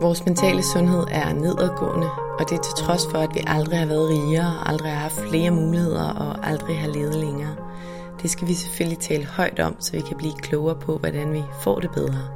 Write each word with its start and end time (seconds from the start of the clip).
Vores 0.00 0.26
mentale 0.26 0.62
sundhed 0.62 1.04
er 1.10 1.32
nedadgående, 1.32 2.10
og 2.38 2.50
det 2.50 2.58
er 2.58 2.62
til 2.62 2.74
trods 2.84 3.06
for, 3.10 3.18
at 3.18 3.34
vi 3.34 3.40
aldrig 3.46 3.78
har 3.78 3.86
været 3.86 4.08
rigere, 4.08 4.68
aldrig 4.68 4.90
har 4.90 4.98
haft 4.98 5.28
flere 5.28 5.50
muligheder 5.50 6.08
og 6.10 6.46
aldrig 6.46 6.80
har 6.80 6.88
levet 6.88 7.14
længere. 7.14 7.56
Det 8.22 8.30
skal 8.30 8.48
vi 8.48 8.54
selvfølgelig 8.54 8.98
tale 8.98 9.24
højt 9.24 9.60
om, 9.60 9.76
så 9.80 9.92
vi 9.92 10.00
kan 10.00 10.16
blive 10.16 10.32
klogere 10.38 10.80
på, 10.80 10.98
hvordan 10.98 11.32
vi 11.32 11.42
får 11.62 11.80
det 11.80 11.90
bedre. 11.90 12.35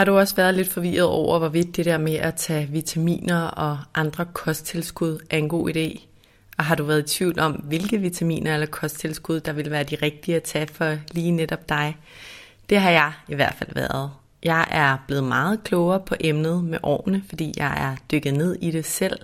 Har 0.00 0.04
du 0.04 0.18
også 0.18 0.36
været 0.36 0.54
lidt 0.54 0.68
forvirret 0.68 1.08
over, 1.08 1.38
hvorvidt 1.38 1.76
det 1.76 1.84
der 1.84 1.98
med 1.98 2.14
at 2.14 2.34
tage 2.34 2.68
vitaminer 2.68 3.42
og 3.42 3.78
andre 3.94 4.24
kosttilskud 4.24 5.18
er 5.30 5.38
en 5.38 5.48
god 5.48 5.70
idé? 5.70 6.06
Og 6.58 6.64
har 6.64 6.74
du 6.74 6.84
været 6.84 7.12
i 7.12 7.16
tvivl 7.16 7.40
om, 7.40 7.52
hvilke 7.52 7.98
vitaminer 7.98 8.54
eller 8.54 8.66
kosttilskud, 8.66 9.40
der 9.40 9.52
vil 9.52 9.70
være 9.70 9.84
de 9.84 9.96
rigtige 10.02 10.36
at 10.36 10.42
tage 10.42 10.66
for 10.66 10.96
lige 11.10 11.30
netop 11.30 11.68
dig? 11.68 11.96
Det 12.70 12.80
har 12.80 12.90
jeg 12.90 13.12
i 13.28 13.34
hvert 13.34 13.54
fald 13.54 13.74
været. 13.74 14.10
Jeg 14.42 14.66
er 14.70 14.96
blevet 15.06 15.24
meget 15.24 15.64
klogere 15.64 16.00
på 16.00 16.14
emnet 16.20 16.64
med 16.64 16.78
årene, 16.82 17.22
fordi 17.28 17.54
jeg 17.56 17.90
er 17.90 17.96
dykket 18.12 18.34
ned 18.34 18.56
i 18.60 18.70
det 18.70 18.84
selv, 18.84 19.18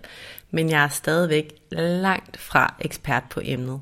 men 0.50 0.70
jeg 0.70 0.84
er 0.84 0.88
stadigvæk 0.88 1.54
langt 1.72 2.36
fra 2.40 2.74
ekspert 2.80 3.22
på 3.30 3.40
emnet. 3.44 3.80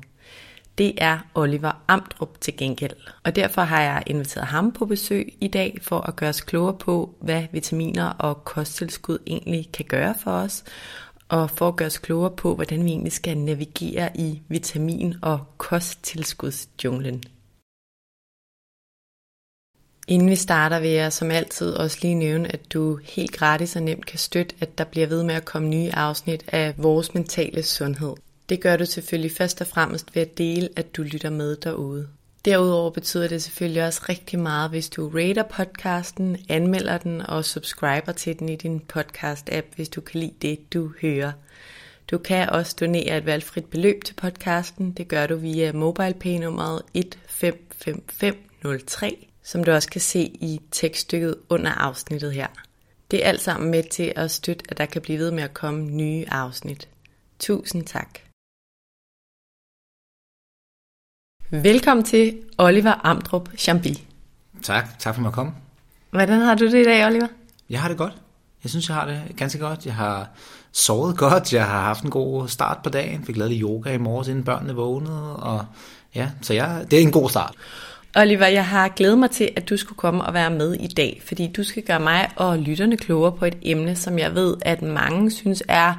Det 0.77 0.93
er 0.97 1.19
Oliver 1.35 1.83
Amdrup 1.87 2.41
til 2.41 2.57
gengæld. 2.57 2.93
Og 3.23 3.35
derfor 3.35 3.61
har 3.61 3.81
jeg 3.81 4.03
inviteret 4.07 4.47
ham 4.47 4.71
på 4.71 4.85
besøg 4.85 5.37
i 5.41 5.47
dag 5.47 5.77
for 5.81 5.99
at 5.99 6.15
gøre 6.15 6.29
os 6.29 6.41
klogere 6.41 6.77
på, 6.77 7.15
hvad 7.21 7.43
vitaminer 7.51 8.09
og 8.09 8.43
kosttilskud 8.43 9.17
egentlig 9.27 9.69
kan 9.73 9.85
gøre 9.85 10.15
for 10.23 10.31
os, 10.31 10.63
og 11.29 11.49
for 11.49 11.67
at 11.67 11.75
gøre 11.75 11.85
os 11.85 11.97
klogere 11.97 12.35
på, 12.35 12.55
hvordan 12.55 12.85
vi 12.85 12.89
egentlig 12.89 13.13
skal 13.13 13.37
navigere 13.37 14.17
i 14.17 14.41
vitamin- 14.49 15.15
og 15.21 15.45
kosttilskudsjunglen. 15.57 17.23
Inden 20.07 20.29
vi 20.29 20.35
starter 20.35 20.79
vil 20.79 20.89
jeg 20.89 21.13
som 21.13 21.31
altid 21.31 21.73
også 21.73 21.97
lige 22.01 22.15
nævne, 22.15 22.53
at 22.53 22.73
du 22.73 22.99
helt 23.03 23.31
gratis 23.31 23.75
og 23.75 23.81
nemt 23.81 24.05
kan 24.05 24.19
støtte, 24.19 24.55
at 24.59 24.77
der 24.77 24.83
bliver 24.83 25.07
ved 25.07 25.23
med 25.23 25.35
at 25.35 25.45
komme 25.45 25.69
nye 25.69 25.91
afsnit 25.93 26.43
af 26.47 26.73
vores 26.77 27.13
mentale 27.13 27.63
sundhed. 27.63 28.15
Det 28.49 28.61
gør 28.61 28.77
du 28.77 28.85
selvfølgelig 28.85 29.31
først 29.31 29.61
og 29.61 29.67
fremmest 29.67 30.15
ved 30.15 30.21
at 30.21 30.37
dele, 30.37 30.69
at 30.75 30.95
du 30.95 31.03
lytter 31.03 31.29
med 31.29 31.55
derude. 31.55 32.07
Derudover 32.45 32.89
betyder 32.89 33.27
det 33.27 33.43
selvfølgelig 33.43 33.85
også 33.85 34.01
rigtig 34.09 34.39
meget, 34.39 34.69
hvis 34.69 34.89
du 34.89 35.09
rater 35.09 35.43
podcasten, 35.43 36.37
anmelder 36.49 36.97
den 36.97 37.21
og 37.21 37.45
subscriber 37.45 38.11
til 38.11 38.39
den 38.39 38.49
i 38.49 38.55
din 38.55 38.81
podcast-app, 38.93 39.75
hvis 39.75 39.89
du 39.89 40.01
kan 40.01 40.19
lide 40.19 40.33
det, 40.41 40.73
du 40.73 40.91
hører. 41.01 41.31
Du 42.11 42.17
kan 42.17 42.49
også 42.49 42.75
donere 42.79 43.17
et 43.17 43.25
valgfrit 43.25 43.65
beløb 43.65 44.03
til 44.03 44.13
podcasten. 44.13 44.91
Det 44.91 45.07
gør 45.07 45.27
du 45.27 45.35
via 45.35 45.71
MobilePay-nummeret 45.71 46.81
155503, 46.93 49.27
som 49.43 49.63
du 49.63 49.71
også 49.71 49.89
kan 49.89 50.01
se 50.01 50.21
i 50.21 50.61
tekststykket 50.71 51.35
under 51.49 51.71
afsnittet 51.71 52.33
her. 52.33 52.47
Det 53.11 53.25
er 53.25 53.29
alt 53.29 53.41
sammen 53.41 53.71
med 53.71 53.83
til 53.83 54.13
at 54.15 54.31
støtte, 54.31 54.65
at 54.69 54.77
der 54.77 54.85
kan 54.85 55.01
blive 55.01 55.19
ved 55.19 55.31
med 55.31 55.43
at 55.43 55.53
komme 55.53 55.85
nye 55.85 56.25
afsnit. 56.27 56.87
Tusind 57.39 57.85
tak. 57.85 58.24
Velkommen 61.49 62.03
til 62.03 62.37
Oliver 62.57 63.05
Amdrup 63.05 63.49
Chambi. 63.57 64.03
Tak, 64.63 64.99
tak 64.99 65.15
for 65.15 65.27
at 65.27 65.33
komme. 65.33 65.51
Hvordan 66.09 66.39
har 66.39 66.55
du 66.55 66.65
det 66.65 66.81
i 66.81 66.83
dag, 66.83 67.05
Oliver? 67.05 67.27
Jeg 67.69 67.81
har 67.81 67.87
det 67.87 67.97
godt. 67.97 68.13
Jeg 68.63 68.69
synes, 68.69 68.89
jeg 68.89 68.95
har 68.95 69.05
det 69.05 69.21
ganske 69.37 69.59
godt. 69.59 69.85
Jeg 69.85 69.93
har 69.93 70.29
sovet 70.71 71.17
godt. 71.17 71.53
Jeg 71.53 71.65
har 71.65 71.81
haft 71.81 72.03
en 72.03 72.09
god 72.09 72.47
start 72.47 72.77
på 72.83 72.89
dagen. 72.89 73.25
Fik 73.25 73.37
lavet 73.37 73.51
lidt 73.51 73.61
yoga 73.61 73.93
i 73.93 73.97
morges, 73.97 74.27
inden 74.27 74.43
børnene 74.43 74.73
vågnede. 74.73 75.35
Og 75.35 75.65
ja, 76.15 76.29
så 76.41 76.53
jeg, 76.53 76.85
det 76.91 76.99
er 76.99 77.03
en 77.03 77.11
god 77.11 77.29
start. 77.29 77.53
Oliver, 78.15 78.47
jeg 78.47 78.67
har 78.67 78.87
glædet 78.87 79.17
mig 79.17 79.31
til, 79.31 79.49
at 79.55 79.69
du 79.69 79.77
skulle 79.77 79.97
komme 79.97 80.23
og 80.23 80.33
være 80.33 80.49
med 80.49 80.73
i 80.73 80.87
dag, 80.87 81.21
fordi 81.27 81.47
du 81.47 81.63
skal 81.63 81.83
gøre 81.83 81.99
mig 81.99 82.29
og 82.35 82.57
lytterne 82.59 82.97
klogere 82.97 83.31
på 83.31 83.45
et 83.45 83.57
emne, 83.61 83.95
som 83.95 84.19
jeg 84.19 84.35
ved, 84.35 84.57
at 84.61 84.81
mange 84.81 85.31
synes 85.31 85.63
er 85.67 85.93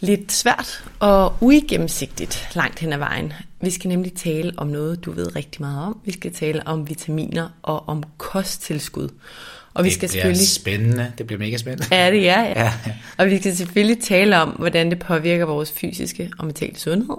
lidt 0.00 0.32
svært 0.32 0.84
og 0.98 1.36
uigennemsigtigt 1.40 2.48
langt 2.54 2.78
hen 2.78 2.92
ad 2.92 2.98
vejen. 2.98 3.32
Vi 3.60 3.70
skal 3.70 3.88
nemlig 3.88 4.12
tale 4.12 4.52
om 4.56 4.66
noget, 4.66 5.04
du 5.04 5.12
ved 5.12 5.36
rigtig 5.36 5.60
meget 5.60 5.86
om. 5.86 6.00
Vi 6.04 6.12
skal 6.12 6.34
tale 6.34 6.66
om 6.66 6.88
vitaminer 6.88 7.48
og 7.62 7.88
om 7.88 8.02
kosttilskud. 8.18 9.08
Og 9.74 9.84
vi 9.84 9.88
det 9.88 9.94
skal 9.94 10.08
bliver 10.08 10.22
selvfølgelig... 10.22 10.48
spændende. 10.48 11.12
Det 11.18 11.26
bliver 11.26 11.38
mega 11.38 11.56
spændende. 11.56 11.96
Ja, 11.96 12.10
det 12.10 12.28
er. 12.28 12.42
Ja. 12.42 12.62
ja. 12.62 12.72
Og 13.18 13.26
vi 13.26 13.38
skal 13.38 13.56
selvfølgelig 13.56 14.02
tale 14.02 14.40
om, 14.40 14.48
hvordan 14.48 14.90
det 14.90 14.98
påvirker 14.98 15.44
vores 15.44 15.72
fysiske 15.72 16.30
og 16.38 16.46
mentale 16.46 16.78
sundhed. 16.78 17.16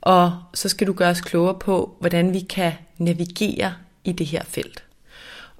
Og 0.00 0.38
så 0.54 0.68
skal 0.68 0.86
du 0.86 0.92
gøre 0.92 1.10
os 1.10 1.20
klogere 1.20 1.58
på, 1.58 1.96
hvordan 2.00 2.32
vi 2.32 2.40
kan 2.40 2.72
navigere 2.98 3.72
i 4.04 4.12
det 4.12 4.26
her 4.26 4.42
felt. 4.48 4.84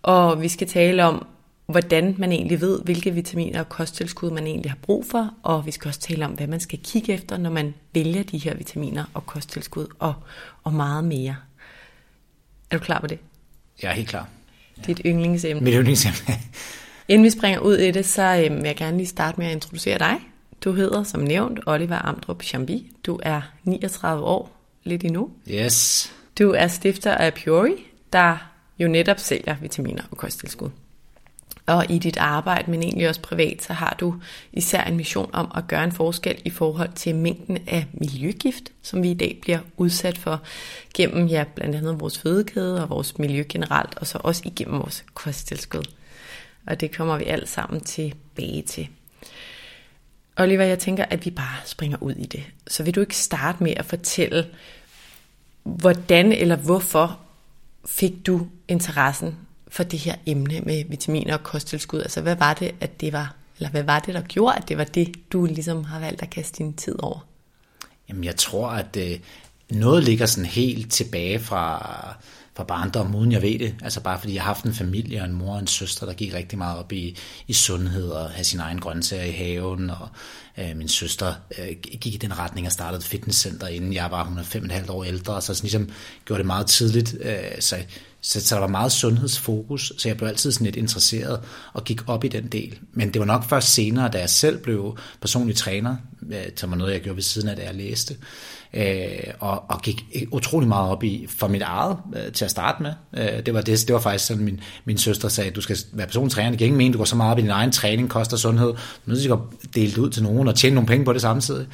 Og 0.03 0.43
vi 0.43 0.49
skal 0.49 0.69
tale 0.69 1.05
om, 1.05 1.27
hvordan 1.67 2.15
man 2.19 2.33
egentlig 2.33 2.61
ved, 2.61 2.83
hvilke 2.83 3.11
vitaminer 3.11 3.61
og 3.61 3.69
kosttilskud 3.69 4.31
man 4.31 4.47
egentlig 4.47 4.71
har 4.71 4.79
brug 4.83 5.07
for, 5.07 5.35
og 5.43 5.67
vi 5.67 5.71
skal 5.71 5.89
også 5.89 6.01
tale 6.01 6.25
om, 6.25 6.33
hvad 6.33 6.47
man 6.47 6.61
skal 6.61 6.79
kigge 6.79 7.13
efter, 7.13 7.37
når 7.37 7.51
man 7.51 7.75
vælger 7.95 8.23
de 8.23 8.39
her 8.39 8.55
vitaminer 8.55 9.05
og 9.15 9.27
kosttilskud, 9.27 9.87
og, 9.99 10.15
og 10.65 10.73
meget 10.73 11.05
mere. 11.05 11.37
Er 12.71 12.79
du 12.79 12.85
klar 12.85 13.01
på 13.01 13.07
det? 13.07 13.19
Jeg 13.83 13.91
er 13.91 13.95
helt 13.95 14.09
klar. 14.09 14.29
Dit 14.87 15.01
yndlingsemne. 15.07 15.61
Mit 15.65 15.75
yndlingsemne. 15.75 16.35
Inden 17.09 17.25
vi 17.25 17.31
springer 17.31 17.61
ud 17.61 17.77
i 17.77 17.91
det, 17.91 18.07
så 18.07 18.23
øhm, 18.23 18.57
vil 18.57 18.65
jeg 18.65 18.77
gerne 18.77 18.97
lige 18.97 19.07
starte 19.07 19.41
med 19.41 19.47
at 19.47 19.53
introducere 19.53 19.99
dig. 19.99 20.17
Du 20.65 20.73
hedder, 20.73 21.03
som 21.03 21.21
nævnt, 21.21 21.61
Oliver 21.67 21.99
Amdrup 21.99 22.43
Chambi. 22.43 22.91
Du 23.07 23.21
er 23.23 23.41
39 23.65 24.25
år, 24.25 24.61
lidt 24.85 25.05
endnu. 25.05 25.31
Yes. 25.51 26.13
Du 26.39 26.51
er 26.51 26.67
stifter 26.67 27.15
af 27.15 27.35
Puri, 27.35 27.73
der 28.13 28.37
jo 28.79 28.89
netop 28.89 29.19
sælger 29.19 29.57
vitaminer 29.61 30.03
og 30.11 30.17
kosttilskud 30.17 30.71
og 31.67 31.91
i 31.91 31.99
dit 31.99 32.17
arbejde, 32.17 32.71
men 32.71 32.83
egentlig 32.83 33.09
også 33.09 33.21
privat, 33.21 33.63
så 33.63 33.73
har 33.73 33.97
du 34.01 34.15
især 34.53 34.85
en 34.85 34.97
mission 34.97 35.31
om 35.33 35.53
at 35.55 35.67
gøre 35.69 35.85
en 35.85 35.93
forskel 35.93 36.43
i 36.45 36.51
forhold 36.51 36.93
til 36.95 37.17
mængden 37.17 37.59
af 37.67 37.87
miljøgift, 37.93 38.73
som 38.83 39.03
vi 39.03 39.11
i 39.11 39.15
dag 39.15 39.39
bliver 39.43 39.59
udsat 39.77 40.19
for 40.19 40.43
gennem 40.95 41.27
ja, 41.27 41.45
blandt 41.55 41.77
andet 41.77 42.01
vores 42.01 42.19
fødekæde 42.19 42.83
og 42.83 42.91
vores 42.91 43.19
miljø 43.19 43.45
generelt, 43.49 43.99
og 43.99 44.07
så 44.07 44.19
også 44.25 44.43
igennem 44.45 44.79
vores 44.79 45.05
kosttilskud. 45.15 45.85
Og 46.67 46.81
det 46.81 46.97
kommer 46.97 47.19
vi 47.19 47.25
alt 47.25 47.49
sammen 47.49 47.81
tilbage 47.81 48.63
til. 48.63 48.89
Oliver, 50.37 50.65
jeg 50.65 50.79
tænker, 50.79 51.05
at 51.05 51.25
vi 51.25 51.31
bare 51.31 51.57
springer 51.65 51.97
ud 52.01 52.13
i 52.13 52.27
det. 52.27 52.45
Så 52.67 52.83
vil 52.83 52.95
du 52.95 53.01
ikke 53.01 53.17
starte 53.17 53.63
med 53.63 53.75
at 53.77 53.85
fortælle, 53.85 54.47
hvordan 55.63 56.33
eller 56.33 56.57
hvorfor 56.57 57.19
fik 57.87 58.27
du 58.27 58.47
interessen 58.69 59.37
for 59.75 59.83
det 59.83 59.99
her 59.99 60.15
emne 60.27 60.61
med 60.61 60.85
vitaminer 60.89 61.35
og 61.35 61.43
kosttilskud? 61.43 62.01
Altså, 62.01 62.21
hvad 62.21 62.37
var 62.37 62.55
det, 62.55 62.75
at 62.81 63.01
det 63.01 63.13
var, 63.13 63.35
eller 63.59 63.71
hvad 63.71 63.83
var 63.83 63.99
det, 63.99 64.15
der 64.15 64.23
gjorde, 64.23 64.57
at 64.57 64.69
det 64.69 64.79
var 64.79 64.85
det, 64.85 65.33
du 65.33 65.45
ligesom 65.45 65.85
har 65.85 66.01
valgt 66.01 66.23
at 66.23 66.31
kaste 66.31 66.59
din 66.59 66.75
tid 66.75 67.03
over? 67.03 67.27
Jamen, 68.09 68.25
jeg 68.25 68.37
tror, 68.37 68.69
at 68.69 68.97
øh, 68.97 69.19
noget 69.71 70.05
ligger 70.05 70.27
sådan 70.27 70.51
helt 70.51 70.93
tilbage 70.93 71.39
fra, 71.39 71.79
fra 72.57 72.65
barndom, 72.65 73.15
uden 73.15 73.33
jeg 73.33 73.43
ved 73.43 73.59
det. 73.59 73.75
Altså 73.83 74.01
bare 74.01 74.19
fordi 74.19 74.35
jeg 74.35 74.43
har 74.43 74.47
haft 74.47 74.65
en 74.65 74.75
familie 74.75 75.21
og 75.21 75.27
en 75.27 75.33
mor 75.33 75.53
og 75.53 75.59
en 75.59 75.67
søster, 75.67 76.07
der 76.07 76.13
gik 76.13 76.35
rigtig 76.35 76.59
meget 76.59 76.79
op 76.79 76.93
i, 76.93 77.19
i 77.47 77.53
sundhed 77.53 78.09
og 78.09 78.31
have 78.31 78.45
sin 78.45 78.61
egen 78.61 78.81
grøntsager 78.81 79.25
i 79.25 79.31
haven. 79.31 79.91
Og 79.91 80.09
øh, 80.59 80.77
min 80.77 80.89
søster 80.89 81.35
øh, 81.59 81.77
gik 81.83 82.15
i 82.15 82.19
den 82.19 82.39
retning 82.39 82.67
og 82.67 82.73
startede 82.73 82.99
et 82.99 83.05
fitnesscenter, 83.05 83.67
inden 83.67 83.93
jeg 83.93 84.11
var, 84.11 84.25
hun 84.25 84.39
er 84.39 84.43
fem 84.43 84.63
og 84.63 84.67
et 84.67 84.73
halvt 84.73 84.91
år 84.91 85.05
ældre. 85.05 85.43
Så 85.43 85.55
sådan 85.55 85.65
ligesom 85.65 85.91
gjorde 86.25 86.39
det 86.39 86.47
meget 86.47 86.67
tidligt. 86.67 87.17
Øh, 87.21 87.61
så 87.61 87.77
så, 88.27 88.41
så 88.41 88.55
der 88.55 88.61
var 88.61 88.69
meget 88.69 88.93
sundhedsfokus, 88.93 89.93
så 89.99 90.09
jeg 90.09 90.17
blev 90.17 90.29
altid 90.29 90.53
sådan 90.53 90.65
lidt 90.65 90.77
interesseret 90.77 91.41
og 91.73 91.85
gik 91.85 92.09
op 92.09 92.25
i 92.25 92.29
den 92.29 92.47
del. 92.47 92.79
Men 92.93 93.13
det 93.13 93.21
var 93.21 93.27
nok 93.27 93.45
først 93.49 93.75
senere, 93.75 94.09
da 94.09 94.19
jeg 94.19 94.31
selv 94.31 94.59
blev 94.59 94.97
personlig 95.21 95.57
træner, 95.57 95.97
øh, 96.31 96.45
som 96.57 96.71
var 96.71 96.77
noget, 96.77 96.93
jeg 96.93 97.01
gjorde 97.01 97.17
ved 97.17 97.23
siden 97.23 97.49
af, 97.49 97.57
da 97.57 97.63
jeg 97.63 97.75
læste, 97.75 98.17
øh, 98.75 99.35
og, 99.41 99.71
og 99.71 99.83
gik 99.83 100.05
utrolig 100.31 100.69
meget 100.69 100.91
op 100.91 101.05
i 101.05 101.27
for 101.29 101.49
mit 101.49 101.63
eget 101.63 101.97
øh, 102.17 102.33
til 102.33 102.45
at 102.45 102.51
starte 102.51 102.83
med. 102.83 102.93
Øh, 103.17 103.47
det, 103.47 103.55
var 103.55 103.61
det, 103.61 103.85
det 103.87 103.95
var 103.95 104.01
faktisk 104.01 104.27
sådan, 104.27 104.45
min, 104.45 104.61
min 104.85 104.99
søster 104.99 105.29
sagde, 105.29 105.51
du 105.51 105.61
skal 105.61 105.77
være 105.93 106.07
personlig 106.07 106.33
træner. 106.33 106.51
Det 106.51 106.59
kan 106.59 106.65
ikke 106.65 106.77
mene, 106.77 106.93
du 106.93 106.99
går 106.99 107.05
så 107.05 107.17
meget 107.17 107.33
op 107.33 107.39
i 107.39 107.43
din 107.43 107.51
egen 107.51 107.73
træning, 107.73 108.11
koster 108.11 108.37
sundhed. 108.37 108.69
Du 108.69 108.75
er 108.75 109.09
nødt 109.11 109.23
til 109.23 109.31
at 109.31 109.39
dele 109.75 109.91
det 109.91 109.99
ud 109.99 110.11
til 110.11 110.23
nogen 110.23 110.49
og 110.49 110.55
tjene 110.55 110.75
nogle 110.75 110.89
penge 110.89 111.05
på 111.05 111.13
det 111.13 111.21
samtidig. 111.21 111.67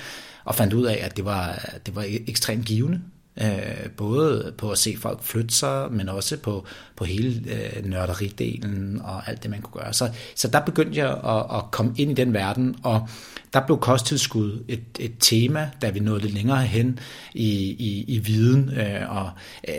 Og 0.44 0.54
fandt 0.54 0.72
ud 0.72 0.84
af, 0.84 0.98
at 1.02 1.16
det 1.16 1.24
var, 1.24 1.68
det 1.86 1.96
var 1.96 2.04
ekstremt 2.08 2.66
givende. 2.66 3.00
Øh, 3.36 3.90
både 3.96 4.52
på 4.58 4.70
at 4.70 4.78
se 4.78 4.96
folk 4.98 5.22
flytte 5.22 5.54
sig, 5.54 5.92
men 5.92 6.08
også 6.08 6.36
på, 6.36 6.66
på 6.96 7.04
hele 7.04 7.42
øh, 7.50 7.84
nørderidelen 7.84 9.00
og 9.04 9.28
alt 9.28 9.42
det, 9.42 9.50
man 9.50 9.60
kunne 9.60 9.82
gøre. 9.82 9.92
Så, 9.92 10.10
så 10.34 10.48
der 10.48 10.60
begyndte 10.60 10.98
jeg 10.98 11.10
at, 11.10 11.56
at 11.58 11.70
komme 11.70 11.92
ind 11.96 12.10
i 12.10 12.14
den 12.14 12.34
verden, 12.34 12.76
og 12.82 13.08
der 13.52 13.66
blev 13.66 13.78
kosttilskud 13.78 14.64
et, 14.68 14.82
et 14.98 15.12
tema, 15.20 15.70
da 15.82 15.90
vi 15.90 16.00
nåede 16.00 16.20
lidt 16.20 16.34
længere 16.34 16.62
hen 16.62 16.98
i, 17.34 17.50
i, 17.78 18.04
i 18.08 18.18
viden, 18.18 18.70
øh, 18.70 19.16
og 19.16 19.30
øh, 19.68 19.74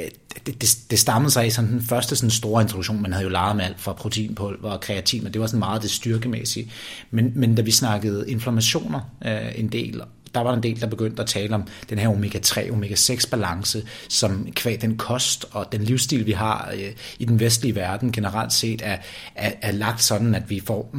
det, 0.46 0.62
det, 0.62 0.78
det 0.90 1.00
stammede 1.00 1.32
sig 1.32 1.48
i 1.48 1.50
sådan 1.50 1.72
den 1.72 1.82
første 1.82 2.16
sådan 2.16 2.30
store 2.30 2.62
introduktion, 2.62 3.02
man 3.02 3.14
havde 3.14 3.24
jo 3.24 3.30
leget 3.30 3.56
med 3.56 3.66
alt 3.66 3.80
fra 3.80 3.94
proteinpulver 3.94 4.70
og 4.70 4.82
kreatin, 4.82 5.24
men 5.24 5.34
det 5.34 5.42
var 5.42 5.48
sådan 5.48 5.60
meget 5.60 5.82
det 5.82 5.92
styrkemæssige. 5.92 6.72
Men, 7.12 7.32
men 7.36 7.56
da 7.56 7.62
vi 7.62 7.72
snakkede 7.72 8.30
inflammationer 8.30 9.00
øh, 9.26 9.60
en 9.60 9.68
del, 9.68 10.02
der 10.36 10.42
var 10.42 10.54
en 10.54 10.64
del, 10.64 10.82
der 10.82 10.88
begyndte 10.88 11.22
at 11.22 11.28
tale 11.28 11.56
om 11.56 11.64
den 11.90 12.00
her 12.00 12.10
omega-3, 12.10 12.72
omega-6 12.72 13.30
balance, 13.30 13.84
som 14.10 14.48
kvæg 14.52 14.82
den 14.82 14.98
kost 14.98 15.46
og 15.52 15.72
den 15.72 15.84
livsstil, 15.84 16.26
vi 16.26 16.32
har 16.32 16.72
øh, 16.74 16.92
i 17.20 17.26
den 17.26 17.40
vestlige 17.40 17.76
verden 17.76 18.12
generelt 18.12 18.54
set, 18.54 18.82
er, 18.84 18.98
er, 19.36 19.52
er 19.62 19.72
lagt 19.72 20.04
sådan, 20.04 20.36
at 20.36 20.50
vi 20.50 20.60
får 20.60 20.96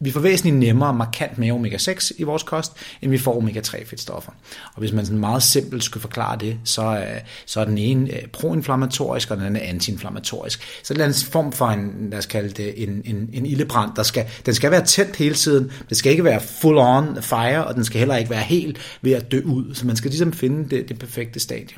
vi 0.00 0.10
får 0.10 0.20
væsentligt 0.20 0.56
nemmere 0.56 0.94
markant 0.94 1.38
mere 1.38 1.52
omega-6 1.52 2.10
i 2.18 2.22
vores 2.22 2.42
kost, 2.42 2.72
end 3.02 3.10
vi 3.10 3.18
får 3.18 3.42
omega-3 3.42 3.84
fedtstoffer. 3.84 4.32
Og 4.74 4.80
hvis 4.80 4.92
man 4.92 5.06
sådan 5.06 5.20
meget 5.20 5.42
simpelt 5.42 5.84
skulle 5.84 6.00
forklare 6.00 6.36
det, 6.40 6.58
så, 6.64 6.82
øh, 6.82 7.20
så 7.46 7.60
er 7.60 7.64
den 7.64 7.78
ene 7.78 8.14
øh, 8.14 8.28
proinflammatorisk, 8.32 9.30
og 9.30 9.36
den 9.36 9.46
anden 9.46 9.62
antiinflammatorisk. 9.62 10.60
Så 10.82 10.94
det 10.94 11.02
er 11.02 11.06
en 11.06 11.14
form 11.14 11.52
for 11.52 11.66
en, 11.66 12.08
lad 12.10 12.18
os 12.18 12.26
kalde 12.26 12.50
det, 12.50 12.82
en, 12.82 13.02
en, 13.04 13.30
en 13.32 13.46
ildebrand. 13.46 13.90
Der 13.96 14.02
skal, 14.02 14.24
den 14.46 14.54
skal 14.54 14.70
være 14.70 14.84
tændt 14.84 15.16
hele 15.16 15.34
tiden. 15.34 15.72
Det 15.88 15.96
skal 15.96 16.12
ikke 16.12 16.24
være 16.24 16.40
full 16.40 16.78
on 16.78 17.22
fire, 17.22 17.64
og 17.64 17.74
den 17.74 17.84
skal 17.84 17.98
heller 17.98 18.16
ikke 18.16 18.30
være 18.30 18.42
helt 18.42 18.98
ved 19.02 19.12
at 19.12 19.32
dø 19.32 19.40
ud. 19.44 19.74
Så 19.74 19.86
man 19.86 19.96
skal 19.96 20.10
ligesom 20.10 20.32
finde 20.32 20.76
det, 20.76 20.88
det 20.88 20.98
perfekte 20.98 21.40
stadie. 21.40 21.76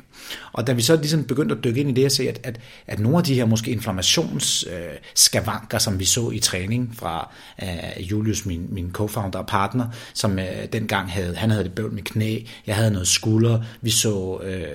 Og 0.53 0.67
da 0.67 0.73
vi 0.73 0.81
så 0.81 0.95
ligesom 0.95 1.23
begyndte 1.23 1.55
at 1.55 1.63
dykke 1.63 1.81
ind 1.81 1.89
i 1.89 1.93
det, 1.93 2.05
og 2.05 2.11
se, 2.11 2.29
at, 2.29 2.39
at, 2.43 2.59
at 2.87 2.99
nogle 2.99 3.17
af 3.17 3.23
de 3.23 3.33
her 3.33 3.45
måske 3.45 3.71
inflammationsskavanker, 3.71 5.75
øh, 5.75 5.81
som 5.81 5.99
vi 5.99 6.05
så 6.05 6.29
i 6.29 6.39
træning 6.39 6.95
fra 6.95 7.31
øh, 7.63 8.08
Julius, 8.11 8.45
min, 8.45 8.67
min 8.69 8.95
co-founder 8.97 9.37
og 9.37 9.47
partner, 9.47 9.85
som 10.13 10.39
øh, 10.39 10.45
dengang 10.73 11.11
havde, 11.11 11.35
han 11.35 11.49
havde 11.49 11.63
det 11.63 11.73
bøvl 11.73 11.93
med 11.93 12.03
knæ, 12.03 12.39
jeg 12.67 12.75
havde 12.75 12.91
noget 12.91 13.07
skulder, 13.07 13.63
vi 13.81 13.89
så 13.89 14.39
øh, 14.43 14.65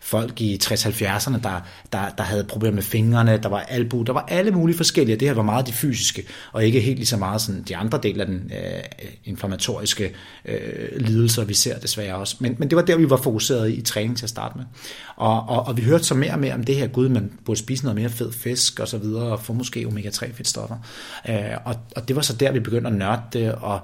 folk 0.00 0.40
i 0.40 0.58
60-70'erne, 0.64 1.40
der, 1.42 1.60
der, 1.92 2.08
der 2.18 2.22
havde 2.22 2.44
problemer 2.44 2.74
med 2.74 2.82
fingrene, 2.82 3.38
der 3.42 3.48
var 3.48 3.60
albu, 3.60 4.02
der 4.02 4.12
var 4.12 4.24
alle 4.28 4.50
mulige 4.50 4.76
forskellige, 4.76 5.16
det 5.16 5.28
her 5.28 5.34
var 5.34 5.42
meget 5.42 5.66
de 5.66 5.72
fysiske, 5.72 6.26
og 6.52 6.64
ikke 6.64 6.80
helt 6.80 6.98
lige 6.98 7.06
så 7.06 7.16
meget 7.16 7.40
sådan 7.40 7.62
de 7.68 7.76
andre 7.76 8.00
dele 8.02 8.20
af 8.20 8.26
den 8.26 8.52
øh, 8.54 8.82
inflammatoriske 9.24 10.12
øh, 10.44 11.00
lidelser, 11.00 11.44
vi 11.44 11.54
ser 11.54 11.78
desværre 11.78 12.14
også. 12.14 12.36
Men, 12.40 12.56
men 12.58 12.70
det 12.70 12.76
var 12.76 12.82
der, 12.82 12.96
vi 12.96 13.10
var 13.10 13.16
fokuseret 13.16 13.70
i, 13.70 13.74
i 13.74 13.80
træning 13.80 14.16
til 14.16 14.26
at 14.26 14.30
starte 14.30 14.58
med. 14.58 14.64
Og, 15.16 15.48
og, 15.48 15.66
og 15.66 15.76
vi 15.76 15.82
hørte 15.82 16.04
så 16.04 16.14
mere 16.14 16.32
og 16.32 16.38
mere 16.38 16.54
om 16.54 16.64
det 16.64 16.74
her, 16.74 16.86
gud, 16.86 17.08
man 17.08 17.32
burde 17.44 17.60
spise 17.60 17.84
noget 17.84 17.96
mere 17.96 18.08
fed 18.10 18.32
fisk 18.32 18.80
og 18.80 18.88
så 18.88 18.98
videre, 18.98 19.24
og 19.24 19.40
få 19.40 19.52
måske 19.52 19.86
omega-3 19.86 20.32
fedtstoffer. 20.32 20.76
Øh, 21.28 21.34
og, 21.64 21.74
og 21.96 22.08
det 22.08 22.16
var 22.16 22.22
så 22.22 22.36
der, 22.36 22.52
vi 22.52 22.60
begyndte 22.60 22.83
at 22.86 22.94
nørde 22.94 23.22
det, 23.32 23.52
og 23.52 23.80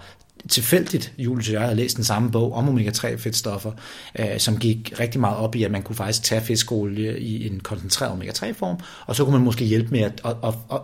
tilfældigt, 0.49 1.13
Julius 1.19 1.49
og 1.49 1.53
jeg 1.53 1.63
havde 1.63 1.75
læst 1.75 1.97
den 1.97 2.05
samme 2.05 2.31
bog 2.31 2.55
om 2.55 2.69
omega-3 2.69 3.17
fedtstoffer, 3.17 3.73
øh, 4.19 4.39
som 4.39 4.59
gik 4.59 4.93
rigtig 5.01 5.21
meget 5.21 5.37
op 5.37 5.55
i, 5.55 5.63
at 5.63 5.71
man 5.71 5.83
kunne 5.83 5.97
faktisk 5.97 6.23
tage 6.23 6.41
fiskolie 6.41 7.21
i 7.21 7.47
en 7.47 7.61
koncentreret 7.61 8.13
omega-3 8.13 8.53
form, 8.53 8.77
og 9.07 9.17
så 9.17 9.25
kunne 9.25 9.37
man 9.37 9.45
måske 9.45 9.65
hjælpe 9.65 9.91
med 9.91 10.01
at, 10.01 10.21
at, 10.25 10.35
at, 10.45 10.55
at 10.73 10.81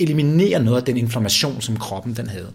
eliminere 0.00 0.62
noget 0.62 0.78
af 0.78 0.84
den 0.84 0.96
inflammation, 0.96 1.60
som 1.60 1.76
kroppen 1.76 2.16
den 2.16 2.28
havde. 2.28 2.52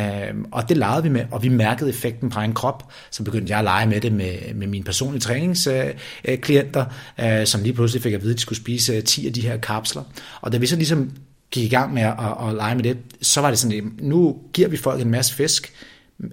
Øh, 0.00 0.34
og 0.52 0.68
det 0.68 0.76
legede 0.76 1.02
vi 1.02 1.08
med, 1.08 1.24
og 1.30 1.42
vi 1.42 1.48
mærkede 1.48 1.90
effekten 1.90 2.30
på 2.30 2.40
en 2.40 2.54
krop. 2.54 2.92
Så 3.10 3.22
begyndte 3.22 3.50
jeg 3.50 3.58
at 3.58 3.64
lege 3.64 3.86
med 3.86 4.00
det 4.00 4.12
med, 4.12 4.54
med 4.54 4.66
mine 4.66 4.84
personlige 4.84 5.20
træningsklienter, 5.20 6.84
øh, 7.20 7.40
øh 7.40 7.46
som 7.46 7.62
lige 7.62 7.72
pludselig 7.72 8.02
fik 8.02 8.12
at 8.12 8.22
vide, 8.22 8.32
at 8.32 8.36
de 8.36 8.42
skulle 8.42 8.58
spise 8.58 8.92
øh, 8.92 9.04
10 9.04 9.26
af 9.26 9.32
de 9.32 9.40
her 9.40 9.56
kapsler. 9.56 10.02
Og 10.40 10.52
da 10.52 10.58
vi 10.58 10.66
så 10.66 10.76
ligesom 10.76 11.10
gik 11.54 11.64
i 11.64 11.74
gang 11.74 11.94
med 11.94 12.02
at, 12.02 12.14
at, 12.18 12.48
at 12.48 12.54
lege 12.54 12.74
med 12.74 12.84
det, 12.84 12.98
så 13.22 13.40
var 13.40 13.50
det 13.50 13.58
sådan, 13.58 13.76
at 13.76 14.04
nu 14.04 14.36
giver 14.52 14.68
vi 14.68 14.76
folk 14.76 15.00
en 15.00 15.10
masse 15.10 15.34
fisk, 15.34 15.72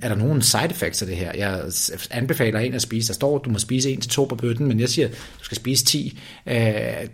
er 0.01 0.09
der 0.09 0.15
nogen 0.15 0.41
side 0.41 0.67
effects 0.69 1.01
af 1.01 1.07
det 1.07 1.17
her? 1.17 1.31
Jeg 1.35 1.63
anbefaler 2.11 2.59
en 2.59 2.73
at 2.73 2.81
spise, 2.81 3.07
der 3.07 3.13
står, 3.13 3.37
du 3.37 3.49
må 3.49 3.59
spise 3.59 3.91
en 3.91 4.01
til 4.01 4.11
to 4.11 4.25
på 4.25 4.35
bøtten, 4.35 4.67
men 4.67 4.79
jeg 4.79 4.89
siger, 4.89 5.07
du 5.07 5.43
skal 5.43 5.57
spise 5.57 5.85
10. 5.85 6.19
Øh, 6.45 6.55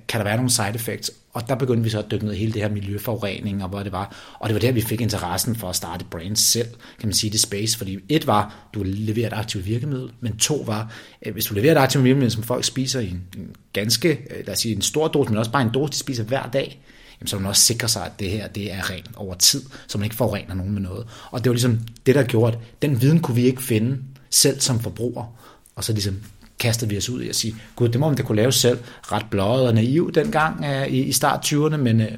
kan 0.08 0.20
der 0.20 0.24
være 0.24 0.36
nogle 0.36 0.50
side 0.50 0.72
effects? 0.76 1.12
Og 1.34 1.50
der 1.50 1.56
begyndte 1.56 1.84
vi 1.84 1.90
så 1.90 2.00
at 2.00 2.12
dykke 2.12 2.26
ned 2.26 2.34
i 2.34 2.38
hele 2.38 2.54
det 2.54 2.62
her 2.62 2.70
miljøforurening, 2.70 3.64
og 3.64 3.70
hvor 3.70 3.84
det 3.84 3.92
var. 3.92 4.36
Og 4.40 4.50
det 4.50 4.54
var 4.54 4.60
der, 4.60 4.72
vi 4.72 4.82
fik 4.82 5.02
interessen 5.02 5.56
for 5.56 5.70
at 5.70 5.76
starte 5.76 6.06
brands 6.06 6.40
selv, 6.40 6.68
kan 7.00 7.08
man 7.08 7.14
sige, 7.14 7.32
det 7.32 7.40
space. 7.40 7.78
Fordi 7.78 7.98
et 8.10 8.28
var, 8.28 8.70
du 8.74 8.84
leverer 8.86 9.28
et 9.28 9.34
aktivt 9.34 9.66
virkemiddel, 9.66 10.12
men 10.22 10.38
to 10.38 10.64
var, 10.66 10.94
øh, 11.26 11.34
hvis 11.34 11.46
du 11.46 11.54
leverer 11.54 11.72
et 11.72 11.82
aktivt 11.82 12.04
virkemiddel, 12.04 12.32
som 12.32 12.44
folk 12.44 12.64
spiser 12.64 13.00
i 13.00 13.10
en, 13.10 13.24
en 13.38 13.56
ganske, 13.74 14.10
øh, 14.10 14.46
lad 14.46 14.54
os 14.54 14.60
sige, 14.60 14.76
en 14.76 14.82
stor 14.82 15.08
dose, 15.08 15.30
men 15.30 15.38
også 15.38 15.52
bare 15.52 15.62
en 15.62 15.74
dose, 15.74 15.92
de 15.92 15.98
spiser 15.98 16.24
hver 16.24 16.50
dag, 16.50 16.82
jamen, 17.20 17.28
så 17.28 17.36
vil 17.36 17.42
man 17.42 17.50
også 17.50 17.62
sikre 17.62 17.88
sig, 17.88 18.06
at 18.06 18.20
det 18.20 18.30
her 18.30 18.48
det 18.48 18.74
er 18.74 18.90
rent 18.90 19.10
over 19.16 19.36
tid, 19.36 19.64
så 19.88 19.98
man 19.98 20.06
ikke 20.06 20.16
forurener 20.16 20.54
nogen 20.54 20.74
med 20.74 20.82
noget. 20.82 21.08
Og 21.32 21.44
det 21.44 21.50
var 21.50 21.54
ligesom 21.54 21.80
det, 22.06 22.16
der 22.16 22.24
gjorde, 22.24 22.58
at 22.58 22.82
den 22.82 23.02
viden 23.02 23.20
kunne 23.20 23.36
vi 23.36 23.46
ikke 23.46 23.64
finde 23.64 23.98
selv 24.30 24.60
som 24.60 24.80
forbruger. 24.80 25.38
Og 25.76 25.84
så 25.84 25.94
ligesom 25.94 26.24
kastede 26.60 26.90
vi 26.90 26.98
os 26.98 27.10
ud 27.10 27.22
i 27.22 27.30
at 27.30 27.36
sige, 27.36 27.56
gud, 27.76 27.90
det 27.90 28.00
må 28.00 28.08
man 28.08 28.18
da 28.18 28.24
kunne 28.24 28.36
lave 28.36 28.52
selv. 28.52 28.80
Ret 29.12 29.26
blødt 29.30 29.68
og 29.68 29.74
naiv 29.74 30.12
dengang 30.12 30.60
uh, 30.60 30.88
i, 30.88 31.02
i 31.02 31.12
start 31.12 31.54
20'erne, 31.54 31.78
men, 31.78 32.02
øh, 32.02 32.18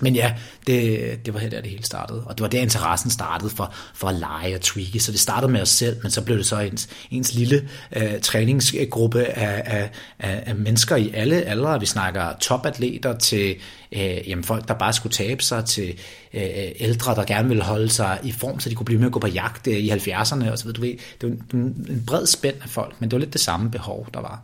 men 0.00 0.14
ja, 0.14 0.34
det, 0.66 1.26
det 1.26 1.34
var 1.34 1.40
her, 1.40 1.50
der 1.50 1.60
det 1.60 1.70
hele 1.70 1.84
startede. 1.84 2.24
Og 2.26 2.38
det 2.38 2.42
var 2.42 2.48
der, 2.48 2.60
interessen 2.60 3.10
startede 3.10 3.50
for, 3.50 3.74
for 3.94 4.08
at 4.08 4.14
lege 4.14 4.54
og 4.54 4.60
tweake. 4.60 5.00
Så 5.00 5.12
det 5.12 5.20
startede 5.20 5.52
med 5.52 5.62
os 5.62 5.68
selv, 5.68 5.96
men 6.02 6.10
så 6.10 6.22
blev 6.22 6.38
det 6.38 6.46
så 6.46 6.58
ens, 6.58 6.88
ens 7.10 7.34
lille 7.34 7.68
øh, 7.96 8.20
træningsgruppe 8.20 9.24
af, 9.24 9.62
af, 9.66 9.90
af, 10.18 10.42
af 10.46 10.56
mennesker 10.56 10.96
i 10.96 11.10
alle 11.14 11.42
aldre. 11.42 11.80
Vi 11.80 11.86
snakker 11.86 12.32
topatleter 12.40 13.18
til 13.18 13.56
øh, 13.92 14.28
jamen, 14.28 14.44
folk, 14.44 14.68
der 14.68 14.74
bare 14.74 14.92
skulle 14.92 15.12
tabe 15.12 15.42
sig, 15.42 15.64
til 15.64 15.98
øh, 16.34 16.42
ældre, 16.80 17.14
der 17.14 17.24
gerne 17.24 17.48
ville 17.48 17.62
holde 17.62 17.88
sig 17.88 18.18
i 18.22 18.32
form, 18.32 18.60
så 18.60 18.70
de 18.70 18.74
kunne 18.74 18.86
blive 18.86 18.98
med 18.98 19.06
at 19.06 19.12
gå 19.12 19.18
på 19.18 19.28
jagt 19.28 19.66
øh, 19.66 19.74
i 19.74 19.90
70'erne. 19.90 20.50
Og 20.50 20.58
så, 20.58 20.72
du 20.72 20.80
ved, 20.80 20.94
det 21.20 21.28
var 21.28 21.58
en 21.58 22.04
bred 22.06 22.26
spænd 22.26 22.56
af 22.62 22.68
folk, 22.68 23.00
men 23.00 23.10
det 23.10 23.16
var 23.16 23.20
lidt 23.20 23.32
det 23.32 23.40
samme 23.40 23.70
behov, 23.70 24.08
der 24.14 24.20
var. 24.20 24.42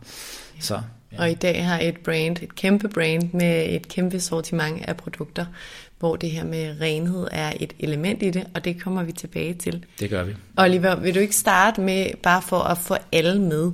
Så 0.59 0.81
Ja. 1.11 1.21
Og 1.21 1.31
i 1.31 1.33
dag 1.33 1.65
har 1.65 1.79
et 1.79 1.97
brand, 1.97 2.43
et 2.43 2.55
kæmpe 2.55 2.89
brand 2.89 3.29
med 3.33 3.75
et 3.75 3.87
kæmpe 3.87 4.19
sortiment 4.19 4.85
af 4.85 4.97
produkter, 4.97 5.45
hvor 5.99 6.15
det 6.15 6.31
her 6.31 6.43
med 6.43 6.81
renhed 6.81 7.27
er 7.31 7.53
et 7.59 7.73
element 7.79 8.23
i 8.23 8.29
det, 8.29 8.47
og 8.53 8.65
det 8.65 8.81
kommer 8.81 9.03
vi 9.03 9.11
tilbage 9.11 9.53
til. 9.53 9.85
Det 9.99 10.09
gør 10.09 10.23
vi. 10.23 10.33
Oliver, 10.57 10.95
vil 10.95 11.15
du 11.15 11.19
ikke 11.19 11.35
starte 11.35 11.81
med, 11.81 12.07
bare 12.23 12.41
for 12.41 12.59
at 12.59 12.77
få 12.77 12.95
alle 13.11 13.41
med, 13.41 13.71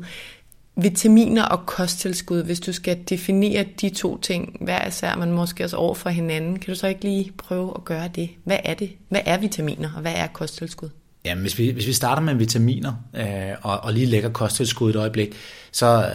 vitaminer 0.75 1.43
og 1.43 1.65
kosttilskud, 1.65 2.43
hvis 2.43 2.59
du 2.59 2.73
skal 2.73 2.97
definere 3.09 3.65
de 3.81 3.89
to 3.89 4.17
ting, 4.17 4.57
hver 4.61 4.87
især, 4.87 5.15
man 5.15 5.31
måske 5.31 5.63
også 5.63 5.77
over 5.77 5.95
for 5.95 6.09
hinanden, 6.09 6.59
kan 6.59 6.73
du 6.73 6.79
så 6.79 6.87
ikke 6.87 7.01
lige 7.01 7.31
prøve 7.37 7.73
at 7.75 7.85
gøre 7.85 8.09
det? 8.15 8.29
Hvad 8.43 8.57
er 8.63 8.73
det? 8.73 8.91
Hvad 9.09 9.21
er 9.25 9.37
vitaminer, 9.37 9.89
og 9.95 10.01
hvad 10.01 10.13
er 10.15 10.27
kosttilskud? 10.27 10.89
Ja, 11.25 11.35
hvis 11.35 11.57
vi, 11.57 11.71
hvis 11.71 11.87
vi 11.87 11.93
starter 11.93 12.21
med 12.21 12.35
vitaminer, 12.35 12.93
øh, 13.13 13.25
og, 13.61 13.79
og 13.79 13.93
lige 13.93 14.05
lægger 14.05 14.29
kosttilskud 14.29 14.89
et 14.89 14.95
øjeblik, 14.95 15.35
så 15.71 16.11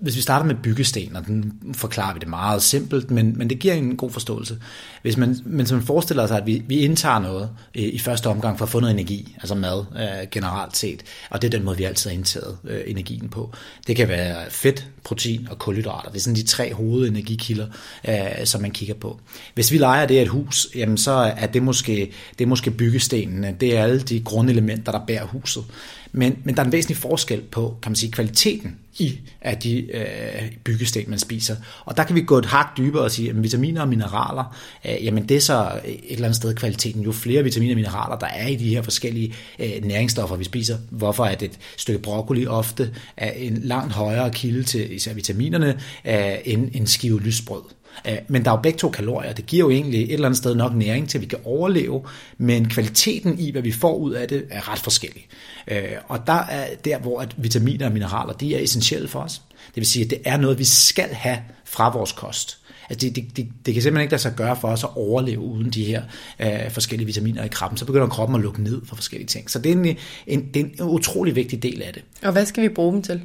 hvis 0.00 0.16
vi 0.16 0.20
starter 0.20 0.46
med 0.46 0.54
byggesten, 0.54 1.16
og 1.16 1.26
den 1.26 1.52
forklarer 1.74 2.14
vi 2.14 2.18
det 2.18 2.28
meget 2.28 2.62
simpelt, 2.62 3.10
men, 3.10 3.38
men 3.38 3.50
det 3.50 3.58
giver 3.58 3.74
en 3.74 3.96
god 3.96 4.10
forståelse. 4.10 4.58
Hvis 5.02 5.16
man, 5.16 5.36
men 5.44 5.60
hvis 5.60 5.72
man 5.72 5.82
forestiller 5.82 6.26
sig, 6.26 6.38
at 6.38 6.46
vi, 6.46 6.62
vi 6.66 6.78
indtager 6.78 7.18
noget 7.18 7.50
i, 7.74 7.84
i 7.84 7.98
første 7.98 8.26
omgang 8.26 8.58
for 8.58 8.64
at 8.64 8.68
få 8.68 8.80
noget 8.80 8.94
energi, 8.94 9.36
altså 9.36 9.54
mad 9.54 9.84
øh, 9.96 10.28
generelt 10.30 10.76
set, 10.76 11.02
og 11.30 11.42
det 11.42 11.48
er 11.48 11.58
den 11.58 11.64
måde, 11.64 11.76
vi 11.76 11.84
altid 11.84 12.10
har 12.10 12.16
indtaget 12.16 12.58
øh, 12.64 12.80
energien 12.86 13.28
på. 13.28 13.52
Det 13.86 13.96
kan 13.96 14.08
være 14.08 14.50
fedt, 14.50 14.86
protein 15.04 15.48
og 15.50 15.58
kulhydrater. 15.58 16.10
Det 16.10 16.16
er 16.16 16.22
sådan 16.22 16.36
de 16.36 16.42
tre 16.42 16.74
hovedenergikilder, 16.74 17.66
øh, 18.08 18.14
som 18.44 18.62
man 18.62 18.70
kigger 18.70 18.94
på. 18.94 19.20
Hvis 19.54 19.72
vi 19.72 19.78
leger 19.78 20.06
det 20.06 20.22
et 20.22 20.28
hus, 20.28 20.68
jamen 20.74 20.98
så 20.98 21.12
er 21.36 21.46
det 21.46 21.62
måske, 21.62 22.12
det 22.38 22.44
er 22.44 22.48
måske 22.48 22.70
byggestenene. 22.70 23.56
Det 23.60 23.76
er 23.76 23.82
alle 23.82 24.00
de 24.00 24.20
grundelementer, 24.20 24.92
der 24.92 25.06
bærer 25.06 25.26
huset. 25.26 25.64
Men, 26.12 26.38
men 26.44 26.54
der 26.54 26.62
er 26.62 26.66
en 26.66 26.72
væsentlig 26.72 26.96
forskel 26.96 27.40
på, 27.40 27.76
kan 27.82 27.90
man 27.90 27.96
sige, 27.96 28.12
kvaliteten 28.12 28.76
i 28.98 29.20
af 29.40 29.58
de 29.58 29.92
øh, 29.96 30.52
byggesten, 30.64 31.04
man 31.08 31.18
spiser. 31.18 31.56
Og 31.84 31.96
der 31.96 32.04
kan 32.04 32.16
vi 32.16 32.20
gå 32.20 32.38
et 32.38 32.46
hak 32.46 32.66
dybere 32.76 33.02
og 33.02 33.10
sige, 33.10 33.30
at 33.30 33.42
vitaminer 33.42 33.80
og 33.80 33.88
mineraler, 33.88 34.56
øh, 34.84 35.04
jamen 35.04 35.28
det 35.28 35.36
er 35.36 35.40
så 35.40 35.80
et 35.84 36.00
eller 36.10 36.24
andet 36.24 36.36
sted 36.36 36.54
kvaliteten. 36.54 37.02
Jo 37.02 37.12
flere 37.12 37.42
vitaminer 37.42 37.74
og 37.74 37.76
mineraler, 37.76 38.18
der 38.18 38.26
er 38.26 38.46
i 38.46 38.56
de 38.56 38.68
her 38.68 38.82
forskellige 38.82 39.34
øh, 39.58 39.84
næringsstoffer, 39.84 40.36
vi 40.36 40.44
spiser, 40.44 40.78
hvorfor 40.90 41.24
er 41.24 41.34
det 41.34 41.50
et 41.50 41.58
stykke 41.76 42.02
broccoli 42.02 42.46
ofte 42.46 42.90
er 43.16 43.30
en 43.30 43.56
langt 43.62 43.92
højere 43.92 44.30
kilde 44.30 44.62
til 44.62 44.94
især 44.94 45.14
vitaminerne, 45.14 45.80
øh, 46.04 46.34
end 46.44 46.70
en 46.74 46.86
skive 46.86 47.20
lysbrød. 47.20 47.62
Øh, 48.08 48.16
men 48.28 48.44
der 48.44 48.50
er 48.50 48.54
jo 48.54 48.62
begge 48.62 48.78
to 48.78 48.90
kalorier. 48.90 49.32
Det 49.32 49.46
giver 49.46 49.64
jo 49.64 49.70
egentlig 49.70 50.02
et 50.02 50.12
eller 50.12 50.26
andet 50.26 50.38
sted 50.38 50.54
nok 50.54 50.74
næring 50.74 51.08
til, 51.08 51.18
at 51.18 51.22
vi 51.22 51.26
kan 51.26 51.38
overleve, 51.44 52.02
men 52.38 52.68
kvaliteten 52.68 53.38
i, 53.38 53.50
hvad 53.50 53.62
vi 53.62 53.72
får 53.72 53.96
ud 53.96 54.12
af 54.12 54.28
det, 54.28 54.44
er 54.50 54.72
ret 54.72 54.78
forskellig. 54.78 55.26
Øh, 55.68 55.88
og 56.08 56.26
der 56.26 56.32
er 56.32 56.66
der, 56.84 56.98
hvor 56.98 57.20
at 57.20 57.34
vitaminer 57.36 57.86
og 57.86 57.92
mineraler, 57.92 58.32
de 58.32 58.54
er 58.56 58.60
essentielle 58.60 59.08
for 59.08 59.20
os. 59.20 59.42
Det 59.66 59.76
vil 59.76 59.86
sige, 59.86 60.04
at 60.04 60.10
det 60.10 60.20
er 60.24 60.36
noget, 60.36 60.58
vi 60.58 60.64
skal 60.64 61.08
have 61.08 61.38
fra 61.64 61.92
vores 61.92 62.12
kost. 62.12 62.56
Altså 62.90 63.06
det, 63.06 63.16
det, 63.16 63.36
det, 63.36 63.48
det 63.66 63.74
kan 63.74 63.82
simpelthen 63.82 64.02
ikke 64.02 64.12
lade 64.12 64.22
sig 64.22 64.32
gøre 64.36 64.56
for 64.56 64.68
os 64.68 64.84
at 64.84 64.90
overleve 64.96 65.40
uden 65.40 65.70
de 65.70 65.84
her 65.84 66.02
øh, 66.40 66.70
forskellige 66.70 67.06
vitaminer 67.06 67.44
i 67.44 67.48
kroppen. 67.48 67.76
Så 67.76 67.84
begynder 67.84 68.06
kroppen 68.06 68.36
at 68.36 68.42
lukke 68.42 68.62
ned 68.62 68.82
for 68.86 68.96
forskellige 68.96 69.26
ting. 69.26 69.50
Så 69.50 69.58
det 69.58 69.72
er 69.72 69.76
en, 69.76 69.96
en, 70.26 70.48
det 70.54 70.60
er 70.60 70.64
en 70.64 70.90
utrolig 70.90 71.36
vigtig 71.36 71.62
del 71.62 71.82
af 71.82 71.92
det. 71.92 72.02
Og 72.22 72.32
hvad 72.32 72.46
skal 72.46 72.62
vi 72.62 72.68
bruge 72.68 72.92
dem 72.92 73.02
til? 73.02 73.22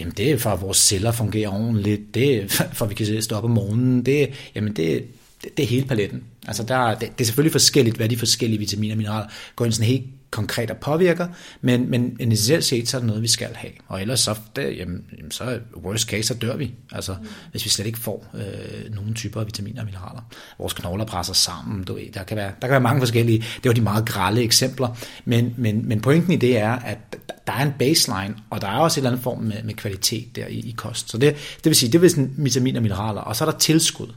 Jamen 0.00 0.14
det 0.16 0.30
er 0.30 0.38
for, 0.38 0.50
at 0.50 0.60
vores 0.60 0.78
celler 0.78 1.12
fungerer 1.12 1.48
ordentligt. 1.48 2.14
Det 2.14 2.36
er 2.36 2.48
for, 2.48 2.84
at 2.84 2.90
vi 2.90 2.94
kan 2.94 3.22
stå 3.22 3.36
op 3.36 3.44
om 3.44 3.50
morgenen. 3.50 4.06
Det, 4.06 4.30
jamen 4.54 4.76
det, 4.76 5.04
det, 5.42 5.56
det 5.56 5.62
er 5.62 5.66
hele 5.66 5.86
paletten. 5.86 6.22
Altså 6.46 6.62
der, 6.62 6.94
det, 6.94 7.00
det 7.00 7.20
er 7.20 7.24
selvfølgelig 7.24 7.52
forskelligt, 7.52 7.96
hvad 7.96 8.08
de 8.08 8.16
forskellige 8.16 8.58
vitaminer 8.58 8.94
og 8.94 8.98
mineraler 8.98 9.26
går 9.56 9.64
ind 9.64 9.72
sådan 9.72 9.86
helt 9.86 10.06
konkret 10.30 10.70
og 10.70 10.76
påvirker, 10.76 11.28
men, 11.60 11.90
men 11.90 12.16
essentielt 12.20 12.64
set, 12.64 12.88
så 12.88 12.96
er 12.96 12.98
det 12.98 13.06
noget, 13.06 13.22
vi 13.22 13.28
skal 13.28 13.54
have. 13.54 13.72
Og 13.88 14.00
ellers 14.00 14.20
så, 14.20 14.38
det, 14.56 14.76
jamen, 14.76 15.04
så 15.30 15.58
worst 15.76 16.08
case, 16.08 16.22
så 16.22 16.34
dør 16.34 16.56
vi, 16.56 16.74
altså, 16.92 17.14
mm. 17.20 17.28
hvis 17.50 17.64
vi 17.64 17.70
slet 17.70 17.86
ikke 17.86 17.98
får 17.98 18.26
øh, 18.34 18.94
nogle 18.94 19.14
typer 19.14 19.40
af 19.40 19.46
vitaminer 19.46 19.80
og 19.80 19.86
mineraler. 19.86 20.20
Vores 20.58 20.72
knogler 20.72 21.04
presser 21.04 21.34
sammen, 21.34 21.84
du 21.84 21.94
ved, 21.94 22.12
der 22.14 22.22
kan, 22.22 22.36
være, 22.36 22.52
der 22.62 22.66
kan 22.66 22.70
være 22.70 22.80
mange 22.80 23.00
forskellige, 23.00 23.38
det 23.38 23.64
var 23.64 23.72
de 23.72 23.80
meget 23.80 24.06
grælde 24.06 24.42
eksempler, 24.42 24.96
men, 25.24 25.54
men, 25.56 25.88
men 25.88 26.00
pointen 26.00 26.32
i 26.32 26.36
det 26.36 26.58
er, 26.58 26.72
at 26.72 26.98
der 27.46 27.52
er 27.52 27.62
en 27.62 27.74
baseline, 27.78 28.36
og 28.50 28.60
der 28.60 28.68
er 28.68 28.78
også 28.78 29.00
en 29.00 29.02
eller 29.02 29.10
anden 29.10 29.22
form 29.22 29.38
med, 29.38 29.62
med 29.64 29.74
kvalitet 29.74 30.36
der 30.36 30.46
i, 30.46 30.58
i 30.58 30.74
kost. 30.76 31.10
Så 31.10 31.18
det, 31.18 31.34
det 31.34 31.64
vil 31.64 31.76
sige, 31.76 31.92
det 31.92 32.04
er 32.04 32.08
sådan 32.08 32.34
vitaminer 32.36 32.78
og 32.78 32.82
mineraler, 32.82 33.20
og 33.20 33.36
så 33.36 33.44
er 33.44 33.50
der 33.50 33.58
tilskud, 33.58 34.08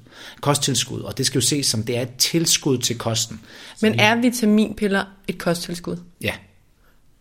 kosttilskud, 0.41 1.01
og 1.01 1.17
det 1.17 1.25
skal 1.25 1.39
jo 1.39 1.45
ses 1.47 1.65
som, 1.65 1.83
det 1.83 1.97
er 1.97 2.01
et 2.01 2.15
tilskud 2.17 2.77
til 2.77 2.97
kosten. 2.97 3.41
Men 3.81 3.99
er 3.99 4.15
vitaminpiller 4.15 5.05
et 5.27 5.37
kosttilskud? 5.37 5.97
Ja. 6.21 6.33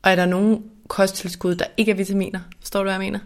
Og 0.02 0.10
er 0.10 0.16
der 0.16 0.26
nogle 0.26 0.58
kosttilskud, 0.88 1.54
der 1.54 1.64
ikke 1.76 1.92
er 1.92 1.96
vitaminer? 1.96 2.40
Forstår 2.60 2.80
du, 2.80 2.84
hvad 2.84 2.92
jeg 2.92 3.00
mener? 3.00 3.18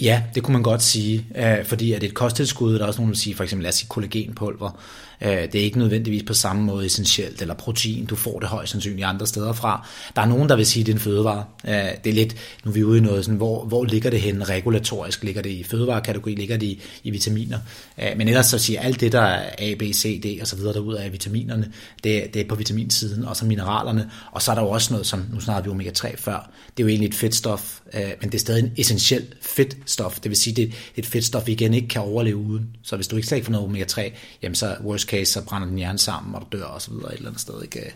Ja, 0.00 0.22
det 0.34 0.42
kunne 0.42 0.52
man 0.52 0.62
godt 0.62 0.82
sige, 0.82 1.26
øh, 1.36 1.64
fordi 1.64 1.92
at 1.92 2.02
et 2.02 2.14
kosttilskud, 2.14 2.74
der 2.74 2.82
er 2.82 2.86
også 2.86 3.00
nogen, 3.00 3.12
der 3.12 3.18
siger, 3.18 3.36
for 3.36 3.44
eksempel 3.44 3.62
lad 3.62 3.68
os 3.68 3.74
sige 3.74 3.88
kollagenpulver, 3.88 4.80
Øh, 5.22 5.30
det 5.30 5.54
er 5.54 5.64
ikke 5.64 5.78
nødvendigvis 5.78 6.22
på 6.22 6.34
samme 6.34 6.62
måde 6.62 6.86
essentielt, 6.86 7.42
eller 7.42 7.54
protein, 7.54 8.06
du 8.06 8.16
får 8.16 8.40
det 8.40 8.48
højst 8.48 8.72
sandsynligt 8.72 9.06
andre 9.06 9.26
steder 9.26 9.52
fra. 9.52 9.88
Der 10.16 10.22
er 10.22 10.26
nogen, 10.26 10.48
der 10.48 10.56
vil 10.56 10.66
sige, 10.66 10.80
at 10.80 10.86
det 10.86 10.92
er 10.92 10.96
en 10.96 11.00
fødevare. 11.00 11.44
Øh, 11.68 11.74
det 12.04 12.10
er 12.10 12.14
lidt, 12.14 12.36
nu 12.64 12.70
er 12.70 12.74
vi 12.74 12.84
ude 12.84 12.98
i 12.98 13.00
noget 13.00 13.24
sådan, 13.24 13.36
hvor, 13.36 13.64
hvor 13.64 13.84
ligger 13.84 14.10
det 14.10 14.20
henne 14.20 14.44
regulatorisk? 14.44 15.24
Ligger 15.24 15.42
det 15.42 15.50
i 15.50 15.64
fødevarekategori? 15.64 16.34
Ligger 16.34 16.56
det 16.56 16.66
i, 16.66 16.80
i 17.04 17.10
vitaminer? 17.10 17.58
Øh, 17.98 18.10
men 18.16 18.28
ellers 18.28 18.46
så 18.46 18.58
siger 18.58 18.80
alt 18.80 19.00
det, 19.00 19.12
der 19.12 19.20
er 19.20 19.50
A, 19.58 19.74
B, 19.74 19.82
C, 19.82 20.22
D 20.22 20.40
og 20.40 20.46
så 20.46 20.56
videre 20.56 20.72
derude 20.72 21.00
af 21.00 21.12
vitaminerne, 21.12 21.72
det, 22.04 22.34
det 22.34 22.42
er 22.42 22.48
på 22.48 22.54
vitaminsiden, 22.54 23.24
og 23.24 23.36
så 23.36 23.44
mineralerne, 23.44 24.10
og 24.32 24.42
så 24.42 24.50
er 24.50 24.54
der 24.54 24.62
jo 24.62 24.68
også 24.68 24.92
noget, 24.92 25.06
som 25.06 25.26
nu 25.32 25.40
snakker 25.40 25.74
vi 25.74 25.84
omega-3 25.84 26.16
før, 26.16 26.50
det 26.76 26.82
er 26.82 26.84
jo 26.84 26.88
egentlig 26.88 27.08
et 27.08 27.14
fedtstof, 27.14 27.80
men 27.92 28.30
det 28.30 28.34
er 28.34 28.38
stadig 28.38 28.64
en 28.64 28.72
essentiel 28.76 29.26
fedtstof. 29.40 30.20
Det 30.20 30.30
vil 30.30 30.36
sige, 30.36 30.56
det 30.56 30.64
er 30.64 30.72
et 30.96 31.06
fedtstof, 31.06 31.46
vi 31.46 31.52
igen 31.52 31.74
ikke 31.74 31.88
kan 31.88 32.02
overleve 32.02 32.36
uden. 32.36 32.66
Så 32.82 32.96
hvis 32.96 33.08
du 33.08 33.16
ikke 33.16 33.28
slet 33.28 33.36
ikke 33.36 33.44
får 33.44 33.52
noget 33.52 33.66
omega-3, 33.66 34.12
jamen 34.42 34.54
så 34.54 34.76
worst 34.84 35.06
case, 35.16 35.32
så 35.32 35.44
brænder 35.44 35.68
den 35.68 35.78
hjerne 35.78 35.98
sammen, 35.98 36.34
og 36.34 36.48
du 36.52 36.58
dør 36.58 36.64
og 36.64 36.82
så 36.82 36.90
videre 36.90 37.12
et 37.12 37.16
eller 37.16 37.28
andet 37.28 37.40
sted. 37.40 37.62
Ikke? 37.62 37.78
Jeg 37.78 37.92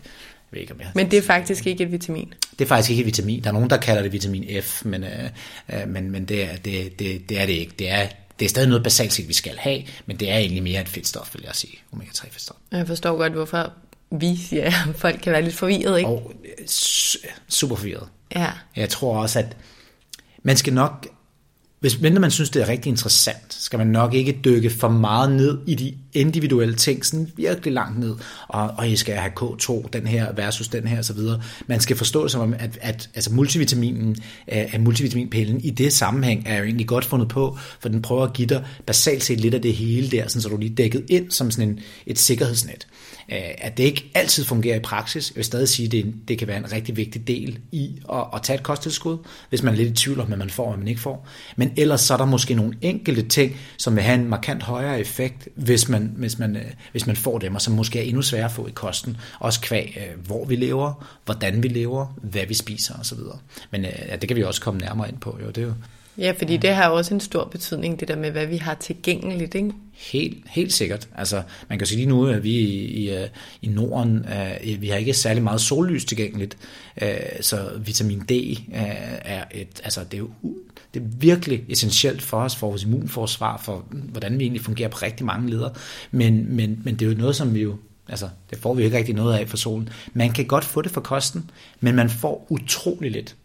ved 0.51 0.61
ikke, 0.61 0.73
om 0.73 0.79
jeg... 0.79 0.87
Men 0.95 1.11
det 1.11 1.17
er 1.17 1.21
faktisk 1.21 1.67
ikke 1.67 1.83
et 1.83 1.91
vitamin? 1.91 2.33
Det 2.59 2.65
er 2.65 2.69
faktisk 2.69 2.89
ikke 2.89 3.01
et 3.01 3.05
vitamin. 3.05 3.43
Der 3.43 3.49
er 3.49 3.53
nogen, 3.53 3.69
der 3.69 3.77
kalder 3.77 4.01
det 4.01 4.11
vitamin 4.11 4.63
F, 4.63 4.85
men, 4.85 5.03
øh, 5.03 5.29
øh, 5.73 5.87
men, 5.87 6.11
men 6.11 6.25
det, 6.25 6.43
er, 6.43 6.55
det, 6.55 6.99
det, 6.99 7.29
det 7.29 7.41
er 7.41 7.45
det 7.45 7.53
ikke. 7.53 7.73
Det 7.79 7.89
er, 7.89 8.07
det 8.39 8.45
er 8.45 8.49
stadig 8.49 8.69
noget 8.69 8.83
basalt 8.83 9.13
set, 9.13 9.27
vi 9.27 9.33
skal 9.33 9.57
have, 9.57 9.81
men 10.05 10.17
det 10.17 10.31
er 10.31 10.37
egentlig 10.37 10.63
mere 10.63 10.81
et 10.81 10.89
fedtstof, 10.89 11.35
vil 11.35 11.43
jeg 11.45 11.55
sige. 11.55 11.77
Omega-3 11.93 12.29
fedtstof. 12.31 12.57
Jeg 12.71 12.87
forstår 12.87 13.17
godt, 13.17 13.33
hvorfor 13.33 13.73
vi 14.11 14.35
siger, 14.35 14.65
at 14.65 14.95
folk 14.95 15.19
kan 15.23 15.33
være 15.33 15.41
lidt 15.41 15.55
forvirret, 15.55 15.97
ikke? 15.97 16.09
Og 16.09 16.33
super 17.47 17.75
forvirret. 17.75 18.07
Ja. 18.35 18.51
Jeg 18.75 18.89
tror 18.89 19.17
også, 19.21 19.39
at 19.39 19.57
man 20.43 20.57
skal 20.57 20.73
nok 20.73 21.07
hvis 21.79 22.01
man 22.01 22.31
synes, 22.31 22.49
det 22.49 22.61
er 22.61 22.67
rigtig 22.67 22.89
interessant, 22.89 23.53
skal 23.53 23.79
man 23.79 23.87
nok 23.87 24.13
ikke 24.13 24.39
dykke 24.45 24.69
for 24.69 24.89
meget 24.89 25.31
ned 25.31 25.57
i 25.65 25.75
de 25.75 25.93
individuelle 26.13 26.75
ting, 26.75 27.05
sådan 27.05 27.31
virkelig 27.35 27.73
langt 27.73 27.99
ned, 27.99 28.15
og, 28.47 28.73
og 28.77 28.89
I 28.89 28.95
skal 28.95 29.15
have 29.15 29.31
K2, 29.39 29.89
den 29.93 30.07
her 30.07 30.31
versus 30.33 30.67
den 30.67 30.87
her 30.87 30.99
osv. 30.99 31.19
Man 31.67 31.79
skal 31.79 31.97
forstå 31.97 32.23
det 32.23 32.31
som 32.31 32.53
at, 32.53 32.77
at 32.81 33.09
altså 33.15 33.33
multivitaminen, 33.33 34.09
øh, 34.51 34.73
at 34.73 34.81
multivitaminpillen 34.81 35.61
i 35.61 35.69
det 35.69 35.93
sammenhæng 35.93 36.43
er 36.45 36.57
jo 36.57 36.63
egentlig 36.63 36.87
godt 36.87 37.05
fundet 37.05 37.27
på, 37.27 37.57
for 37.79 37.89
den 37.89 38.01
prøver 38.01 38.23
at 38.23 38.33
give 38.33 38.47
dig 38.47 38.65
basalt 38.85 39.23
set 39.23 39.39
lidt 39.39 39.53
af 39.53 39.61
det 39.61 39.73
hele 39.73 40.11
der, 40.11 40.27
sådan, 40.27 40.41
så 40.41 40.49
du 40.49 40.57
lige 40.57 40.75
dækket 40.75 41.05
ind 41.09 41.31
som 41.31 41.51
sådan 41.51 41.69
en, 41.69 41.79
et 42.05 42.19
sikkerhedsnet. 42.19 42.87
Øh, 43.31 43.39
at 43.57 43.77
det 43.77 43.83
ikke 43.83 44.11
altid 44.13 44.43
fungerer 44.43 44.75
i 44.75 44.79
praksis. 44.79 45.29
Jeg 45.29 45.35
vil 45.35 45.45
stadig 45.45 45.69
sige, 45.69 45.85
at 45.85 45.91
det, 45.91 46.13
det 46.27 46.37
kan 46.37 46.47
være 46.47 46.57
en 46.57 46.71
rigtig 46.71 46.97
vigtig 46.97 47.27
del 47.27 47.59
i 47.71 47.99
at, 48.13 48.23
at 48.33 48.41
tage 48.43 48.57
et 48.57 48.63
kosttilskud, 48.63 49.17
hvis 49.49 49.63
man 49.63 49.73
er 49.73 49.77
lidt 49.77 49.89
i 49.89 49.93
tvivl 49.93 50.19
om, 50.19 50.27
hvad 50.27 50.37
man 50.37 50.49
får 50.49 50.63
og 50.63 50.69
hvad 50.69 50.77
man 50.77 50.87
ikke 50.87 51.01
får. 51.01 51.27
Men 51.55 51.73
ellers 51.77 52.01
så 52.01 52.13
er 52.13 52.17
der 52.17 52.25
måske 52.25 52.53
nogle 52.53 52.73
enkelte 52.81 53.21
ting, 53.21 53.57
som 53.77 53.95
vil 53.95 54.03
have 54.03 54.19
en 54.19 54.29
markant 54.29 54.63
højere 54.63 54.99
effekt, 54.99 55.47
hvis 55.55 55.89
man, 55.89 56.13
hvis 56.15 56.39
man, 56.39 56.55
øh, 56.55 56.65
hvis 56.91 57.07
man 57.07 57.15
får 57.15 57.37
dem, 57.37 57.55
og 57.55 57.61
som 57.61 57.73
måske 57.73 57.99
er 57.99 58.03
endnu 58.03 58.21
sværere 58.21 58.45
at 58.45 58.51
få 58.51 58.67
i 58.67 58.71
kosten. 58.71 59.17
Også 59.39 59.61
kvæg, 59.61 59.97
øh, 59.97 60.25
hvor 60.25 60.45
vi 60.45 60.55
lever, 60.55 61.07
hvordan 61.25 61.63
vi 61.63 61.67
lever, 61.67 62.15
hvad 62.21 62.45
vi 62.47 62.53
spiser 62.53 62.93
osv. 62.99 63.19
Men 63.71 63.81
ja, 63.81 64.15
det 64.15 64.27
kan 64.27 64.37
vi 64.37 64.43
også 64.43 64.61
komme 64.61 64.79
nærmere 64.79 65.09
ind 65.09 65.17
på. 65.17 65.39
Jo, 65.43 65.47
det 65.47 65.57
er 65.57 65.67
jo 65.67 65.73
Ja, 66.17 66.33
fordi 66.37 66.57
det 66.57 66.75
har 66.75 66.89
også 66.89 67.13
en 67.13 67.19
stor 67.19 67.45
betydning, 67.45 67.99
det 67.99 68.07
der 68.07 68.15
med, 68.15 68.31
hvad 68.31 68.45
vi 68.45 68.57
har 68.57 68.73
tilgængeligt, 68.73 69.55
ikke? 69.55 69.71
Helt, 69.97 70.37
helt 70.49 70.73
sikkert. 70.73 71.09
Altså, 71.15 71.43
man 71.69 71.77
kan 71.77 71.87
sige 71.87 71.97
lige 71.97 72.09
nu, 72.09 72.27
at 72.27 72.43
vi 72.43 72.51
i, 72.51 72.85
i, 72.85 73.15
øh, 73.15 73.27
i 73.61 73.67
Norden, 73.67 74.17
uh, 74.17 74.81
vi 74.81 74.87
har 74.87 74.97
ikke 74.97 75.13
særlig 75.13 75.43
meget 75.43 75.61
sollys 75.61 76.05
tilgængeligt, 76.05 76.57
uh, 77.01 77.07
så 77.41 77.69
vitamin 77.85 78.19
D 78.19 78.31
uh, 78.31 78.75
er 79.21 79.43
et, 79.51 79.81
altså 79.83 80.03
det 80.03 80.13
er 80.13 80.17
jo 80.17 80.29
det 80.93 80.99
er 80.99 81.05
virkelig 81.19 81.63
essentielt 81.69 82.21
for 82.21 82.37
os, 82.37 82.55
for 82.55 82.67
vores 82.67 82.83
immunforsvar, 82.83 83.61
for 83.65 83.85
mm, 83.91 83.99
hvordan 83.99 84.39
vi 84.39 84.43
egentlig 84.43 84.61
fungerer 84.61 84.89
på 84.89 84.97
rigtig 85.01 85.25
mange 85.25 85.49
leder. 85.49 85.69
Men, 86.11 86.55
men, 86.55 86.81
men 86.83 86.95
det 86.95 87.05
er 87.05 87.11
jo 87.11 87.17
noget, 87.17 87.35
som 87.35 87.53
vi 87.53 87.61
jo 87.61 87.75
Altså, 88.09 88.29
det 88.49 88.57
får 88.57 88.73
vi 88.73 88.83
ikke 88.83 88.97
rigtig 88.97 89.15
noget 89.15 89.37
af 89.37 89.49
for 89.49 89.57
solen. 89.57 89.89
Man 90.13 90.31
kan 90.31 90.45
godt 90.45 90.65
få 90.65 90.81
det 90.81 90.91
for 90.91 91.01
kosten, 91.01 91.49
men 91.79 91.95
man 91.95 92.09
får 92.09 92.47
utrolig 92.49 93.11
lidt. 93.11 93.35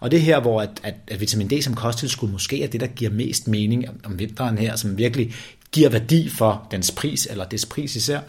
Og 0.00 0.10
det 0.10 0.22
her, 0.22 0.40
hvor 0.40 0.62
at, 0.62 0.80
at, 0.82 0.94
at 1.08 1.20
vitamin 1.20 1.48
D 1.50 1.62
som 1.62 1.74
kosttilskud 1.74 2.28
måske 2.28 2.62
er 2.62 2.68
det, 2.68 2.80
der 2.80 2.86
giver 2.86 3.10
mest 3.10 3.48
mening 3.48 3.84
om 4.04 4.18
vinteren 4.18 4.58
her, 4.58 4.76
som 4.76 4.98
virkelig 4.98 5.32
giver 5.72 5.88
værdi 5.88 6.28
for 6.28 6.68
dens 6.70 6.90
pris, 6.90 7.26
eller 7.26 7.44
dets 7.44 7.66
pris 7.66 7.96
især, 7.96 8.20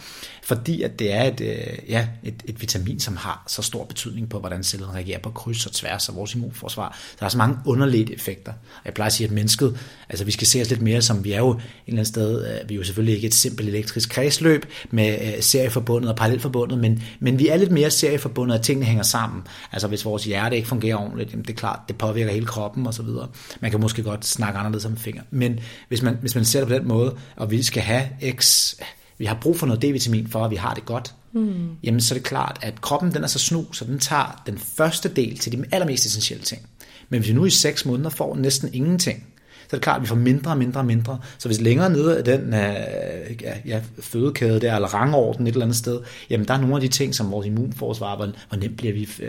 fordi 0.43 0.81
at 0.81 0.99
det 0.99 1.13
er 1.13 1.23
et, 1.23 1.41
øh, 1.41 1.89
ja, 1.89 2.07
et, 2.23 2.43
et 2.45 2.61
vitamin, 2.61 2.99
som 2.99 3.17
har 3.17 3.43
så 3.47 3.61
stor 3.61 3.85
betydning 3.85 4.29
på, 4.29 4.39
hvordan 4.39 4.63
cellen 4.63 4.93
reagerer 4.93 5.19
på 5.19 5.29
kryds 5.29 5.65
og 5.65 5.71
tværs 5.71 6.09
af 6.09 6.15
vores 6.15 6.35
immunforsvar. 6.35 6.99
Der 7.19 7.25
er 7.25 7.29
så 7.29 7.37
mange 7.37 7.57
underledte 7.65 8.13
effekter. 8.13 8.53
Jeg 8.85 8.93
plejer 8.93 9.07
at 9.07 9.13
sige, 9.13 9.27
at 9.27 9.33
mennesket, 9.33 9.79
altså 10.09 10.25
vi 10.25 10.31
skal 10.31 10.47
se 10.47 10.61
os 10.61 10.69
lidt 10.69 10.81
mere 10.81 11.01
som, 11.01 11.23
vi 11.23 11.31
er 11.31 11.37
jo 11.37 11.49
et 11.49 11.57
eller 11.87 11.99
andet 11.99 12.07
sted, 12.07 12.47
øh, 12.47 12.69
vi 12.69 12.73
er 12.73 12.77
jo 12.77 12.83
selvfølgelig 12.83 13.15
ikke 13.15 13.27
et 13.27 13.33
simpelt 13.33 13.69
elektrisk 13.69 14.09
kredsløb 14.09 14.65
med 14.91 15.17
øh, 15.21 15.41
serieforbundet 15.41 16.09
og 16.09 16.15
parallelforbundet, 16.15 16.79
men, 16.79 17.03
men 17.19 17.39
vi 17.39 17.47
er 17.47 17.57
lidt 17.57 17.71
mere 17.71 17.91
serieforbundet, 17.91 18.57
og 18.57 18.63
tingene 18.63 18.85
hænger 18.85 19.03
sammen. 19.03 19.43
Altså 19.71 19.87
hvis 19.87 20.05
vores 20.05 20.23
hjerte 20.23 20.55
ikke 20.55 20.67
fungerer 20.67 20.97
ordentligt, 20.97 21.31
jamen 21.31 21.45
det 21.45 21.49
er 21.49 21.57
klart, 21.57 21.79
det 21.87 21.97
påvirker 21.97 22.31
hele 22.31 22.45
kroppen 22.45 22.87
og 22.87 22.93
så 22.93 23.03
videre. 23.03 23.27
Man 23.59 23.71
kan 23.71 23.79
måske 23.79 24.03
godt 24.03 24.25
snakke 24.25 24.59
anderledes 24.59 24.85
om 24.85 24.97
fingre. 24.97 25.23
Men 25.31 25.59
hvis 25.87 26.01
man, 26.01 26.17
hvis 26.21 26.35
man 26.35 26.45
ser 26.45 26.59
det 26.59 26.67
på 26.67 26.73
den 26.73 26.87
måde, 26.87 27.15
og 27.35 27.51
vi 27.51 27.63
skal 27.63 27.83
have 27.83 28.03
x, 28.39 28.73
vi 29.21 29.25
har 29.25 29.37
brug 29.41 29.59
for 29.59 29.67
noget 29.67 29.83
D-vitamin 29.83 30.27
for, 30.27 30.45
at 30.45 30.51
vi 30.51 30.55
har 30.55 30.73
det 30.73 30.85
godt, 30.85 31.13
mm. 31.33 31.69
jamen 31.83 32.01
så 32.01 32.13
er 32.13 32.17
det 32.17 32.25
klart, 32.25 32.59
at 32.61 32.81
kroppen 32.81 33.13
den 33.13 33.23
er 33.23 33.27
så 33.27 33.39
snu, 33.39 33.73
så 33.73 33.85
den 33.85 33.99
tager 33.99 34.41
den 34.45 34.57
første 34.57 35.09
del 35.09 35.37
til 35.37 35.51
de 35.51 35.65
allermest 35.71 36.05
essentielle 36.05 36.43
ting. 36.43 36.61
Men 37.09 37.19
hvis 37.19 37.29
vi 37.29 37.33
nu 37.33 37.45
i 37.45 37.49
6 37.49 37.85
måneder 37.85 38.09
får 38.09 38.35
næsten 38.35 38.69
ingenting, 38.73 39.25
så 39.71 39.75
er 39.75 39.79
det 39.79 39.83
klart, 39.83 39.95
at 39.95 40.01
vi 40.01 40.07
får 40.07 40.15
mindre 40.15 40.51
og 40.51 40.57
mindre 40.57 40.79
og 40.79 40.85
mindre. 40.85 41.19
Så 41.37 41.49
hvis 41.49 41.61
længere 41.61 41.89
nede 41.89 42.17
af 42.17 42.23
den 42.23 42.41
uh, 42.41 43.41
ja, 43.41 43.53
ja, 43.65 43.81
fødekæde 43.99 44.59
der, 44.59 44.75
eller 44.75 44.87
rangorden 44.87 45.47
et 45.47 45.51
eller 45.51 45.65
andet 45.65 45.77
sted, 45.77 46.01
jamen 46.29 46.47
der 46.47 46.53
er 46.53 46.57
nogle 46.57 46.75
af 46.75 46.81
de 46.81 46.87
ting, 46.87 47.15
som 47.15 47.31
vores 47.31 47.47
immunforsvar, 47.47 48.15
hvor, 48.15 48.29
hvor 48.49 48.57
nemt 48.57 48.77
bliver 48.77 48.93
vi 48.93 49.09
uh, 49.19 49.27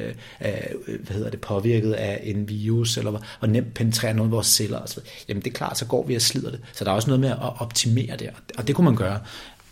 uh, 0.49 0.95
hvad 1.05 1.17
hedder 1.17 1.31
det, 1.31 1.41
påvirket 1.41 1.93
af 1.93 2.21
en 2.25 2.49
virus, 2.49 2.97
eller 2.97 3.11
hvor, 3.11 3.23
hvor 3.39 3.49
nemt 3.49 3.75
penetrerer 3.75 4.13
noget 4.13 4.29
af 4.29 4.33
vores 4.33 4.47
celler. 4.47 4.79
Og 4.79 4.89
så, 4.89 5.01
jamen 5.29 5.43
det 5.43 5.51
er 5.51 5.55
klart, 5.55 5.79
så 5.79 5.87
går 5.87 6.07
vi 6.07 6.15
og 6.15 6.23
slider 6.23 6.51
det. 6.51 6.61
Så 6.73 6.85
der 6.85 6.91
er 6.91 6.95
også 6.95 7.09
noget 7.09 7.21
med 7.21 7.31
at 7.31 7.39
optimere 7.59 8.17
det, 8.19 8.31
og 8.59 8.67
det 8.69 8.75
kunne 8.75 8.85
man 8.85 8.97
gøre. 8.97 9.21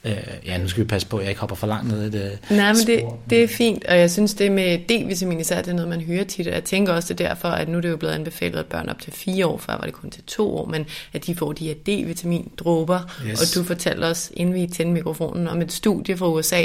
Øh, 0.05 0.13
ja, 0.47 0.59
nu 0.59 0.69
skal 0.69 0.83
vi 0.83 0.89
passe 0.89 1.09
på, 1.09 1.17
at 1.17 1.23
jeg 1.23 1.31
ikke 1.31 1.41
hopper 1.41 1.57
for 1.57 1.67
langt 1.67 1.89
ned 1.89 2.07
i 2.07 2.11
det 2.11 2.39
Nej, 2.51 2.73
men 2.73 2.87
det, 2.87 3.05
det 3.31 3.43
er 3.43 3.49
fint, 3.49 3.85
og 3.85 3.99
jeg 3.99 4.11
synes, 4.11 4.35
det 4.35 4.53
med 4.53 4.79
D-vitamin 4.79 5.41
især, 5.41 5.63
det 5.63 5.69
er 5.69 5.75
noget, 5.75 5.89
man 5.89 6.01
hører 6.01 6.25
tit, 6.25 6.47
og 6.47 6.55
jeg 6.55 6.65
tænker 6.65 6.93
også, 6.93 7.15
det 7.15 7.25
er 7.25 7.29
derfor, 7.29 7.49
at 7.49 7.69
nu 7.69 7.77
er 7.77 7.81
det 7.81 7.91
jo 7.91 7.97
blevet 7.97 8.15
anbefalet, 8.15 8.59
at 8.59 8.67
børn 8.67 8.89
op 8.89 8.99
til 8.99 9.13
fire 9.13 9.47
år, 9.47 9.59
før 9.59 9.73
var 9.73 9.85
det 9.85 9.93
kun 9.93 10.11
til 10.11 10.23
to 10.23 10.57
år, 10.57 10.67
men 10.67 10.87
at 11.13 11.27
de 11.27 11.35
får 11.35 11.53
de 11.53 11.67
her 11.67 11.75
D-vitamin-dråber, 11.75 13.01
yes. 13.27 13.41
og 13.41 13.55
du 13.55 13.67
fortalte 13.67 14.05
os, 14.05 14.33
inden 14.35 14.55
vi 14.55 14.67
tændte 14.67 14.93
mikrofonen, 14.93 15.49
om 15.49 15.63
et 15.63 15.73
studie 15.73 16.17
fra 16.17 16.29
USA, 16.29 16.65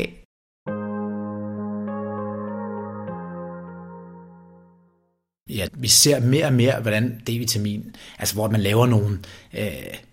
Ja, 5.50 5.68
vi 5.74 5.88
ser 5.88 6.20
mere 6.20 6.46
og 6.46 6.54
mere, 6.54 6.82
hvordan 6.82 7.22
D-vitamin, 7.30 7.94
altså 8.20 8.36
hvor 8.36 8.50
man 8.50 8.62
laver 8.62 8.86
nogle, 8.86 9.20
øh, 9.54 9.62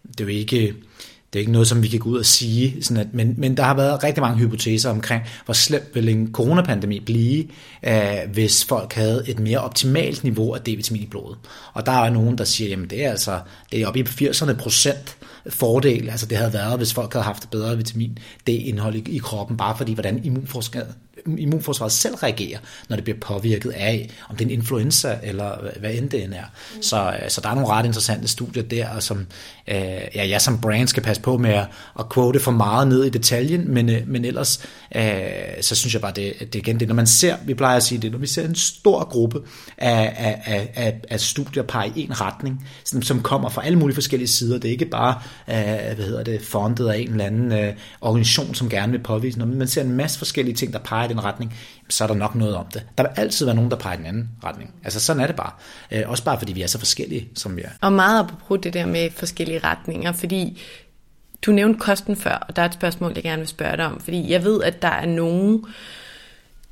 det 0.09 0.21
er 0.21 0.25
jo 0.25 0.27
ikke 0.27 0.75
det 1.33 1.39
er 1.39 1.41
ikke 1.41 1.53
noget, 1.53 1.69
som 1.69 1.83
vi 1.83 1.89
kan 1.89 1.99
gå 1.99 2.09
ud 2.09 2.19
og 2.19 2.27
sige, 2.27 2.83
sådan 2.83 2.97
at, 2.97 3.15
men, 3.15 3.35
men 3.39 3.57
der 3.57 3.63
har 3.63 3.75
været 3.75 4.05
rigtig 4.05 4.21
mange 4.21 4.39
hypoteser 4.39 4.91
omkring, 4.91 5.23
hvor 5.45 5.55
slemt 5.55 5.95
vil 5.95 6.09
en 6.09 6.33
coronapandemi 6.33 7.01
blive, 7.01 7.45
øh, 7.83 8.19
hvis 8.33 8.65
folk 8.65 8.93
havde 8.93 9.25
et 9.27 9.39
mere 9.39 9.59
optimalt 9.59 10.25
niveau 10.25 10.53
af 10.55 10.61
D-vitamin 10.61 11.03
i 11.03 11.07
blodet. 11.11 11.39
Og 11.73 11.87
der 11.87 11.93
er 11.93 12.11
nogen, 12.11 12.39
der 12.39 12.45
siger, 12.45 12.71
jamen 12.71 12.91
det 12.91 13.05
er 13.05 13.11
altså 13.11 13.41
det 13.73 13.81
er 13.81 13.87
oppe 13.87 14.01
i 14.01 14.03
80'erne 14.03 14.53
procent 14.53 15.17
fordel, 15.49 16.11
altså 16.11 16.27
det 16.27 16.39
havde 16.39 16.53
været, 16.53 16.77
hvis 16.77 16.95
folk 16.95 17.13
havde 17.13 17.25
haft 17.25 17.51
bedre 17.51 17.77
vitamin 17.77 18.19
D-indhold 18.47 18.95
i, 18.95 19.17
i 19.17 19.19
kroppen, 19.19 19.57
bare 19.57 19.77
fordi 19.77 19.93
hvordan 19.93 20.25
immunforsvaret 20.25 20.95
immunforsvaret 21.39 21.93
selv 21.93 22.15
reagerer, 22.15 22.59
når 22.89 22.97
det 22.97 23.05
bliver 23.05 23.19
påvirket 23.21 23.71
af, 23.71 24.11
om 24.29 24.37
det 24.37 24.45
er 24.45 24.49
en 24.49 24.59
influenza, 24.59 25.19
eller 25.23 25.79
hvad 25.81 25.95
end 25.95 26.11
det 26.11 26.25
end 26.25 26.35
er. 26.35 26.45
Mm. 26.77 26.83
Så, 26.83 27.19
øh, 27.23 27.31
så 27.31 27.41
der 27.41 27.49
er 27.49 27.55
nogle 27.55 27.69
ret 27.69 27.87
interessante 27.87 28.29
studier 28.29 28.63
der, 28.63 29.01
som 29.01 29.27
øh, 29.69 29.77
ja, 30.15 30.29
jeg 30.29 30.41
som 30.41 30.61
brand 30.61 30.89
skal 30.89 31.03
passe 31.03 31.23
på 31.23 31.39
med 31.39 31.51
at, 31.51 31.67
at 31.99 32.13
quote 32.15 32.41
for 32.41 32.51
meget 32.51 32.89
ned 32.89 33.05
i 33.05 33.11
detaljen, 33.11 33.71
men, 33.71 33.89
øh, 33.89 34.09
men 34.09 34.25
ellers 34.25 34.67
øh, 34.97 35.03
så 35.61 35.75
synes 35.75 35.95
jeg 35.95 36.01
bare, 36.03 36.13
det, 36.17 36.35
det 36.41 36.55
igen 36.55 36.81
det, 36.81 36.89
når 36.89 36.95
man 36.95 37.07
ser, 37.07 37.37
vi 37.45 37.55
plejer 37.55 37.77
at 37.77 37.83
sige 37.83 37.99
det, 37.99 38.13
når 38.13 38.19
vi 38.19 38.27
ser 38.27 38.45
en 38.45 38.55
stor 38.55 39.05
gruppe 39.05 39.41
af, 39.79 40.15
af, 40.47 40.73
af, 40.75 41.01
af 41.11 41.21
studier 41.21 41.63
pege 41.63 41.93
i 41.97 42.05
en 42.05 42.21
retning, 42.21 42.69
som, 42.85 43.03
som 43.03 43.23
kommer 43.23 43.49
fra 43.49 43.67
alle 43.67 43.79
mulige 43.79 43.95
forskellige 43.95 44.29
sider, 44.29 44.59
det 44.59 44.69
er 44.69 44.73
ikke 44.73 44.87
bare, 44.87 45.15
øh, 45.49 45.95
hvad 45.97 46.07
hedder 46.07 46.25
det, 46.25 46.43
fondet 46.43 46.89
af 46.89 46.99
en 46.99 47.11
eller 47.11 47.25
anden 47.25 47.53
øh, 47.53 47.75
organisation, 48.01 48.55
som 48.55 48.69
gerne 48.69 48.93
vil 48.93 49.03
påvise 49.03 49.39
noget, 49.39 49.49
men 49.49 49.59
man 49.59 49.69
ser 49.69 49.83
en 49.83 49.93
masse 49.93 50.19
forskellige 50.19 50.55
ting, 50.55 50.73
der 50.73 50.79
peger 50.79 51.12
den 51.13 51.25
retning, 51.25 51.55
så 51.89 52.05
er 52.05 52.09
der 52.09 52.15
nok 52.15 52.35
noget 52.35 52.57
om 52.57 52.67
det. 52.67 52.87
Der 52.99 53.05
vil 53.05 53.11
altid 53.17 53.47
være 53.47 53.55
nogen, 53.55 53.71
der 53.71 53.77
peger 53.77 53.95
i 53.95 53.99
den 53.99 54.07
anden 54.07 54.31
retning. 54.45 54.75
Altså 54.85 55.01
sådan 55.01 55.23
er 55.23 55.27
det 55.27 55.37
bare. 55.37 55.51
Øh, 55.91 56.03
også 56.07 56.25
bare 56.25 56.39
fordi 56.39 56.53
vi 56.53 56.63
er 56.63 56.67
så 56.67 56.79
forskellige, 56.79 57.29
som 57.35 57.57
vi 57.57 57.63
er. 57.63 57.71
Og 57.81 57.93
meget 57.93 58.25
apropos 58.25 58.59
det 58.63 58.75
der 58.75 58.87
med 58.87 59.11
forskellige 59.11 59.59
retninger, 59.59 60.13
fordi 60.13 60.61
du 61.47 61.53
nævnte 61.53 61.79
kosten 61.79 62.17
før, 62.17 62.35
og 62.35 62.57
der 62.57 62.63
er 62.63 62.67
et 62.67 62.75
spørgsmål, 62.75 63.13
jeg 63.15 63.23
gerne 63.23 63.41
vil 63.41 63.49
spørge 63.49 63.77
dig 63.77 63.87
om, 63.87 64.01
fordi 64.01 64.33
jeg 64.33 64.45
ved, 64.45 64.63
at 64.63 64.83
der 64.83 64.89
er 64.89 65.07
nogen, 65.07 65.65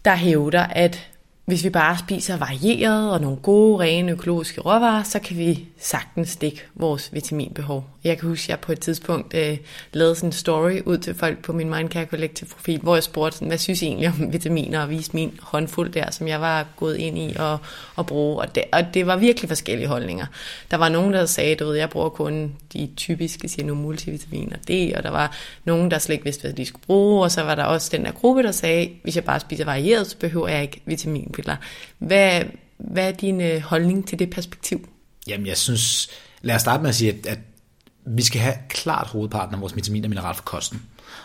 der 0.04 0.14
hævder, 0.14 0.62
at 0.62 1.10
hvis 1.44 1.64
vi 1.64 1.70
bare 1.70 1.98
spiser 1.98 2.36
varieret 2.36 3.12
og 3.12 3.20
nogle 3.20 3.36
gode, 3.36 3.80
rene 3.80 4.12
økologiske 4.12 4.60
råvarer, 4.60 5.02
så 5.02 5.18
kan 5.18 5.36
vi 5.36 5.64
sagtens 5.80 6.36
dække 6.36 6.62
vores 6.74 7.12
vitaminbehov. 7.12 7.84
Jeg 8.04 8.18
kan 8.18 8.28
huske, 8.28 8.44
at 8.44 8.48
jeg 8.48 8.60
på 8.60 8.72
et 8.72 8.80
tidspunkt 8.80 9.34
øh, 9.34 9.58
lavede 9.92 10.14
sådan 10.14 10.28
en 10.28 10.32
story 10.32 10.80
ud 10.86 10.98
til 10.98 11.14
folk 11.14 11.42
på 11.42 11.52
min 11.52 11.70
Mindcare 11.70 12.06
Collective 12.06 12.48
profil, 12.48 12.80
hvor 12.80 12.96
jeg 12.96 13.02
spurgte, 13.02 13.36
sådan, 13.36 13.48
hvad 13.48 13.58
synes 13.58 13.82
I 13.82 13.86
egentlig 13.86 14.08
om 14.08 14.32
vitaminer, 14.32 14.82
og 14.82 14.90
viste 14.90 15.16
min 15.16 15.38
håndfuld 15.42 15.92
der, 15.92 16.10
som 16.10 16.28
jeg 16.28 16.40
var 16.40 16.66
gået 16.76 16.96
ind 16.96 17.18
i 17.18 17.36
og, 17.38 17.58
og 17.96 18.06
bruge. 18.06 18.40
Og 18.40 18.54
det, 18.54 18.64
og 18.72 18.84
det 18.94 19.06
var 19.06 19.16
virkelig 19.16 19.48
forskellige 19.48 19.88
holdninger. 19.88 20.26
Der 20.70 20.76
var 20.76 20.88
nogen, 20.88 21.12
der 21.12 21.26
sagde, 21.26 21.54
du 21.54 21.64
ved, 21.64 21.76
jeg 21.76 21.90
bruger 21.90 22.08
kun 22.08 22.52
de 22.72 22.90
typiske, 22.96 23.48
siger 23.48 23.66
nu, 23.66 23.74
multivitaminer 23.74 24.56
D, 24.56 24.92
og 24.96 25.02
der 25.02 25.10
var 25.10 25.36
nogen, 25.64 25.90
der 25.90 25.98
slet 25.98 26.14
ikke 26.14 26.24
vidste, 26.24 26.42
hvad 26.42 26.52
de 26.52 26.66
skulle 26.66 26.86
bruge, 26.86 27.22
og 27.22 27.30
så 27.30 27.42
var 27.42 27.54
der 27.54 27.64
også 27.64 27.88
den 27.96 28.04
der 28.04 28.12
gruppe, 28.12 28.42
der 28.42 28.52
sagde, 28.52 28.90
hvis 29.02 29.16
jeg 29.16 29.24
bare 29.24 29.40
spiser 29.40 29.64
varieret, 29.64 30.06
så 30.06 30.16
behøver 30.16 30.48
jeg 30.48 30.62
ikke 30.62 30.80
vitaminpiller. 30.86 31.56
Hvad, 31.98 32.42
hvad 32.78 33.08
er 33.08 33.12
din 33.12 33.40
øh, 33.40 33.60
holdning 33.60 34.08
til 34.08 34.18
det 34.18 34.30
perspektiv? 34.30 34.88
Jamen, 35.26 35.46
jeg 35.46 35.56
synes, 35.56 36.10
lad 36.42 36.54
os 36.54 36.60
starte 36.60 36.82
med 36.82 36.88
at 36.88 36.94
sige, 36.94 37.12
at, 37.12 37.26
at 37.26 37.38
vi 38.06 38.22
skal 38.22 38.40
have 38.40 38.54
klart 38.68 39.06
hovedparten 39.06 39.54
af 39.54 39.60
vores 39.60 39.76
vitaminer 39.76 40.06
og 40.06 40.10
mineral 40.10 40.34
for 40.34 40.42
kosten. 40.42 40.82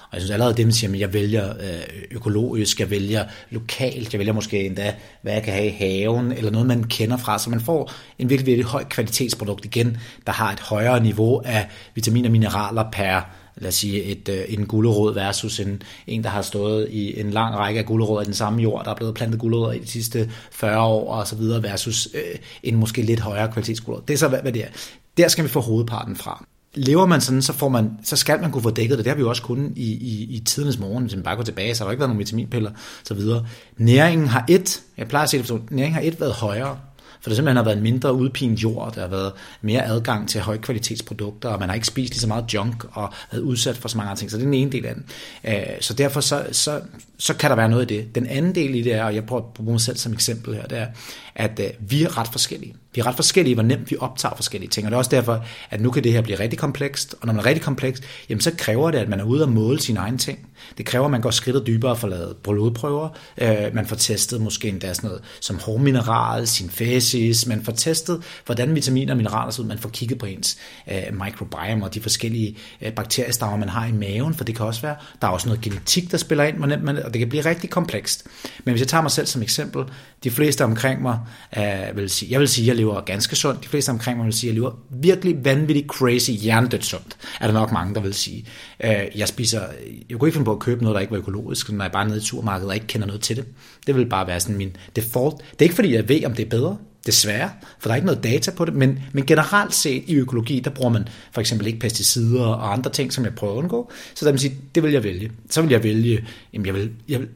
Og 0.09 0.13
jeg 0.13 0.21
synes 0.21 0.31
allerede 0.31 0.57
det, 0.57 0.65
man 0.65 0.73
siger, 0.73 0.93
at 0.93 0.99
jeg 0.99 1.13
vælger 1.13 1.49
øh, 1.49 2.01
økologisk, 2.11 2.79
jeg 2.79 2.89
vælger 2.89 3.25
lokalt, 3.49 4.13
jeg 4.13 4.19
vælger 4.19 4.33
måske 4.33 4.65
endda, 4.65 4.95
hvad 5.21 5.33
jeg 5.33 5.43
kan 5.43 5.53
have 5.53 5.67
i 5.67 5.69
haven, 5.69 6.31
eller 6.31 6.51
noget, 6.51 6.67
man 6.67 6.83
kender 6.83 7.17
fra, 7.17 7.39
så 7.39 7.49
man 7.49 7.61
får 7.61 7.91
en 8.19 8.29
virkelig, 8.29 8.47
virkelig 8.47 8.65
høj 8.65 8.83
kvalitetsprodukt 8.83 9.65
igen, 9.65 9.97
der 10.27 10.33
har 10.33 10.51
et 10.51 10.59
højere 10.59 11.03
niveau 11.03 11.41
af 11.45 11.67
vitaminer 11.95 12.29
og 12.29 12.31
mineraler 12.31 12.91
per 12.91 13.21
lad 13.57 13.67
os 13.67 13.75
sige, 13.75 14.03
et, 14.03 14.29
øh, 14.29 14.45
en 14.47 14.65
gulerod 14.65 15.13
versus 15.13 15.59
en, 15.59 15.81
en, 16.07 16.23
der 16.23 16.29
har 16.29 16.41
stået 16.41 16.87
i 16.89 17.19
en 17.19 17.31
lang 17.31 17.55
række 17.55 17.79
af 17.79 17.85
gulerødder 17.85 18.21
i 18.21 18.25
den 18.25 18.33
samme 18.33 18.61
jord, 18.61 18.85
der 18.85 18.91
er 18.91 18.95
blevet 18.95 19.15
plantet 19.15 19.39
gulerødder 19.39 19.71
i 19.71 19.79
de 19.79 19.87
sidste 19.87 20.31
40 20.51 20.81
år 20.81 21.13
og 21.13 21.27
så 21.27 21.35
videre, 21.35 21.63
versus 21.63 22.07
øh, 22.13 22.21
en 22.63 22.75
måske 22.75 23.01
lidt 23.01 23.19
højere 23.19 23.51
kvalitetsgulerod. 23.51 24.03
Det 24.07 24.13
er 24.13 24.17
så, 24.17 24.27
hvad, 24.27 24.41
hvad 24.41 24.51
det 24.51 24.63
er. 24.63 24.69
Der 25.17 25.27
skal 25.27 25.43
vi 25.43 25.49
få 25.49 25.61
hovedparten 25.61 26.15
fra 26.15 26.45
lever 26.75 27.05
man 27.05 27.21
sådan, 27.21 27.41
så, 27.41 27.53
får 27.53 27.69
man, 27.69 27.91
så 28.03 28.15
skal 28.15 28.41
man 28.41 28.51
kunne 28.51 28.63
få 28.63 28.69
dækket 28.69 28.97
det. 28.97 29.05
Det 29.05 29.11
har 29.11 29.15
vi 29.15 29.21
jo 29.21 29.29
også 29.29 29.41
kun 29.41 29.73
i, 29.75 29.91
i, 29.91 30.35
i 30.35 30.39
tidernes 30.39 30.79
morgen, 30.79 31.03
hvis 31.03 31.15
man 31.15 31.23
bare 31.23 31.35
går 31.35 31.43
tilbage, 31.43 31.75
så 31.75 31.83
har 31.83 31.87
der 31.87 31.91
ikke 31.91 31.99
været 31.99 32.09
nogen 32.09 32.19
vitaminpiller, 32.19 32.71
så 33.03 33.13
videre. 33.13 33.45
Næringen 33.77 34.27
har 34.27 34.45
et, 34.49 34.81
jeg 34.97 35.07
plejer 35.07 35.23
at 35.23 35.29
sige 35.29 35.43
det, 35.43 35.71
næringen 35.71 35.93
har 35.93 36.01
et 36.01 36.19
været 36.19 36.33
højere, 36.33 36.77
for 37.25 37.29
det 37.29 37.35
simpelthen 37.37 37.57
har 37.57 37.63
været 37.63 37.77
en 37.77 37.83
mindre 37.83 38.13
udpint 38.13 38.63
jord, 38.63 38.93
der 38.95 39.01
har 39.01 39.07
været 39.07 39.33
mere 39.61 39.85
adgang 39.85 40.29
til 40.29 40.41
højkvalitetsprodukter, 40.41 41.49
og 41.49 41.59
man 41.59 41.69
har 41.69 41.73
ikke 41.73 41.87
spist 41.87 42.13
lige 42.13 42.19
så 42.19 42.27
meget 42.27 42.53
junk 42.53 42.85
og 42.91 43.13
været 43.31 43.41
udsat 43.41 43.77
for 43.77 43.87
så 43.87 43.97
mange 43.97 44.09
andre 44.09 44.19
ting. 44.19 44.31
Så 44.31 44.37
det 44.37 44.43
er 44.43 44.47
den 44.47 44.53
ene 44.53 44.71
del 44.71 44.85
af 44.85 44.95
den. 44.95 45.05
Øh, 45.43 45.81
så 45.81 45.93
derfor 45.93 46.21
så, 46.21 46.45
så, 46.51 46.81
så 47.17 47.33
kan 47.33 47.49
der 47.49 47.55
være 47.55 47.69
noget 47.69 47.91
i 47.91 47.95
det. 47.95 48.15
Den 48.15 48.27
anden 48.27 48.55
del 48.55 48.75
i 48.75 48.81
det 48.81 48.93
er, 48.93 49.03
og 49.03 49.15
jeg 49.15 49.25
prøver 49.25 49.41
at 49.41 49.53
bruge 49.53 49.71
mig 49.71 49.81
selv 49.81 49.97
som 49.97 50.13
eksempel 50.13 50.55
her, 50.55 50.67
det 50.67 50.77
er, 50.77 50.87
at 51.35 51.59
øh, 51.59 51.89
vi 51.91 52.03
er 52.03 52.17
ret 52.17 52.27
forskellige. 52.27 52.75
Vi 52.95 53.01
er 53.01 53.07
ret 53.07 53.15
forskellige, 53.15 53.53
hvor 53.53 53.63
nemt 53.63 53.91
vi 53.91 53.97
optager 53.99 54.35
forskellige 54.35 54.69
ting. 54.69 54.87
Og 54.87 54.91
det 54.91 54.95
er 54.95 54.97
også 54.97 55.11
derfor, 55.11 55.45
at 55.69 55.81
nu 55.81 55.91
kan 55.91 56.03
det 56.03 56.13
her 56.13 56.21
blive 56.21 56.39
rigtig 56.39 56.59
komplekst. 56.59 57.15
Og 57.21 57.27
når 57.27 57.33
man 57.33 57.39
er 57.41 57.45
rigtig 57.45 57.63
komplekst, 57.63 58.03
jamen 58.29 58.41
så 58.41 58.51
kræver 58.57 58.91
det, 58.91 58.97
at 58.97 59.09
man 59.09 59.19
er 59.19 59.23
ude 59.23 59.43
og 59.43 59.49
måle 59.49 59.79
sine 59.79 59.99
egne 59.99 60.17
ting. 60.17 60.39
Det 60.77 60.85
kræver, 60.85 61.05
at 61.05 61.11
man 61.11 61.21
går 61.21 61.31
skridtet 61.31 61.67
dybere 61.67 61.91
og 61.91 61.97
får 61.97 62.07
lavet 62.07 62.35
blodprøver. 62.43 63.09
Øh, 63.37 63.73
man 63.73 63.85
får 63.85 63.95
testet 63.95 64.41
måske 64.41 64.67
endda 64.67 64.93
sådan 64.93 65.07
noget 65.07 65.23
som 65.41 65.59
hårmineral, 65.59 66.47
sin 66.47 66.69
facies. 66.69 67.45
Man 67.45 67.63
får 67.63 67.71
testet, 67.71 68.23
hvordan 68.45 68.75
vitaminer 68.75 69.13
og 69.13 69.17
mineraler 69.17 69.51
ser 69.51 69.63
ud. 69.63 69.67
Man 69.67 69.77
får 69.77 69.89
kigget 69.89 70.17
på 70.17 70.25
ens 70.25 70.57
øh, 70.91 71.23
microbiome 71.23 71.85
og 71.85 71.93
de 71.93 72.01
forskellige 72.01 72.57
øh, 72.81 72.91
bakteriestammer, 72.91 73.57
man 73.57 73.69
har 73.69 73.87
i 73.87 73.91
maven. 73.91 74.33
For 74.33 74.43
det 74.43 74.55
kan 74.55 74.65
også 74.65 74.81
være, 74.81 74.95
der 75.21 75.27
er 75.27 75.31
også 75.31 75.47
noget 75.47 75.61
genetik, 75.61 76.11
der 76.11 76.17
spiller 76.17 76.43
ind, 76.43 76.57
man, 76.57 76.97
og 76.97 77.13
det 77.13 77.19
kan 77.19 77.29
blive 77.29 77.45
rigtig 77.45 77.69
komplekst. 77.69 78.27
Men 78.63 78.71
hvis 78.71 78.81
jeg 78.81 78.87
tager 78.87 79.01
mig 79.01 79.11
selv 79.11 79.27
som 79.27 79.41
eksempel, 79.41 79.83
de 80.23 80.31
fleste 80.31 80.63
omkring 80.63 81.01
mig 81.01 81.19
øh, 81.57 81.97
vil 81.97 82.09
sige, 82.09 82.31
jeg 82.31 82.39
vil 82.39 82.47
sige, 82.47 82.67
jeg 82.67 82.75
lever 82.85 83.01
ganske 83.01 83.35
sundt. 83.35 83.63
De 83.63 83.67
fleste 83.67 83.89
omkring 83.89 84.17
mig 84.17 84.25
vil 84.25 84.33
sige, 84.33 84.49
at 84.49 84.53
jeg 84.53 84.61
lever 84.61 84.71
virkelig 84.89 85.45
vanvittigt 85.45 85.87
crazy, 85.87 86.31
hjernedødt 86.31 86.85
sundt. 86.85 87.17
Er 87.41 87.47
der 87.47 87.53
nok 87.53 87.71
mange, 87.71 87.95
der 87.95 88.01
vil 88.01 88.13
sige. 88.13 88.45
Øh, 88.83 89.05
jeg 89.15 89.27
spiser, 89.27 89.61
jeg 90.09 90.19
kunne 90.19 90.27
ikke 90.27 90.35
finde 90.35 90.45
på 90.45 90.51
at 90.51 90.59
købe 90.59 90.83
noget, 90.83 90.95
der 90.95 90.99
ikke 91.01 91.11
var 91.11 91.17
økologisk, 91.17 91.71
når 91.71 91.85
jeg 91.85 91.91
bare 91.91 92.03
er 92.03 92.07
nede 92.07 92.17
i 92.17 92.21
supermarkedet 92.21 92.69
og 92.69 92.75
ikke 92.75 92.87
kender 92.87 93.07
noget 93.07 93.21
til 93.21 93.35
det. 93.35 93.45
Det 93.87 93.95
vil 93.95 94.05
bare 94.05 94.27
være 94.27 94.39
sådan 94.39 94.57
min 94.57 94.75
default. 94.95 95.37
Det 95.37 95.59
er 95.59 95.65
ikke 95.65 95.75
fordi, 95.75 95.93
jeg 95.93 96.09
ved, 96.09 96.25
om 96.25 96.33
det 96.33 96.45
er 96.45 96.49
bedre. 96.49 96.77
desværre, 97.05 97.49
for 97.79 97.89
der 97.89 97.91
er 97.91 97.95
ikke 97.95 98.05
noget 98.05 98.23
data 98.23 98.51
på 98.51 98.65
det, 98.65 98.73
men, 98.73 98.99
men 99.13 99.25
generelt 99.25 99.73
set 99.73 100.03
i 100.07 100.15
økologi, 100.15 100.59
der 100.59 100.69
bruger 100.69 100.91
man 100.91 101.07
for 101.31 101.41
eksempel 101.41 101.67
ikke 101.67 101.79
pesticider 101.79 102.45
og 102.45 102.73
andre 102.73 102.91
ting, 102.91 103.13
som 103.13 103.23
jeg 103.23 103.35
prøver 103.35 103.53
at 103.53 103.57
undgå, 103.57 103.91
så 104.15 104.25
der 104.25 104.31
vil 104.31 104.39
sige, 104.39 104.57
det 104.75 104.83
vil 104.83 104.91
jeg 104.91 105.03
vælge. 105.03 105.31
Så 105.49 105.61
vil 105.61 105.71
jeg 105.71 105.83
vælge, 105.83 106.25
jamen 106.53 106.65
jeg 106.65 106.73
vil, 106.73 106.91
jeg 107.09 107.19
vil 107.19 107.27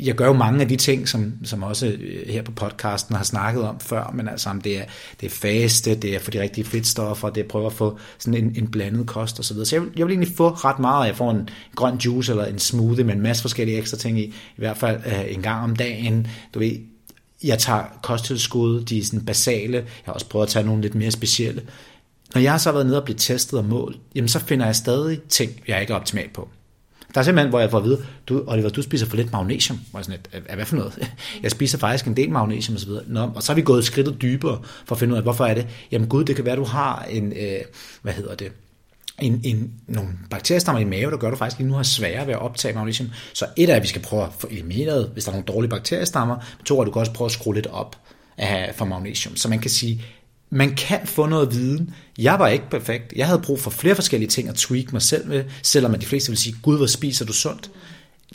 jeg 0.00 0.14
gør 0.14 0.26
jo 0.26 0.32
mange 0.32 0.60
af 0.60 0.68
de 0.68 0.76
ting, 0.76 1.08
som, 1.08 1.32
som 1.44 1.62
også 1.62 1.86
øh, 1.86 2.28
her 2.28 2.42
på 2.42 2.52
podcasten 2.52 3.16
har 3.16 3.24
snakket 3.24 3.62
om 3.62 3.80
før, 3.80 4.12
men 4.14 4.28
altså 4.28 4.50
om 4.50 4.60
det 4.60 4.78
er, 4.78 4.84
det 5.20 5.26
er 5.26 5.30
faste, 5.30 5.94
det 5.94 6.14
er 6.14 6.18
for 6.18 6.30
de 6.30 6.40
rigtige 6.40 6.64
fedtstoffer, 6.64 7.30
det 7.30 7.40
er 7.40 7.44
at 7.44 7.48
prøve 7.48 7.66
at 7.66 7.72
få 7.72 7.98
sådan 8.18 8.44
en, 8.44 8.54
en 8.56 8.68
blandet 8.68 9.06
kost 9.06 9.40
osv. 9.40 9.56
Så, 9.56 9.64
så 9.64 9.76
jeg 9.76 9.82
vil, 9.82 9.92
jeg 9.96 10.06
vil 10.06 10.12
egentlig 10.12 10.36
få 10.36 10.48
ret 10.48 10.78
meget, 10.78 11.06
jeg 11.06 11.16
får 11.16 11.30
en 11.30 11.48
grøn 11.74 11.96
juice 11.96 12.32
eller 12.32 12.44
en 12.44 12.58
smoothie 12.58 13.04
med 13.04 13.14
en 13.14 13.22
masse 13.22 13.42
forskellige 13.42 13.78
ekstra 13.78 13.96
ting 13.96 14.18
i, 14.18 14.24
i 14.24 14.34
hvert 14.56 14.76
fald 14.76 15.00
øh, 15.06 15.34
en 15.34 15.42
gang 15.42 15.64
om 15.64 15.76
dagen. 15.76 16.26
Du 16.54 16.58
ved, 16.58 16.76
jeg 17.44 17.58
tager 17.58 17.84
kosttilskud, 18.02 18.84
de 18.84 18.98
er 18.98 19.04
sådan 19.04 19.24
basale, 19.24 19.76
jeg 19.76 19.84
har 20.04 20.12
også 20.12 20.28
prøvet 20.28 20.46
at 20.46 20.52
tage 20.52 20.66
nogle 20.66 20.82
lidt 20.82 20.94
mere 20.94 21.10
specielle. 21.10 21.62
Når 22.34 22.40
jeg 22.40 22.50
har 22.50 22.58
så 22.58 22.72
været 22.72 22.86
nede 22.86 22.98
og 22.98 23.04
blive 23.04 23.18
testet 23.18 23.58
og 23.58 23.64
målt, 23.64 23.98
jamen 24.14 24.28
så 24.28 24.38
finder 24.38 24.66
jeg 24.66 24.76
stadig 24.76 25.22
ting, 25.22 25.52
jeg 25.68 25.80
ikke 25.80 25.92
er 25.92 25.96
optimal 25.96 26.28
på. 26.34 26.48
Der 27.16 27.20
er 27.20 27.24
simpelthen, 27.24 27.48
hvor 27.48 27.60
jeg 27.60 27.70
får 27.70 27.78
at 27.78 27.84
vide, 27.84 28.04
du, 28.28 28.44
Oliver, 28.46 28.68
du 28.68 28.82
spiser 28.82 29.06
for 29.06 29.16
lidt 29.16 29.32
magnesium. 29.32 29.80
Og 29.92 30.04
sådan 30.04 30.20
et, 30.34 30.42
hvad 30.54 30.66
for 30.66 30.76
noget? 30.76 31.12
Jeg 31.42 31.50
spiser 31.50 31.78
faktisk 31.78 32.06
en 32.06 32.16
del 32.16 32.30
magnesium 32.30 32.76
osv. 32.76 32.90
Nå, 33.06 33.30
og 33.34 33.42
så 33.42 33.52
er 33.52 33.54
vi 33.54 33.62
gået 33.62 33.84
skridtet 33.84 34.22
dybere 34.22 34.60
for 34.84 34.94
at 34.94 34.98
finde 34.98 35.12
ud 35.12 35.16
af, 35.16 35.22
hvorfor 35.22 35.44
er 35.44 35.54
det? 35.54 35.66
Jamen 35.92 36.08
gud, 36.08 36.24
det 36.24 36.36
kan 36.36 36.44
være, 36.44 36.52
at 36.52 36.58
du 36.58 36.64
har 36.64 37.02
en, 37.10 37.32
øh, 37.32 37.60
hvad 38.02 38.12
hedder 38.12 38.34
det, 38.34 38.52
en, 39.22 39.40
en, 39.44 39.72
nogle 39.86 40.08
bakteriestammer 40.30 40.80
i 40.80 40.84
maven, 40.84 41.12
der 41.12 41.18
gør, 41.18 41.26
at 41.28 41.32
du 41.32 41.36
faktisk 41.36 41.58
lige 41.58 41.68
nu 41.68 41.74
har 41.74 41.82
sværere 41.82 42.26
ved 42.26 42.34
at 42.34 42.40
optage 42.40 42.74
magnesium. 42.74 43.10
Så 43.32 43.46
et 43.56 43.70
er, 43.70 43.76
at 43.76 43.82
vi 43.82 43.88
skal 43.88 44.02
prøve 44.02 44.22
at 44.22 44.32
få 44.38 44.46
elimineret, 44.50 45.10
hvis 45.12 45.24
der 45.24 45.30
er 45.30 45.34
nogle 45.34 45.46
dårlige 45.46 45.70
bakteriestammer. 45.70 46.36
To 46.64 46.76
er, 46.78 46.82
at 46.82 46.86
du 46.86 46.92
kan 46.92 47.00
også 47.00 47.12
prøve 47.12 47.26
at 47.26 47.32
skrue 47.32 47.54
lidt 47.54 47.66
op 47.66 47.96
af, 48.36 48.74
for 48.74 48.84
magnesium. 48.84 49.36
Så 49.36 49.48
man 49.48 49.58
kan 49.58 49.70
sige, 49.70 50.04
man 50.56 50.74
kan 50.74 51.00
få 51.04 51.26
noget 51.26 51.52
viden. 51.52 51.94
Jeg 52.18 52.38
var 52.38 52.48
ikke 52.48 52.70
perfekt. 52.70 53.12
Jeg 53.16 53.26
havde 53.26 53.40
brug 53.40 53.60
for 53.60 53.70
flere 53.70 53.94
forskellige 53.94 54.28
ting 54.28 54.48
at 54.48 54.54
tweak 54.54 54.92
mig 54.92 55.02
selv 55.02 55.28
med, 55.28 55.44
selvom 55.62 55.94
de 55.94 56.06
fleste 56.06 56.30
vil 56.30 56.38
sige, 56.38 56.56
gud, 56.62 56.76
hvor 56.76 56.86
spiser 56.86 57.24
du 57.24 57.32
sundt? 57.32 57.70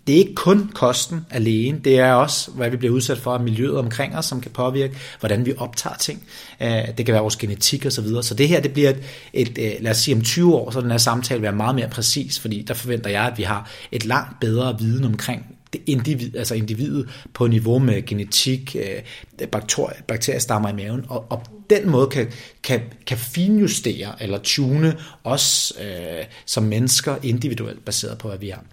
Det 0.08 0.16
er 0.16 0.20
ikke 0.20 0.36
kun 0.36 0.72
kosten 0.74 1.26
alene, 1.30 1.80
det 1.80 2.00
er 2.00 2.14
også, 2.14 2.52
hvad 2.52 2.70
vi 2.70 2.78
bliver 2.78 2.94
udsat 2.94 3.18
for 3.18 3.34
af 3.34 3.40
miljøet 3.40 3.78
omkring 3.78 4.18
os, 4.18 4.26
som 4.26 4.42
kan 4.42 4.52
påvirke, 4.52 4.98
hvordan 5.20 5.46
vi 5.46 5.54
optager 5.58 5.96
ting. 5.96 6.24
Øh, 6.62 6.98
det 6.98 7.06
kan 7.06 7.14
være 7.14 7.22
vores 7.22 7.36
genetik 7.36 7.86
og 7.86 7.92
så 7.92 8.02
videre. 8.02 8.24
Så 8.24 8.34
det 8.34 8.48
her, 8.48 8.62
det 8.62 8.74
bliver 8.74 8.90
et, 8.90 9.04
et, 9.34 9.58
øh, 9.58 9.72
lad 9.80 9.92
os 9.92 9.98
sige 9.98 10.16
om 10.16 10.22
20 10.22 10.56
år, 10.56 10.72
så 10.72 10.82
den 10.82 10.92
her 10.92 10.98
samtale 10.98 11.42
være 11.42 11.52
meget 11.52 11.76
mere 11.76 11.90
præcis, 11.90 12.40
fordi 12.40 12.62
der 12.62 12.74
forventer 12.74 13.10
jeg, 13.10 13.24
at 13.24 13.38
vi 13.38 13.44
har 13.44 13.70
et 13.92 14.06
langt 14.06 14.40
bedre 14.40 14.80
viden 14.80 15.06
omkring 15.06 15.46
det 15.74 15.82
individ, 15.86 16.36
altså 16.36 16.56
individet 16.56 17.10
på 17.34 17.48
niveau 17.48 17.80
med 17.80 18.06
genetik, 18.06 18.76
øh, 18.80 19.48
bakterier, 19.48 20.02
bakteriestammer 20.08 20.70
i 20.70 20.74
maven, 20.74 21.06
og, 21.10 21.26
og 21.30 21.44
den 21.70 21.90
måde 21.90 22.08
kan, 22.08 22.28
kan, 22.64 22.82
kan 23.08 23.18
finjustere 23.18 24.24
eller 24.24 24.40
tune 24.44 24.98
os 25.24 25.74
øh, 25.82 26.26
som 26.46 26.64
mennesker 26.64 27.16
individuelt 27.24 27.86
baseret 27.86 28.18
på, 28.18 28.28
hvad 28.28 28.38
vi 28.38 28.50
har. 28.50 28.64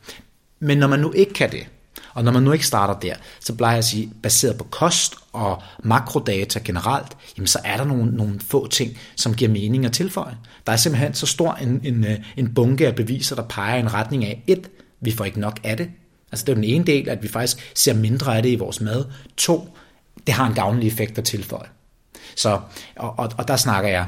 Men 0.60 0.78
når 0.78 0.86
man 0.86 1.00
nu 1.00 1.12
ikke 1.12 1.32
kan 1.32 1.52
det, 1.52 1.66
og 2.14 2.24
når 2.24 2.32
man 2.32 2.42
nu 2.42 2.52
ikke 2.52 2.66
starter 2.66 3.00
der, 3.00 3.14
så 3.40 3.54
plejer 3.54 3.72
jeg 3.72 3.78
at 3.78 3.84
sige, 3.84 4.12
baseret 4.22 4.58
på 4.58 4.64
kost 4.64 5.14
og 5.32 5.62
makrodata 5.84 6.60
generelt, 6.64 7.16
jamen 7.36 7.46
så 7.46 7.58
er 7.64 7.76
der 7.76 7.84
nogle, 7.84 8.16
nogle 8.16 8.40
få 8.40 8.68
ting, 8.68 8.98
som 9.16 9.34
giver 9.34 9.50
mening 9.50 9.84
at 9.84 9.92
tilføje. 9.92 10.36
Der 10.66 10.72
er 10.72 10.76
simpelthen 10.76 11.14
så 11.14 11.26
stor 11.26 11.52
en, 11.52 11.80
en, 11.84 12.04
øh, 12.04 12.18
en 12.36 12.54
bunke 12.54 12.86
af 12.86 12.94
beviser, 12.94 13.36
der 13.36 13.42
peger 13.42 13.76
i 13.76 13.80
en 13.80 13.94
retning 13.94 14.24
af, 14.24 14.44
et, 14.46 14.70
vi 15.00 15.12
får 15.12 15.24
ikke 15.24 15.40
nok 15.40 15.60
af 15.64 15.76
det, 15.76 15.90
Altså 16.32 16.44
det 16.44 16.52
er 16.52 16.54
den 16.54 16.64
ene 16.64 16.84
del, 16.84 17.08
at 17.08 17.22
vi 17.22 17.28
faktisk 17.28 17.72
ser 17.74 17.94
mindre 17.94 18.36
af 18.36 18.42
det 18.42 18.50
i 18.50 18.56
vores 18.56 18.80
mad. 18.80 19.04
To, 19.36 19.76
det 20.26 20.34
har 20.34 20.46
en 20.46 20.54
gavnlig 20.54 20.86
effekt 20.86 21.18
at 21.18 21.24
tilføje. 21.24 21.68
Så, 22.36 22.60
og, 22.96 23.18
og, 23.18 23.32
og 23.38 23.48
der 23.48 23.56
snakker 23.56 23.90
jeg 23.90 24.06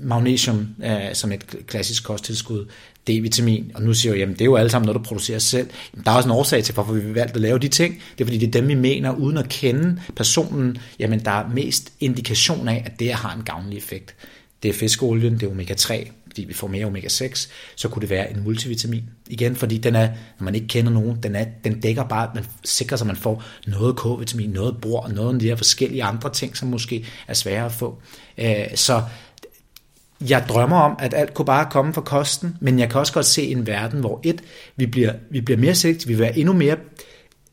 magnesium 0.00 0.68
øh, 0.84 1.14
som 1.14 1.32
et 1.32 1.56
klassisk 1.66 2.04
kosttilskud, 2.04 2.66
D-vitamin, 3.10 3.70
og 3.74 3.82
nu 3.82 3.94
siger 3.94 4.12
jeg, 4.12 4.20
jamen 4.20 4.34
det 4.34 4.40
er 4.40 4.44
jo 4.44 4.56
alle 4.56 4.70
sammen 4.70 4.86
noget, 4.86 4.98
du 4.98 5.04
producerer 5.04 5.38
selv. 5.38 5.68
Jamen, 5.94 6.04
der 6.04 6.10
er 6.10 6.16
også 6.16 6.28
en 6.28 6.34
årsag 6.34 6.64
til, 6.64 6.74
hvorfor 6.74 6.92
vi 6.92 7.14
valgt 7.14 7.34
at 7.34 7.40
lave 7.40 7.58
de 7.58 7.68
ting. 7.68 8.02
Det 8.18 8.24
er 8.24 8.26
fordi, 8.26 8.38
det 8.38 8.46
er 8.46 8.60
dem, 8.60 8.68
vi 8.68 8.74
mener, 8.74 9.14
uden 9.14 9.38
at 9.38 9.48
kende 9.48 10.00
personen, 10.16 10.78
jamen 10.98 11.24
der 11.24 11.30
er 11.30 11.48
mest 11.48 11.92
indikation 12.00 12.68
af, 12.68 12.82
at 12.86 13.00
det 13.00 13.12
har 13.12 13.34
en 13.34 13.42
gavnlig 13.42 13.76
effekt. 13.76 14.14
Det 14.62 14.68
er 14.68 14.72
fiskeolien, 14.72 15.40
det 15.40 15.42
er 15.42 15.50
omega-3, 15.50 16.10
fordi 16.38 16.48
vi 16.48 16.54
får 16.54 16.66
mere 16.68 16.86
omega-6, 16.86 17.50
så 17.76 17.88
kunne 17.88 18.00
det 18.00 18.10
være 18.10 18.30
en 18.30 18.44
multivitamin. 18.44 19.04
Igen, 19.28 19.56
fordi 19.56 19.78
den 19.78 19.94
er, 19.94 20.08
når 20.38 20.44
man 20.44 20.54
ikke 20.54 20.66
kender 20.66 20.92
nogen, 20.92 21.18
den, 21.22 21.36
er, 21.36 21.44
den 21.64 21.80
dækker 21.80 22.04
bare, 22.04 22.30
man 22.34 22.44
sikrer 22.64 22.96
sig, 22.96 23.04
at 23.04 23.06
man 23.06 23.16
får 23.16 23.42
noget 23.66 23.96
K-vitamin, 23.96 24.50
noget 24.50 24.80
bor, 24.80 25.08
noget 25.08 25.34
af 25.34 25.40
de 25.40 25.46
her 25.46 25.56
forskellige 25.56 26.04
andre 26.04 26.32
ting, 26.32 26.56
som 26.56 26.68
måske 26.68 27.06
er 27.28 27.34
svære 27.34 27.64
at 27.64 27.72
få. 27.72 28.02
Øh, 28.38 28.66
så 28.74 29.02
jeg 30.28 30.44
drømmer 30.48 30.76
om, 30.76 30.96
at 30.98 31.14
alt 31.14 31.34
kunne 31.34 31.46
bare 31.46 31.68
komme 31.70 31.94
fra 31.94 32.00
kosten, 32.00 32.56
men 32.60 32.78
jeg 32.78 32.90
kan 32.90 33.00
også 33.00 33.12
godt 33.12 33.26
se 33.26 33.42
en 33.42 33.66
verden, 33.66 34.00
hvor 34.00 34.20
et, 34.22 34.42
vi 34.76 34.86
bliver, 34.86 35.12
vi 35.30 35.40
bliver 35.40 35.58
mere 35.58 35.74
selektive, 35.74 36.08
vi 36.08 36.14
vil 36.14 36.22
være 36.22 36.38
endnu 36.38 36.52
mere 36.52 36.76
øh, 36.76 37.07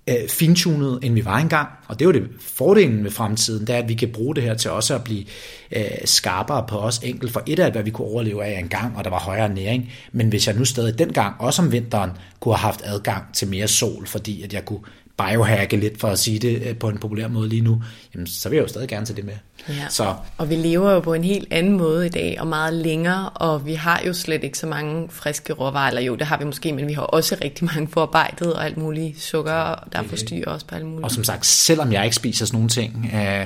Øh, 0.10 0.30
fintunet, 0.30 1.00
end 1.02 1.14
vi 1.14 1.26
var 1.26 1.38
engang. 1.38 1.70
Og 1.88 2.00
det 2.00 2.06
er 2.06 2.10
jo 2.10 2.14
det 2.14 2.30
fordelen 2.40 3.04
med 3.04 3.12
fremtiden, 3.12 3.68
det 3.68 3.76
er, 3.76 3.80
at 3.80 3.90
vi 3.90 3.94
kan 3.94 4.10
bruge 4.14 4.36
det 4.36 4.44
her 4.44 4.54
til 4.54 4.72
også 4.72 4.96
at 4.96 5.04
blive 5.04 5.26
øh, 5.72 5.86
skarpere 6.06 6.66
på 6.68 6.78
os 6.78 6.98
enkelt. 6.98 7.32
For 7.32 7.44
et 7.46 7.60
af, 7.60 7.72
hvad 7.72 7.84
vi 7.84 7.92
kunne 7.92 8.08
overleve 8.08 8.46
af 8.46 8.60
engang, 8.60 8.98
og 8.98 9.04
der 9.04 9.10
var 9.10 9.20
højere 9.20 9.50
næring. 9.50 9.92
Men 10.12 10.30
hvis 10.30 10.48
jeg 10.48 10.56
nu 10.56 10.66
stadig 10.66 11.00
dengang, 11.00 11.36
også 11.40 11.62
om 11.62 11.72
vinteren, 11.72 12.12
kunne 12.40 12.56
have 12.56 12.66
haft 12.66 12.82
adgang 12.84 13.24
til 13.34 13.48
mere 13.48 13.68
sol, 13.68 14.08
fordi 14.08 14.42
at 14.42 14.54
jeg 14.54 14.66
kunne 14.66 14.80
biohacke 15.18 15.78
lidt, 15.78 16.00
for 16.00 16.08
at 16.08 16.20
sige 16.20 16.40
det 16.40 16.62
øh, 16.68 16.78
på 16.78 16.90
en 16.90 16.98
populær 16.98 17.28
måde 17.28 17.50
lige 17.50 17.62
nu, 17.62 17.84
jamen, 18.14 18.28
så 18.28 18.50
vil 18.50 18.56
jeg 18.56 18.64
jo 18.64 18.68
stadig 18.68 18.88
gerne 18.88 19.06
tage 19.06 19.16
det 19.16 19.26
med. 19.26 19.34
Ja. 19.70 19.90
Så. 19.90 20.16
Og 20.38 20.50
vi 20.50 20.56
lever 20.56 20.92
jo 20.92 21.00
på 21.00 21.14
en 21.14 21.24
helt 21.24 21.48
anden 21.52 21.78
måde 21.78 22.06
i 22.06 22.10
dag, 22.10 22.38
og 22.40 22.48
meget 22.48 22.74
længere, 22.74 23.30
og 23.30 23.66
vi 23.66 23.74
har 23.74 24.02
jo 24.08 24.14
slet 24.14 24.44
ikke 24.44 24.58
så 24.58 24.68
mange 24.68 25.08
friske 25.10 25.54
råvarer, 25.54 25.88
eller 25.88 26.02
jo, 26.02 26.16
det 26.16 26.28
har 26.28 26.38
vi 26.38 26.46
måske, 26.46 26.74
men 26.74 26.88
vi 26.88 26.94
har 26.94 27.02
også 27.02 27.38
rigtig 27.44 27.66
mange 27.66 27.88
forarbejdet 27.88 28.54
og 28.54 28.66
alt 28.66 28.78
muligt 28.78 29.22
sukker, 29.22 29.52
der 29.54 30.00
okay. 30.00 30.10
forstyrrer 30.10 30.52
os 30.52 30.64
på 30.64 30.76
alt 30.76 30.86
muligt. 30.86 31.04
Og 31.04 31.12
som 31.12 31.24
sagt, 31.24 31.46
selvom 31.46 31.92
jeg 31.92 32.04
ikke 32.04 32.16
spiser 32.16 32.46
sådan 32.46 32.58
nogle 32.58 32.70
ting, 32.70 33.10
øh, 33.14 33.42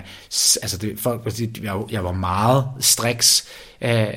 altså 0.62 0.78
det, 0.78 1.00
folk, 1.00 1.40
jeg, 1.64 1.76
jeg 1.92 2.04
var 2.04 2.12
meget 2.12 2.66
striks, 2.80 3.48
øh, 3.82 4.08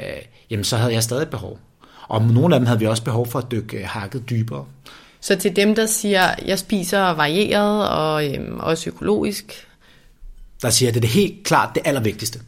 jamen 0.50 0.64
så 0.64 0.76
havde 0.76 0.92
jeg 0.92 1.02
stadig 1.02 1.28
behov. 1.28 1.58
Og 2.08 2.22
nogle 2.22 2.54
af 2.54 2.60
dem 2.60 2.66
havde 2.66 2.78
vi 2.78 2.86
også 2.86 3.02
behov 3.02 3.26
for 3.26 3.38
at 3.38 3.50
dykke 3.50 3.86
hakket 3.86 4.30
dybere. 4.30 4.64
Så 5.22 5.36
til 5.36 5.56
dem, 5.56 5.74
der 5.74 5.86
siger, 5.86 6.34
jeg 6.46 6.58
spiser 6.58 7.00
varieret 7.00 7.88
og 7.88 8.34
øhm, 8.34 8.60
også 8.60 8.90
økologisk, 8.90 9.66
der 10.62 10.70
siger, 10.70 10.88
at 10.88 10.94
det 10.94 10.98
er 10.98 11.02
det 11.02 11.10
helt 11.10 11.44
klart 11.44 11.74
det 11.74 11.82
allervigtigste. 11.84 12.40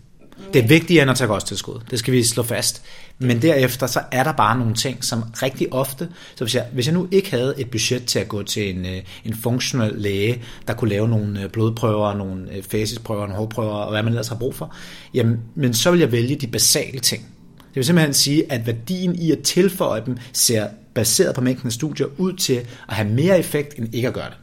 Det 0.52 0.64
er 0.64 0.66
vigtigere 0.66 1.02
end 1.02 1.10
at 1.10 1.16
tage 1.16 1.28
kosttilskud. 1.28 1.80
Det 1.90 1.98
skal 1.98 2.14
vi 2.14 2.22
slå 2.22 2.42
fast. 2.42 2.82
Men 3.18 3.42
derefter, 3.42 3.87
så 3.87 4.00
er 4.10 4.24
der 4.24 4.32
bare 4.32 4.58
nogle 4.58 4.74
ting, 4.74 5.04
som 5.04 5.22
rigtig 5.42 5.72
ofte... 5.72 6.08
Så 6.34 6.44
hvis 6.44 6.54
jeg, 6.54 6.66
hvis 6.72 6.87
jeg 6.87 6.94
nu 6.94 7.08
ikke 7.10 7.30
havde 7.30 7.54
et 7.58 7.70
budget 7.70 8.04
til 8.04 8.18
at 8.18 8.28
gå 8.28 8.42
til 8.42 8.76
en, 8.76 8.87
øh, 8.87 9.02
en 9.24 9.34
funktionel 9.34 9.94
læge, 9.96 10.42
der 10.66 10.74
kunne 10.74 10.90
lave 10.90 11.08
nogle 11.08 11.42
øh, 11.42 11.50
blodprøver, 11.50 12.14
nogle 12.14 12.52
øh, 12.52 12.62
fæsisprøver, 12.62 13.20
nogle 13.20 13.34
hårprøver, 13.34 13.72
og 13.72 13.90
hvad 13.90 14.02
man 14.02 14.12
ellers 14.12 14.28
har 14.28 14.37
brug 14.37 14.54
for, 14.54 14.74
jamen, 15.14 15.40
men 15.54 15.74
så 15.74 15.90
vil 15.90 16.00
jeg 16.00 16.12
vælge 16.12 16.37
de 16.37 16.46
basale 16.46 16.98
ting. 16.98 17.22
Det 17.58 17.76
vil 17.76 17.84
simpelthen 17.84 18.14
sige, 18.14 18.52
at 18.52 18.66
værdien 18.66 19.14
i 19.16 19.32
at 19.32 19.38
tilføje 19.38 20.02
dem 20.06 20.16
ser 20.32 20.68
baseret 20.94 21.35
på 21.35 21.40
mængden 21.40 21.66
af 21.66 21.72
studier 21.72 22.07
ud 22.18 22.33
til 22.33 22.66
at 22.88 22.94
have 22.94 23.09
mere 23.09 23.38
effekt 23.38 23.78
end 23.78 23.94
ikke 23.94 24.09
at 24.09 24.14
gøre 24.14 24.30
det. 24.30 24.37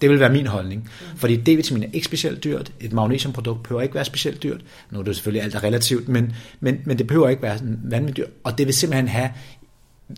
Det 0.00 0.10
vil 0.10 0.20
være 0.20 0.32
min 0.32 0.46
holdning. 0.46 0.90
Fordi 1.16 1.36
D-vitamin 1.36 1.82
er 1.82 1.88
ikke 1.92 2.04
specielt 2.04 2.44
dyrt. 2.44 2.72
Et 2.80 2.92
magnesiumprodukt 2.92 3.62
behøver 3.62 3.82
ikke 3.82 3.94
være 3.94 4.04
specielt 4.04 4.42
dyrt. 4.42 4.60
Nu 4.90 4.98
er 4.98 5.02
det 5.02 5.16
selvfølgelig 5.16 5.42
alt 5.42 5.54
er 5.54 5.64
relativt, 5.64 6.08
men, 6.08 6.32
men, 6.60 6.78
men 6.84 6.98
det 6.98 7.06
behøver 7.06 7.28
ikke 7.28 7.42
være 7.42 7.58
vanvittigt 7.84 8.16
dyrt. 8.16 8.34
Og 8.44 8.58
det 8.58 8.66
vil 8.66 8.74
simpelthen 8.74 9.08
have, 9.08 9.30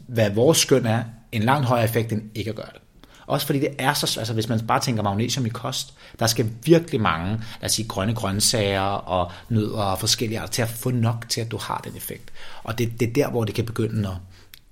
hvad 0.06 0.30
vores 0.30 0.58
skøn 0.58 0.86
er, 0.86 1.02
en 1.32 1.42
langt 1.42 1.66
højere 1.66 1.84
effekt 1.84 2.12
end 2.12 2.22
ikke 2.34 2.50
at 2.50 2.56
gøre 2.56 2.68
det. 2.72 2.80
Også 3.26 3.46
fordi 3.46 3.58
det 3.58 3.68
er 3.78 3.94
så, 3.94 4.20
altså 4.20 4.34
hvis 4.34 4.48
man 4.48 4.60
bare 4.66 4.80
tænker 4.80 5.02
magnesium 5.02 5.46
i 5.46 5.48
kost, 5.48 5.94
der 6.18 6.26
skal 6.26 6.50
virkelig 6.64 7.00
mange, 7.00 7.30
lad 7.30 7.64
os 7.64 7.72
sige, 7.72 7.88
grønne 7.88 8.14
grøntsager 8.14 8.80
og 8.80 9.32
nødder 9.48 9.82
og 9.82 9.98
forskellige 9.98 10.40
arter 10.40 10.52
til 10.52 10.62
at 10.62 10.68
få 10.68 10.90
nok 10.90 11.26
til, 11.28 11.40
at 11.40 11.50
du 11.50 11.56
har 11.56 11.80
den 11.84 11.96
effekt. 11.96 12.32
Og 12.62 12.78
det, 12.78 13.00
det 13.00 13.08
er 13.08 13.12
der, 13.12 13.30
hvor 13.30 13.44
det 13.44 13.54
kan 13.54 13.64
begynde 13.64 14.08
at, 14.08 14.14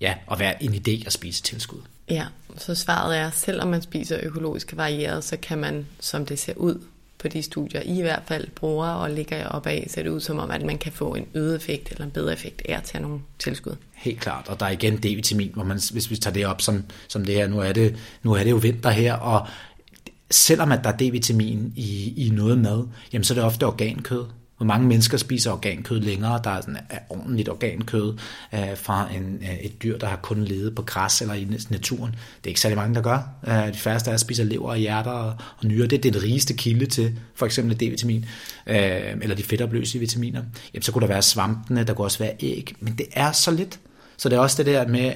ja, 0.00 0.14
at 0.30 0.38
være 0.38 0.62
en 0.62 0.74
idé 0.74 1.06
at 1.06 1.12
spise 1.12 1.42
tilskud. 1.42 1.78
Ja, 2.11 2.26
så 2.56 2.74
svaret 2.74 3.18
er, 3.18 3.30
selvom 3.30 3.68
man 3.68 3.82
spiser 3.82 4.18
økologisk 4.22 4.76
varieret, 4.76 5.24
så 5.24 5.37
kan 5.37 5.58
man, 5.58 5.87
som 6.00 6.26
det 6.26 6.38
ser 6.38 6.54
ud 6.56 6.80
på 7.18 7.28
de 7.28 7.42
studier, 7.42 7.82
i 7.84 8.00
hvert 8.00 8.22
fald 8.26 8.48
bruger 8.54 8.88
og 8.88 9.11
ligger 9.11 9.46
op 9.46 9.66
af, 9.66 9.87
ser 9.90 10.02
det 10.02 10.11
ud 10.11 10.20
som 10.20 10.38
om, 10.38 10.50
at 10.50 10.62
man 10.62 10.78
kan 10.78 10.92
få 10.92 11.14
en 11.14 11.26
øget 11.34 11.56
effekt 11.56 11.90
eller 11.90 12.04
en 12.04 12.11
bedre 12.11 12.32
effekt 12.32 12.62
af 12.68 12.76
at 12.76 12.82
tage 12.82 13.02
nogle 13.02 13.20
tilskud. 13.38 13.76
Helt 13.94 14.20
klart, 14.20 14.48
og 14.48 14.61
der 14.61 14.66
er 14.66 14.70
igen 14.70 14.94
D-vitamin, 14.94 15.50
hvor 15.54 15.64
man, 15.64 15.80
hvis 15.92 16.11
vi 16.11 16.16
tager 16.16 16.34
det 16.34 16.46
op 16.46 16.61
som, 16.61 16.84
som 17.08 17.24
det 17.24 17.34
her, 17.34 17.48
nu 17.48 17.58
er 17.58 17.72
det, 17.72 17.96
nu 18.22 18.32
er 18.32 18.42
det 18.42 18.50
jo 18.50 18.56
vinter 18.56 18.90
her, 18.90 19.14
og 19.14 19.46
selvom 20.30 20.72
at 20.72 20.84
der 20.84 20.90
er 20.90 20.96
D-vitamin 20.96 21.72
i, 21.76 22.14
i 22.26 22.30
noget 22.30 22.58
mad, 22.58 22.87
jamen 23.12 23.24
så 23.24 23.32
er 23.32 23.34
det 23.34 23.44
ofte 23.44 23.66
organkød. 23.66 24.24
Hvor 24.59 24.66
mange 24.66 24.87
mennesker 24.87 25.18
spiser 25.18 25.51
organkød 25.51 26.01
længere, 26.01 26.40
der 26.44 26.51
er 26.51 26.61
sådan 26.61 26.77
er 26.90 26.99
ordentligt 27.09 27.49
organkød 27.49 28.18
øh, 28.55 28.77
fra 28.77 29.09
en, 29.14 29.38
øh, 29.42 29.59
et 29.59 29.83
dyr, 29.83 29.99
der 29.99 30.07
har 30.07 30.16
kun 30.16 30.44
levet 30.44 30.75
på 30.75 30.83
græs 30.83 31.21
eller 31.23 31.35
i 31.35 31.47
naturen. 31.71 32.11
Det 32.11 32.44
er 32.44 32.49
ikke 32.49 32.61
særlig 32.61 32.79
mange, 32.79 32.94
der 32.94 33.03
gør. 33.03 33.29
Øh, 33.49 33.73
de 33.73 33.79
færreste 33.79 34.11
af 34.11 34.14
os 34.14 34.21
spiser 34.21 34.44
lever 34.44 34.71
og 34.71 34.77
hjerter 34.77 35.11
og, 35.11 35.35
og 35.59 35.66
nyrer. 35.66 35.87
Det 35.87 36.07
er 36.07 36.11
den 36.11 36.23
rigeste 36.23 36.55
kilde 36.55 36.87
til 36.87 37.18
for 37.35 37.47
eksempel 37.47 37.77
D-vitamin, 37.77 38.25
øh, 38.66 39.16
eller 39.23 39.37
de 39.37 39.42
fedtopløse 39.42 39.99
vitaminer. 39.99 40.42
Jamen, 40.75 40.83
så 40.83 40.92
kunne 40.92 41.03
der 41.03 41.09
være 41.09 41.23
svampene, 41.23 41.85
der 41.85 41.94
kunne 41.94 42.07
også 42.07 42.18
være 42.18 42.33
æg, 42.40 42.75
men 42.81 42.94
det 42.99 43.07
er 43.12 43.33
så 43.33 43.51
lidt. 43.51 43.79
Så 44.16 44.29
det 44.29 44.37
er 44.37 44.40
også 44.40 44.62
det 44.62 44.66
der 44.66 44.88
med, 44.88 45.12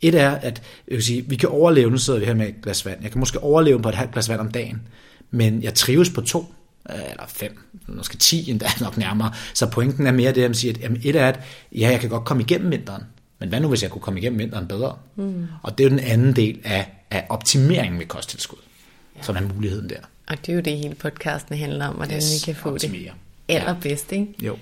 et 0.00 0.14
er, 0.14 0.30
at 0.30 0.62
jeg 0.88 0.96
vil 0.96 1.04
sige, 1.04 1.24
vi 1.28 1.36
kan 1.36 1.48
overleve, 1.48 1.90
nu 1.90 1.96
sidder 1.96 2.18
vi 2.18 2.26
her 2.26 2.34
med 2.34 2.48
et 2.48 2.54
glas 2.62 2.86
vand, 2.86 3.02
jeg 3.02 3.10
kan 3.10 3.20
måske 3.20 3.42
overleve 3.42 3.82
på 3.82 3.88
et 3.88 3.94
halvt 3.94 4.12
glas 4.12 4.28
vand 4.28 4.40
om 4.40 4.50
dagen, 4.50 4.82
men 5.30 5.62
jeg 5.62 5.74
trives 5.74 6.10
på 6.10 6.20
to, 6.20 6.54
eller 6.88 7.26
fem, 7.28 7.58
måske 7.86 8.16
ti 8.16 8.50
endda 8.50 8.66
nok 8.80 8.96
nærmere. 8.96 9.32
Så 9.54 9.70
pointen 9.70 10.06
er 10.06 10.12
mere 10.12 10.32
det, 10.32 10.42
at 10.42 10.50
man 10.50 10.54
siger, 10.54 10.74
at 10.74 10.80
jamen, 10.80 11.00
et 11.04 11.16
er, 11.16 11.28
at 11.28 11.40
ja, 11.72 11.88
jeg 11.90 12.00
kan 12.00 12.10
godt 12.10 12.24
komme 12.24 12.42
igennem 12.42 12.70
vinteren, 12.70 13.02
men 13.38 13.48
hvad 13.48 13.60
nu, 13.60 13.68
hvis 13.68 13.82
jeg 13.82 13.90
kunne 13.90 14.02
komme 14.02 14.20
igennem 14.20 14.38
vinteren 14.38 14.68
bedre? 14.68 14.96
Mm. 15.16 15.46
Og 15.62 15.78
det 15.78 15.84
er 15.84 15.88
jo 15.88 15.96
den 15.96 16.04
anden 16.04 16.36
del 16.36 16.60
af, 16.64 16.92
af 17.10 17.26
optimeringen 17.28 17.98
med 17.98 18.06
kosttilskud, 18.06 18.58
ja. 19.16 19.22
som 19.22 19.36
er 19.36 19.40
muligheden 19.54 19.90
der. 19.90 20.00
Og 20.28 20.36
det 20.46 20.48
er 20.48 20.56
jo 20.56 20.60
det, 20.60 20.78
hele 20.78 20.94
podcasten 20.94 21.58
handler 21.58 21.86
om, 21.86 21.94
hvordan 21.94 22.16
yes, 22.16 22.34
vi 22.34 22.44
kan 22.44 22.54
få 22.62 22.70
optimere. 22.72 23.02
det 23.02 23.12
allerbedst, 23.48 24.12
ikke? 24.12 24.26
Jo. 24.42 24.56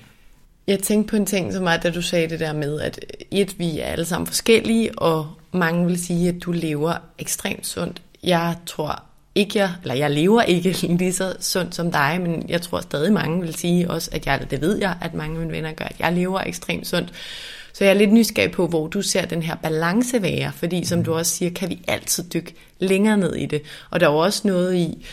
Jeg 0.67 0.79
tænkte 0.79 1.11
på 1.11 1.17
en 1.17 1.27
ting, 1.27 1.53
som 1.53 1.65
var, 1.65 1.77
da 1.77 1.91
du 1.91 2.03
sagde 2.03 2.29
det 2.29 2.41
der 2.41 2.53
med, 2.53 2.81
at 2.81 2.99
et, 3.31 3.59
vi 3.59 3.79
er 3.79 3.85
alle 3.85 4.05
sammen 4.05 4.27
forskellige, 4.27 4.99
og 4.99 5.31
mange 5.53 5.87
vil 5.87 6.05
sige, 6.05 6.29
at 6.29 6.43
du 6.43 6.53
lever 6.53 6.95
ekstremt 7.19 7.67
sundt. 7.67 8.03
Jeg 8.23 8.57
tror 8.67 9.03
ikke, 9.35 9.59
jeg, 9.59 9.71
eller 9.83 9.95
jeg 9.95 10.11
lever 10.11 10.43
ikke 10.43 10.71
lige 10.99 11.13
så 11.13 11.37
sundt 11.41 11.75
som 11.75 11.93
dig, 11.93 12.19
men 12.23 12.45
jeg 12.49 12.63
tror 12.63 12.81
stadig 12.81 13.13
mange 13.13 13.41
vil 13.41 13.55
sige 13.55 13.91
også, 13.91 14.11
at 14.13 14.27
jeg, 14.27 14.47
det 14.51 14.61
ved 14.61 14.79
jeg, 14.79 14.97
at 15.01 15.15
mange 15.15 15.35
af 15.35 15.41
mine 15.41 15.53
venner 15.53 15.73
gør, 15.73 15.85
at 15.85 15.97
jeg 15.99 16.13
lever 16.13 16.41
ekstremt 16.41 16.87
sundt. 16.87 17.13
Så 17.73 17.85
jeg 17.85 17.91
er 17.91 17.99
lidt 17.99 18.13
nysgerrig 18.13 18.51
på, 18.51 18.67
hvor 18.67 18.87
du 18.87 19.03
ser 19.03 19.25
den 19.25 19.43
her 19.43 19.55
balance 19.55 20.23
være, 20.23 20.53
fordi 20.53 20.85
som 20.85 21.05
du 21.05 21.15
også 21.15 21.33
siger, 21.33 21.51
kan 21.51 21.71
vi 21.71 21.81
altid 21.89 22.25
dykke 22.35 22.55
længere 22.79 23.17
ned 23.17 23.35
i 23.35 23.47
det. 23.47 23.63
Og 23.91 24.01
der 24.01 24.09
er 24.09 24.13
jo 24.13 24.19
også 24.19 24.49
noget 24.49 24.75
i, 24.75 25.07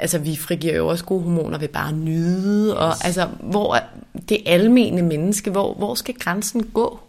altså 0.00 0.18
vi 0.18 0.36
frigiver 0.36 0.76
jo 0.76 0.88
også 0.88 1.04
gode 1.04 1.22
hormoner 1.22 1.58
ved 1.58 1.68
bare 1.68 1.88
at 1.88 1.94
nyde, 1.94 2.68
yes. 2.68 2.74
og 2.74 3.04
altså 3.04 3.28
hvor 3.40 3.78
det 4.28 4.42
almene 4.46 5.02
menneske, 5.02 5.50
hvor, 5.50 5.74
hvor 5.74 5.94
skal 5.94 6.14
grænsen 6.14 6.70
gå? 6.74 7.00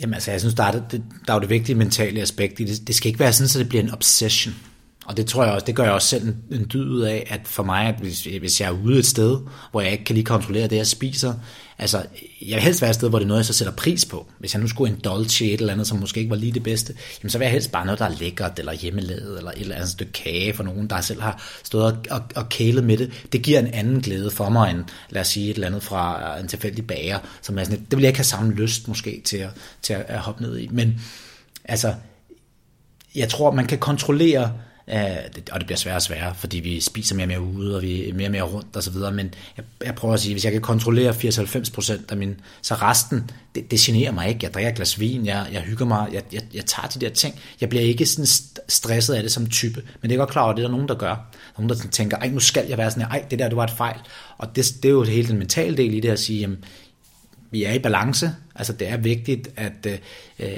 Jamen 0.00 0.14
altså, 0.14 0.30
jeg 0.30 0.40
synes, 0.40 0.54
der 0.54 0.64
er, 0.64 0.72
det, 0.72 1.02
der 1.26 1.32
er 1.32 1.36
jo 1.36 1.40
det 1.40 1.50
vigtige 1.50 1.76
mentale 1.76 2.20
aspekt 2.20 2.60
i 2.60 2.64
det. 2.64 2.86
Det 2.86 2.94
skal 2.94 3.08
ikke 3.08 3.20
være 3.20 3.32
sådan, 3.32 3.48
så 3.48 3.58
det 3.58 3.68
bliver 3.68 3.82
en 3.82 3.90
obsession. 3.90 4.54
Og 5.06 5.16
det 5.16 5.26
tror 5.26 5.44
jeg 5.44 5.52
også, 5.52 5.66
det 5.66 5.76
gør 5.76 5.84
jeg 5.84 5.92
også 5.92 6.08
selv 6.08 6.24
en, 6.24 6.36
en 6.50 6.70
dyd 6.72 6.88
ud 6.88 7.00
af, 7.00 7.26
at 7.30 7.40
for 7.44 7.62
mig, 7.62 7.86
at 7.86 7.94
hvis, 8.00 8.24
hvis 8.24 8.60
jeg 8.60 8.66
er 8.66 8.84
ude 8.84 8.98
et 8.98 9.06
sted, 9.06 9.38
hvor 9.70 9.80
jeg 9.80 9.92
ikke 9.92 10.04
kan 10.04 10.14
lige 10.14 10.24
kontrollere 10.24 10.68
det, 10.68 10.76
jeg 10.76 10.86
spiser, 10.86 11.34
altså, 11.78 12.02
jeg 12.42 12.54
vil 12.54 12.62
helst 12.62 12.82
være 12.82 12.90
et 12.90 12.94
sted, 12.94 13.08
hvor 13.08 13.18
det 13.18 13.24
er 13.24 13.28
noget, 13.28 13.38
jeg 13.38 13.44
så 13.46 13.52
sætter 13.52 13.74
pris 13.74 14.04
på. 14.04 14.26
Hvis 14.38 14.54
jeg 14.54 14.62
nu 14.62 14.68
skulle 14.68 14.94
en 14.94 15.00
dolce 15.00 15.44
et 15.44 15.60
eller 15.60 15.72
andet, 15.72 15.86
som 15.86 15.98
måske 15.98 16.20
ikke 16.20 16.30
var 16.30 16.36
lige 16.36 16.52
det 16.52 16.62
bedste, 16.62 16.94
jamen 17.22 17.30
så 17.30 17.38
vil 17.38 17.44
jeg 17.44 17.52
helst 17.52 17.72
bare 17.72 17.84
noget, 17.84 17.98
der 17.98 18.04
er 18.04 18.18
lækkert, 18.18 18.58
eller 18.58 18.72
hjemmelavet, 18.72 19.38
eller 19.38 19.50
et 19.50 19.60
eller 19.60 19.74
andet 19.74 19.90
stykke 19.90 20.12
kage 20.12 20.54
for 20.54 20.62
nogen, 20.62 20.90
der 20.90 21.00
selv 21.00 21.20
har 21.20 21.42
stået 21.64 21.84
og, 21.84 21.98
og, 22.10 22.22
og 22.36 22.48
kælet 22.48 22.84
med 22.84 22.96
det. 22.96 23.26
Det 23.32 23.42
giver 23.42 23.58
en 23.58 23.66
anden 23.66 24.00
glæde 24.00 24.30
for 24.30 24.48
mig, 24.48 24.70
end 24.70 24.84
lad 25.10 25.20
os 25.20 25.28
sige 25.28 25.50
et 25.50 25.54
eller 25.54 25.66
andet 25.66 25.82
fra 25.82 26.34
øh, 26.34 26.40
en 26.40 26.48
tilfældig 26.48 26.86
bager, 26.86 27.18
som 27.42 27.58
er 27.58 27.64
sådan, 27.64 27.80
det 27.90 27.96
vil 27.96 28.02
jeg 28.02 28.08
ikke 28.08 28.18
have 28.18 28.24
samme 28.24 28.52
lyst 28.52 28.88
måske 28.88 29.22
til 29.24 29.36
at, 29.36 29.50
til 29.82 29.92
at, 29.92 30.04
at 30.08 30.18
hoppe 30.18 30.42
ned 30.42 30.58
i. 30.58 30.68
Men 30.72 31.00
altså, 31.64 31.94
jeg 33.14 33.28
tror, 33.28 33.50
man 33.50 33.66
kan 33.66 33.78
kontrollere, 33.78 34.52
Øh, 34.92 35.42
og 35.52 35.60
det 35.60 35.66
bliver 35.66 35.76
sværere 35.78 35.98
og 35.98 36.02
sværere, 36.02 36.34
fordi 36.34 36.60
vi 36.60 36.80
spiser 36.80 37.14
mere 37.16 37.24
og 37.24 37.28
mere 37.28 37.40
ude, 37.40 37.76
og 37.76 37.82
vi 37.82 38.08
er 38.08 38.14
mere 38.14 38.26
og 38.26 38.32
mere 38.32 38.42
rundt 38.42 38.76
og 38.76 38.82
så 38.82 38.90
videre, 38.90 39.12
men 39.12 39.34
jeg, 39.56 39.64
jeg 39.84 39.94
prøver 39.94 40.14
at 40.14 40.20
sige, 40.20 40.34
hvis 40.34 40.44
jeg 40.44 40.52
kan 40.52 40.60
kontrollere 40.60 41.10
80-90% 41.10 42.00
af 42.08 42.16
min, 42.16 42.40
så 42.62 42.74
resten, 42.74 43.30
det, 43.54 43.70
det 43.70 43.78
generer 43.78 44.12
mig 44.12 44.28
ikke. 44.28 44.40
Jeg 44.42 44.54
drikker 44.54 44.70
et 44.70 44.76
glas 44.76 45.00
vin, 45.00 45.26
jeg, 45.26 45.46
jeg 45.52 45.60
hygger 45.62 45.86
mig, 45.86 46.08
jeg, 46.12 46.22
jeg, 46.32 46.42
jeg 46.54 46.64
tager 46.66 46.88
de 46.88 47.00
der 47.00 47.10
ting. 47.10 47.34
Jeg 47.60 47.68
bliver 47.68 47.84
ikke 47.84 48.06
sådan 48.06 48.26
stresset 48.68 49.14
af 49.14 49.22
det 49.22 49.32
som 49.32 49.46
type, 49.46 49.82
men 50.02 50.10
det 50.10 50.14
er 50.14 50.18
godt 50.18 50.30
klar 50.30 50.42
over, 50.42 50.50
at 50.50 50.56
det 50.56 50.62
er 50.62 50.68
der 50.68 50.72
nogen, 50.72 50.88
der 50.88 50.94
gør. 50.94 51.30
Nogen, 51.58 51.68
der 51.68 51.74
tænker, 51.90 52.16
ej, 52.16 52.28
nu 52.28 52.40
skal 52.40 52.66
jeg 52.68 52.78
være 52.78 52.90
sådan 52.90 53.02
her, 53.02 53.10
ej, 53.10 53.24
det 53.30 53.38
der, 53.38 53.48
det 53.48 53.56
var 53.56 53.64
et 53.64 53.70
fejl. 53.70 53.98
Og 54.38 54.56
det, 54.56 54.74
det 54.82 54.88
er 54.88 54.92
jo 54.92 55.02
hele 55.02 55.28
den 55.28 55.38
mentale 55.38 55.76
del 55.76 55.94
i 55.94 56.00
det 56.00 56.08
at 56.08 56.20
sige, 56.20 56.40
jamen, 56.40 56.64
vi 57.50 57.64
er 57.64 57.72
i 57.72 57.78
balance. 57.78 58.30
Altså 58.54 58.72
det 58.72 58.88
er 58.88 58.96
vigtigt, 58.96 59.48
at, 59.56 60.00
øh, 60.38 60.48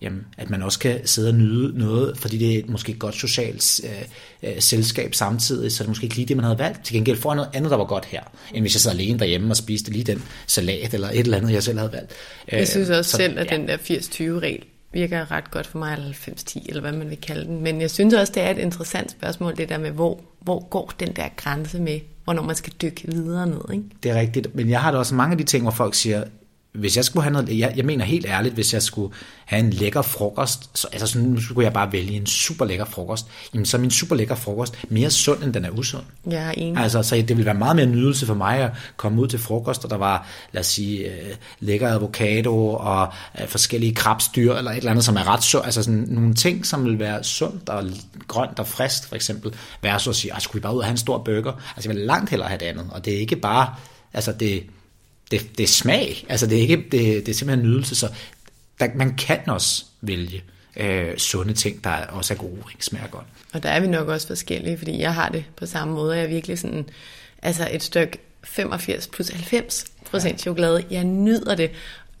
jamen, 0.00 0.24
at 0.38 0.50
man 0.50 0.62
også 0.62 0.78
kan 0.78 1.06
sidde 1.06 1.28
og 1.28 1.34
nyde 1.34 1.78
noget, 1.78 2.18
fordi 2.18 2.38
det 2.38 2.58
er 2.58 2.62
måske 2.66 2.92
et 2.92 2.98
godt 2.98 3.14
socialt 3.14 3.80
øh, 3.84 4.50
øh, 4.50 4.60
selskab 4.60 5.14
samtidig, 5.14 5.72
så 5.72 5.82
det 5.82 5.86
er 5.86 5.90
måske 5.90 6.04
ikke 6.04 6.16
lige 6.16 6.26
det, 6.26 6.36
man 6.36 6.44
havde 6.44 6.58
valgt. 6.58 6.84
Til 6.84 6.94
gengæld 6.94 7.16
får 7.16 7.32
jeg 7.32 7.36
noget 7.36 7.50
andet, 7.54 7.70
der 7.70 7.76
var 7.76 7.84
godt 7.84 8.04
her, 8.04 8.22
end 8.54 8.62
hvis 8.62 8.74
jeg 8.74 8.80
sad 8.80 8.92
alene 8.92 9.18
derhjemme 9.18 9.50
og 9.50 9.56
spiste 9.56 9.90
lige 9.90 10.04
den 10.04 10.22
salat 10.46 10.94
eller 10.94 11.10
et 11.10 11.18
eller 11.18 11.36
andet, 11.36 11.52
jeg 11.52 11.62
selv 11.62 11.78
havde 11.78 11.92
valgt. 11.92 12.12
Jeg 12.52 12.68
synes 12.68 12.90
også 12.90 13.10
så, 13.10 13.16
selv, 13.16 13.38
at 13.38 13.50
ja. 13.50 13.56
den 13.56 13.68
der 13.68 13.76
80-20-regel 13.76 14.64
virker 14.92 15.30
ret 15.30 15.50
godt 15.50 15.66
for 15.66 15.78
mig, 15.78 15.92
eller 15.92 16.12
90-10, 16.12 16.64
eller 16.68 16.80
hvad 16.80 16.92
man 16.92 17.10
vil 17.10 17.20
kalde 17.20 17.44
den. 17.44 17.62
Men 17.62 17.80
jeg 17.80 17.90
synes 17.90 18.14
også, 18.14 18.32
det 18.32 18.42
er 18.42 18.50
et 18.50 18.58
interessant 18.58 19.10
spørgsmål, 19.10 19.56
det 19.56 19.68
der 19.68 19.78
med, 19.78 19.90
hvor, 19.90 20.20
hvor 20.40 20.68
går 20.68 20.92
den 21.00 21.12
der 21.16 21.28
grænse 21.36 21.80
med, 21.80 22.00
hvornår 22.24 22.42
man 22.42 22.56
skal 22.56 22.72
dykke 22.82 23.08
videre 23.08 23.46
ned. 23.46 23.60
Ikke? 23.72 23.84
Det 24.02 24.10
er 24.10 24.20
rigtigt, 24.20 24.54
men 24.54 24.70
jeg 24.70 24.80
har 24.80 24.90
da 24.90 24.98
også 24.98 25.14
mange 25.14 25.32
af 25.32 25.38
de 25.38 25.44
ting, 25.44 25.62
hvor 25.62 25.70
folk 25.70 25.94
siger, 25.94 26.24
hvis 26.72 26.96
jeg 26.96 27.04
skulle 27.04 27.22
have 27.22 27.32
noget, 27.32 27.58
jeg, 27.58 27.72
jeg 27.76 27.84
mener 27.84 28.04
helt 28.04 28.26
ærligt, 28.26 28.54
hvis 28.54 28.74
jeg 28.74 28.82
skulle 28.82 29.14
have 29.44 29.60
en 29.60 29.70
lækker 29.70 30.02
frokost, 30.02 30.78
så, 30.78 30.88
altså 30.92 31.06
sådan, 31.06 31.28
nu 31.28 31.40
skulle 31.40 31.64
jeg 31.64 31.72
bare 31.72 31.92
vælge 31.92 32.12
en 32.12 32.26
super 32.26 32.64
lækker 32.64 32.84
frokost, 32.84 33.26
jamen 33.54 33.66
så 33.66 33.76
er 33.76 33.80
min 33.80 33.90
super 33.90 34.16
lækker 34.16 34.34
frokost 34.34 34.74
mere 34.88 35.10
sund, 35.10 35.42
end 35.42 35.54
den 35.54 35.64
er 35.64 35.70
usund. 35.70 36.02
Er 36.30 36.50
enig. 36.50 36.82
Altså, 36.82 37.02
så 37.02 37.16
det 37.16 37.28
ville 37.28 37.44
være 37.44 37.54
meget 37.54 37.76
mere 37.76 37.86
nydelse 37.86 38.26
for 38.26 38.34
mig 38.34 38.58
at 38.58 38.70
komme 38.96 39.22
ud 39.22 39.28
til 39.28 39.38
frokost, 39.38 39.84
og 39.84 39.90
der 39.90 39.96
var, 39.96 40.26
lad 40.52 40.60
os 40.60 40.66
sige, 40.66 41.06
øh, 41.06 41.34
lækker 41.60 41.88
avocado 41.88 42.68
og 42.68 43.12
øh, 43.40 43.48
forskellige 43.48 43.94
krabstyr, 43.94 44.54
eller 44.54 44.70
et 44.70 44.76
eller 44.76 44.90
andet, 44.90 45.04
som 45.04 45.16
er 45.16 45.28
ret 45.28 45.42
sundt, 45.42 45.66
altså 45.66 45.82
sådan 45.82 46.04
nogle 46.08 46.34
ting, 46.34 46.66
som 46.66 46.84
vil 46.84 46.98
være 46.98 47.24
sundt 47.24 47.68
og 47.68 47.84
grønt 48.28 48.58
og 48.58 48.66
frisk, 48.66 49.08
for 49.08 49.14
eksempel, 49.14 49.54
versus 49.82 50.08
at 50.08 50.16
sige, 50.16 50.32
skulle 50.38 50.60
vi 50.60 50.62
bare 50.62 50.74
ud 50.74 50.78
og 50.78 50.84
have 50.84 50.90
en 50.90 50.96
stor 50.96 51.18
burger? 51.18 51.52
Altså, 51.76 51.90
jeg 51.90 51.96
vil 51.96 52.06
langt 52.06 52.30
hellere 52.30 52.48
have 52.48 52.58
det 52.58 52.66
andet, 52.66 52.86
og 52.90 53.04
det 53.04 53.14
er 53.14 53.18
ikke 53.18 53.36
bare, 53.36 53.74
altså 54.12 54.32
det, 54.32 54.62
det, 55.32 55.58
det 55.58 55.64
er 55.64 55.68
smag. 55.68 56.26
Altså 56.28 56.46
det 56.46 56.58
er, 56.58 56.62
ikke, 56.62 56.76
det, 56.76 57.26
det 57.26 57.28
er 57.28 57.34
simpelthen 57.34 57.68
nydelse, 57.68 57.94
så 57.94 58.08
der, 58.80 58.88
man 58.94 59.14
kan 59.14 59.40
også 59.46 59.84
vælge 60.00 60.42
øh, 60.76 61.16
sunde 61.16 61.54
ting, 61.54 61.84
der 61.84 61.90
også 61.90 62.34
er 62.34 62.38
gode, 62.38 62.62
ikke 62.72 62.84
smager 62.84 63.06
godt. 63.06 63.26
Og 63.52 63.62
der 63.62 63.68
er 63.68 63.80
vi 63.80 63.86
nok 63.86 64.08
også 64.08 64.26
forskellige, 64.26 64.78
fordi 64.78 64.98
jeg 65.00 65.14
har 65.14 65.28
det 65.28 65.44
på 65.56 65.66
samme 65.66 65.94
måde. 65.94 66.16
Jeg 66.16 66.24
er 66.24 66.28
virkelig 66.28 66.58
sådan, 66.58 66.88
altså 67.42 67.68
et 67.72 67.82
stykke 67.82 68.18
85 68.44 69.06
plus 69.06 69.28
90 69.28 69.84
procent 70.10 70.32
ja. 70.32 70.38
chokolade. 70.38 70.84
Jeg 70.90 71.04
nyder 71.04 71.54
det 71.54 71.70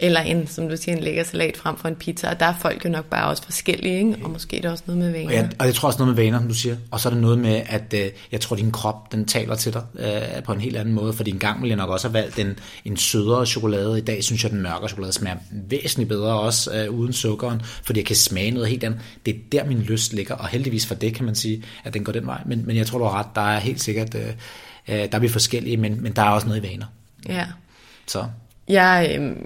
eller 0.02 0.20
en, 0.20 0.46
som 0.46 0.68
du 0.68 0.76
siger, 0.76 0.96
en 0.96 1.02
lækker 1.02 1.24
salat 1.24 1.56
frem 1.56 1.76
for 1.76 1.88
en 1.88 1.94
pizza. 1.94 2.30
Og 2.30 2.40
der 2.40 2.46
er 2.46 2.54
folk 2.60 2.84
jo 2.84 2.90
nok 2.90 3.04
bare 3.04 3.28
også 3.28 3.42
forskellige, 3.44 3.98
ikke? 3.98 4.16
og 4.24 4.30
måske 4.30 4.56
er 4.56 4.60
det 4.60 4.70
også 4.70 4.84
noget 4.86 4.98
med 5.02 5.12
vaner. 5.12 5.26
Og 5.26 5.34
jeg, 5.34 5.50
og 5.58 5.66
jeg 5.66 5.74
tror 5.74 5.86
også 5.86 5.98
noget 5.98 6.16
med 6.16 6.24
vaner, 6.24 6.38
som 6.38 6.48
du 6.48 6.54
siger. 6.54 6.76
Og 6.90 7.00
så 7.00 7.08
er 7.08 7.12
det 7.12 7.22
noget 7.22 7.38
med, 7.38 7.62
at 7.66 7.94
øh, 7.94 8.10
jeg 8.32 8.40
tror, 8.40 8.56
din 8.56 8.70
krop, 8.70 9.12
den 9.12 9.24
taler 9.24 9.54
til 9.54 9.72
dig 9.72 9.82
øh, 9.98 10.42
på 10.44 10.52
en 10.52 10.60
helt 10.60 10.76
anden 10.76 10.94
måde, 10.94 11.12
fordi 11.12 11.30
en 11.30 11.38
gang 11.38 11.60
ville 11.62 11.70
jeg 11.70 11.76
nok 11.76 11.90
også 11.90 12.08
have 12.08 12.14
valgt 12.14 12.38
en, 12.38 12.58
en 12.84 12.96
sødere 12.96 13.46
chokolade. 13.46 13.98
I 13.98 14.00
dag 14.00 14.24
synes 14.24 14.44
jeg, 14.44 14.50
at 14.50 14.54
den 14.54 14.62
mørke 14.62 14.88
chokolade 14.88 15.12
smager 15.12 15.36
væsentligt 15.50 16.08
bedre, 16.08 16.40
også 16.40 16.74
øh, 16.74 16.90
uden 16.90 17.12
sukkeren, 17.12 17.60
fordi 17.62 18.00
jeg 18.00 18.06
kan 18.06 18.16
smage 18.16 18.50
noget 18.50 18.68
helt 18.68 18.84
andet. 18.84 19.00
Det 19.26 19.34
er 19.34 19.38
der, 19.52 19.64
min 19.64 19.78
lyst 19.78 20.12
ligger, 20.12 20.34
og 20.34 20.48
heldigvis 20.48 20.86
for 20.86 20.94
det 20.94 21.14
kan 21.14 21.24
man 21.24 21.34
sige, 21.34 21.62
at 21.84 21.94
den 21.94 22.04
går 22.04 22.12
den 22.12 22.26
vej. 22.26 22.40
Men, 22.46 22.66
men 22.66 22.76
jeg 22.76 22.86
tror, 22.86 22.98
du 22.98 23.04
har 23.04 23.18
ret. 23.18 23.26
Der 23.34 23.54
er 23.54 23.58
helt 23.58 23.80
sikkert, 23.80 24.14
øh, 24.14 24.26
øh 24.88 24.94
der 24.94 25.08
er 25.12 25.18
vi 25.18 25.28
forskellige, 25.28 25.76
men, 25.76 26.02
men 26.02 26.12
der 26.12 26.22
er 26.22 26.30
også 26.30 26.46
noget 26.46 26.64
i 26.64 26.68
vaner. 26.68 26.86
Ja. 27.28 27.46
Så. 28.06 28.24
Jeg, 28.68 29.16
øh, 29.18 29.36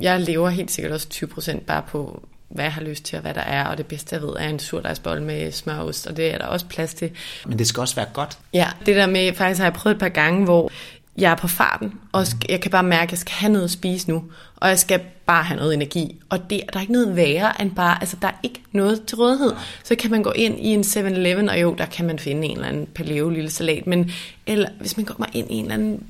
jeg 0.00 0.20
lever 0.20 0.48
helt 0.48 0.70
sikkert 0.70 0.92
også 0.92 1.08
20% 1.14 1.60
bare 1.60 1.82
på, 1.88 2.28
hvad 2.48 2.64
jeg 2.64 2.72
har 2.72 2.82
lyst 2.82 3.04
til 3.04 3.16
og 3.16 3.22
hvad 3.22 3.34
der 3.34 3.40
er, 3.40 3.64
og 3.64 3.78
det 3.78 3.86
bedste 3.86 4.14
jeg 4.14 4.22
ved 4.22 4.32
er 4.38 4.48
en 4.48 4.58
surdejsbold 4.58 5.20
med 5.20 5.52
smørost, 5.52 6.06
og 6.06 6.16
det 6.16 6.34
er 6.34 6.38
der 6.38 6.46
også 6.46 6.66
plads 6.66 6.94
til. 6.94 7.10
Men 7.46 7.58
det 7.58 7.66
skal 7.66 7.80
også 7.80 7.94
være 7.94 8.06
godt. 8.12 8.38
Ja, 8.52 8.68
det 8.86 8.96
der 8.96 9.06
med, 9.06 9.34
faktisk 9.34 9.58
har 9.58 9.66
jeg 9.66 9.72
prøvet 9.72 9.94
et 9.94 10.00
par 10.00 10.08
gange, 10.08 10.44
hvor 10.44 10.70
jeg 11.18 11.30
er 11.30 11.36
på 11.36 11.48
farten, 11.48 11.92
og 12.12 12.26
jeg 12.48 12.60
kan 12.60 12.70
bare 12.70 12.82
mærke, 12.82 13.02
at 13.02 13.10
jeg 13.10 13.18
skal 13.18 13.32
have 13.32 13.52
noget 13.52 13.64
at 13.64 13.70
spise 13.70 14.10
nu, 14.10 14.24
og 14.56 14.68
jeg 14.68 14.78
skal 14.78 15.00
bare 15.26 15.44
have 15.44 15.56
noget 15.56 15.74
energi. 15.74 16.20
Og 16.28 16.50
det, 16.50 16.60
der 16.72 16.76
er 16.76 16.80
ikke 16.80 16.92
noget 16.92 17.16
værre 17.16 17.62
end 17.62 17.74
bare, 17.74 17.98
altså 18.00 18.16
der 18.22 18.28
er 18.28 18.38
ikke 18.42 18.62
noget 18.72 19.06
til 19.06 19.16
rådighed. 19.16 19.52
Så 19.84 19.94
kan 19.94 20.10
man 20.10 20.22
gå 20.22 20.30
ind 20.30 20.60
i 20.60 20.68
en 20.68 20.80
7-Eleven, 20.80 21.48
og 21.48 21.60
jo, 21.60 21.74
der 21.78 21.86
kan 21.86 22.06
man 22.06 22.18
finde 22.18 22.48
en 22.48 22.56
eller 22.56 22.68
anden 22.68 22.86
paleo 22.86 23.28
lille 23.28 23.50
salat, 23.50 23.86
men 23.86 24.10
eller 24.46 24.68
hvis 24.80 24.96
man 24.96 25.06
går 25.06 25.26
ind 25.32 25.50
i 25.50 25.54
en 25.54 25.64
eller 25.64 25.74
anden 25.74 26.06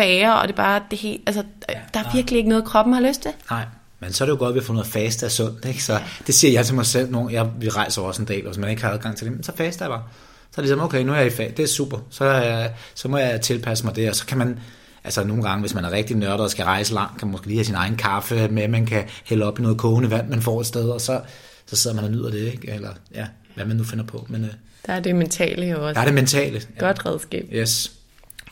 bager, 0.00 0.30
og 0.30 0.48
det 0.48 0.54
er 0.54 0.56
bare 0.56 0.82
det 0.90 0.98
helt, 0.98 1.22
altså, 1.26 1.42
ja, 1.68 1.78
der 1.94 2.00
er 2.00 2.14
virkelig 2.14 2.38
ikke 2.38 2.48
noget, 2.48 2.64
kroppen 2.64 2.94
har 2.94 3.00
lyst 3.00 3.22
til. 3.22 3.30
Nej, 3.50 3.64
men 4.00 4.12
så 4.12 4.24
er 4.24 4.26
det 4.26 4.32
jo 4.32 4.38
godt, 4.38 4.48
at 4.48 4.54
vi 4.54 4.60
har 4.60 4.64
fundet 4.64 4.86
faste 4.86 5.26
af 5.26 5.32
sundt, 5.32 5.64
ikke? 5.64 5.84
Så 5.84 6.00
det 6.26 6.34
siger 6.34 6.52
jeg 6.52 6.66
til 6.66 6.74
mig 6.74 6.86
selv, 6.86 7.10
når 7.10 7.28
jeg, 7.28 7.46
vi 7.58 7.68
rejser 7.68 8.02
også 8.02 8.22
en 8.22 8.28
del, 8.28 8.46
og 8.46 8.52
hvis 8.52 8.58
man 8.58 8.70
ikke 8.70 8.82
har 8.82 8.90
adgang 8.90 9.16
til 9.16 9.26
det, 9.26 9.46
så 9.46 9.52
faster 9.56 9.84
jeg 9.84 9.90
bare. 9.90 10.02
Så 10.50 10.60
er 10.60 10.62
det 10.62 10.64
ligesom, 10.64 10.80
okay, 10.80 11.02
nu 11.02 11.12
er 11.12 11.16
jeg 11.16 11.26
i 11.26 11.30
fag, 11.30 11.54
det 11.56 11.62
er 11.62 11.66
super, 11.66 11.98
så, 12.10 12.24
jeg, 12.24 12.72
så 12.94 13.08
må 13.08 13.16
jeg 13.18 13.40
tilpasse 13.40 13.84
mig 13.84 13.96
det, 13.96 14.08
og 14.08 14.16
så 14.16 14.26
kan 14.26 14.38
man, 14.38 14.58
altså 15.04 15.24
nogle 15.24 15.42
gange, 15.42 15.60
hvis 15.60 15.74
man 15.74 15.84
er 15.84 15.90
rigtig 15.90 16.16
nørdet 16.16 16.40
og 16.40 16.50
skal 16.50 16.64
rejse 16.64 16.94
langt, 16.94 17.18
kan 17.18 17.28
man 17.28 17.32
måske 17.32 17.46
lige 17.46 17.58
have 17.58 17.64
sin 17.64 17.74
egen 17.74 17.96
kaffe 17.96 18.48
med, 18.48 18.68
man 18.68 18.86
kan 18.86 19.04
hælde 19.24 19.44
op 19.44 19.58
i 19.58 19.62
noget 19.62 19.78
kogende 19.78 20.10
vand, 20.10 20.28
man 20.28 20.42
får 20.42 20.60
et 20.60 20.66
sted, 20.66 20.88
og 20.88 21.00
så, 21.00 21.20
så 21.66 21.76
sidder 21.76 21.96
man 21.96 22.04
og 22.04 22.10
nyder 22.10 22.30
det, 22.30 22.52
ikke? 22.52 22.70
Eller, 22.70 22.90
ja, 23.14 23.26
hvad 23.54 23.64
man 23.64 23.76
nu 23.76 23.84
finder 23.84 24.04
på. 24.04 24.26
Men, 24.28 24.44
øh, 24.44 24.50
der 24.86 24.92
er 24.92 25.00
det 25.00 25.16
mentale 25.16 25.66
jo 25.66 25.86
også. 25.86 25.94
Der 25.94 26.00
er 26.00 26.04
det 26.04 26.14
mentale. 26.14 26.62
Godt 26.78 27.06
redskab. 27.06 27.48
Yes. 27.52 27.99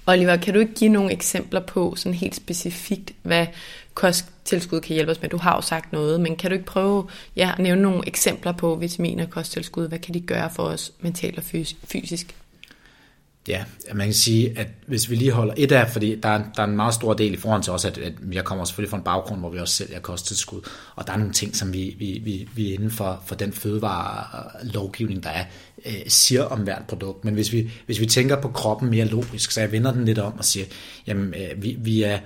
Oliver, 0.08 0.36
kan 0.36 0.54
du 0.54 0.60
ikke 0.60 0.74
give 0.74 0.90
nogle 0.90 1.12
eksempler 1.12 1.60
på, 1.60 1.94
sådan 1.96 2.14
helt 2.14 2.34
specifikt, 2.34 3.12
hvad 3.22 3.46
kosttilskud 3.94 4.80
kan 4.80 4.94
hjælpe 4.94 5.12
os 5.12 5.22
med? 5.22 5.30
Du 5.30 5.36
har 5.36 5.54
jo 5.54 5.60
sagt 5.60 5.92
noget, 5.92 6.20
men 6.20 6.36
kan 6.36 6.50
du 6.50 6.54
ikke 6.54 6.66
prøve 6.66 7.08
ja, 7.36 7.52
at 7.52 7.58
nævne 7.58 7.82
nogle 7.82 8.02
eksempler 8.06 8.52
på 8.52 8.74
vitaminer 8.74 9.24
og 9.24 9.30
kosttilskud? 9.30 9.88
Hvad 9.88 9.98
kan 9.98 10.14
de 10.14 10.20
gøre 10.20 10.50
for 10.50 10.62
os 10.62 10.92
mentalt 11.00 11.38
og 11.38 11.44
fysisk? 11.84 12.36
Ja, 13.48 13.64
man 13.94 14.06
kan 14.06 14.14
sige, 14.14 14.58
at 14.58 14.66
hvis 14.86 15.10
vi 15.10 15.14
lige 15.14 15.32
holder 15.32 15.54
et 15.56 15.72
af, 15.72 15.90
fordi 15.90 16.20
der 16.20 16.28
er, 16.28 16.42
der 16.56 16.62
er 16.62 16.66
en 16.66 16.76
meget 16.76 16.94
stor 16.94 17.14
del 17.14 17.32
i 17.34 17.36
forhold 17.36 17.62
til 17.62 17.72
også, 17.72 17.88
at, 17.88 17.98
at 17.98 18.12
jeg 18.32 18.44
kommer 18.44 18.64
selvfølgelig 18.64 18.90
fra 18.90 18.96
en 18.96 19.02
baggrund, 19.02 19.40
hvor 19.40 19.50
vi 19.50 19.58
også 19.58 19.74
sælger 19.74 20.00
kosttilskud, 20.00 20.60
og 20.96 21.06
der 21.06 21.12
er 21.12 21.16
nogle 21.16 21.32
ting, 21.32 21.56
som 21.56 21.72
vi, 21.72 21.96
vi, 21.98 22.20
vi, 22.24 22.48
vi 22.54 22.74
inden 22.74 22.90
for, 22.90 23.22
for 23.26 23.34
den 23.34 23.52
fødevarelovgivning, 23.52 25.22
der 25.22 25.30
er, 25.30 25.44
øh, 25.86 25.92
siger 26.06 26.42
om 26.42 26.60
hvert 26.60 26.82
produkt. 26.88 27.24
Men 27.24 27.34
hvis 27.34 27.52
vi, 27.52 27.70
hvis 27.86 28.00
vi 28.00 28.06
tænker 28.06 28.40
på 28.40 28.48
kroppen 28.48 28.90
mere 28.90 29.04
logisk, 29.04 29.50
så 29.50 29.60
jeg 29.60 29.72
vender 29.72 29.92
den 29.92 30.04
lidt 30.04 30.18
om 30.18 30.38
og 30.38 30.44
siger, 30.44 30.66
jamen 31.06 31.34
øh, 31.34 31.62
vi, 31.62 31.76
vi 31.78 32.02
er, 32.02 32.18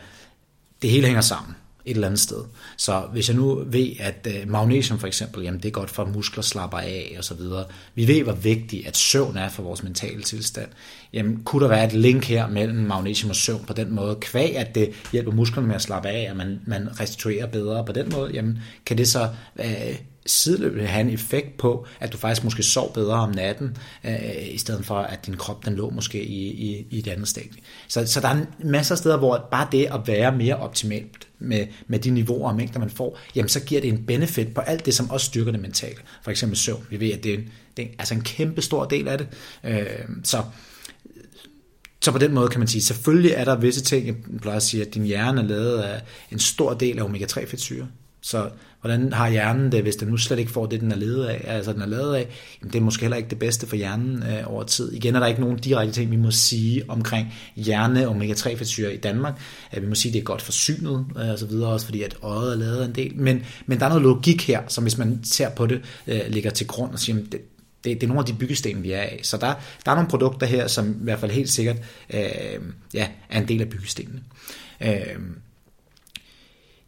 det 0.82 0.90
hele 0.90 1.06
hænger 1.06 1.20
sammen 1.20 1.54
et 1.84 1.94
eller 1.94 2.06
andet 2.06 2.20
sted. 2.20 2.44
Så 2.76 3.00
hvis 3.12 3.28
jeg 3.28 3.36
nu 3.36 3.64
ved, 3.66 3.88
at 4.00 4.26
øh, 4.30 4.50
magnesium 4.50 4.98
for 4.98 5.06
eksempel, 5.06 5.42
jamen 5.42 5.60
det 5.60 5.68
er 5.68 5.72
godt 5.72 5.90
for, 5.90 6.02
at 6.02 6.14
muskler 6.14 6.42
slapper 6.42 6.78
af 6.78 7.14
og 7.18 7.24
så 7.24 7.34
videre. 7.34 7.64
Vi 7.94 8.08
ved, 8.08 8.22
hvor 8.22 8.32
vigtigt 8.32 8.86
at 8.86 8.96
søvn 8.96 9.36
er 9.36 9.48
for 9.48 9.62
vores 9.62 9.82
mentale 9.82 10.22
tilstand. 10.22 10.68
Jamen 11.12 11.42
kunne 11.44 11.62
der 11.62 11.68
være 11.68 11.84
et 11.84 11.92
link 11.92 12.24
her 12.24 12.48
mellem 12.48 12.78
magnesium 12.78 13.30
og 13.30 13.36
søvn 13.36 13.64
på 13.66 13.72
den 13.72 13.94
måde, 13.94 14.16
kvæg 14.20 14.56
at 14.56 14.74
det 14.74 14.90
hjælper 15.12 15.32
musklerne 15.32 15.66
med 15.66 15.74
at 15.74 15.82
slappe 15.82 16.08
af, 16.08 16.30
og 16.30 16.36
man, 16.36 16.60
man 16.66 17.00
restituerer 17.00 17.46
bedre 17.46 17.84
på 17.84 17.92
den 17.92 18.08
måde, 18.12 18.30
jamen 18.34 18.58
kan 18.86 18.98
det 18.98 19.08
så 19.08 19.28
øh, 19.58 19.96
sideløbende 20.26 20.87
have 20.87 21.00
en 21.00 21.11
effekt 21.11 21.56
på, 21.58 21.87
at 22.00 22.12
du 22.12 22.18
faktisk 22.18 22.44
måske 22.44 22.62
sov 22.62 22.94
bedre 22.94 23.14
om 23.14 23.30
natten, 23.30 23.76
øh, 24.04 24.48
i 24.48 24.58
stedet 24.58 24.87
for 24.87 24.94
at 24.94 25.26
din 25.26 25.37
krop 25.37 25.64
den 25.64 25.74
lå 25.74 25.90
måske 25.90 26.24
i, 26.24 26.48
i, 26.48 26.87
i 26.90 26.98
et 26.98 27.08
andet 27.08 27.28
stadie. 27.28 27.62
Så, 27.88 28.06
så 28.06 28.20
der 28.20 28.28
er 28.28 28.44
masser 28.64 28.94
af 28.94 28.98
steder, 28.98 29.16
hvor 29.16 29.48
bare 29.50 29.68
det 29.72 29.85
at 29.85 30.00
være 30.06 30.37
mere 30.37 30.56
optimalt 30.56 31.28
med, 31.38 31.66
med 31.87 31.98
de 31.98 32.11
niveauer 32.11 32.48
og 32.48 32.56
mængder, 32.56 32.80
man 32.80 32.90
får, 32.90 33.18
jamen 33.35 33.48
så 33.48 33.61
giver 33.61 33.80
det 33.80 33.88
en 33.88 34.06
benefit 34.06 34.54
på 34.54 34.61
alt 34.61 34.87
det, 34.87 34.94
som 34.94 35.11
også 35.11 35.26
styrker 35.26 35.52
det 35.52 35.61
mentale. 35.61 35.98
For 36.22 36.30
eksempel 36.30 36.58
søvn. 36.58 36.87
Vi 36.90 37.00
ved, 37.00 37.12
at 37.12 37.24
det 37.24 37.35
er 37.35 37.38
en, 37.38 37.48
det 37.76 37.85
er 37.85 37.88
altså 37.98 38.14
en 38.14 38.20
kæmpe 38.20 38.62
stor 38.62 38.85
del 38.85 39.08
af 39.08 39.18
det. 39.18 39.26
Øh, 39.64 39.87
så 40.24 40.42
så 42.02 42.12
på 42.12 42.18
den 42.18 42.35
måde 42.35 42.48
kan 42.48 42.58
man 42.58 42.68
sige, 42.68 42.82
selvfølgelig 42.82 43.30
er 43.30 43.44
der 43.44 43.56
visse 43.56 43.80
ting, 43.80 44.06
jeg 44.06 44.14
plejer 44.40 44.56
at 44.56 44.62
sige, 44.62 44.87
at 44.87 44.94
din 44.94 45.04
hjerne 45.04 45.40
er 45.40 45.44
lavet 45.44 45.78
af 45.78 46.02
en 46.30 46.38
stor 46.38 46.74
del 46.74 46.98
af 46.98 47.02
omega-3 47.02 47.46
fedtsyre. 47.46 47.88
Så 48.20 48.50
hvordan 48.82 49.12
har 49.12 49.30
hjernen 49.30 49.72
det, 49.72 49.82
hvis 49.82 49.96
den 49.96 50.08
nu 50.08 50.16
slet 50.16 50.38
ikke 50.38 50.50
får 50.50 50.66
det, 50.66 50.80
den 50.80 50.92
er 50.92 50.96
ledet 50.96 51.26
af? 51.26 51.44
Altså, 51.46 51.72
den 51.72 51.82
er 51.82 51.86
lavet 51.86 52.14
af, 52.14 52.28
jamen, 52.60 52.72
det 52.72 52.78
er 52.78 52.82
måske 52.82 53.00
heller 53.00 53.16
ikke 53.16 53.30
det 53.30 53.38
bedste 53.38 53.66
for 53.66 53.76
hjernen 53.76 54.22
øh, 54.22 54.52
over 54.52 54.62
tid. 54.62 54.92
Igen 54.92 55.14
er 55.14 55.20
der 55.20 55.26
ikke 55.26 55.40
nogen 55.40 55.58
direkte 55.58 55.92
ting, 55.92 56.10
vi 56.10 56.16
må 56.16 56.30
sige 56.30 56.90
omkring 56.90 57.34
hjerne 57.56 58.08
og 58.08 58.16
omega-3 58.16 58.56
fedtsyre 58.56 58.94
i 58.94 58.96
Danmark. 58.96 59.40
At 59.70 59.82
vi 59.82 59.88
må 59.88 59.94
sige, 59.94 60.10
at 60.10 60.14
det 60.14 60.20
er 60.20 60.24
godt 60.24 60.42
forsynet 60.42 61.06
øh, 61.16 61.30
og 61.30 61.38
så 61.38 61.46
videre, 61.46 61.70
også 61.70 61.86
fordi 61.86 62.02
at 62.02 62.16
øjet 62.22 62.52
er 62.52 62.56
lavet 62.56 62.84
en 62.84 62.94
del. 62.94 63.16
Men, 63.16 63.44
men 63.66 63.78
der 63.78 63.84
er 63.84 63.88
noget 63.88 64.02
logik 64.02 64.46
her, 64.46 64.62
som 64.68 64.84
hvis 64.84 64.98
man 64.98 65.20
ser 65.24 65.50
på 65.50 65.66
det, 65.66 65.80
øh, 66.06 66.20
ligger 66.28 66.50
til 66.50 66.66
grund 66.66 66.92
og 66.92 66.98
siger, 66.98 67.16
det, 67.16 67.40
det, 67.84 68.00
det 68.00 68.02
er 68.02 68.06
nogle 68.06 68.20
af 68.20 68.26
de 68.26 68.34
byggesten, 68.34 68.82
vi 68.82 68.92
er 68.92 69.00
af. 69.00 69.20
Så 69.22 69.36
der, 69.36 69.54
der 69.84 69.90
er 69.90 69.94
nogle 69.94 70.10
produkter 70.10 70.46
her, 70.46 70.66
som 70.66 70.90
i 70.90 71.04
hvert 71.04 71.20
fald 71.20 71.30
helt 71.30 71.50
sikkert 71.50 71.76
øh, 72.14 72.20
ja, 72.94 73.08
er 73.30 73.40
en 73.40 73.48
del 73.48 73.60
af 73.60 73.68
byggestenene. 73.68 74.20
Øh, 74.80 75.16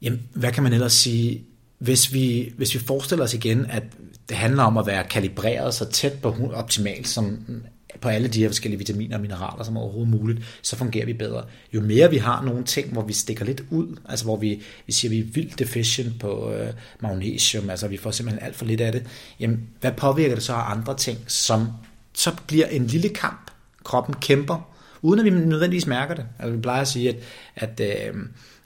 Jamen, 0.03 0.23
hvad 0.35 0.53
kan 0.53 0.63
man 0.63 0.73
ellers 0.73 0.93
sige? 0.93 1.45
Hvis 1.85 2.13
vi, 2.13 2.53
hvis 2.57 2.75
vi 2.75 2.79
forestiller 2.79 3.25
os 3.25 3.35
igen, 3.35 3.67
at 3.71 3.83
det 4.29 4.37
handler 4.37 4.63
om 4.63 4.77
at 4.79 4.87
være 4.87 5.05
kalibreret 5.05 5.75
så 5.75 5.85
tæt 5.85 6.13
på 6.23 6.51
optimalt 6.55 7.09
som 7.09 7.39
på 8.01 8.09
alle 8.09 8.29
de 8.29 8.41
her 8.41 8.49
forskellige 8.49 8.79
vitaminer 8.79 9.17
og 9.17 9.23
mineraler 9.23 9.65
som 9.65 9.77
overhovedet 9.77 10.11
muligt, 10.11 10.59
så 10.63 10.77
fungerer 10.77 11.07
vi 11.07 11.13
bedre. 11.13 11.45
Jo 11.75 11.81
mere 11.81 12.11
vi 12.11 12.17
har 12.17 12.43
nogle 12.43 12.65
ting, 12.65 12.93
hvor 12.93 13.03
vi 13.03 13.13
stikker 13.13 13.45
lidt 13.45 13.65
ud, 13.71 13.97
altså 14.09 14.25
hvor 14.25 14.37
vi, 14.37 14.63
vi 14.87 14.93
siger, 14.93 15.11
at 15.11 15.13
vi 15.13 15.21
er 15.21 15.33
vildt 15.33 15.59
deficient 15.59 16.21
på 16.21 16.53
øh, 16.53 16.73
magnesium, 17.01 17.71
altså 17.71 17.89
vi 17.89 17.97
får 17.97 18.11
simpelthen 18.11 18.47
alt 18.47 18.57
for 18.57 18.65
lidt 18.65 18.81
af 18.81 18.93
det, 18.93 19.07
jamen 19.41 19.61
hvad 19.81 19.93
påvirker 19.93 20.35
det 20.35 20.45
så 20.45 20.53
af 20.53 20.71
andre 20.71 20.97
ting, 20.97 21.19
som 21.27 21.67
så 22.15 22.33
bliver 22.47 22.67
en 22.67 22.87
lille 22.87 23.09
kamp, 23.09 23.51
kroppen 23.85 24.15
kæmper, 24.21 24.75
uden 25.03 25.19
at 25.21 25.25
vi 25.25 25.31
nødvendigvis 25.31 25.87
mærker 25.87 26.15
det. 26.15 26.27
Altså 26.39 26.55
vi 26.55 26.61
plejer 26.61 26.81
at 26.81 26.89
sige, 26.89 27.09
at, 27.57 27.81
at 27.81 27.81
øh, 27.81 28.15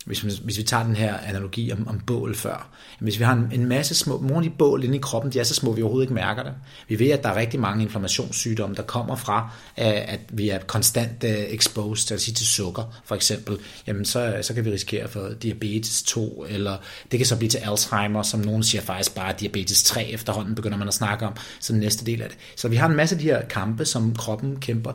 hvis, 0.08 0.20
hvis 0.20 0.58
vi 0.58 0.62
tager 0.62 0.84
den 0.84 0.96
her 0.96 1.16
analogi 1.18 1.72
om, 1.72 1.88
om 1.88 2.00
bål 2.06 2.34
før, 2.34 2.68
hvis 3.00 3.18
vi 3.18 3.24
har 3.24 3.32
en, 3.32 3.48
en 3.52 3.68
masse 3.68 3.94
små, 3.94 4.20
nogle 4.20 4.36
af 4.36 4.42
de 4.42 4.56
bål 4.58 4.84
inde 4.84 4.96
i 4.96 4.98
kroppen, 4.98 5.32
de 5.32 5.40
er 5.40 5.44
så 5.44 5.54
små, 5.54 5.70
at 5.70 5.76
vi 5.76 5.82
overhovedet 5.82 6.04
ikke 6.04 6.14
mærker 6.14 6.42
det. 6.42 6.52
Vi 6.88 6.98
ved, 6.98 7.10
at 7.10 7.22
der 7.22 7.28
er 7.28 7.36
rigtig 7.36 7.60
mange 7.60 7.82
inflammationssygdomme, 7.82 8.76
der 8.76 8.82
kommer 8.82 9.16
fra, 9.16 9.50
at 9.76 10.20
vi 10.32 10.48
er 10.48 10.58
konstant 10.58 11.24
øh, 11.24 11.30
exposed 11.30 12.18
til, 12.18 12.34
til 12.34 12.46
sukker, 12.46 13.00
for 13.04 13.14
eksempel. 13.14 13.58
Jamen, 13.86 14.04
så, 14.04 14.34
øh, 14.34 14.44
så 14.44 14.54
kan 14.54 14.64
vi 14.64 14.70
risikere 14.70 15.08
for 15.08 15.28
diabetes 15.42 16.02
2, 16.02 16.46
eller 16.48 16.76
det 17.10 17.18
kan 17.18 17.26
så 17.26 17.36
blive 17.36 17.50
til 17.50 17.58
Alzheimer, 17.58 18.22
som 18.22 18.40
nogen 18.40 18.62
siger 18.62 18.82
faktisk 18.82 19.14
bare 19.14 19.34
diabetes 19.40 19.82
3 19.82 20.04
efterhånden, 20.04 20.54
begynder 20.54 20.78
man 20.78 20.88
at 20.88 20.94
snakke 20.94 21.26
om, 21.26 21.32
som 21.60 21.76
næste 21.76 22.04
del 22.04 22.22
af 22.22 22.28
det. 22.28 22.38
Så 22.56 22.68
vi 22.68 22.76
har 22.76 22.88
en 22.88 22.96
masse 22.96 23.14
af 23.14 23.20
de 23.20 23.24
her 23.24 23.42
kampe, 23.42 23.84
som 23.84 24.14
kroppen 24.14 24.60
kæmper 24.60 24.92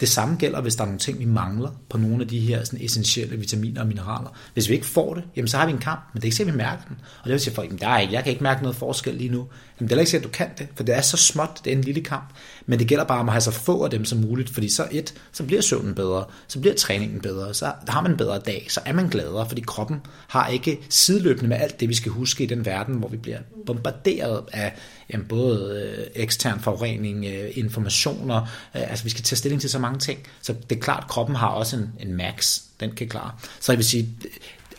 det 0.00 0.08
samme 0.08 0.36
gælder, 0.36 0.60
hvis 0.60 0.74
der 0.74 0.82
er 0.82 0.86
nogle 0.86 0.98
ting, 0.98 1.18
vi 1.18 1.24
mangler 1.24 1.70
på 1.88 1.98
nogle 1.98 2.22
af 2.22 2.28
de 2.28 2.40
her 2.40 2.64
sådan 2.64 2.84
essentielle 2.84 3.36
vitaminer 3.36 3.80
og 3.80 3.86
mineraler. 3.86 4.36
Hvis 4.54 4.68
vi 4.68 4.74
ikke 4.74 4.86
får 4.86 5.14
det, 5.14 5.24
jamen 5.36 5.48
så 5.48 5.56
har 5.56 5.66
vi 5.66 5.72
en 5.72 5.78
kamp, 5.78 6.00
men 6.12 6.20
det 6.20 6.24
er 6.24 6.26
ikke 6.26 6.36
sikkert, 6.36 6.54
vi 6.54 6.58
mærker 6.58 6.82
den. 6.88 6.96
Og 7.18 7.24
det 7.24 7.32
vil 7.32 7.40
sige 7.40 7.54
folk, 7.54 7.68
jamen 7.68 7.80
der 7.80 7.88
er 7.88 7.98
ikke, 7.98 8.12
jeg 8.12 8.22
kan 8.22 8.30
ikke 8.30 8.42
mærke 8.42 8.62
noget 8.62 8.76
forskel 8.76 9.14
lige 9.14 9.30
nu. 9.30 9.48
Jamen 9.80 9.88
det 9.88 9.96
er 9.96 10.00
ikke 10.00 10.10
sikkert, 10.10 10.28
at 10.28 10.32
du 10.32 10.36
kan 10.36 10.50
det, 10.58 10.68
for 10.74 10.84
det 10.84 10.96
er 10.96 11.00
så 11.00 11.16
småt, 11.16 11.60
det 11.64 11.72
er 11.72 11.76
en 11.76 11.82
lille 11.84 12.00
kamp. 12.00 12.28
Men 12.66 12.78
det 12.78 12.88
gælder 12.88 13.04
bare 13.04 13.20
om 13.20 13.28
at 13.28 13.32
have 13.32 13.40
så 13.40 13.50
få 13.50 13.84
af 13.84 13.90
dem 13.90 14.04
som 14.04 14.18
muligt, 14.18 14.50
fordi 14.50 14.68
så 14.68 14.88
et, 14.90 15.14
så 15.32 15.44
bliver 15.44 15.62
søvnen 15.62 15.94
bedre, 15.94 16.24
så 16.48 16.60
bliver 16.60 16.74
træningen 16.74 17.20
bedre, 17.20 17.54
så 17.54 17.72
har 17.88 18.00
man 18.00 18.10
en 18.10 18.16
bedre 18.16 18.38
dag, 18.38 18.66
så 18.68 18.80
er 18.84 18.92
man 18.92 19.08
gladere, 19.08 19.48
fordi 19.48 19.62
kroppen 19.66 20.00
har 20.28 20.48
ikke 20.48 20.78
sideløbende 20.88 21.48
med 21.48 21.56
alt 21.56 21.80
det, 21.80 21.88
vi 21.88 21.94
skal 21.94 22.12
huske 22.12 22.44
i 22.44 22.46
den 22.46 22.66
verden, 22.66 22.94
hvor 22.94 23.08
vi 23.08 23.16
bliver 23.16 23.38
bombarderet 23.66 24.44
af 24.52 24.72
jamen, 25.12 25.26
både 25.26 25.82
øh, 25.98 26.06
ekstern 26.14 26.60
forurening, 26.60 27.24
øh, 27.24 27.50
informationer, 27.54 28.40
øh, 28.76 28.90
altså 28.90 29.04
vi 29.04 29.10
skal 29.10 29.24
tage 29.24 29.36
stilling 29.36 29.60
til 29.60 29.70
så 29.70 29.78
mange 29.78 29.98
ting. 29.98 30.18
Så 30.42 30.54
det 30.70 30.76
er 30.76 30.80
klart, 30.80 31.02
at 31.02 31.08
kroppen 31.08 31.36
har 31.36 31.48
også 31.48 31.76
en, 31.76 31.92
en 32.00 32.16
max, 32.16 32.60
den 32.80 32.90
kan 32.90 33.08
klare. 33.08 33.30
Så 33.60 33.72
jeg 33.72 33.78
vil 33.78 33.86
sige, 33.86 34.08
øh, 34.24 34.30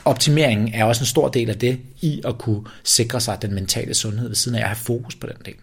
optimeringen 0.05 0.73
er 0.73 0.85
også 0.85 1.01
en 1.01 1.05
stor 1.05 1.27
del 1.27 1.49
af 1.49 1.59
det, 1.59 1.79
i 2.01 2.21
at 2.25 2.37
kunne 2.37 2.61
sikre 2.83 3.21
sig 3.21 3.41
den 3.41 3.53
mentale 3.53 3.93
sundhed 3.93 4.27
ved 4.27 4.35
siden 4.35 4.57
af 4.57 4.61
at 4.61 4.67
have 4.67 4.75
fokus 4.75 5.15
på 5.15 5.27
den 5.27 5.37
del. 5.45 5.55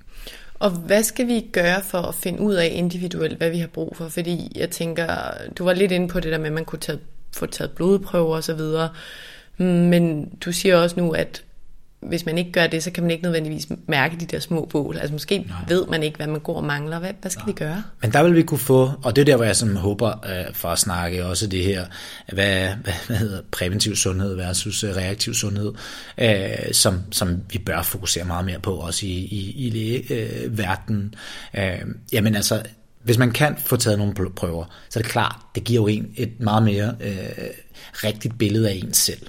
Og 0.55 0.71
hvad 0.71 1.03
skal 1.03 1.27
vi 1.27 1.47
gøre 1.53 1.83
for 1.83 1.99
at 1.99 2.15
finde 2.15 2.41
ud 2.41 2.55
af 2.55 2.71
individuelt, 2.73 3.39
hvad 3.39 3.51
vi 3.51 3.59
har 3.59 3.67
brug 3.67 3.97
for? 3.97 4.09
Fordi 4.09 4.53
jeg 4.55 4.71
tænker, 4.71 5.31
du 5.59 5.65
var 5.65 5.73
lidt 5.73 5.93
inde 5.93 6.09
på 6.09 6.21
det 6.21 6.33
der 6.33 6.39
med, 6.39 6.47
at 6.47 6.53
man 6.53 6.65
kunne 6.65 6.79
tage, 6.79 6.99
få 7.33 7.47
taget 7.47 7.71
blodprøver 7.71 8.37
og 8.37 8.45
så 8.45 8.55
videre. 8.55 8.89
Mm, 9.59 9.67
men 9.67 10.33
du 10.45 10.53
siger 10.53 10.77
også 10.77 11.01
nu, 11.01 11.11
at 11.11 11.45
hvis 12.03 12.27
man 12.27 12.39
ikke 12.39 12.53
gør 12.53 12.67
det, 12.67 12.83
så 12.83 12.91
kan 12.91 13.03
man 13.03 13.11
ikke 13.11 13.23
nødvendigvis 13.23 13.69
mærke 13.89 14.17
de 14.21 14.27
der 14.27 14.39
små 14.39 14.65
bål. 14.65 14.97
Altså 14.97 15.13
måske 15.13 15.39
Nej. 15.39 15.57
ved 15.69 15.87
man 15.87 16.03
ikke, 16.03 16.17
hvad 16.17 16.27
man 16.27 16.41
går 16.41 16.57
og 16.57 16.65
mangler. 16.65 16.99
Hvad, 16.99 17.11
hvad 17.21 17.31
skal 17.31 17.41
Nej. 17.41 17.47
vi 17.47 17.53
gøre? 17.53 17.83
Men 18.03 18.13
der 18.13 18.23
vil 18.23 18.35
vi 18.35 18.43
kunne 18.43 18.59
få, 18.59 18.91
og 19.03 19.17
det 19.17 19.23
er 19.23 19.27
der, 19.27 19.37
hvor 19.37 19.45
jeg 19.45 19.57
sådan 19.57 19.77
håber 19.77 20.09
øh, 20.09 20.55
for 20.55 20.69
at 20.69 20.79
snakke 20.79 21.25
også 21.27 21.47
det 21.47 21.65
her, 21.65 21.85
hvad, 22.33 22.69
hvad, 22.83 22.95
hvad 23.07 23.17
hedder 23.17 23.43
præventiv 23.51 23.97
sundhed 23.97 24.37
versus 24.37 24.85
øh, 24.85 24.97
reaktiv 24.97 25.35
sundhed, 25.35 25.73
øh, 26.19 26.73
som, 26.73 27.01
som 27.11 27.41
vi 27.51 27.59
bør 27.59 27.83
fokusere 27.83 28.25
meget 28.25 28.45
mere 28.45 28.61
på, 28.61 28.75
også 28.75 29.07
i, 29.07 29.11
i, 29.11 29.67
i 29.67 29.71
lægeverdenen. 29.71 31.15
Øh, 31.55 31.79
jamen 32.13 32.35
altså, 32.35 32.63
hvis 33.03 33.19
man 33.19 33.31
kan 33.31 33.57
få 33.59 33.77
taget 33.77 33.99
nogle 33.99 34.15
prøver, 34.37 34.65
så 34.89 34.99
er 34.99 35.03
det 35.03 35.13
klart, 35.13 35.37
det 35.55 35.65
giver 35.65 35.83
jo 35.83 35.87
en 35.87 36.13
et 36.17 36.41
meget 36.41 36.63
mere 36.63 36.95
øh, 37.01 37.47
rigtigt 37.95 38.39
billede 38.39 38.71
af 38.71 38.75
en 38.75 38.93
selv. 38.93 39.27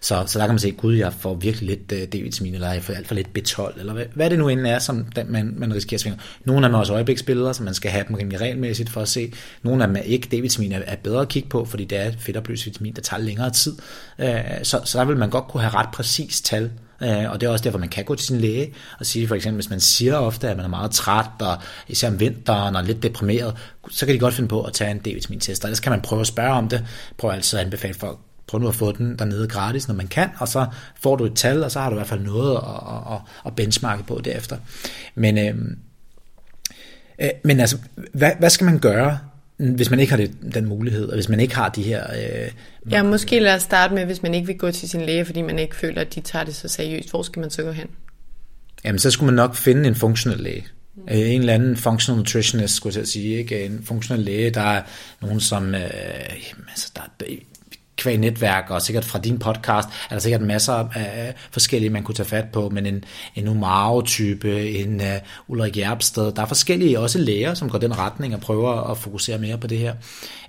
Så, 0.00 0.24
så 0.26 0.38
der 0.38 0.46
kan 0.46 0.54
man 0.54 0.58
se, 0.58 0.70
gud, 0.70 0.94
jeg 0.94 1.12
får 1.12 1.34
virkelig 1.34 1.68
lidt 1.68 1.92
øh, 1.92 2.02
D-vitamin, 2.02 2.54
eller 2.54 2.72
jeg 2.72 2.82
får 2.82 2.94
alt 2.94 3.08
for 3.08 3.14
lidt 3.14 3.28
B12, 3.38 3.80
eller 3.80 3.92
hvad, 3.92 4.04
hvad 4.14 4.30
det 4.30 4.38
nu 4.38 4.48
end 4.48 4.66
er, 4.66 4.78
som 4.78 5.04
den, 5.04 5.32
man, 5.32 5.54
man 5.56 5.74
risikerer 5.74 5.96
at 5.96 6.00
svinge. 6.00 6.18
Nogle 6.44 6.66
af 6.66 6.68
dem 6.68 6.74
er 6.74 6.78
også 6.78 6.92
øjebliksbilleder, 6.92 7.52
så 7.52 7.62
man 7.62 7.74
skal 7.74 7.90
have 7.90 8.04
dem 8.08 8.16
rimelig 8.16 8.40
regelmæssigt 8.40 8.90
for 8.90 9.00
at 9.00 9.08
se. 9.08 9.32
Nogle 9.62 9.82
af 9.82 9.88
dem 9.88 9.96
er 9.96 10.00
ikke. 10.00 10.28
D-vitamin 10.36 10.72
er, 10.72 10.80
er 10.86 10.96
bedre 10.96 11.20
at 11.20 11.28
kigge 11.28 11.48
på, 11.48 11.64
fordi 11.64 11.84
det 11.84 11.98
er 11.98 12.08
et 12.08 12.16
fedtopløst 12.18 12.66
vitamin, 12.66 12.94
der 12.94 13.02
tager 13.02 13.20
længere 13.20 13.50
tid. 13.50 13.76
Øh, 14.18 14.40
så, 14.62 14.80
så 14.84 14.98
der 14.98 15.04
vil 15.04 15.16
man 15.16 15.30
godt 15.30 15.48
kunne 15.48 15.60
have 15.60 15.74
ret 15.74 15.88
præcis 15.92 16.40
tal 16.40 16.70
øh, 17.02 17.30
og 17.30 17.40
det 17.40 17.46
er 17.46 17.50
også 17.50 17.64
derfor, 17.64 17.78
man 17.78 17.88
kan 17.88 18.04
gå 18.04 18.14
til 18.14 18.26
sin 18.26 18.38
læge 18.38 18.74
og 18.98 19.06
sige 19.06 19.28
for 19.28 19.34
eksempel, 19.34 19.56
hvis 19.56 19.70
man 19.70 19.80
siger 19.80 20.16
ofte, 20.16 20.48
at 20.48 20.56
man 20.56 20.64
er 20.64 20.70
meget 20.70 20.90
træt, 20.90 21.26
og 21.40 21.56
især 21.88 22.08
om 22.08 22.20
vinteren 22.20 22.76
og 22.76 22.84
lidt 22.84 23.02
deprimeret, 23.02 23.56
så 23.90 24.06
kan 24.06 24.14
de 24.14 24.18
godt 24.18 24.34
finde 24.34 24.48
på 24.48 24.62
at 24.62 24.72
tage 24.72 24.90
en 24.90 24.98
D-vitamin-test, 24.98 25.64
og 25.64 25.68
ellers 25.68 25.80
kan 25.80 25.92
man 25.92 26.00
prøve 26.00 26.20
at 26.20 26.26
spørge 26.26 26.52
om 26.52 26.68
det. 26.68 26.84
Prøv 27.18 27.30
altid 27.30 27.58
at 27.58 27.64
anbefale 27.64 27.94
folk, 27.94 28.18
prøv 28.52 28.60
nu 28.60 28.68
at 28.68 28.74
få 28.74 28.92
den 28.92 29.16
dernede 29.18 29.48
gratis, 29.48 29.88
når 29.88 29.94
man 29.94 30.06
kan, 30.06 30.28
og 30.38 30.48
så 30.48 30.66
får 31.00 31.16
du 31.16 31.24
et 31.24 31.34
tal, 31.34 31.64
og 31.64 31.70
så 31.70 31.80
har 31.80 31.90
du 31.90 31.96
i 31.96 31.98
hvert 31.98 32.08
fald 32.08 32.20
noget 32.20 32.56
at, 32.56 33.12
at, 33.12 33.18
at 33.46 33.56
benchmarke 33.56 34.02
på 34.02 34.20
derefter. 34.24 34.56
Men, 35.14 35.38
øh, 35.38 35.54
øh, 37.18 37.30
men 37.44 37.60
altså, 37.60 37.78
hvad, 38.12 38.30
hvad 38.38 38.50
skal 38.50 38.64
man 38.64 38.78
gøre, 38.78 39.18
hvis 39.56 39.90
man 39.90 40.00
ikke 40.00 40.10
har 40.10 40.16
det, 40.16 40.32
den 40.54 40.66
mulighed, 40.66 41.08
og 41.08 41.14
hvis 41.14 41.28
man 41.28 41.40
ikke 41.40 41.54
har 41.54 41.68
de 41.68 41.82
her... 41.82 42.06
Øh, 42.12 42.50
ja, 42.90 43.02
måske 43.02 43.38
lad 43.38 43.54
os 43.54 43.62
starte 43.62 43.94
med, 43.94 44.04
hvis 44.04 44.22
man 44.22 44.34
ikke 44.34 44.46
vil 44.46 44.58
gå 44.58 44.70
til 44.70 44.88
sin 44.88 45.00
læge, 45.00 45.24
fordi 45.24 45.42
man 45.42 45.58
ikke 45.58 45.76
føler, 45.76 46.00
at 46.00 46.14
de 46.14 46.20
tager 46.20 46.44
det 46.44 46.54
så 46.54 46.68
seriøst. 46.68 47.10
Hvor 47.10 47.22
skal 47.22 47.40
man 47.40 47.50
så 47.50 47.62
gå 47.62 47.72
hen? 47.72 47.86
Jamen, 48.84 48.98
så 48.98 49.10
skulle 49.10 49.26
man 49.26 49.34
nok 49.34 49.56
finde 49.56 49.88
en 49.88 49.94
funktionel 49.94 50.40
læge. 50.40 50.66
Mm. 50.96 51.02
En 51.08 51.40
eller 51.40 51.54
anden 51.54 51.76
functional 51.76 52.18
nutritionist, 52.18 52.74
skulle 52.74 52.98
jeg 52.98 53.06
sige, 53.06 53.38
ikke? 53.38 53.64
en 53.64 53.84
funktionel 53.84 54.24
læge, 54.24 54.50
der 54.50 54.60
er 54.60 54.82
nogen, 55.22 55.40
som, 55.40 55.74
øh, 55.74 55.80
altså, 56.68 56.92
der, 56.96 57.24
kvæg 58.02 58.18
netværk, 58.18 58.70
og 58.70 58.82
sikkert 58.82 59.04
fra 59.04 59.18
din 59.18 59.38
podcast, 59.38 59.88
er 60.10 60.14
der 60.14 60.18
sikkert 60.18 60.42
masser 60.42 60.72
af 60.72 61.34
forskellige, 61.50 61.90
man 61.90 62.02
kunne 62.02 62.14
tage 62.14 62.28
fat 62.28 62.44
på, 62.52 62.68
men 62.68 62.86
en, 62.86 63.04
en 63.34 63.48
Umaro-type, 63.48 64.70
en 64.70 65.00
uh, 65.00 65.06
Ulrik 65.48 65.76
Jerpsted, 65.76 66.32
der 66.32 66.42
er 66.42 66.46
forskellige 66.46 67.00
også 67.00 67.18
læger, 67.18 67.54
som 67.54 67.70
går 67.70 67.78
den 67.78 67.98
retning 67.98 68.34
og 68.34 68.40
prøver 68.40 68.90
at 68.90 68.98
fokusere 68.98 69.38
mere 69.38 69.58
på 69.58 69.66
det 69.66 69.78
her. 69.78 69.94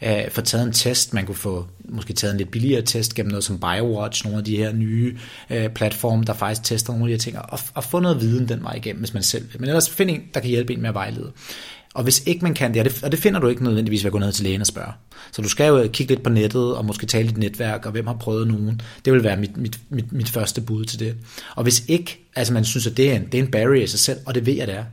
Uh, 0.02 0.32
få 0.32 0.42
taget 0.42 0.68
en 0.68 0.74
test, 0.74 1.14
man 1.14 1.26
kunne 1.26 1.36
få 1.36 1.68
måske 1.90 2.14
taget 2.14 2.32
en 2.32 2.38
lidt 2.38 2.52
billigere 2.52 2.82
test 2.82 3.16
gennem 3.16 3.32
noget 3.32 3.44
som 3.44 3.60
BioWatch, 3.60 4.26
nogle 4.26 4.40
af 4.40 4.46
de 4.46 4.58
her 4.58 4.74
nye 4.74 5.18
uh, 5.50 5.68
platforme, 5.76 6.24
der 6.24 6.34
faktisk 6.34 6.64
tester 6.64 6.94
nogle 6.94 7.06
af 7.06 7.08
de 7.08 7.14
her 7.14 7.20
ting, 7.20 7.52
og, 7.52 7.60
og 7.74 7.84
få 7.84 8.00
noget 8.00 8.22
viden 8.22 8.50
den 8.50 8.64
vej 8.64 8.74
igennem, 8.74 9.00
hvis 9.00 9.14
man 9.14 9.24
selv 9.24 9.46
vil. 9.52 9.62
Men 9.62 9.70
ellers 9.70 9.90
find 9.90 10.10
en, 10.10 10.22
der 10.34 10.40
kan 10.40 10.50
hjælpe 10.50 10.74
en 10.74 10.82
med 10.82 10.90
at 10.90 10.96
vejlede. 10.96 11.32
Og 11.94 12.04
hvis 12.04 12.24
ikke 12.26 12.44
man 12.46 12.54
kan 12.54 12.74
det, 12.74 12.80
og 12.80 12.86
det, 12.86 13.04
og 13.04 13.12
det 13.12 13.20
finder 13.20 13.40
du 13.40 13.48
ikke 13.48 13.64
nødvendigvis 13.64 14.04
ved 14.04 14.08
at 14.08 14.12
gå 14.12 14.20
ned 14.20 14.32
til 14.32 14.44
lægen 14.44 14.62
og 14.62 14.68
spørge. 14.68 14.92
Så 15.32 15.42
du 15.42 15.50
skal 15.50 15.68
jo 15.68 15.88
kigge 15.94 16.14
lidt 16.14 16.24
på 16.24 16.30
nettet, 16.30 16.76
og 16.76 16.86
måske 16.86 17.06
tale 17.06 17.28
dit 17.28 17.38
netværk, 17.38 17.86
og 17.86 17.92
hvem 17.92 18.08
har 18.08 18.14
prøvet 18.14 18.48
nogen. 18.48 18.82
Det 19.06 19.14
vil 19.14 19.24
være 19.24 19.38
mit, 19.38 19.58
mit, 19.58 19.80
mit, 19.90 20.12
mit 20.14 20.30
første 20.30 20.62
bud 20.62 20.86
til 20.86 21.00
det. 21.00 21.16
Og 21.56 21.64
hvis 21.64 21.84
ikke, 21.88 22.30
altså 22.36 22.54
man 22.54 22.66
synes, 22.66 22.88
at 22.88 22.98
det 22.98 23.12
er 23.12 23.16
en, 23.16 23.26
det 23.26 23.40
er 23.40 23.44
en 23.44 23.52
barrier 23.52 23.84
i 23.84 23.88
sig 23.88 24.00
selv, 24.00 24.20
og 24.26 24.36
det 24.36 24.46
ved 24.46 24.54
jeg, 24.54 24.68
det 24.68 24.76
er. 24.76 24.84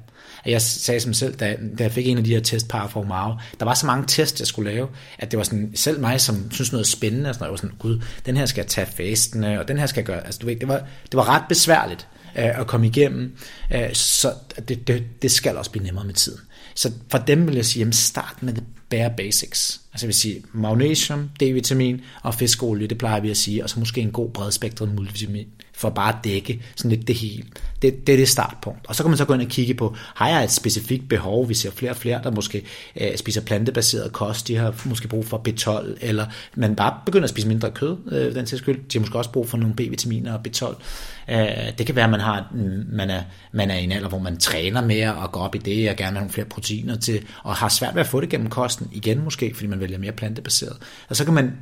Jeg 0.47 0.63
sagde 0.63 1.01
som 1.01 1.13
selv, 1.13 1.35
da, 1.35 1.57
da 1.79 1.83
jeg 1.83 1.93
fik 1.93 2.07
en 2.07 2.19
af 2.19 2.25
de 2.25 2.31
her 2.31 2.41
testpar 2.41 2.89
fra 2.89 3.01
Omaro, 3.01 3.35
der 3.61 3.65
var 3.65 3.75
så 3.75 3.87
mange 3.87 4.05
tests, 4.07 4.41
jeg 4.41 4.47
skulle 4.47 4.71
lave, 4.71 4.89
at 5.19 5.31
det 5.31 5.37
var 5.37 5.45
sådan, 5.45 5.71
selv 5.75 6.01
mig, 6.01 6.21
som 6.21 6.51
synes 6.51 6.73
noget 6.73 6.87
spændende, 6.87 7.31
og 7.31 7.35
sådan, 7.35 7.45
jeg 7.45 7.51
var 7.51 7.57
sådan, 7.57 7.77
gud, 7.79 8.03
den 8.27 8.37
her 8.37 8.47
skal 8.47 8.61
jeg 8.61 8.67
tage 8.67 8.87
fastene, 8.87 9.61
og 9.61 9.69
den 9.69 9.79
her 9.79 9.87
skal 9.87 10.01
jeg 10.01 10.07
gøre, 10.07 10.27
altså 10.27 10.39
du 10.39 10.47
ved, 10.47 10.57
det 10.57 10.69
var, 10.69 10.77
det 11.05 11.15
var 11.15 11.29
ret 11.29 11.43
besværligt 11.49 12.09
øh, 12.39 12.61
at 12.61 12.67
komme 12.67 12.87
igennem, 12.87 13.37
øh, 13.75 13.93
så 13.93 14.33
det, 14.69 14.87
det, 14.87 15.23
det 15.23 15.31
skal 15.31 15.57
også 15.57 15.71
blive 15.71 15.85
nemmere 15.85 16.05
med 16.05 16.15
tiden. 16.15 16.41
Så 16.75 16.93
for 17.09 17.19
dem 17.19 17.47
vil 17.47 17.55
jeg 17.55 17.65
sige, 17.65 17.81
jamen 17.81 17.93
start 17.93 18.43
med 18.43 18.53
det 18.53 18.65
bare 18.91 19.13
basics. 19.17 19.81
Altså 19.93 20.07
jeg 20.07 20.09
vil 20.09 20.15
sige 20.15 20.43
magnesium, 20.53 21.31
D-vitamin 21.43 22.01
og 22.23 22.35
fiskolie, 22.35 22.87
det 22.87 22.99
plejer 22.99 23.21
vi 23.21 23.31
at 23.31 23.37
sige, 23.37 23.65
og 23.65 23.71
så 23.71 23.81
måske 23.81 24.01
en 24.01 24.11
god 24.11 24.31
bredspektret 24.31 24.95
multivitamin, 24.95 25.47
for 25.81 25.91
bare 25.91 26.09
at 26.09 26.25
dække 26.25 26.63
sådan 26.77 26.91
lidt 26.91 27.09
det 27.09 27.15
hele. 27.17 27.45
Det, 27.83 28.07
det 28.07 28.13
er 28.13 28.17
det 28.17 28.29
startpunkt. 28.29 28.87
Og 28.89 28.95
så 28.95 29.03
kan 29.03 29.11
man 29.11 29.17
så 29.17 29.25
gå 29.25 29.35
ind 29.35 29.43
og 29.43 29.49
kigge 29.49 29.75
på, 29.75 29.97
har 30.15 30.29
jeg 30.29 30.45
et 30.45 30.51
specifikt 30.51 31.09
behov? 31.09 31.49
Vi 31.49 31.55
ser 31.55 31.71
flere 31.71 31.93
og 31.93 31.97
flere, 31.97 32.21
der 32.23 32.31
måske 32.31 32.65
øh, 33.01 33.17
spiser 33.17 33.41
plantebaseret 33.41 34.13
kost, 34.13 34.49
de 34.49 34.57
har 34.57 34.75
måske 34.85 35.09
brug 35.09 35.27
for 35.27 35.43
B12, 35.49 35.97
eller 36.01 36.27
man 36.55 36.77
bare 36.77 36.95
begynder 37.07 37.25
at 37.25 37.31
spise 37.31 37.49
mindre 37.49 37.71
kød, 37.71 37.97
øh, 38.13 38.35
den 38.35 38.47
tilskyld. 38.47 38.77
De 38.77 38.99
har 38.99 39.01
måske 39.01 39.19
også 39.19 39.31
brug 39.31 39.49
for 39.49 39.57
nogle 39.57 39.75
B-vitaminer 39.75 40.33
og 40.33 40.41
B12. 40.49 40.83
Øh, 41.29 41.79
det 41.79 41.87
kan 41.87 41.97
være, 41.97 42.05
at 42.05 42.11
man, 42.11 42.21
har, 42.21 42.53
man, 42.93 43.11
er, 43.11 43.23
man 43.53 43.71
er 43.71 43.77
i 43.77 43.85
en 43.85 43.93
alder, 43.93 44.09
hvor 44.09 44.19
man 44.19 44.37
træner 44.37 44.81
mere 44.87 45.15
og 45.15 45.33
går 45.33 45.41
op 45.41 45.55
i 45.55 45.59
det, 45.59 45.91
og 45.91 45.97
gerne 45.97 46.13
har 46.13 46.21
nogle 46.21 46.31
flere 46.31 46.47
proteiner 46.47 46.97
til, 46.97 47.27
og 47.43 47.55
har 47.55 47.69
svært 47.69 47.95
ved 47.95 48.01
at 48.01 48.07
få 48.07 48.21
det 48.21 48.29
gennem 48.29 48.51
kosten 48.51 48.89
igen 48.93 49.25
måske, 49.25 49.55
fordi 49.55 49.67
man 49.67 49.81
vælger 49.81 49.99
mere 49.99 50.13
plantebaseret. 50.13 50.77
Og 51.09 51.17
så 51.17 51.25
kan 51.25 51.35
man 51.35 51.53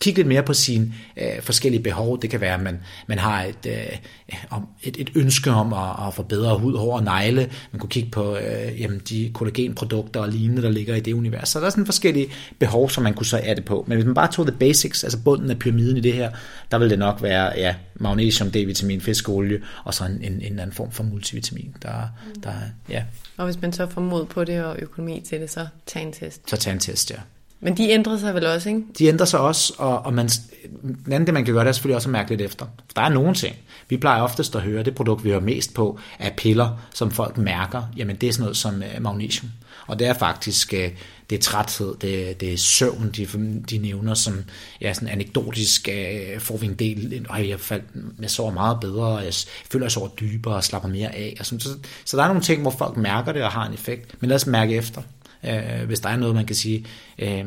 kigge 0.00 0.18
lidt 0.18 0.28
mere 0.28 0.42
på 0.42 0.54
sine 0.54 0.92
øh, 1.16 1.42
forskellige 1.42 1.82
behov. 1.82 2.22
Det 2.22 2.30
kan 2.30 2.40
være, 2.40 2.54
at 2.54 2.62
man, 2.62 2.80
man 3.06 3.18
har 3.18 3.42
et, 3.42 3.66
øh, 3.66 3.96
et, 4.82 4.96
et 5.00 5.10
ønske 5.14 5.50
om 5.50 5.72
at, 5.72 6.06
at 6.06 6.14
få 6.14 6.22
bedre 6.22 6.58
hud, 6.58 6.76
hår 6.76 6.96
og 6.96 7.02
negle. 7.02 7.50
Man 7.72 7.80
kunne 7.80 7.90
kigge 7.90 8.10
på 8.10 8.36
øh, 8.36 8.80
jamen, 8.80 9.00
de 9.08 9.30
kollagenprodukter 9.34 10.20
og 10.20 10.28
lignende, 10.28 10.62
der 10.62 10.70
ligger 10.70 10.94
i 10.94 11.00
det 11.00 11.12
univers. 11.12 11.48
Så 11.48 11.60
der 11.60 11.66
er 11.66 11.70
sådan 11.70 11.86
forskellige 11.86 12.28
behov, 12.58 12.90
som 12.90 13.04
man 13.04 13.14
kunne 13.14 13.26
så 13.26 13.42
det 13.56 13.64
på. 13.64 13.84
Men 13.88 13.96
hvis 13.96 14.04
man 14.04 14.14
bare 14.14 14.32
tog 14.32 14.46
the 14.46 14.56
basics, 14.58 15.04
altså 15.04 15.18
bunden 15.18 15.50
af 15.50 15.58
pyramiden 15.58 15.96
i 15.96 16.00
det 16.00 16.12
her, 16.12 16.30
der 16.70 16.78
vil 16.78 16.90
det 16.90 16.98
nok 16.98 17.22
være 17.22 17.52
ja, 17.56 17.74
magnesium, 17.94 18.50
D-vitamin, 18.50 19.00
fiskolie 19.00 19.62
og 19.84 19.94
så 19.94 20.04
en, 20.04 20.12
en, 20.12 20.20
en 20.22 20.42
eller 20.42 20.62
anden 20.62 20.76
form 20.76 20.90
for 20.90 21.02
multivitamin. 21.02 21.76
Der, 21.82 22.08
der, 22.42 22.52
ja. 22.88 23.04
Og 23.36 23.44
hvis 23.44 23.60
man 23.60 23.72
så 23.72 23.86
får 23.86 24.00
mod 24.00 24.26
på 24.26 24.44
det 24.44 24.64
og 24.64 24.76
økonomi 24.78 25.22
til 25.28 25.40
det, 25.40 25.50
så 25.50 25.66
tag 25.86 26.02
en 26.02 26.12
test. 26.12 26.50
Så 26.50 26.56
tag 26.56 26.72
en 26.72 26.78
test, 26.78 27.10
ja. 27.10 27.16
Men 27.60 27.76
de 27.76 27.90
ændrer 27.90 28.18
sig 28.18 28.34
vel 28.34 28.46
også, 28.46 28.68
ikke? 28.68 28.82
De 28.98 29.06
ændrer 29.06 29.26
sig 29.26 29.40
også, 29.40 29.74
og, 29.78 29.98
og 29.98 30.14
man, 30.14 30.28
den 30.82 31.12
anden 31.12 31.26
det, 31.26 31.34
man 31.34 31.44
kan 31.44 31.54
gøre, 31.54 31.64
det 31.64 31.68
er 31.68 31.72
selvfølgelig 31.72 31.96
også 31.96 32.08
at 32.08 32.12
mærke 32.12 32.30
lidt 32.30 32.40
efter. 32.40 32.66
Der 32.96 33.02
er 33.02 33.08
nogle 33.08 33.34
ting. 33.34 33.56
Vi 33.88 33.96
plejer 33.96 34.22
oftest 34.22 34.56
at 34.56 34.62
høre, 34.62 34.82
det 34.82 34.94
produkt, 34.94 35.24
vi 35.24 35.28
hører 35.28 35.40
mest 35.40 35.74
på, 35.74 35.98
er 36.18 36.30
piller, 36.36 36.80
som 36.94 37.10
folk 37.10 37.38
mærker. 37.38 37.82
Jamen, 37.96 38.16
det 38.16 38.28
er 38.28 38.32
sådan 38.32 38.42
noget 38.42 38.56
som 38.56 38.82
øh, 38.82 39.02
magnesium. 39.02 39.50
Og 39.86 39.98
det 39.98 40.06
er 40.06 40.14
faktisk, 40.14 40.74
øh, 40.74 40.90
det 41.30 41.38
er 41.38 41.42
træthed, 41.42 41.94
det, 42.00 42.30
er, 42.30 42.34
det 42.34 42.52
er 42.52 42.56
søvn, 42.56 43.10
de, 43.16 43.26
de 43.70 43.78
nævner 43.78 44.14
som, 44.14 44.44
ja, 44.80 44.94
sådan 44.94 45.08
anekdotisk 45.08 45.88
øh, 45.88 46.40
får 46.40 46.56
vi 46.56 46.66
en 46.66 46.74
del, 46.74 47.26
og 47.28 47.48
jeg, 47.48 47.60
faldt, 47.60 47.84
jeg 48.20 48.30
sover 48.30 48.52
meget 48.52 48.80
bedre, 48.80 49.16
jeg 49.16 49.34
føler, 49.72 49.84
jeg 49.84 49.92
sover 49.92 50.08
dybere 50.08 50.54
og 50.54 50.64
slapper 50.64 50.88
mere 50.88 51.14
af. 51.14 51.36
Og 51.40 51.46
sådan, 51.46 51.60
så, 51.60 51.68
så 52.04 52.16
der 52.16 52.22
er 52.22 52.28
nogle 52.28 52.42
ting, 52.42 52.62
hvor 52.62 52.70
folk 52.70 52.96
mærker 52.96 53.32
det 53.32 53.42
og 53.42 53.50
har 53.50 53.66
en 53.66 53.74
effekt. 53.74 54.14
Men 54.20 54.28
lad 54.28 54.34
os 54.34 54.46
mærke 54.46 54.74
efter 54.74 55.02
øh, 55.44 55.86
hvis 55.86 56.00
der 56.00 56.08
er 56.08 56.16
noget, 56.16 56.34
man 56.34 56.46
kan 56.46 56.56
sige. 56.56 56.84
Øh, 57.18 57.44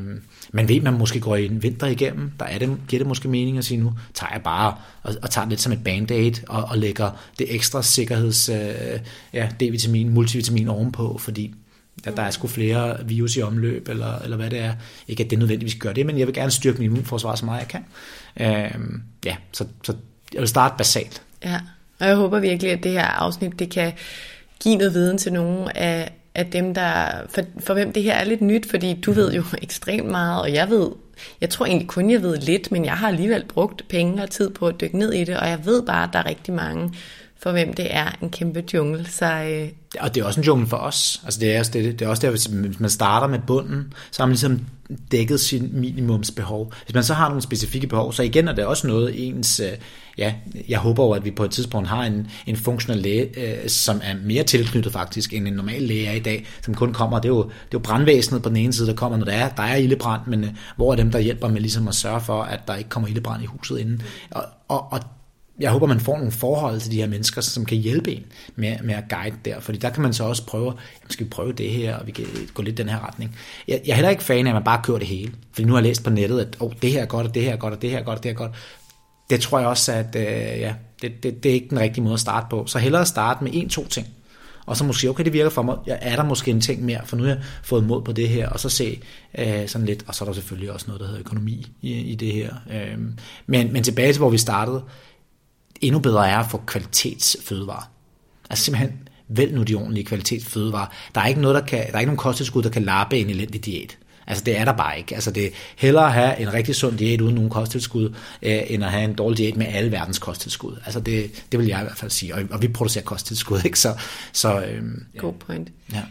man 0.52 0.68
ved, 0.68 0.82
man 0.82 0.94
måske 0.94 1.20
går 1.20 1.36
en 1.36 1.64
vinter 1.64 1.88
igennem, 1.88 2.32
der 2.40 2.46
er 2.46 2.58
det, 2.58 2.78
giver 2.88 3.00
det 3.00 3.08
måske 3.08 3.28
mening 3.28 3.58
at 3.58 3.66
sige, 3.66 3.78
nu 3.78 3.94
tager 4.14 4.34
jeg 4.34 4.42
bare 4.44 4.76
og, 5.04 5.16
og 5.22 5.30
tager 5.30 5.50
lidt 5.50 5.62
som 5.62 5.72
et 5.72 5.84
band-aid 5.84 6.34
og, 6.48 6.64
og 6.64 6.78
lægger 6.78 7.12
det 7.40 7.56
ekstra 7.56 7.84
sikkerheds, 7.84 8.50
øh, 8.50 9.00
ja, 9.34 9.50
D-vitamin, 9.64 10.10
multivitamin 10.10 10.68
ovenpå, 10.68 11.18
fordi 11.18 11.54
der, 12.06 12.12
der 12.12 12.24
er 12.24 12.32
sgu 12.32 12.48
flere 12.48 12.98
virus 13.06 13.38
i 13.38 13.42
omløb, 13.42 13.90
eller, 13.90 14.20
eller 14.20 14.38
hvad 14.38 14.50
det 14.50 14.60
er. 14.60 14.74
Ikke 15.08 15.24
at 15.24 15.30
det 15.30 15.40
nødvendigvis 15.40 15.76
gør 15.76 15.94
det, 15.94 16.06
men 16.06 16.20
jeg 16.20 16.28
vil 16.28 16.36
gerne 16.36 16.52
styrke 16.52 16.80
min 16.80 16.92
immunforsvar 16.92 17.36
så 17.36 17.46
meget 17.46 17.60
jeg 17.60 17.68
kan. 17.68 17.86
Øh, 18.40 19.00
ja, 19.26 19.36
så, 19.52 19.66
så 19.84 19.96
jeg 20.34 20.40
vil 20.40 20.48
starte 20.48 20.76
basalt. 20.78 21.22
Ja, 21.44 21.60
og 22.00 22.08
jeg 22.08 22.16
håber 22.16 22.40
virkelig, 22.40 22.72
at 22.72 22.84
det 22.84 22.92
her 22.92 23.06
afsnit, 23.06 23.60
det 23.60 23.70
kan 23.70 23.94
give 24.60 24.76
noget 24.76 24.94
viden 24.94 25.18
til 25.18 25.34
nogle 25.34 25.78
af, 25.78 26.12
af 26.40 26.46
dem, 26.46 26.74
der, 26.74 27.06
for, 27.30 27.42
for 27.60 27.74
hvem 27.74 27.94
det 27.94 28.04
her 28.04 28.14
er 28.14 28.24
lidt 28.24 28.42
nyt, 28.42 28.70
fordi 28.70 28.94
du 28.94 29.12
ved 29.12 29.34
jo 29.34 29.44
ekstremt 29.62 30.08
meget, 30.08 30.42
og 30.42 30.54
jeg 30.54 30.70
ved, 30.70 30.92
jeg 31.42 31.50
tror 31.50 31.66
egentlig 31.66 31.88
kun, 31.88 32.12
jeg 32.12 32.22
ved 32.22 32.38
lidt, 32.38 32.72
men 32.72 32.86
jeg 32.86 32.94
har 32.94 33.08
alligevel 33.08 33.46
brugt 33.46 33.88
penge 33.88 34.24
og 34.24 34.30
tid 34.30 34.50
på 34.50 34.68
at 34.68 34.82
dykke 34.82 34.98
ned 34.98 35.14
i 35.14 35.24
det, 35.24 35.38
og 35.38 35.48
jeg 35.48 35.66
ved 35.66 35.86
bare, 35.86 36.04
at 36.04 36.10
der 36.14 36.20
er 36.20 36.26
rigtig 36.26 36.54
mange, 36.54 36.94
for 37.42 37.52
hvem 37.52 37.74
det 37.74 37.96
er 37.96 38.12
en 38.22 38.30
kæmpe 38.30 38.64
jungle. 38.74 39.06
Så, 39.10 39.26
øh... 39.26 39.70
Og 40.00 40.16
det 40.16 40.22
er 40.22 40.26
også 40.26 40.40
en 40.40 40.46
jungle 40.46 40.68
for 40.68 40.78
os. 40.78 41.22
Altså 41.24 41.40
det, 41.40 41.56
er 41.56 41.60
også 41.60 41.72
det, 41.72 42.00
det 42.00 42.06
er 42.06 42.10
også 42.10 42.22
der, 42.22 42.30
hvis 42.30 42.50
man 42.80 42.90
starter 42.90 43.28
med 43.28 43.40
bunden, 43.48 43.94
så 44.12 44.22
har 44.22 44.28
man 44.28 44.32
ligesom 44.32 44.60
dækket 45.12 45.40
sin 45.40 45.70
minimumsbehov. 45.74 46.74
Hvis 46.86 46.94
man 46.94 47.04
så 47.04 47.14
har 47.14 47.28
nogle 47.28 47.42
specifikke 47.42 47.88
behov, 47.88 48.14
så 48.14 48.24
igen 48.24 48.48
er 48.48 48.56
det 48.56 48.66
også 48.66 48.88
noget 48.88 49.28
ens, 49.28 49.60
øh, 49.60 49.72
ja, 50.18 50.34
jeg 50.70 50.80
håber 50.80 51.06
jo, 51.06 51.12
at 51.12 51.26
vi 51.26 51.32
på 51.32 51.44
et 51.44 51.52
tidspunkt 51.52 51.90
har 51.90 52.04
en, 52.04 52.28
en 52.46 52.56
funktionel 52.56 53.02
læge, 53.02 53.40
øh, 53.40 53.70
som 53.70 54.02
er 54.04 54.16
mere 54.24 54.44
tilknyttet 54.44 54.94
faktisk, 54.94 55.34
end 55.34 55.48
en 55.48 55.54
normal 55.54 55.82
læge 55.82 56.08
er 56.08 56.14
i 56.14 56.20
dag, 56.20 56.46
som 56.62 56.74
kun 56.74 56.94
kommer, 56.94 57.20
det 57.20 57.26
er 57.26 57.34
jo, 57.34 57.44
det 57.44 57.50
er 57.50 57.54
jo 57.74 57.80
brandvæsenet 57.80 58.44
på 58.44 58.50
den 58.50 58.58
ene 58.58 58.74
side, 58.74 58.88
der 58.88 58.96
kommer, 58.96 59.18
når 59.18 59.26
der 59.26 59.34
er, 59.34 59.50
der 59.50 59.64
er 59.64 59.76
ildebrand, 59.76 60.22
men 60.28 60.44
øh, 60.44 60.50
hvor 60.76 60.92
er 60.92 60.96
dem, 60.96 61.12
der 61.12 61.20
hjælper 61.20 61.48
med 61.48 61.62
ligesom 61.62 61.88
at 61.88 61.96
sørge 61.96 62.22
for, 62.22 62.42
at 62.44 62.60
der 62.68 62.76
ikke 62.76 62.90
kommer 62.90 63.10
ildebrand 63.10 63.44
i 63.44 63.46
huset 63.46 63.78
inden. 63.78 64.02
Og, 64.32 64.44
og, 64.68 64.94
og 64.94 65.00
jeg 65.60 65.72
håber, 65.72 65.88
man 65.88 65.99
får 65.99 66.18
nogle 66.18 66.32
forhold 66.32 66.80
til 66.80 66.91
de 66.91 66.95
her 66.95 67.07
mennesker, 67.07 67.41
som 67.41 67.66
kan 67.66 67.78
hjælpe 67.78 68.12
en 68.12 68.26
med, 68.55 68.76
med 68.84 68.95
at 68.95 69.03
guide 69.10 69.36
der, 69.45 69.60
fordi 69.60 69.78
der 69.78 69.89
kan 69.89 70.03
man 70.03 70.14
så 70.14 70.24
også 70.24 70.45
prøve, 70.45 70.66
jamen 70.66 71.10
skal 71.10 71.26
vi 71.26 71.30
prøve 71.30 71.53
det 71.53 71.70
her, 71.70 71.95
og 71.95 72.07
vi 72.07 72.12
kan 72.12 72.26
gå 72.53 72.62
lidt 72.62 72.78
den 72.78 72.89
her 72.89 73.07
retning. 73.07 73.36
Jeg, 73.68 73.82
jeg 73.86 73.91
er 73.91 73.95
heller 73.95 74.10
ikke 74.10 74.24
fan 74.24 74.47
af, 74.47 74.51
at 74.51 74.55
man 74.55 74.64
bare 74.64 74.82
kører 74.84 74.97
det 74.97 75.07
hele, 75.07 75.32
fordi 75.51 75.66
nu 75.66 75.74
har 75.74 75.80
jeg 75.80 75.88
læst 75.88 76.03
på 76.03 76.10
nettet, 76.10 76.39
at 76.39 76.57
oh, 76.60 76.72
det 76.82 76.91
her 76.91 77.01
er 77.01 77.05
godt, 77.05 77.28
og 77.28 77.34
det 77.34 77.43
her 77.43 77.51
er 77.51 77.57
godt, 77.57 77.74
og 77.74 77.82
det 77.82 77.89
her 77.89 77.99
er 77.99 78.03
godt, 78.03 78.18
og 78.18 78.24
det 78.24 78.32
her 78.32 78.36
er 78.36 78.47
godt. 78.47 78.51
Det 79.30 79.41
tror 79.41 79.60
jeg 79.60 79.68
også, 79.68 79.91
at 79.91 80.16
øh, 80.16 80.60
ja, 80.60 80.74
det, 81.01 81.24
det, 81.24 81.43
det 81.43 81.49
er 81.49 81.53
ikke 81.53 81.70
den 81.70 81.80
rigtige 81.80 82.03
måde 82.03 82.14
at 82.14 82.20
starte 82.20 82.47
på. 82.49 82.66
Så 82.66 82.80
hellere 82.80 83.05
starte 83.05 83.43
med 83.43 83.51
en, 83.53 83.70
to 83.70 83.88
ting, 83.88 84.07
og 84.66 84.78
så 84.78 84.84
måske, 84.84 85.10
okay, 85.10 85.24
det 85.24 85.34
virker 85.34 85.49
for 85.49 85.62
mig, 85.62 85.78
jeg 85.88 85.99
er 86.01 86.16
der 86.16 86.24
måske 86.24 86.51
en 86.51 86.62
ting 86.62 86.86
mere, 86.86 87.01
for 87.05 87.18
nu 87.18 87.24
har 87.24 87.30
jeg 87.30 87.41
fået 87.64 87.84
mod 87.84 88.01
på 88.01 88.12
det 88.12 88.30
her, 88.30 88.49
og 88.49 88.60
så 88.60 88.70
se 88.70 89.01
øh, 89.38 89.68
sådan 89.68 89.86
lidt, 89.86 90.03
og 90.07 90.16
så 90.16 90.24
er 90.24 90.26
der 90.26 90.34
selvfølgelig 90.34 90.72
også 90.72 90.86
noget, 90.88 90.99
der 90.99 91.05
hedder 91.05 91.20
økonomi 91.20 91.66
i, 91.82 91.93
i 91.93 92.16
det 92.16 92.34
her. 92.34 92.53
Øh, 92.74 92.97
men, 93.47 93.74
men 93.74 93.84
tilbage 93.84 94.14
til, 94.14 94.20
hvor 94.20 94.30
vi 94.30 94.38
startede, 94.38 94.84
endnu 95.82 96.00
bedre 96.00 96.30
er 96.30 96.38
at 96.38 96.52
få 96.52 96.62
kvalitetsfødevarer. 96.66 97.92
Altså 98.50 98.66
simpelthen, 98.66 99.10
vælg 99.30 99.54
nu 99.54 99.64
de 99.64 99.76
ordentlige 99.76 100.06
kvalitetsfødevarer. 100.06 100.88
Der 101.16 101.22
er 101.22 101.28
ikke, 101.28 101.42
noget, 101.42 101.56
der 101.56 101.68
kan, 101.68 101.88
der 101.88 101.94
er 101.94 102.00
ikke 102.00 102.10
nogen 102.10 102.18
kosttilskud, 102.18 102.64
der 102.64 102.70
kan 102.70 102.84
lappe 102.84 103.18
en 103.18 103.30
elendig 103.30 103.66
diæt. 103.66 103.98
Altså 104.28 104.44
det 104.44 104.58
er 104.58 104.66
der 104.66 104.72
bare 104.72 104.98
ikke. 104.98 105.16
Altså 105.16 105.32
det 105.32 105.46
er 105.46 105.50
hellere 105.78 106.06
at 106.06 106.14
have 106.14 106.40
en 106.40 106.54
rigtig 106.54 106.76
sund 106.76 106.98
diæt 106.98 107.22
uden 107.22 107.36
nogen 107.36 107.50
kosttilskud, 107.50 108.16
øh, 108.42 108.62
end 108.68 108.84
at 108.84 108.92
have 108.92 109.04
en 109.04 109.14
dårlig 109.14 109.38
diæt 109.38 109.58
med 109.58 109.66
alle 109.68 109.92
verdens 109.92 110.20
kosttilskud. 110.20 110.78
Altså 110.86 111.00
det, 111.00 111.46
det 111.52 111.60
vil 111.60 111.68
jeg 111.68 111.82
i 111.82 111.84
hvert 111.84 111.98
fald 111.98 112.12
sige. 112.12 112.36
Og, 112.36 112.42
og 112.52 112.62
vi 112.62 112.68
producerer 112.68 113.04
kosttilskud, 113.04 113.62
ikke? 113.66 113.80
Så, 113.80 114.00
så 114.34 114.62
øhm, 114.62 115.06
ja. 115.16 115.20
God 115.20 115.34
point. 115.34 115.72
Ja. 115.94 116.04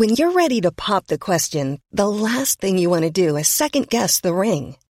When 0.00 0.10
you're 0.10 0.34
ready 0.42 0.60
to 0.60 0.70
pop 0.76 1.02
the 1.08 1.18
question, 1.18 1.78
the 1.96 2.08
last 2.28 2.60
thing 2.60 2.82
you 2.82 2.90
want 2.92 3.04
to 3.04 3.22
do 3.22 3.36
is 3.36 3.46
second 3.46 3.86
guess 3.90 4.20
the 4.20 4.32
ring. 4.32 4.76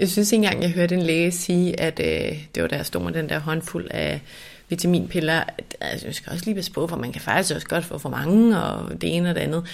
Jeg 0.00 0.08
synes 0.08 0.32
ikke 0.32 0.44
engang, 0.44 0.62
jeg 0.62 0.70
hørte 0.70 0.94
en 0.94 1.02
læge 1.02 1.32
sige, 1.32 1.80
at 1.80 2.00
øh, 2.00 2.38
det 2.54 2.62
var 2.62 2.68
der 2.68 2.82
stod 2.82 3.02
med 3.02 3.12
den 3.12 3.28
der 3.28 3.38
håndfuld 3.38 3.88
af 3.90 4.20
vitaminpiller. 4.68 5.42
Altså, 5.80 6.06
jeg 6.06 6.14
skal 6.14 6.32
også 6.32 6.44
lige 6.44 6.54
passe 6.54 6.72
på, 6.72 6.86
for 6.86 6.96
man 6.96 7.12
kan 7.12 7.22
faktisk 7.22 7.54
også 7.54 7.66
godt 7.66 7.84
få 7.84 7.98
for 7.98 8.08
mange, 8.08 8.62
og 8.62 9.00
det 9.00 9.16
ene 9.16 9.28
og 9.28 9.34
det 9.34 9.40
andet. 9.40 9.64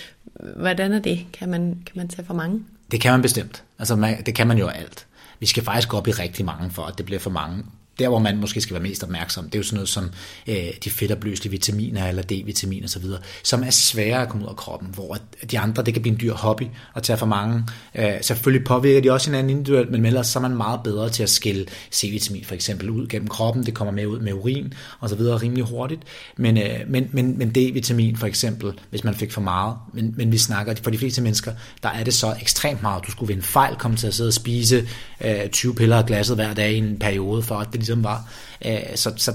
Hvordan 0.56 0.92
er 0.92 0.98
det? 0.98 1.26
Kan 1.32 1.48
man, 1.48 1.82
kan 1.86 1.92
man 1.94 2.08
tage 2.08 2.26
for 2.26 2.34
mange? 2.34 2.64
Det 2.90 3.00
kan 3.00 3.12
man 3.12 3.22
bestemt. 3.22 3.64
Altså, 3.78 3.96
man, 3.96 4.22
det 4.24 4.34
kan 4.34 4.46
man 4.46 4.58
jo 4.58 4.66
alt. 4.66 5.06
Vi 5.40 5.46
skal 5.46 5.64
faktisk 5.64 5.88
gå 5.88 5.96
op 5.96 6.08
i 6.08 6.10
rigtig 6.10 6.44
mange, 6.44 6.70
for 6.70 6.82
at 6.82 6.98
det 6.98 7.06
bliver 7.06 7.20
for 7.20 7.30
mange 7.30 7.64
der, 7.98 8.08
hvor 8.08 8.18
man 8.18 8.36
måske 8.36 8.60
skal 8.60 8.74
være 8.74 8.82
mest 8.82 9.02
opmærksom, 9.02 9.44
det 9.44 9.54
er 9.54 9.58
jo 9.58 9.62
sådan 9.62 9.76
noget 9.76 9.88
som 9.88 10.10
øh, 10.48 10.68
de 10.84 10.90
fedtopløselige 10.90 11.50
vitaminer 11.50 12.08
eller 12.08 12.22
D-vitamin 12.22 12.84
osv., 12.84 13.04
som 13.42 13.62
er 13.62 13.70
svære 13.70 14.22
at 14.22 14.28
komme 14.28 14.44
ud 14.44 14.50
af 14.50 14.56
kroppen, 14.56 14.88
hvor 14.94 15.18
de 15.50 15.58
andre, 15.58 15.82
det 15.82 15.94
kan 15.94 16.02
blive 16.02 16.12
en 16.12 16.20
dyr 16.20 16.34
hobby 16.34 16.62
at 16.96 17.02
tage 17.02 17.16
for 17.16 17.26
mange. 17.26 17.64
Øh, 17.94 18.12
selvfølgelig 18.20 18.66
påvirker 18.66 19.00
de 19.00 19.12
også 19.12 19.30
hinanden 19.30 19.50
individuelt, 19.50 19.90
men 19.90 20.06
ellers 20.06 20.26
så 20.26 20.38
er 20.38 20.40
man 20.40 20.56
meget 20.56 20.80
bedre 20.84 21.10
til 21.10 21.22
at 21.22 21.30
skille 21.30 21.66
C-vitamin 21.92 22.44
for 22.44 22.54
eksempel 22.54 22.90
ud 22.90 23.06
gennem 23.06 23.28
kroppen, 23.28 23.66
det 23.66 23.74
kommer 23.74 23.92
med 23.92 24.06
ud 24.06 24.20
med 24.20 24.32
urin 24.32 24.72
og 25.00 25.08
så 25.08 25.14
videre 25.14 25.36
rimelig 25.36 25.64
hurtigt, 25.64 26.02
men, 26.36 26.58
øh, 26.58 26.80
men, 26.88 27.08
men, 27.12 27.38
men 27.38 27.48
D-vitamin 27.48 28.16
for 28.16 28.26
eksempel, 28.26 28.72
hvis 28.90 29.04
man 29.04 29.14
fik 29.14 29.32
for 29.32 29.40
meget, 29.40 29.76
men, 29.92 30.14
men 30.16 30.32
vi 30.32 30.38
snakker, 30.38 30.74
for 30.82 30.90
de 30.90 30.98
fleste 30.98 31.22
mennesker, 31.22 31.52
der 31.82 31.88
er 31.88 32.04
det 32.04 32.14
så 32.14 32.34
ekstremt 32.40 32.82
meget, 32.82 33.06
du 33.06 33.10
skulle 33.10 33.28
ved 33.28 33.36
en 33.36 33.42
fejl 33.42 33.76
komme 33.76 33.96
til 33.96 34.06
at 34.06 34.14
sidde 34.14 34.28
og 34.28 34.34
spise 34.34 34.88
øh, 35.20 35.48
20 35.48 35.74
piller 35.74 35.96
af 35.96 36.06
glasset 36.06 36.36
hver 36.36 36.54
dag 36.54 36.72
i 36.72 36.78
en 36.78 36.98
periode, 36.98 37.42
for 37.42 37.54
at 37.54 37.68
det 37.72 37.81
ligesom 37.82 38.04
var. 38.04 38.28
Øh, 38.64 38.80
så, 38.94 39.12
så 39.16 39.34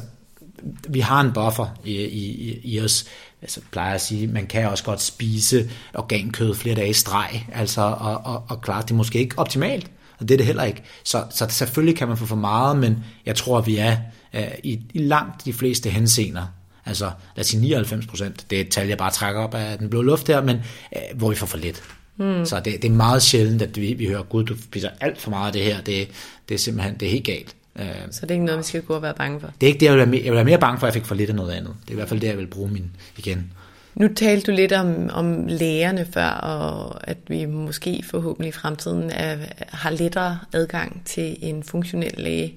vi 0.90 1.00
har 1.00 1.22
en 1.22 1.34
buffer 1.34 1.80
i, 1.86 2.04
i, 2.04 2.60
i 2.64 2.82
os. 2.82 3.06
Altså, 3.42 3.62
plejer 3.72 3.94
at 3.94 4.02
sige, 4.02 4.28
man 4.28 4.48
kan 4.48 4.70
også 4.70 4.84
godt 4.84 5.02
spise 5.02 5.70
organkød 5.94 6.56
flere 6.56 6.76
dage 6.76 6.90
i 6.90 6.94
streg, 6.94 7.48
altså, 7.54 7.82
og, 7.82 8.22
og, 8.26 8.44
og 8.50 8.62
klart, 8.62 8.84
det 8.84 8.92
er 8.92 8.96
måske 8.96 9.20
ikke 9.20 9.40
optimalt, 9.40 9.92
og 10.20 10.28
det 10.28 10.36
er 10.36 10.38
det 10.38 10.46
heller 10.46 10.64
ikke. 10.64 10.84
Så, 11.04 11.24
så 11.30 11.48
selvfølgelig 11.50 11.98
kan 11.98 12.08
man 12.08 12.18
få 12.18 12.26
for 12.26 12.36
meget, 12.36 12.78
men 12.78 12.98
jeg 13.26 13.36
tror, 13.36 13.62
vi 13.62 13.78
er 13.78 13.98
uh, 14.34 14.42
i, 14.64 14.80
i 14.94 15.00
langt 15.00 15.46
de 15.46 15.54
fleste 15.54 15.90
henseender, 15.90 16.44
altså 16.86 17.12
lad 17.36 17.44
os 17.44 17.48
sige 17.48 17.62
99 17.62 18.08
procent, 18.08 18.46
det 18.50 18.56
er 18.58 18.62
et 18.62 18.70
tal, 18.70 18.88
jeg 18.88 18.98
bare 18.98 19.12
trækker 19.12 19.42
op 19.42 19.54
af 19.54 19.78
den 19.78 19.90
blå 19.90 20.02
luft 20.02 20.28
her, 20.28 20.42
men 20.42 20.56
uh, 20.92 21.18
hvor 21.18 21.30
vi 21.30 21.36
får 21.36 21.48
for 21.48 21.58
lidt. 21.58 21.84
Mm. 22.18 22.46
Så 22.46 22.60
det, 22.60 22.82
det 22.82 22.86
er 22.86 22.96
meget 22.96 23.24
sjældent, 23.24 23.62
at 23.62 23.82
vi, 23.82 23.94
vi 23.94 24.06
hører, 24.06 24.24
gud, 24.24 24.44
du 24.44 24.56
spiser 24.62 24.90
alt 25.02 25.22
for 25.22 25.30
meget 25.30 25.48
af 25.48 25.54
det 25.54 25.64
her, 25.64 25.82
det, 25.82 26.10
det 26.50 26.56
er 26.56 26.60
simpelthen 26.60 26.98
det 27.00 27.06
er 27.06 27.12
helt 27.12 27.26
galt. 27.26 27.56
Øh, 27.80 27.86
så 28.12 28.22
det 28.22 28.32
er 28.32 28.36
ikke 28.36 28.46
noget, 28.46 28.58
vi 28.58 28.64
skal 28.64 28.82
gå 28.82 28.94
og 28.94 29.02
være 29.02 29.14
bange 29.14 29.40
for? 29.40 29.54
Det 29.62 29.68
er 29.68 29.68
ikke 29.68 29.80
det, 29.80 29.86
jeg 29.86 29.94
vil 29.94 30.00
være 30.00 30.08
mere, 30.08 30.22
jeg 30.24 30.32
vil 30.32 30.36
være 30.36 30.46
mere 30.46 30.60
bange 30.60 30.80
for, 30.80 30.88
at 30.88 30.96
jeg 30.96 31.02
fik 31.02 31.08
for 31.08 31.16
lidt 31.16 31.30
af 31.30 31.36
noget 31.36 31.52
andet. 31.52 31.76
Det 31.82 31.88
er 31.90 31.92
i 31.92 31.96
hvert 31.96 32.10
fald 32.10 32.20
det, 32.20 32.28
jeg 32.28 32.38
vil 32.38 32.48
bruge 32.48 32.72
min 32.72 32.92
igen. 33.18 33.54
Nu 33.96 34.08
talte 34.16 34.52
du 34.52 34.56
lidt 34.56 34.72
om, 34.72 35.10
om 35.14 35.48
lægerne 35.48 36.08
før, 36.14 36.30
og 36.30 37.08
at 37.10 37.18
vi 37.28 37.46
måske 37.46 38.04
forhåbentlig 38.10 38.50
i 38.50 38.52
fremtiden 38.52 39.10
er, 39.10 39.38
har 39.68 39.90
lettere 39.90 40.40
adgang 40.54 41.02
til 41.06 41.38
en 41.42 41.64
funktionel 41.64 42.14
læge. 42.18 42.54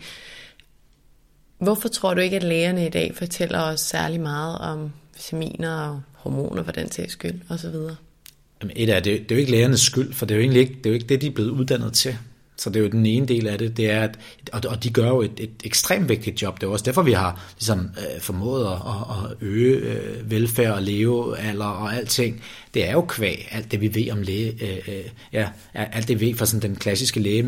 Hvorfor 1.58 1.88
tror 1.88 2.14
du 2.14 2.20
ikke, 2.20 2.36
at 2.36 2.42
lægerne 2.42 2.86
i 2.86 2.88
dag 2.88 3.12
fortæller 3.14 3.60
os 3.60 3.80
særlig 3.80 4.20
meget 4.20 4.58
om 4.58 4.92
vitaminer 5.14 5.76
og 5.76 6.02
hormoner, 6.12 6.62
for 6.64 6.72
den 6.72 6.90
sags 6.90 7.12
skyld, 7.12 7.40
osv.? 7.48 7.74
Jamen 8.62 8.76
et 8.76 8.90
af 8.90 9.02
det, 9.02 9.22
det 9.22 9.30
er 9.30 9.36
jo 9.36 9.40
ikke 9.40 9.50
lægernes 9.50 9.80
skyld, 9.80 10.12
for 10.12 10.26
det 10.26 10.34
er 10.34 10.38
jo 10.38 10.42
egentlig 10.42 10.60
ikke 10.60 10.74
det, 10.74 10.86
er 10.86 10.90
jo 10.90 10.94
ikke 10.94 11.06
det 11.06 11.20
de 11.20 11.26
er 11.26 11.30
blevet 11.30 11.50
uddannet 11.50 11.92
til. 11.92 12.18
Så 12.60 12.70
det 12.70 12.76
er 12.76 12.80
jo 12.80 12.88
den 12.90 13.06
ene 13.06 13.26
del 13.26 13.46
af 13.46 13.58
det, 13.58 13.76
det 13.76 13.90
er, 13.90 14.08
at, 14.52 14.64
og 14.66 14.84
de 14.84 14.90
gør 14.90 15.08
jo 15.08 15.22
et, 15.22 15.30
et 15.38 15.50
ekstremt 15.64 16.08
vigtigt 16.08 16.42
job. 16.42 16.60
Det 16.60 16.66
er 16.66 16.70
også 16.70 16.84
derfor, 16.84 17.02
vi 17.02 17.12
har 17.12 17.52
ligesom, 17.58 17.78
øh, 17.78 18.20
formået 18.20 18.66
at, 18.66 18.72
at 18.72 19.36
øge 19.40 19.76
øh, 19.76 20.30
velfærd 20.30 20.72
og 20.72 20.82
levealder 20.82 21.64
og 21.64 21.94
alting. 21.94 22.42
Det 22.74 22.88
er 22.88 22.92
jo 22.92 23.00
kvæg, 23.00 23.48
alt 23.50 23.72
det 23.72 23.80
vi 23.80 23.94
ved 23.94 24.10
om 24.10 24.22
læge, 24.22 24.64
øh, 24.64 24.78
øh, 24.88 25.04
ja, 25.32 25.48
alt 25.74 26.08
det 26.08 26.20
vi 26.20 26.26
ved 26.26 26.34
fra 26.34 26.46
sådan 26.46 26.70
den 26.70 26.76
klassiske 26.76 27.20
læge, 27.20 27.44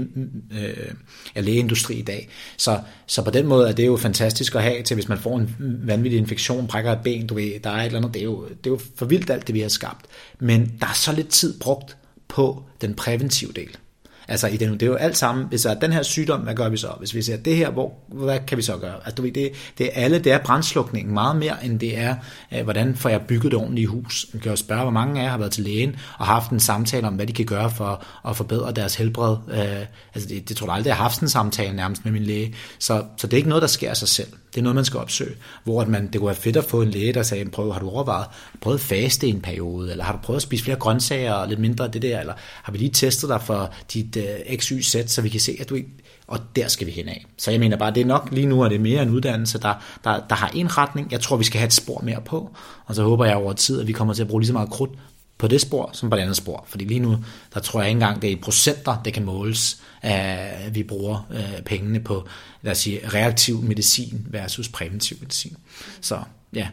øh, 0.61 0.95
ja, 1.37 1.41
lægeindustri 1.41 1.95
i 1.95 2.03
dag. 2.03 2.29
Så, 2.57 2.81
så 3.07 3.23
på 3.23 3.31
den 3.31 3.47
måde 3.47 3.69
er 3.69 3.73
det 3.73 3.87
jo 3.87 3.97
fantastisk 3.97 4.55
at 4.55 4.63
have 4.63 4.83
til, 4.83 4.95
hvis 4.95 5.09
man 5.09 5.19
får 5.19 5.39
en 5.39 5.57
vanvittig 5.85 6.19
infektion, 6.19 6.67
brækker 6.67 6.93
et 6.93 7.01
ben, 7.05 7.27
du 7.27 7.35
ved, 7.35 7.61
der 7.65 7.71
er 7.71 7.81
et 7.81 7.87
eller 7.87 7.99
andet, 7.99 8.15
det 8.15 8.21
er 8.21 8.25
jo, 8.25 8.49
det 8.49 8.67
er 8.67 8.71
jo 8.71 8.81
for 8.97 9.07
vildt 9.07 9.31
alt 9.31 9.47
det, 9.47 9.55
vi 9.55 9.61
har 9.61 9.69
skabt. 9.69 10.07
Men 10.41 10.73
der 10.81 10.87
er 10.87 10.95
så 10.95 11.13
lidt 11.13 11.29
tid 11.29 11.61
brugt 11.61 11.97
på 12.29 12.63
den 12.81 12.95
præventive 12.95 13.53
del. 13.53 13.77
Altså, 14.33 14.47
i 14.47 14.57
den, 14.57 14.73
det 14.73 14.83
er 14.83 14.87
jo 14.87 14.95
alt 14.95 15.17
sammen, 15.17 15.47
hvis 15.49 15.63
der 15.63 15.71
er 15.71 15.75
den 15.75 15.93
her 15.93 16.03
sygdom, 16.03 16.41
hvad 16.41 16.55
gør 16.55 16.69
vi 16.69 16.77
så? 16.77 16.89
Hvis 16.99 17.15
vi 17.15 17.23
ser 17.23 17.37
det 17.37 17.57
her, 17.57 17.71
hvor, 17.71 17.93
hvad 18.09 18.39
kan 18.47 18.59
vi 18.59 18.63
så 18.63 18.77
gøre? 18.77 18.95
Altså, 18.95 19.15
du 19.15 19.23
ved, 19.23 19.33
det, 19.33 19.51
det 19.79 19.87
er 19.87 20.05
alle, 20.05 20.19
det 20.19 20.33
er 20.33 20.39
brændslukningen 20.39 21.15
meget 21.15 21.37
mere, 21.37 21.65
end 21.65 21.81
det 21.81 21.99
er, 21.99 22.15
øh, 22.53 22.63
hvordan 22.65 22.97
får 22.97 23.09
jeg 23.09 23.21
bygget 23.21 23.53
et 23.53 23.59
ordentligt 23.59 23.89
hus? 23.89 24.27
Man 24.33 24.41
kan 24.41 24.51
jo 24.51 24.57
spørge, 24.57 24.83
hvor 24.83 24.91
mange 24.91 25.21
af 25.21 25.25
jer 25.25 25.31
har 25.31 25.39
været 25.39 25.53
til 25.53 25.65
lægen 25.65 25.97
og 26.19 26.27
haft 26.27 26.51
en 26.51 26.61
samtale 26.61 27.07
om, 27.07 27.15
hvad 27.15 27.27
de 27.27 27.33
kan 27.33 27.47
gøre 27.47 27.71
for 27.71 28.05
at 28.29 28.37
forbedre 28.37 28.73
deres 28.73 28.95
helbred. 28.95 29.37
Øh, 29.51 29.87
altså, 30.15 30.29
det, 30.29 30.49
det 30.49 30.57
tror 30.57 30.67
jeg 30.67 30.75
aldrig, 30.75 30.89
jeg 30.89 30.97
har 30.97 31.03
haft 31.03 31.21
en 31.21 31.29
samtale 31.29 31.77
nærmest 31.77 32.05
med 32.05 32.13
min 32.13 32.23
læge. 32.23 32.55
Så, 32.79 33.05
så 33.17 33.27
det 33.27 33.33
er 33.33 33.37
ikke 33.37 33.49
noget, 33.49 33.63
der 33.63 33.69
sker 33.69 33.91
af 33.91 33.97
sig 33.97 34.09
selv. 34.09 34.29
Det 34.55 34.59
er 34.59 34.63
noget, 34.63 34.75
man 34.75 34.85
skal 34.85 35.01
opsøge. 35.01 35.35
Hvor 35.65 35.83
at 35.83 35.89
man, 35.89 36.07
det 36.07 36.21
kunne 36.21 36.27
være 36.27 36.37
fedt 36.37 36.57
at 36.57 36.65
få 36.65 36.83
en 36.83 36.91
læge, 36.91 37.13
der 37.13 37.23
sagde, 37.23 37.51
prøv, 37.51 37.73
har 37.73 37.81
du 37.81 37.89
overvejet, 37.89 38.27
prøvet 38.61 38.81
faste 38.81 39.27
en 39.27 39.41
periode, 39.41 39.91
eller 39.91 40.05
har 40.05 40.13
du 40.13 40.19
prøvet 40.23 40.39
at 40.39 40.43
spise 40.43 40.65
flere 40.65 40.79
grøntsager 40.79 41.33
og 41.33 41.49
lidt 41.49 41.61
mindre 41.61 41.85
af 41.85 41.91
det 41.91 42.03
der, 42.03 42.21
eller 42.21 42.35
har 42.63 42.73
vi 42.73 42.79
lige 42.79 42.91
testet 42.91 43.29
dig 43.29 43.43
for 43.43 43.75
dit 43.93 44.17
øh, 44.17 44.59
xy 44.59 44.73
XYZ, 44.73 44.97
så 45.07 45.23
vi 45.23 45.29
kan 45.29 45.41
se, 45.41 45.57
at 45.61 45.69
du 45.69 45.75
ikke 45.75 45.89
og 46.27 46.39
der 46.57 46.69
skal 46.69 46.87
vi 46.87 46.93
hen 46.93 47.09
af. 47.09 47.27
Så 47.39 47.51
jeg 47.51 47.61
mener 47.61 47.77
bare, 47.77 47.95
det 47.95 48.01
er 48.01 48.05
nok 48.05 48.29
lige 48.33 48.47
nu, 48.47 48.65
at 48.65 48.71
det 48.71 48.77
er 48.77 48.81
mere 48.81 49.03
en 49.03 49.11
uddannelse, 49.11 49.59
der, 49.59 49.75
der, 50.05 50.21
der 50.29 50.35
har 50.35 50.49
en 50.55 50.79
retning. 50.79 51.13
Jeg 51.13 51.21
tror, 51.21 51.37
vi 51.37 51.45
skal 51.45 51.59
have 51.59 51.67
et 51.67 51.73
spor 51.73 52.01
mere 52.05 52.21
på, 52.25 52.51
og 52.87 52.95
så 52.95 53.03
håber 53.03 53.25
jeg 53.25 53.37
over 53.37 53.53
tid, 53.53 53.81
at 53.81 53.87
vi 53.87 53.93
kommer 53.93 54.15
til 54.15 54.23
at 54.23 54.29
bruge 54.29 54.41
lige 54.41 54.47
så 54.47 54.53
meget 54.53 54.71
krudt 54.71 54.91
på 55.43 55.49
det 55.49 55.61
spor, 55.61 55.91
som 55.93 56.11
på 56.11 56.17
det 56.17 56.23
andet 56.23 56.37
spor. 56.37 56.65
Fordi 56.69 56.85
lige 56.85 57.01
nu, 57.01 57.17
der 57.55 57.61
tror 57.61 57.81
jeg 57.81 57.89
ikke 57.89 57.97
engang, 57.97 58.23
det 58.23 58.29
er 58.29 58.33
i 58.33 58.41
procenter, 58.41 59.03
det 59.05 59.15
kan 59.15 59.25
måles, 59.25 59.83
at 60.03 60.75
vi 60.75 60.83
bruger 60.83 61.29
øh, 61.31 61.63
pengene 61.63 62.01
på, 62.01 62.27
lad 62.63 62.73
os 62.73 62.79
sige, 62.79 63.01
reaktiv 63.09 63.63
medicin 63.63 64.27
versus 64.31 64.69
præventiv 64.69 65.17
medicin. 65.21 65.57
Så 66.01 66.19
ja. 66.53 66.69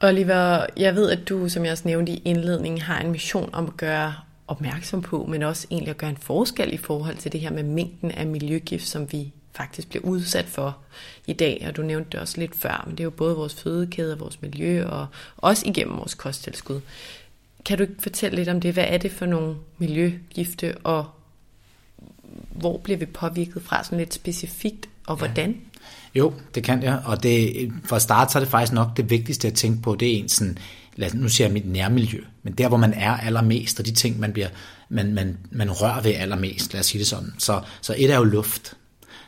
Oliver, 0.00 0.66
jeg 0.76 0.94
ved, 0.94 1.10
at 1.10 1.28
du, 1.28 1.48
som 1.48 1.64
jeg 1.64 1.72
også 1.72 1.88
nævnte 1.88 2.12
i 2.12 2.22
indledningen, 2.24 2.80
har 2.80 3.00
en 3.00 3.10
mission 3.10 3.50
om 3.52 3.66
at 3.66 3.76
gøre 3.76 4.14
opmærksom 4.46 5.02
på, 5.02 5.26
men 5.26 5.42
også 5.42 5.66
egentlig 5.70 5.90
at 5.90 5.98
gøre 5.98 6.10
en 6.10 6.16
forskel 6.16 6.72
i 6.72 6.76
forhold 6.76 7.16
til 7.16 7.32
det 7.32 7.40
her 7.40 7.50
med 7.50 7.62
mængden 7.62 8.10
af 8.10 8.26
miljøgift, 8.26 8.88
som 8.88 9.12
vi 9.12 9.32
faktisk 9.54 9.88
bliver 9.88 10.04
udsat 10.04 10.46
for 10.46 10.76
i 11.26 11.32
dag, 11.32 11.64
og 11.68 11.76
du 11.76 11.82
nævnte 11.82 12.10
det 12.12 12.20
også 12.20 12.38
lidt 12.38 12.56
før, 12.56 12.84
men 12.86 12.92
det 12.92 13.00
er 13.00 13.04
jo 13.04 13.10
både 13.10 13.36
vores 13.36 13.54
fødekæde, 13.54 14.18
vores 14.18 14.42
miljø, 14.42 14.86
og 14.86 15.06
også 15.36 15.66
igennem 15.66 15.96
vores 15.96 16.14
kosttilskud. 16.14 16.80
Kan 17.64 17.78
du 17.78 17.82
ikke 17.82 17.94
fortælle 17.98 18.36
lidt 18.36 18.48
om 18.48 18.60
det? 18.60 18.72
Hvad 18.72 18.84
er 18.88 18.98
det 18.98 19.12
for 19.12 19.26
nogle 19.26 19.56
miljøgifte, 19.78 20.78
og 20.78 21.06
hvor 22.50 22.78
bliver 22.78 22.98
vi 22.98 23.06
påvirket 23.06 23.62
fra 23.62 23.84
sådan 23.84 23.98
lidt 23.98 24.14
specifikt, 24.14 24.88
og 25.06 25.16
hvordan? 25.16 25.50
Ja. 25.50 26.18
Jo, 26.18 26.32
det 26.54 26.64
kan 26.64 26.82
jeg, 26.82 27.02
og 27.04 27.22
det, 27.22 27.72
for 27.84 27.96
at 27.96 28.02
starte, 28.02 28.32
så 28.32 28.38
er 28.38 28.40
det 28.40 28.50
faktisk 28.50 28.72
nok 28.72 28.96
det 28.96 29.10
vigtigste 29.10 29.48
at 29.48 29.54
tænke 29.54 29.82
på, 29.82 29.94
det 29.94 30.14
er 30.14 30.18
en 30.18 30.28
sådan, 30.28 30.58
lad, 30.96 31.14
nu 31.14 31.28
siger 31.28 31.48
jeg 31.48 31.52
mit 31.52 31.72
nærmiljø, 31.72 32.24
men 32.42 32.52
der, 32.52 32.68
hvor 32.68 32.76
man 32.76 32.92
er 32.92 33.16
allermest, 33.16 33.80
og 33.80 33.86
de 33.86 33.92
ting, 33.92 34.20
man, 34.20 34.32
bliver, 34.32 34.48
man, 34.88 35.14
man, 35.14 35.38
man 35.50 35.70
rører 35.70 36.02
ved 36.02 36.14
allermest, 36.14 36.72
lad 36.72 36.80
os 36.80 36.86
sige 36.86 36.98
det 36.98 37.06
sådan. 37.06 37.34
Så, 37.38 37.60
så 37.80 37.94
et 37.98 38.10
er 38.10 38.16
jo 38.16 38.24
luft. 38.24 38.76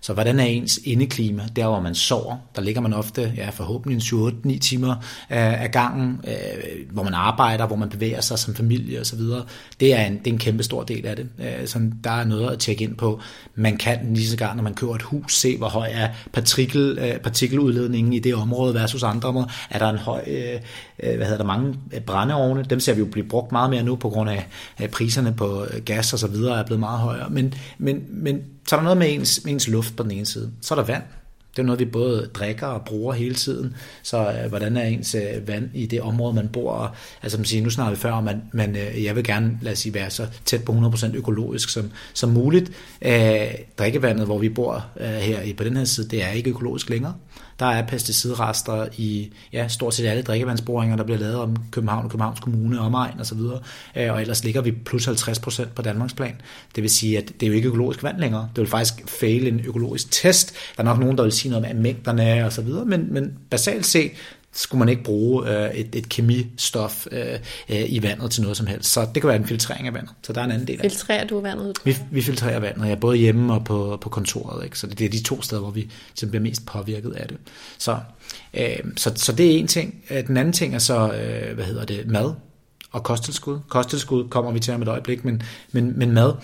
Så 0.05 0.13
hvordan 0.13 0.41
er 0.41 0.45
ens 0.45 0.81
indeklima, 0.85 1.43
der 1.57 1.67
hvor 1.67 1.81
man 1.81 1.95
sover, 1.95 2.37
der 2.57 2.63
ligger 2.63 2.81
man 2.81 2.93
ofte 2.93 3.33
ja, 3.37 3.51
forhåbentlig 3.51 4.03
7-8-9 4.03 4.59
timer 4.59 4.91
øh, 5.31 5.63
af 5.63 5.71
gangen, 5.71 6.21
øh, 6.29 6.93
hvor 6.93 7.03
man 7.03 7.15
arbejder, 7.15 7.67
hvor 7.67 7.77
man 7.77 7.89
bevæger 7.89 8.21
sig 8.21 8.39
som 8.39 8.55
familie 8.55 9.01
osv. 9.01 9.21
Det 9.81 9.95
er 9.95 10.07
en, 10.07 10.19
det 10.19 10.27
er 10.27 10.33
en 10.33 10.39
kæmpe 10.39 10.63
stor 10.63 10.83
del 10.83 11.07
af 11.07 11.17
det. 11.17 11.29
Øh, 11.39 11.67
så 11.67 11.91
der 12.05 12.11
er 12.11 12.25
noget 12.25 12.51
at 12.51 12.59
tjekke 12.59 12.85
ind 12.85 12.97
på. 12.97 13.21
Man 13.55 13.77
kan 13.77 14.15
lige 14.15 14.29
så 14.29 14.37
gang, 14.37 14.57
når 14.57 14.63
man 14.63 14.75
køber 14.75 14.95
et 14.95 15.03
hus, 15.03 15.37
se 15.37 15.57
hvor 15.57 15.69
høj 15.69 15.89
er 15.93 16.09
partikel, 16.33 16.99
øh, 17.01 17.19
partikeludledningen 17.19 18.13
i 18.13 18.19
det 18.19 18.35
område 18.35 18.75
versus 18.75 19.03
andre 19.03 19.29
områder. 19.29 19.49
Er 19.71 19.79
der 19.79 19.91
en 19.91 19.99
høj, 19.99 20.25
øh, 20.27 20.55
øh 20.55 20.61
Øh, 21.03 21.17
hvad 21.17 21.27
hedder 21.27 21.39
der, 21.39 21.45
mange 21.45 21.79
øh, 21.93 22.01
brændeovne? 22.01 22.65
Dem 22.71 22.81
ser 22.81 22.95
vi 22.95 22.99
jo 22.99 23.07
blive 23.07 23.29
brugt 23.29 23.53
meget 23.53 23.71
mere 23.71 23.83
nu 23.83 23.97
på 23.97 24.09
grund 24.09 24.31
af, 24.31 24.47
at 24.77 24.91
priserne 24.91 25.35
på 25.37 25.65
øh, 25.65 25.83
gas 25.85 26.13
og 26.13 26.19
så 26.19 26.27
videre 26.27 26.59
er 26.59 26.65
blevet 26.65 26.81
meget 26.81 27.01
højere. 27.01 27.31
Men, 27.31 27.55
men, 27.79 28.05
men 28.09 28.43
så 28.69 28.77
er 28.77 28.81
der 28.81 28.85
noget 28.85 28.99
med 28.99 29.15
ens, 29.15 29.41
med 29.45 29.53
ens 29.53 29.69
luft 29.69 29.97
på 29.97 30.03
den 30.03 30.11
ene 30.11 30.27
side. 30.27 30.51
Så 30.61 30.75
er 30.75 30.79
der 30.79 30.87
vand. 30.87 31.03
Det 31.57 31.63
er 31.63 31.67
noget, 31.67 31.81
vi 31.81 31.85
både 31.85 32.31
drikker 32.35 32.67
og 32.67 32.85
bruger 32.85 33.13
hele 33.13 33.35
tiden. 33.35 33.77
Så 34.03 34.33
øh, 34.33 34.49
hvordan 34.49 34.77
er 34.77 34.85
ens 34.85 35.15
øh, 35.15 35.49
vand 35.49 35.71
i 35.75 35.87
det 35.87 36.01
område, 36.01 36.35
man 36.35 36.49
bor? 36.49 36.95
Altså 37.23 37.39
man 37.39 37.45
siger, 37.45 37.63
nu 37.63 37.71
snakker 37.71 37.95
vi 37.95 38.01
før 38.01 38.13
om, 38.13 38.29
at 38.29 38.37
man, 38.53 38.77
øh, 38.77 39.05
jeg 39.05 39.17
vil 39.17 39.25
gerne, 39.25 39.59
lad 39.63 39.73
os 39.73 39.79
sige, 39.79 39.95
være 39.95 40.11
så 40.11 40.27
tæt 40.45 40.65
på 40.65 40.73
100% 40.73 41.17
økologisk 41.17 41.69
som, 41.69 41.91
som 42.15 42.31
muligt. 42.31 42.73
Øh, 43.03 43.47
drikkevandet, 43.79 44.27
hvor 44.27 44.39
vi 44.39 44.49
bor 44.49 44.87
øh, 45.01 45.07
her 45.07 45.43
i, 45.43 45.53
på 45.53 45.65
den 45.65 45.77
her 45.77 45.85
side, 45.85 46.09
det 46.09 46.25
er 46.25 46.29
ikke 46.29 46.51
økologisk 46.51 46.91
længere. 46.91 47.15
Der 47.59 47.67
er 47.67 47.87
pesticidrester 47.87 48.87
i 48.97 49.33
ja, 49.53 49.69
stort 49.69 49.95
set 49.95 50.07
alle 50.07 50.23
drikkevandsboringer, 50.23 50.97
der 50.97 51.05
bliver 51.05 51.19
lavet 51.19 51.37
om 51.37 51.57
København 51.71 52.05
og 52.05 52.11
Københavns 52.11 52.41
Kommune, 52.41 52.81
omegn 52.81 53.21
osv. 53.21 53.37
videre. 53.37 53.61
Øh, 53.97 54.13
og 54.13 54.21
ellers 54.21 54.45
ligger 54.45 54.61
vi 54.61 54.73
plus 54.73 55.09
50% 55.09 55.67
på 55.75 55.83
Danmarks 55.83 56.15
plan. 56.15 56.35
Det 56.75 56.83
vil 56.83 56.91
sige, 56.91 57.19
at 57.19 57.29
det 57.41 57.43
er 57.43 57.47
jo 57.47 57.53
ikke 57.53 57.69
økologisk 57.69 58.03
vand 58.03 58.19
længere. 58.19 58.49
Det 58.57 58.63
vil 58.63 58.71
faktisk 58.71 59.09
fail 59.09 59.47
en 59.47 59.61
økologisk 59.61 60.11
test. 60.11 60.55
Der 60.77 60.83
er 60.83 60.85
nok 60.85 60.99
nogen, 60.99 61.17
der 61.17 61.23
vil 61.23 61.33
sige 61.33 61.51
noget 61.51 61.75
med 61.75 61.83
mængderne 61.83 62.47
og 62.47 62.53
så 62.53 62.63
videre, 62.63 62.85
men, 62.85 63.13
men 63.13 63.39
basalt 63.51 63.87
set, 63.87 64.11
skulle 64.55 64.79
man 64.79 64.89
ikke 64.89 65.03
bruge 65.03 65.49
øh, 65.51 65.71
et, 65.71 65.95
et 65.95 66.09
kemistof 66.09 67.07
øh, 67.11 67.39
øh, 67.69 67.85
i 67.89 68.03
vandet 68.03 68.31
til 68.31 68.43
noget 68.43 68.57
som 68.57 68.67
helst. 68.67 68.93
Så 68.93 69.09
det 69.15 69.23
kan 69.23 69.29
være 69.29 69.37
en 69.37 69.47
filtrering 69.47 69.87
af 69.87 69.95
vandet. 69.95 70.13
Så 70.23 70.33
der 70.33 70.41
er 70.41 70.45
en 70.45 70.51
anden 70.51 70.67
del 70.67 70.77
af 70.77 70.91
Filtrerer 70.91 71.27
du 71.27 71.41
vandet? 71.41 71.79
Vi, 71.85 71.97
vi 72.11 72.23
filtrerer 72.23 72.59
vandet, 72.59 72.89
ja, 72.89 72.95
både 72.95 73.17
hjemme 73.17 73.55
og 73.55 73.65
på, 73.65 73.99
på 74.01 74.09
kontoret. 74.09 74.65
Ikke? 74.65 74.79
Så 74.79 74.87
det, 74.87 74.99
det 74.99 75.05
er 75.05 75.11
de 75.11 75.23
to 75.23 75.43
steder, 75.43 75.61
hvor 75.61 75.71
vi 75.71 75.91
bliver 76.17 76.41
mest 76.41 76.67
påvirket 76.67 77.13
af 77.13 77.29
det. 77.29 77.37
Så, 77.79 77.99
øh, 78.55 78.79
så, 78.97 79.13
så 79.17 79.33
det 79.33 79.47
er 79.47 79.59
en 79.59 79.67
ting. 79.67 80.05
Øh, 80.11 80.27
den 80.27 80.37
anden 80.37 80.53
ting 80.53 80.75
er 80.75 80.79
så, 80.79 81.13
øh, 81.13 81.55
hvad 81.55 81.65
hedder 81.65 81.85
det, 81.85 82.07
mad 82.07 82.35
og 82.93 83.03
kosttilskud. 83.03 83.59
Kosttilskud 83.69 84.29
kommer 84.29 84.53
vi 84.53 84.61
til 84.61 84.75
om 84.75 84.83
et 84.83 84.89
øjeblik, 84.89 85.25
men, 85.25 85.43
men, 85.73 85.99
men 85.99 86.13
mad. 86.13 86.35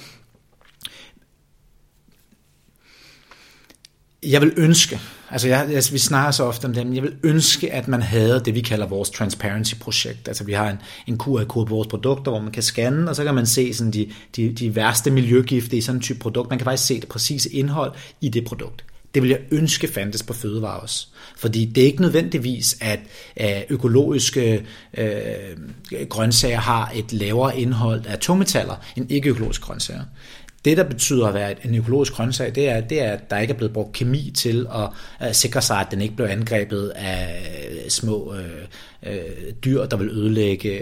Jeg 4.22 4.40
vil 4.40 4.52
ønske, 4.56 5.00
Altså, 5.30 5.48
jeg, 5.48 5.68
jeg, 5.72 5.82
vi 5.92 5.98
snakker 5.98 6.30
så 6.30 6.44
ofte 6.44 6.64
om 6.64 6.74
det, 6.74 6.86
men 6.86 6.94
jeg 6.94 7.02
vil 7.02 7.14
ønske, 7.22 7.72
at 7.72 7.88
man 7.88 8.02
havde 8.02 8.42
det, 8.44 8.54
vi 8.54 8.60
kalder 8.60 8.86
vores 8.86 9.10
transparency-projekt. 9.10 10.28
Altså, 10.28 10.44
vi 10.44 10.52
har 10.52 10.70
en, 10.70 10.78
en 11.06 11.18
QR-kode 11.18 11.66
på 11.66 11.74
vores 11.74 11.88
produkter, 11.88 12.30
hvor 12.30 12.40
man 12.40 12.52
kan 12.52 12.62
scanne, 12.62 13.10
og 13.10 13.16
så 13.16 13.24
kan 13.24 13.34
man 13.34 13.46
se 13.46 13.74
sådan 13.74 13.92
de, 13.92 14.10
de, 14.36 14.52
de 14.52 14.76
værste 14.76 15.10
miljøgifte 15.10 15.76
i 15.76 15.80
sådan 15.80 15.96
en 15.96 16.02
type 16.02 16.18
produkt. 16.18 16.50
Man 16.50 16.58
kan 16.58 16.64
faktisk 16.64 16.86
se 16.86 17.00
det 17.00 17.08
præcise 17.08 17.52
indhold 17.52 17.92
i 18.20 18.28
det 18.28 18.44
produkt. 18.44 18.84
Det 19.14 19.22
vil 19.22 19.30
jeg 19.30 19.40
ønske 19.50 19.88
fandtes 19.88 20.22
på 20.22 20.32
fødevarer 20.32 20.80
også. 20.80 21.06
Fordi 21.36 21.64
det 21.64 21.80
er 21.80 21.86
ikke 21.86 22.02
nødvendigvis, 22.02 22.76
at 22.80 23.00
økologiske 23.70 24.66
øh, 24.98 25.08
grøntsager 26.08 26.58
har 26.58 26.92
et 26.94 27.12
lavere 27.12 27.58
indhold 27.58 28.06
af 28.06 28.18
tungmetaller 28.18 28.74
end 28.96 29.12
ikke-økologiske 29.12 29.64
grøntsager. 29.64 30.02
Det, 30.64 30.76
der 30.76 30.84
betyder 30.84 31.26
at 31.26 31.34
være 31.34 31.66
en 31.66 31.74
økologisk 31.74 32.12
grøntsag, 32.12 32.54
det 32.54 32.68
er, 32.68 32.80
det 32.80 33.02
er, 33.02 33.12
at 33.12 33.30
der 33.30 33.38
ikke 33.38 33.52
er 33.52 33.56
blevet 33.56 33.72
brugt 33.72 33.92
kemi 33.92 34.32
til 34.34 34.66
at, 35.20 35.36
sikre 35.36 35.62
sig, 35.62 35.76
at 35.76 35.86
den 35.90 36.00
ikke 36.00 36.16
blev 36.16 36.26
angrebet 36.26 36.88
af 36.88 37.42
små 37.88 38.34
øh, 38.34 39.14
øh, 39.14 39.52
dyr, 39.64 39.84
der 39.84 39.96
vil 39.96 40.08
ødelægge, 40.08 40.80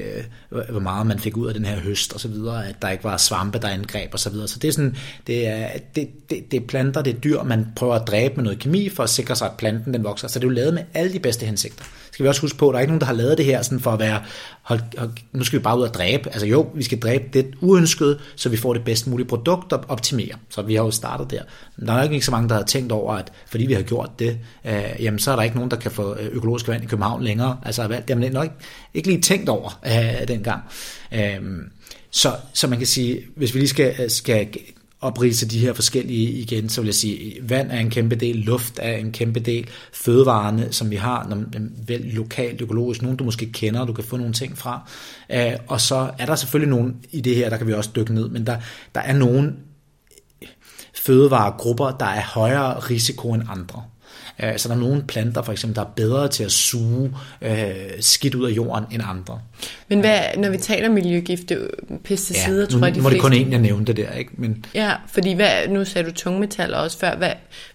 hvor 0.49 0.81
meget 0.81 1.07
man 1.07 1.19
fik 1.19 1.37
ud 1.37 1.49
af 1.49 1.55
den 1.55 1.65
her 1.65 1.81
høst 1.81 2.13
og 2.13 2.21
så 2.21 2.29
videre, 2.29 2.69
at 2.69 2.83
der 2.83 2.89
ikke 2.89 3.05
var 3.05 3.17
svampe, 3.17 3.59
der 3.59 3.69
angreb 3.69 4.11
og 4.13 4.21
så 4.21 4.31
videre. 4.31 4.49
Så 4.49 4.59
det 4.59 4.69
er 4.69 4.73
sådan, 4.73 4.97
det 5.27 5.49
er, 5.49 5.69
det, 5.95 6.09
det, 6.31 6.51
det 6.51 6.63
er 6.63 6.67
planter, 6.67 7.03
det 7.03 7.15
er 7.15 7.21
dyr, 7.21 7.43
man 7.43 7.67
prøver 7.77 7.95
at 7.95 8.07
dræbe 8.07 8.35
med 8.37 8.45
noget 8.45 8.59
kemi 8.59 8.89
for 8.89 9.03
at 9.03 9.11
sikre 9.11 9.37
sig, 9.37 9.47
at 9.47 9.57
planten 9.59 9.95
den 9.95 10.05
vokser. 10.05 10.29
Så 10.29 10.39
det 10.39 10.45
er 10.45 10.49
jo 10.49 10.55
lavet 10.55 10.75
med 10.75 10.83
alle 10.95 11.13
de 11.13 11.19
bedste 11.19 11.47
hensigter 11.47 11.85
skal 12.19 12.25
vi 12.25 12.29
også 12.29 12.41
huske 12.41 12.59
på, 12.59 12.69
at 12.69 12.73
der 12.73 12.79
er 12.79 12.81
ikke 12.81 12.91
nogen, 12.91 13.01
der 13.01 13.07
har 13.07 13.15
lavet 13.15 13.39
det 13.39 13.45
her 13.45 13.63
sådan 13.63 13.81
for 13.81 13.91
at 13.91 13.99
være, 13.99 14.21
hold, 14.63 14.81
hold, 14.99 15.11
nu 15.33 15.45
skal 15.45 15.59
vi 15.59 15.63
bare 15.63 15.79
ud 15.79 15.83
og 15.83 15.95
dræbe. 15.95 16.31
Altså 16.31 16.47
jo, 16.47 16.71
vi 16.75 16.83
skal 16.83 17.01
dræbe 17.01 17.25
det 17.33 17.55
uønskede, 17.61 18.19
så 18.37 18.49
vi 18.49 18.57
får 18.57 18.73
det 18.73 18.85
bedst 18.85 19.07
mulige 19.07 19.27
produkt 19.27 19.73
og 19.73 19.85
optimere. 19.89 20.35
Så 20.49 20.63
vi 20.63 20.75
har 20.75 20.85
jo 20.85 20.91
startet 20.91 21.31
der. 21.31 21.43
Der 21.87 21.93
er 21.93 22.03
ikke 22.03 22.25
så 22.25 22.31
mange, 22.31 22.49
der 22.49 22.55
har 22.55 22.63
tænkt 22.63 22.93
over, 22.93 23.15
at 23.15 23.33
fordi 23.47 23.67
vi 23.67 23.73
har 23.73 23.83
gjort 23.83 24.11
det, 24.19 24.39
øh, 24.65 24.83
jamen 25.01 25.19
så 25.19 25.31
er 25.31 25.37
der 25.37 25.43
ikke 25.43 25.57
nogen, 25.57 25.71
der 25.71 25.77
kan 25.77 25.91
få 25.91 26.15
øh, 26.15 26.29
økologisk 26.33 26.69
vand 26.69 26.85
i 26.85 26.87
København 26.87 27.23
længere. 27.23 27.57
Altså 27.63 27.89
det 27.89 28.11
er 28.11 28.15
man 28.15 28.33
nok 28.33 28.49
ikke, 28.95 29.09
lige 29.09 29.21
tænkt 29.21 29.49
over 29.49 29.81
øh, 29.87 30.29
dengang. 30.29 30.63
Øh, 31.13 31.41
så, 32.11 32.37
så 32.53 32.67
man 32.67 32.79
kan 32.79 32.87
sige, 32.87 33.21
hvis 33.37 33.55
vi 33.55 33.59
lige 33.59 33.69
skal, 33.69 34.11
skal 34.11 34.49
oprise 35.01 35.49
de 35.49 35.59
her 35.59 35.73
forskellige 35.73 36.31
igen, 36.31 36.69
så 36.69 36.81
vil 36.81 36.89
jeg 36.89 36.95
sige, 36.95 37.37
vand 37.43 37.71
er 37.71 37.79
en 37.79 37.91
kæmpe 37.91 38.15
del, 38.15 38.37
luft 38.37 38.79
er 38.83 38.97
en 38.97 39.13
kæmpe 39.13 39.41
del, 39.41 39.69
fødevarene, 39.93 40.73
som 40.73 40.91
vi 40.91 40.97
har, 40.97 41.27
når, 41.29 41.45
vel 41.87 42.01
lokalt, 42.01 42.61
økologisk, 42.61 43.03
nogen 43.03 43.17
du 43.17 43.25
måske 43.25 43.53
kender, 43.53 43.85
du 43.85 43.93
kan 43.93 44.05
få 44.05 44.17
nogle 44.17 44.33
ting 44.33 44.59
fra. 44.59 44.91
Øh, 45.31 45.53
og 45.67 45.81
så 45.81 46.11
er 46.19 46.27
der 46.27 46.37
selvfølgelig 46.37 46.71
nogen 46.77 46.97
i 47.11 47.21
det 47.21 47.37
her, 47.37 47.51
der 47.51 47.57
kan 47.57 47.67
vi 47.67 47.73
også 47.73 47.91
dykke 47.97 48.15
ned, 48.15 48.29
men 48.29 48.47
der, 48.47 48.57
der 48.95 49.01
er 49.01 49.13
nogle 49.13 49.53
fødevaregrupper, 50.95 51.91
der 51.91 52.07
er 52.07 52.23
højere 52.23 52.79
risiko 52.79 53.33
end 53.33 53.43
andre. 53.49 53.85
Øh, 54.43 54.59
så 54.59 54.69
der 54.69 54.75
er 54.75 54.79
nogle 54.79 55.03
planter, 55.03 55.43
for 55.43 55.53
eksempel, 55.53 55.77
der 55.77 55.83
er 55.83 55.91
bedre 55.97 56.29
til 56.29 56.45
at 56.45 56.53
suge 56.53 57.15
øh, 57.43 57.75
skidt 58.01 58.35
ud 58.35 58.51
af 58.51 58.57
jorden 58.57 58.85
end 58.91 59.03
andre. 59.07 59.41
Men 59.89 60.01
hvad, 60.01 60.21
når 60.39 60.51
vi 60.51 60.57
taler 60.57 60.89
miljøgifte, 60.89 61.69
pesticider, 62.05 62.61
ja, 62.61 62.67
tror 62.67 62.87
jeg, 62.87 62.95
de 62.95 63.01
må 63.01 63.11
det 63.11 63.21
kun 63.21 63.33
en, 63.33 63.53
jeg 63.53 63.61
nævnte 63.61 63.93
det 63.93 64.07
der, 64.07 64.13
ikke? 64.13 64.31
Men... 64.35 64.65
Ja, 64.75 64.93
fordi 65.07 65.33
hvad, 65.33 65.69
nu 65.69 65.85
sagde 65.85 66.09
du 66.09 66.15
tungmetaller 66.15 66.79
også 66.79 66.99
før. 66.99 67.17
Hvad, 67.17 67.33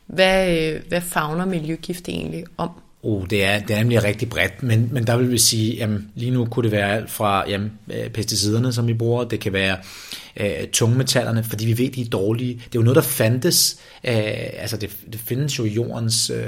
hvad, 0.08 0.58
øh, 0.58 0.82
hvad 0.90 1.02
fagner 1.02 1.46
miljøgifte 1.46 2.12
egentlig 2.12 2.44
om? 2.58 2.70
Oh, 3.04 3.28
det, 3.30 3.46
er, 3.46 3.60
det 3.60 3.76
er 3.76 3.78
nemlig 3.78 4.04
rigtig 4.04 4.30
bredt, 4.30 4.64
men, 4.64 4.90
men 4.92 5.08
der 5.08 5.18
vil 5.18 5.32
vi 5.32 5.38
sige, 5.38 5.76
jamen, 5.76 6.10
lige 6.16 6.32
nu 6.32 6.46
kunne 6.46 6.64
det 6.64 6.72
være 6.72 6.96
alt 6.96 7.12
fra 7.12 7.50
jamen, 7.50 7.72
øh, 7.94 8.10
pesticiderne, 8.10 8.74
som 8.74 8.88
vi 8.88 8.94
bruger, 8.94 9.24
det 9.24 9.40
kan 9.40 9.54
være 9.54 9.78
øh, 10.38 10.68
tungmetallerne, 10.74 11.44
fordi 11.44 11.66
vi 11.66 11.78
ved, 11.78 11.92
de 11.92 12.02
er 12.02 12.10
dårlige. 12.10 12.54
Det 12.54 12.66
er 12.66 12.70
jo 12.76 12.82
noget, 12.82 12.96
der 12.96 13.02
fandtes, 13.02 13.78
øh, 14.04 14.14
altså 14.58 14.78
det, 14.78 14.90
det 15.12 15.20
findes 15.20 15.60
jo 15.60 15.64
i 15.64 15.70
jordens 15.70 16.30
øh, 16.30 16.40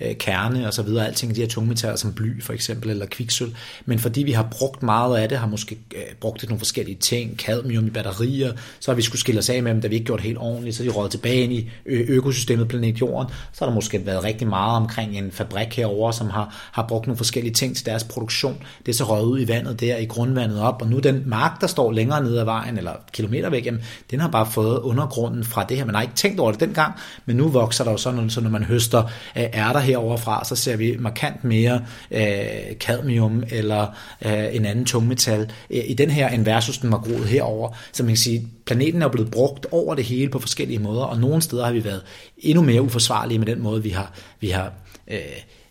øh 0.00 0.16
kerne 0.16 0.66
og 0.66 0.74
så 0.74 0.82
videre, 0.82 1.06
alting 1.06 1.34
de 1.34 1.40
her 1.40 1.48
tungmetaller 1.48 1.96
som 1.96 2.12
bly 2.12 2.42
for 2.42 2.52
eksempel, 2.52 2.90
eller 2.90 3.06
kviksøl, 3.06 3.56
men 3.86 3.98
fordi 3.98 4.22
vi 4.22 4.32
har 4.32 4.48
brugt 4.50 4.82
meget 4.82 5.18
af 5.18 5.28
det, 5.28 5.38
har 5.38 5.46
måske 5.46 5.78
øh, 5.96 6.02
brugt 6.20 6.40
det 6.40 6.48
nogle 6.48 6.58
forskellige 6.58 6.96
ting, 6.96 7.36
cadmium 7.36 7.86
i 7.86 7.90
batterier, 7.90 8.52
så 8.80 8.90
har 8.90 8.96
vi 8.96 9.02
skulle 9.02 9.20
skille 9.20 9.38
os 9.38 9.50
af 9.50 9.62
med 9.62 9.72
dem, 9.72 9.80
da 9.80 9.88
vi 9.88 9.94
ikke 9.94 10.06
gjort 10.06 10.18
det 10.18 10.26
helt 10.26 10.38
ordentligt, 10.38 10.76
så 10.76 10.82
de 10.82 10.88
rådet 10.88 11.10
tilbage 11.10 11.42
ind 11.42 11.52
i 11.52 11.70
ø- 11.86 12.04
økosystemet 12.08 12.68
planet 12.68 13.00
Jorden, 13.00 13.28
så 13.52 13.58
har 13.58 13.66
der 13.66 13.74
måske 13.74 14.06
været 14.06 14.24
rigtig 14.24 14.48
meget 14.48 14.76
omkring 14.76 15.18
en 15.18 15.32
fabrik 15.32 15.76
herover, 15.76 16.12
som 16.12 16.30
har, 16.30 16.70
har 16.72 16.86
brugt 16.88 17.06
nogle 17.06 17.16
forskellige 17.16 17.54
ting 17.54 17.76
til 17.76 17.86
deres 17.86 18.04
produktion. 18.04 18.62
Det 18.86 18.92
er 18.92 18.96
så 18.96 19.04
røget 19.04 19.24
ud 19.24 19.40
i 19.40 19.48
vandet 19.48 19.80
der, 19.80 19.96
i 19.96 20.04
grundvandet 20.04 20.60
op, 20.60 20.82
og 20.82 20.88
nu 20.88 20.98
den 20.98 21.22
mark, 21.26 21.60
der 21.60 21.66
står 21.66 21.92
længere 21.92 22.22
nede 22.22 22.40
ad 22.40 22.44
vejen, 22.44 22.78
eller 22.78 22.92
kilometer 23.18 23.50
væk, 23.50 23.66
jamen, 23.66 23.80
den 24.10 24.20
har 24.20 24.28
bare 24.28 24.46
fået 24.52 24.78
undergrunden 24.78 25.44
fra 25.44 25.64
det 25.68 25.76
her. 25.76 25.84
Man 25.84 25.94
har 25.94 26.02
ikke 26.02 26.14
tænkt 26.14 26.40
over 26.40 26.50
det 26.50 26.60
dengang, 26.60 26.94
men 27.26 27.36
nu 27.36 27.48
vokser 27.48 27.84
der 27.84 27.90
jo 27.90 27.96
sådan, 27.96 28.30
så 28.30 28.40
når 28.40 28.50
man 28.50 28.64
høster 28.64 29.02
øh, 29.36 29.42
ærter 29.42 29.80
herovre 29.80 30.18
fra, 30.18 30.44
så 30.44 30.56
ser 30.56 30.76
vi 30.76 30.96
markant 30.98 31.44
mere 31.44 31.84
øh, 32.10 32.74
cadmium 32.80 33.42
eller 33.50 33.86
øh, 34.24 34.54
en 34.56 34.66
anden 34.66 34.84
tungmetal 34.84 35.50
øh, 35.70 35.82
i 35.86 35.94
den 35.94 36.10
her, 36.10 36.28
end 36.28 36.44
versus 36.44 36.78
den 36.78 36.92
var 36.92 36.98
groet 36.98 37.28
herover. 37.28 37.76
Så 37.92 38.02
man 38.02 38.10
kan 38.10 38.16
sige, 38.16 38.48
planeten 38.66 39.02
er 39.02 39.08
blevet 39.08 39.30
brugt 39.30 39.66
over 39.70 39.94
det 39.94 40.04
hele 40.04 40.30
på 40.30 40.38
forskellige 40.38 40.78
måder, 40.78 41.02
og 41.02 41.18
nogle 41.18 41.42
steder 41.42 41.64
har 41.64 41.72
vi 41.72 41.84
været 41.84 42.02
endnu 42.38 42.62
mere 42.62 42.82
uforsvarlige 42.82 43.38
med 43.38 43.46
den 43.46 43.62
måde, 43.62 43.82
vi 43.82 43.90
har, 43.90 44.12
vi 44.40 44.48
har 44.48 44.72
øh, 45.10 45.18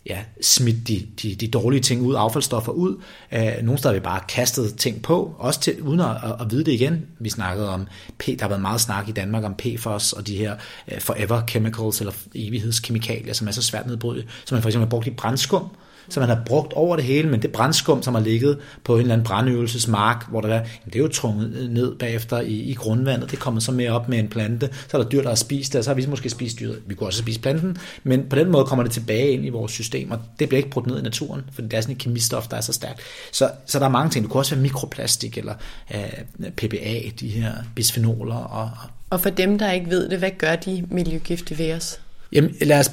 ja, 0.09 0.19
smidt 0.41 0.87
de, 0.87 1.07
de, 1.21 1.35
de 1.35 1.47
dårlige 1.47 1.81
ting 1.81 2.01
ud, 2.01 2.15
affaldsstoffer 2.17 2.71
ud. 2.71 3.01
Øh, 3.31 3.51
nogle 3.61 3.77
steder 3.77 3.93
har 3.93 3.99
vi 3.99 4.03
bare 4.03 4.21
kastet 4.29 4.75
ting 4.75 5.01
på, 5.01 5.35
også 5.37 5.59
til, 5.59 5.81
uden 5.81 5.99
at, 5.99 6.09
at, 6.23 6.35
at 6.39 6.51
vide 6.51 6.63
det 6.63 6.71
igen. 6.71 7.05
Vi 7.19 7.29
snakkede 7.29 7.69
om, 7.69 7.87
P, 8.17 8.25
der 8.25 8.41
har 8.41 8.47
været 8.47 8.61
meget 8.61 8.81
snak 8.81 9.09
i 9.09 9.11
Danmark 9.11 9.43
om 9.43 9.55
PFOS 9.55 10.13
og 10.13 10.27
de 10.27 10.37
her 10.37 10.55
uh, 10.91 10.99
forever 10.99 11.41
chemicals, 11.49 11.99
eller 11.99 12.13
evighedskemikalier, 12.35 13.33
som 13.33 13.47
er 13.47 13.51
så 13.51 13.61
svært 13.61 13.87
nedbrydelige, 13.87 14.27
som 14.45 14.55
man 14.55 14.61
for 14.61 14.69
eksempel 14.69 14.85
har 14.85 14.89
brugt 14.89 15.07
i 15.07 15.11
brændskum, 15.11 15.69
som 16.09 16.21
man 16.21 16.29
har 16.29 16.41
brugt 16.45 16.73
over 16.73 16.95
det 16.95 17.05
hele, 17.05 17.29
men 17.29 17.41
det 17.41 17.51
brændskum, 17.51 18.03
som 18.03 18.15
har 18.15 18.21
ligget 18.21 18.57
på 18.83 18.95
en 18.95 19.01
eller 19.01 19.13
anden 19.13 19.25
brandøvelsesmark, 19.25 20.29
hvor 20.29 20.41
der 20.41 20.49
er, 20.49 20.63
det 20.85 20.95
er 20.95 20.99
jo 20.99 21.07
trunget 21.07 21.71
ned 21.71 21.95
bagefter 21.95 22.39
i, 22.39 22.53
i 22.53 22.73
grundvandet, 22.73 23.31
det 23.31 23.39
kommer 23.39 23.59
så 23.59 23.71
mere 23.71 23.91
op 23.91 24.09
med 24.09 24.19
en 24.19 24.27
plante, 24.27 24.69
så 24.87 24.97
er 24.97 25.01
der 25.01 25.09
dyr, 25.09 25.21
der 25.21 25.29
har 25.29 25.35
spist 25.35 25.73
det, 25.73 25.79
og 25.79 25.83
så 25.83 25.89
har 25.89 25.95
vi 25.95 26.05
måske 26.05 26.29
spist 26.29 26.59
dyret. 26.59 26.79
Vi 26.85 26.95
kunne 26.95 27.07
også 27.07 27.19
spise 27.19 27.39
planten, 27.39 27.77
men 28.03 28.25
på 28.29 28.35
den 28.35 28.51
måde 28.51 28.65
kommer 28.65 28.83
det 28.83 28.91
tilbage 28.91 29.31
ind 29.31 29.45
i 29.45 29.49
vores 29.49 29.71
system, 29.71 30.11
og 30.11 30.19
det 30.39 30.49
bliver 30.49 30.57
ikke 30.57 30.69
brudt 30.69 30.87
ned 30.87 30.99
i 30.99 31.01
naturen, 31.01 31.41
for 31.53 31.61
det 31.61 31.73
er 31.73 31.81
sådan 31.81 31.95
et 31.95 32.01
kemistof, 32.01 32.47
der 32.47 32.57
er 32.57 32.61
så 32.61 32.73
stærkt. 32.73 33.01
Så, 33.31 33.51
så 33.65 33.79
der 33.79 33.85
er 33.85 33.89
mange 33.89 34.09
ting. 34.09 34.23
Det 34.23 34.31
kunne 34.31 34.41
også 34.41 34.55
være 34.55 34.61
mikroplastik, 34.61 35.37
eller 35.37 35.53
uh, 35.95 36.49
PPA, 36.55 37.01
de 37.19 37.27
her 37.27 37.53
bisfenoler. 37.75 38.35
Og, 38.35 38.71
og 39.09 39.21
for 39.21 39.29
dem, 39.29 39.57
der 39.59 39.71
ikke 39.71 39.89
ved 39.89 40.09
det, 40.09 40.19
hvad 40.19 40.31
gør 40.37 40.55
de 40.55 40.83
miljøgifte 40.91 41.57
ved 41.57 41.73
os? 41.73 41.99
Jamen, 42.31 42.55
lad 42.61 42.79
os, 42.79 42.91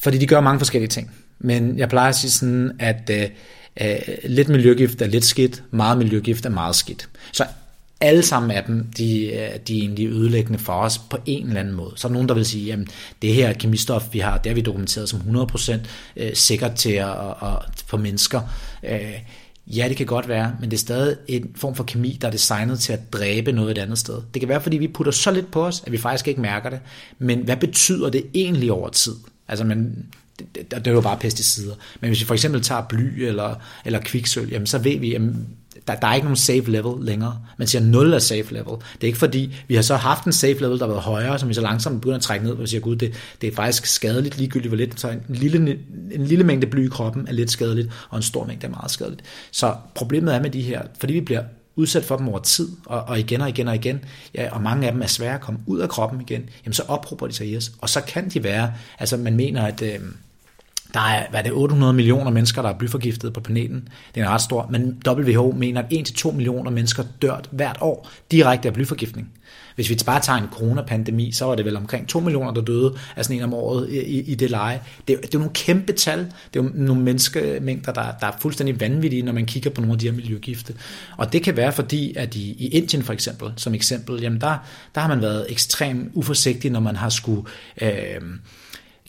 fordi 0.00 0.18
de 0.18 0.26
gør 0.26 0.40
mange 0.40 0.60
forskellige 0.60 0.88
ting. 0.88 1.10
Men 1.38 1.78
jeg 1.78 1.88
plejer 1.88 2.08
at 2.08 2.16
sige 2.16 2.30
sådan, 2.30 2.72
at 2.78 3.10
øh, 3.10 3.28
øh, 3.80 3.98
lidt 4.24 4.48
miljøgift 4.48 5.02
er 5.02 5.06
lidt 5.06 5.24
skidt, 5.24 5.62
meget 5.70 5.98
miljøgift 5.98 6.46
er 6.46 6.50
meget 6.50 6.76
skidt. 6.76 7.08
Så 7.32 7.44
alle 8.00 8.22
sammen 8.22 8.50
af 8.50 8.64
dem, 8.64 8.86
de, 8.98 9.26
øh, 9.26 9.32
de 9.68 9.76
er 9.76 9.80
egentlig 9.80 10.08
ødelæggende 10.08 10.58
for 10.58 10.72
os 10.72 10.98
på 10.98 11.16
en 11.26 11.46
eller 11.46 11.60
anden 11.60 11.74
måde. 11.74 11.92
Så 11.96 12.06
er 12.06 12.08
der 12.08 12.14
nogen, 12.14 12.28
der 12.28 12.34
vil 12.34 12.46
sige, 12.46 12.72
at 12.72 12.78
det 13.22 13.34
her 13.34 13.52
kemistof, 13.52 14.04
vi 14.12 14.18
har, 14.18 14.38
det 14.38 14.50
har 14.50 14.54
vi 14.54 14.60
dokumenteret 14.60 15.08
som 15.08 15.20
100% 15.20 15.72
øh, 16.16 16.34
sikkert 16.34 16.74
til 16.74 16.92
at, 16.92 17.08
at, 17.08 17.34
at, 17.42 17.58
for 17.86 17.96
mennesker. 17.96 18.40
Øh, 18.82 19.14
ja, 19.66 19.88
det 19.88 19.96
kan 19.96 20.06
godt 20.06 20.28
være, 20.28 20.56
men 20.60 20.70
det 20.70 20.76
er 20.76 20.80
stadig 20.80 21.16
en 21.28 21.50
form 21.56 21.74
for 21.74 21.84
kemi, 21.84 22.18
der 22.20 22.26
er 22.26 22.32
designet 22.32 22.80
til 22.80 22.92
at 22.92 23.12
dræbe 23.12 23.52
noget 23.52 23.70
et 23.70 23.78
andet 23.78 23.98
sted. 23.98 24.22
Det 24.34 24.40
kan 24.40 24.48
være, 24.48 24.60
fordi 24.60 24.76
vi 24.76 24.88
putter 24.88 25.12
så 25.12 25.30
lidt 25.30 25.50
på 25.50 25.66
os, 25.66 25.82
at 25.86 25.92
vi 25.92 25.98
faktisk 25.98 26.28
ikke 26.28 26.40
mærker 26.40 26.70
det. 26.70 26.80
Men 27.18 27.38
hvad 27.38 27.56
betyder 27.56 28.10
det 28.10 28.26
egentlig 28.34 28.72
over 28.72 28.88
tid? 28.88 29.14
Altså, 29.48 29.64
man, 29.64 30.06
det, 30.38 30.54
det, 30.54 30.70
det 30.70 30.86
er 30.86 30.92
jo 30.92 31.00
bare 31.00 31.18
pesticider. 31.18 31.74
Men 32.00 32.10
hvis 32.10 32.20
vi 32.20 32.24
for 32.24 32.34
eksempel 32.34 32.62
tager 32.62 32.82
bly 32.82 33.22
eller, 33.22 33.54
eller 33.84 34.00
kviksøl, 34.00 34.48
jamen, 34.50 34.66
så 34.66 34.78
ved 34.78 34.98
vi, 34.98 35.14
at 35.14 35.22
der, 35.88 35.94
der 35.94 36.06
er 36.06 36.14
ikke 36.14 36.24
nogen 36.24 36.36
safe 36.36 36.70
level 36.70 37.04
længere. 37.04 37.38
Man 37.58 37.68
siger 37.68 37.82
0 37.82 38.12
er 38.12 38.18
safe 38.18 38.52
level. 38.52 38.72
Det 38.94 39.02
er 39.02 39.06
ikke 39.06 39.18
fordi, 39.18 39.56
vi 39.68 39.74
har 39.74 39.82
så 39.82 39.96
haft 39.96 40.24
en 40.24 40.32
safe 40.32 40.60
level, 40.60 40.78
der 40.78 40.86
har 40.86 40.92
været 40.92 41.02
højere, 41.02 41.38
som 41.38 41.48
vi 41.48 41.54
så 41.54 41.60
langsomt 41.60 42.00
begynder 42.00 42.16
at 42.16 42.22
trække 42.22 42.46
ned, 42.46 42.54
hvor 42.54 42.62
vi 42.62 42.68
siger, 42.68 42.80
gud, 42.80 42.96
det, 42.96 43.14
det 43.40 43.46
er 43.46 43.54
faktisk 43.54 43.86
skadeligt 43.86 44.38
ligegyldigt, 44.38 44.70
hvor 44.70 44.76
lidt. 44.76 45.00
Så 45.00 45.08
en 45.08 45.22
lille, 45.28 45.78
en 46.12 46.26
lille 46.26 46.44
mængde 46.44 46.66
bly 46.66 46.86
i 46.86 46.88
kroppen 46.88 47.28
er 47.28 47.32
lidt 47.32 47.50
skadeligt, 47.50 47.88
og 48.08 48.16
en 48.16 48.22
stor 48.22 48.46
mængde 48.46 48.66
er 48.66 48.70
meget 48.70 48.90
skadeligt. 48.90 49.22
Så 49.50 49.74
problemet 49.94 50.34
er 50.34 50.42
med 50.42 50.50
de 50.50 50.62
her, 50.62 50.82
fordi 51.00 51.12
vi 51.12 51.20
bliver 51.20 51.42
udsat 51.76 52.04
for 52.04 52.16
dem 52.16 52.28
over 52.28 52.38
tid, 52.38 52.68
og, 52.86 53.02
og 53.02 53.18
igen 53.18 53.40
og 53.40 53.48
igen 53.48 53.68
og 53.68 53.74
igen, 53.74 54.04
ja, 54.34 54.50
og 54.52 54.62
mange 54.62 54.86
af 54.86 54.92
dem 54.92 55.02
er 55.02 55.06
svære 55.06 55.34
at 55.34 55.40
komme 55.40 55.60
ud 55.66 55.78
af 55.78 55.88
kroppen 55.88 56.20
igen, 56.20 56.48
jamen 56.64 56.74
så 56.74 56.82
ophober 56.88 57.26
de 57.26 57.32
sig 57.32 57.48
i 57.48 57.56
os, 57.56 57.72
og 57.78 57.88
så 57.88 58.00
kan 58.00 58.28
de 58.28 58.44
være, 58.44 58.72
altså 58.98 59.16
man 59.16 59.36
mener, 59.36 59.62
at 59.62 59.82
øh, 59.82 59.98
der 60.94 61.00
er, 61.00 61.26
hvad 61.30 61.40
er 61.40 61.42
det, 61.42 61.52
800 61.52 61.92
millioner 61.92 62.30
mennesker, 62.30 62.62
der 62.62 62.68
er 62.68 62.78
blyforgiftet 62.78 63.32
på 63.32 63.40
planeten. 63.40 63.88
Det 64.14 64.22
er 64.22 64.28
ret 64.28 64.40
stor, 64.40 64.68
men 64.70 65.02
WHO 65.08 65.54
mener, 65.56 65.82
at 65.82 65.92
1-2 65.92 66.32
millioner 66.32 66.70
mennesker 66.70 67.04
dør 67.22 67.40
hvert 67.50 67.78
år 67.80 68.10
direkte 68.30 68.68
af 68.68 68.74
blyforgiftning. 68.74 69.28
Hvis 69.74 69.90
vi 69.90 69.98
bare 70.06 70.20
tager 70.20 70.38
en 70.38 70.48
coronapandemi, 70.52 71.32
så 71.32 71.44
var 71.44 71.54
det 71.54 71.64
vel 71.64 71.76
omkring 71.76 72.08
2 72.08 72.20
millioner, 72.20 72.54
der 72.54 72.60
døde 72.60 72.94
af 73.16 73.24
sådan 73.24 73.36
en 73.36 73.42
om 73.42 73.54
året 73.54 73.90
i, 73.90 74.20
i 74.20 74.34
det 74.34 74.50
leje. 74.50 74.80
Det, 75.08 75.16
er, 75.16 75.20
det 75.20 75.26
er 75.26 75.30
jo 75.34 75.38
nogle 75.38 75.54
kæmpe 75.54 75.92
tal. 75.92 76.18
Det 76.18 76.60
er 76.60 76.64
jo 76.64 76.70
nogle 76.74 77.02
menneskemængder, 77.02 77.92
der, 77.92 78.12
der 78.20 78.26
er 78.26 78.32
fuldstændig 78.40 78.80
vanvittige, 78.80 79.22
når 79.22 79.32
man 79.32 79.46
kigger 79.46 79.70
på 79.70 79.80
nogle 79.80 79.92
af 79.92 79.98
de 79.98 80.06
her 80.06 80.12
miljøgifte. 80.12 80.74
Og 81.16 81.32
det 81.32 81.42
kan 81.42 81.56
være 81.56 81.72
fordi, 81.72 82.14
at 82.16 82.34
i, 82.34 82.50
i 82.50 82.68
Indien 82.68 83.02
for 83.02 83.12
eksempel, 83.12 83.52
som 83.56 83.74
eksempel, 83.74 84.20
jamen 84.20 84.40
der, 84.40 84.56
der 84.94 85.00
har 85.00 85.08
man 85.08 85.22
været 85.22 85.46
ekstremt 85.48 86.10
uforsigtig, 86.14 86.70
når 86.70 86.80
man 86.80 86.96
har 86.96 87.08
skulle 87.08 87.42
øh, 87.82 88.20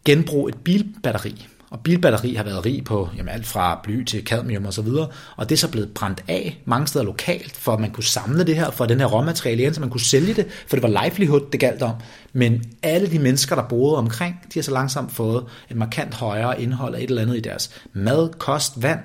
genbruge 0.05 0.49
et 0.49 0.57
bilbatteri 0.57 1.47
og 1.69 1.79
bilbatteri 1.79 2.33
har 2.33 2.43
været 2.43 2.65
rig 2.65 2.83
på 2.83 3.09
jamen, 3.17 3.33
alt 3.33 3.45
fra 3.45 3.79
bly 3.83 4.03
til 4.03 4.23
cadmium 4.23 4.65
og 4.65 4.73
så 4.73 4.81
videre, 4.81 5.07
og 5.35 5.49
det 5.49 5.55
er 5.55 5.59
så 5.59 5.71
blevet 5.71 5.93
brændt 5.93 6.23
af 6.27 6.61
mange 6.65 6.87
steder 6.87 7.05
lokalt, 7.05 7.55
for 7.55 7.73
at 7.73 7.79
man 7.79 7.91
kunne 7.91 8.03
samle 8.03 8.43
det 8.43 8.55
her, 8.55 8.71
for 8.71 8.85
den 8.85 8.99
her 8.99 9.05
råmateriale 9.05 9.61
igen, 9.61 9.73
så 9.73 9.81
man 9.81 9.89
kunne 9.89 10.01
sælge 10.01 10.33
det, 10.33 10.47
for 10.67 10.75
det 10.75 10.83
var 10.83 11.03
livelihood, 11.03 11.41
det 11.51 11.59
galt 11.59 11.81
om. 11.81 11.95
Men 12.33 12.63
alle 12.83 13.11
de 13.11 13.19
mennesker, 13.19 13.55
der 13.55 13.63
boede 13.63 13.97
omkring, 13.97 14.35
de 14.53 14.59
har 14.59 14.63
så 14.63 14.71
langsomt 14.71 15.11
fået 15.11 15.45
et 15.69 15.77
markant 15.77 16.13
højere 16.13 16.61
indhold 16.61 16.95
af 16.95 16.99
et 16.99 17.09
eller 17.09 17.21
andet 17.21 17.37
i 17.37 17.41
deres 17.41 17.71
mad, 17.93 18.29
kost, 18.39 18.81
vand, 18.81 18.99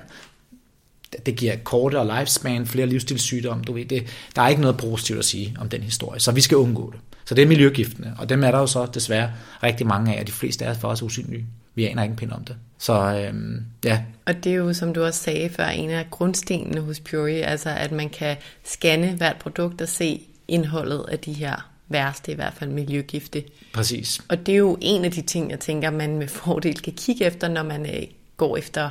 det 1.26 1.36
giver 1.36 1.56
kortere 1.64 2.18
lifespan, 2.18 2.66
flere 2.66 2.86
livsstilssygdomme, 2.86 3.64
du 3.64 3.72
ved 3.72 3.84
det. 3.84 4.06
Der 4.36 4.42
er 4.42 4.48
ikke 4.48 4.62
noget 4.62 4.76
positivt 4.76 5.18
at 5.18 5.24
sige 5.24 5.56
om 5.60 5.68
den 5.68 5.82
historie, 5.82 6.20
så 6.20 6.32
vi 6.32 6.40
skal 6.40 6.56
undgå 6.56 6.92
det. 6.92 7.00
Så 7.24 7.34
det 7.34 7.42
er 7.42 7.46
miljøgiftene, 7.46 8.14
og 8.18 8.28
dem 8.28 8.44
er 8.44 8.50
der 8.50 8.58
jo 8.58 8.66
så 8.66 8.86
desværre 8.86 9.30
rigtig 9.62 9.86
mange 9.86 10.16
af, 10.16 10.20
og 10.20 10.26
de 10.26 10.32
fleste 10.32 10.64
er 10.64 10.74
for 10.74 10.88
os 10.88 11.02
usynlige. 11.02 11.46
Vi 11.74 11.86
aner 11.86 12.02
ikke 12.02 12.12
en 12.12 12.16
pind 12.16 12.32
om 12.32 12.44
det. 12.44 12.56
Så 12.78 12.92
øhm, 12.92 13.64
ja. 13.84 14.02
Og 14.24 14.44
det 14.44 14.52
er 14.52 14.56
jo, 14.56 14.72
som 14.72 14.94
du 14.94 15.04
også 15.04 15.22
sagde 15.22 15.48
før, 15.48 15.66
en 15.66 15.90
af 15.90 16.06
grundstenene 16.10 16.80
hos 16.80 17.00
Puri, 17.00 17.40
altså 17.40 17.70
at 17.70 17.92
man 17.92 18.08
kan 18.08 18.36
scanne 18.64 19.12
hvert 19.12 19.36
produkt 19.36 19.80
og 19.80 19.88
se 19.88 20.20
indholdet 20.48 21.04
af 21.08 21.18
de 21.18 21.32
her 21.32 21.70
værste, 21.88 22.32
i 22.32 22.34
hvert 22.34 22.54
fald 22.54 22.70
miljøgifte. 22.70 23.42
Præcis. 23.72 24.20
Og 24.28 24.46
det 24.46 24.52
er 24.52 24.58
jo 24.58 24.78
en 24.80 25.04
af 25.04 25.12
de 25.12 25.22
ting, 25.22 25.50
jeg 25.50 25.60
tænker, 25.60 25.90
man 25.90 26.18
med 26.18 26.28
fordel 26.28 26.82
kan 26.82 26.92
kigge 26.92 27.24
efter, 27.24 27.48
når 27.48 27.62
man 27.62 27.86
øh, 27.86 28.02
går 28.36 28.56
efter 28.56 28.90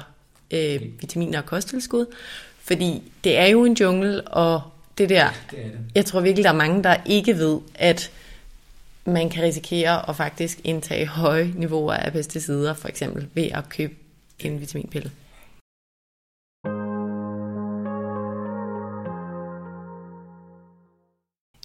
øh, 0.51 0.81
vitaminer 0.99 1.39
og 1.39 1.45
kosttilskud. 1.45 2.05
Fordi 2.61 3.01
det 3.23 3.37
er 3.37 3.45
jo 3.45 3.65
en 3.65 3.73
jungle, 3.73 4.21
og 4.21 4.61
det 4.97 5.09
der, 5.09 5.27
det 5.51 5.59
det. 5.59 5.71
jeg 5.95 6.05
tror 6.05 6.21
virkelig, 6.21 6.43
der 6.43 6.49
er 6.51 6.55
mange, 6.55 6.83
der 6.83 6.95
ikke 7.05 7.37
ved, 7.37 7.59
at 7.75 8.11
man 9.05 9.29
kan 9.29 9.43
risikere 9.43 10.09
at 10.09 10.15
faktisk 10.15 10.61
indtage 10.63 11.07
høje 11.07 11.53
niveauer 11.55 11.93
af 11.93 12.11
pesticider, 12.11 12.73
for 12.73 12.87
eksempel 12.87 13.27
ved 13.33 13.49
at 13.51 13.69
købe 13.69 13.93
en 14.39 14.61
vitaminpille. 14.61 15.11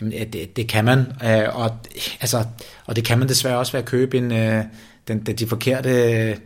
Jamen, 0.00 0.32
det, 0.32 0.56
det 0.56 0.68
kan 0.68 0.84
man, 0.84 0.98
øh, 0.98 1.56
og, 1.56 1.78
altså, 2.20 2.44
og 2.86 2.96
det 2.96 3.04
kan 3.04 3.18
man 3.18 3.28
desværre 3.28 3.58
også 3.58 3.72
ved 3.72 3.80
at 3.80 3.86
købe 3.86 4.18
en, 4.18 4.32
øh, 4.32 4.64
den, 5.08 5.20
de 5.20 5.46
forkerte 5.46 6.40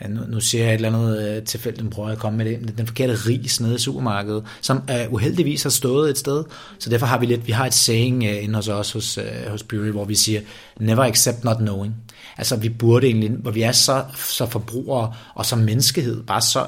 ja, 0.00 0.08
nu, 0.08 0.20
nu 0.28 0.40
ser 0.40 0.64
jeg 0.64 0.68
et 0.68 0.74
eller 0.74 0.88
andet 0.88 1.36
øh, 1.36 1.42
tilfældigt, 1.42 1.90
prøver 1.90 2.08
jeg 2.08 2.16
at 2.16 2.20
komme 2.20 2.36
med 2.38 2.46
det, 2.46 2.78
den 2.78 2.86
forkerte 2.86 3.14
ris 3.14 3.60
nede 3.60 3.74
i 3.74 3.78
supermarkedet, 3.78 4.44
som 4.60 4.82
øh, 4.90 5.12
uheldigvis 5.12 5.62
har 5.62 5.70
stået 5.70 6.10
et 6.10 6.18
sted, 6.18 6.44
så 6.78 6.90
derfor 6.90 7.06
har 7.06 7.18
vi 7.18 7.26
lidt, 7.26 7.46
vi 7.46 7.52
har 7.52 7.66
et 7.66 7.74
saying 7.74 8.24
øh, 8.24 8.44
inde 8.44 8.54
hos 8.54 8.68
os, 8.68 8.92
hos, 8.92 9.18
øh, 9.18 9.50
hos 9.50 9.62
Bury, 9.62 9.90
hvor 9.90 10.04
vi 10.04 10.14
siger, 10.14 10.40
never 10.80 11.04
accept 11.04 11.44
not 11.44 11.56
knowing. 11.56 11.94
Altså 12.36 12.56
vi 12.56 12.68
burde 12.68 13.06
egentlig, 13.06 13.30
hvor 13.30 13.50
vi 13.50 13.62
er 13.62 13.72
så, 13.72 14.04
så 14.16 14.46
forbrugere 14.46 15.12
og 15.34 15.46
som 15.46 15.58
menneskehed, 15.58 16.22
bare 16.22 16.40
så 16.40 16.66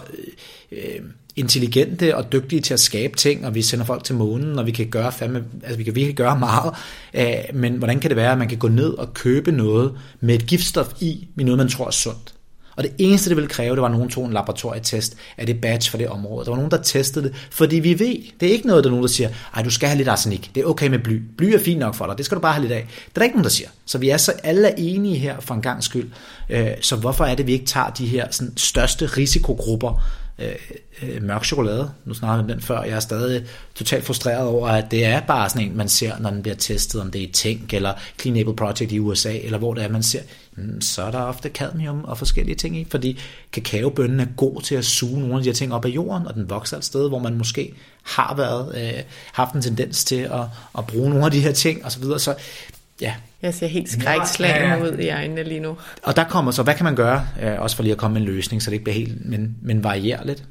øh, 0.72 0.78
øh 0.78 1.00
intelligente 1.36 2.16
og 2.16 2.32
dygtige 2.32 2.60
til 2.60 2.74
at 2.74 2.80
skabe 2.80 3.16
ting, 3.16 3.46
og 3.46 3.54
vi 3.54 3.62
sender 3.62 3.84
folk 3.84 4.04
til 4.04 4.14
månen, 4.14 4.58
og 4.58 4.66
vi 4.66 4.70
kan 4.70 4.86
gøre 4.86 5.12
fandme, 5.12 5.44
altså 5.62 5.76
vi 5.76 5.84
kan 5.84 5.94
virkelig 5.94 6.16
gøre 6.16 6.38
meget, 6.38 6.74
øh, 7.14 7.54
men 7.54 7.76
hvordan 7.76 8.00
kan 8.00 8.10
det 8.10 8.16
være, 8.16 8.32
at 8.32 8.38
man 8.38 8.48
kan 8.48 8.58
gå 8.58 8.68
ned 8.68 8.92
og 8.92 9.14
købe 9.14 9.52
noget 9.52 9.92
med 10.20 10.34
et 10.34 10.46
giftstof 10.46 10.92
i, 11.00 11.28
med 11.34 11.44
noget 11.44 11.58
man 11.58 11.68
tror 11.68 11.86
er 11.86 11.90
sundt? 11.90 12.35
Og 12.76 12.82
det 12.82 12.92
eneste, 12.98 13.28
det 13.28 13.36
ville 13.36 13.48
kræve, 13.48 13.74
det 13.74 13.80
var, 13.80 13.88
at 13.88 13.92
nogen 13.92 14.10
tog 14.10 14.26
en 14.26 14.32
laboratorietest 14.32 15.16
af 15.36 15.46
det 15.46 15.60
batch 15.60 15.90
for 15.90 15.98
det 15.98 16.08
område. 16.08 16.44
Der 16.44 16.50
var 16.50 16.56
nogen, 16.56 16.70
der 16.70 16.82
testede 16.82 17.28
det, 17.28 17.34
fordi 17.50 17.76
vi 17.76 17.98
ved, 17.98 18.16
det 18.40 18.48
er 18.48 18.52
ikke 18.52 18.66
noget, 18.66 18.84
der 18.84 18.90
er 18.90 18.92
nogen, 18.92 19.02
der 19.02 19.12
siger, 19.12 19.30
ej, 19.56 19.62
du 19.62 19.70
skal 19.70 19.88
have 19.88 19.96
lidt 19.96 20.08
arsenik, 20.08 20.50
det 20.54 20.60
er 20.60 20.64
okay 20.64 20.88
med 20.88 20.98
bly. 20.98 21.22
Bly 21.38 21.44
er 21.44 21.58
fint 21.58 21.80
nok 21.80 21.94
for 21.94 22.06
dig, 22.06 22.16
det 22.18 22.24
skal 22.24 22.36
du 22.36 22.40
bare 22.40 22.52
have 22.52 22.62
lidt 22.62 22.72
af. 22.72 22.86
Det 22.88 23.10
er 23.14 23.18
der 23.18 23.22
ikke 23.22 23.36
nogen, 23.36 23.44
der 23.44 23.50
siger. 23.50 23.68
Så 23.86 23.98
vi 23.98 24.08
er 24.08 24.16
så 24.16 24.32
alle 24.42 24.68
er 24.68 24.74
enige 24.78 25.16
her 25.16 25.40
for 25.40 25.54
en 25.54 25.62
gang 25.62 25.84
skyld. 25.84 26.10
Øh, 26.50 26.70
så 26.80 26.96
hvorfor 26.96 27.24
er 27.24 27.34
det, 27.34 27.46
vi 27.46 27.52
ikke 27.52 27.66
tager 27.66 27.90
de 27.90 28.06
her 28.06 28.26
sådan, 28.30 28.56
største 28.56 29.06
risikogrupper, 29.06 30.02
øh, 30.38 30.54
øh, 31.02 31.22
mørk 31.22 31.44
chokolade. 31.44 31.90
Nu 32.04 32.14
snakker 32.14 32.36
vi 32.36 32.40
om 32.40 32.48
den 32.48 32.60
før. 32.60 32.82
Jeg 32.82 32.96
er 32.96 33.00
stadig 33.00 33.44
totalt 33.74 34.04
frustreret 34.04 34.46
over, 34.46 34.68
at 34.68 34.90
det 34.90 35.04
er 35.04 35.20
bare 35.20 35.48
sådan 35.48 35.68
en, 35.68 35.76
man 35.76 35.88
ser, 35.88 36.18
når 36.18 36.30
den 36.30 36.42
bliver 36.42 36.56
testet, 36.56 37.00
om 37.00 37.10
det 37.10 37.22
er 37.22 37.28
i 37.28 37.32
Tænk 37.32 37.74
eller 37.74 37.92
Clean 38.20 38.36
Able 38.36 38.56
Project 38.56 38.92
i 38.92 38.98
USA, 38.98 39.38
eller 39.38 39.58
hvor 39.58 39.74
det 39.74 39.84
er, 39.84 39.88
man 39.88 40.02
ser, 40.02 40.20
så 40.80 41.02
er 41.02 41.10
der 41.10 41.18
ofte 41.18 41.48
cadmium 41.48 42.04
og 42.04 42.18
forskellige 42.18 42.56
ting 42.56 42.76
i, 42.76 42.86
fordi 42.90 43.18
kakaobønnen 43.52 44.20
er 44.20 44.26
god 44.36 44.62
til 44.62 44.74
at 44.74 44.84
suge 44.84 45.20
nogle 45.20 45.34
af 45.34 45.42
de 45.42 45.48
her 45.48 45.54
ting 45.54 45.74
op 45.74 45.84
af 45.84 45.88
jorden, 45.88 46.26
og 46.26 46.34
den 46.34 46.50
vokser 46.50 46.76
et 46.76 46.84
sted, 46.84 47.08
hvor 47.08 47.18
man 47.18 47.34
måske 47.34 47.72
har 48.02 48.34
været, 48.36 48.74
øh, 48.76 49.02
haft 49.32 49.54
en 49.54 49.62
tendens 49.62 50.04
til 50.04 50.20
at, 50.20 50.40
at 50.78 50.86
bruge 50.86 51.10
nogle 51.10 51.24
af 51.24 51.30
de 51.30 51.40
her 51.40 51.52
ting, 51.52 51.84
og 51.84 51.92
så 51.92 52.00
videre. 52.00 52.18
Så 52.18 52.34
ja, 53.00 53.14
jeg 53.42 53.54
ser 53.54 53.66
helt 53.66 53.90
skrækslagen 53.90 54.70
ja, 54.70 54.82
ud 54.82 54.98
i 54.98 55.10
øjnene 55.10 55.42
lige 55.42 55.60
nu. 55.60 55.76
Og 56.02 56.16
der 56.16 56.24
kommer 56.24 56.50
så, 56.50 56.62
hvad 56.62 56.74
kan 56.74 56.84
man 56.84 56.96
gøre, 56.96 57.26
øh, 57.42 57.60
også 57.60 57.76
for 57.76 57.82
lige 57.82 57.92
at 57.92 57.98
komme 57.98 58.14
med 58.14 58.20
en 58.20 58.26
løsning, 58.26 58.62
så 58.62 58.70
det 58.70 58.74
ikke 58.74 58.84
bliver 58.84 58.96
helt, 58.98 59.26
men, 59.26 59.56
men 59.62 59.84
variere 59.84 60.26
lidt. 60.26 60.42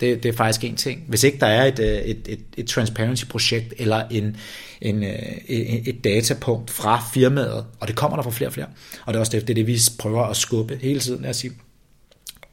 Det, 0.00 0.22
det 0.22 0.28
er 0.28 0.32
faktisk 0.36 0.64
en 0.64 0.76
ting. 0.76 1.04
Hvis 1.08 1.24
ikke 1.24 1.38
der 1.38 1.46
er 1.46 1.66
et, 1.66 1.78
øh, 1.78 1.86
et, 1.86 2.28
et, 2.28 2.40
et 2.56 2.66
transparency-projekt 2.66 3.74
eller 3.78 4.08
en, 4.10 4.36
en, 4.80 5.02
et, 5.02 5.88
et 5.88 6.04
datapunkt 6.04 6.70
fra 6.70 7.02
firmaet, 7.14 7.66
og 7.80 7.88
det 7.88 7.96
kommer 7.96 8.16
der 8.16 8.22
fra 8.22 8.30
flere 8.30 8.48
og 8.48 8.52
flere, 8.52 8.66
og 9.06 9.14
det 9.14 9.16
er 9.16 9.20
også 9.20 9.32
det, 9.32 9.42
det, 9.42 9.50
er 9.50 9.54
det 9.54 9.66
vi 9.66 9.78
prøver 9.98 10.22
at 10.22 10.36
skubbe 10.36 10.78
hele 10.82 11.00
tiden, 11.00 11.24
at 11.24 11.36
sige, 11.36 11.52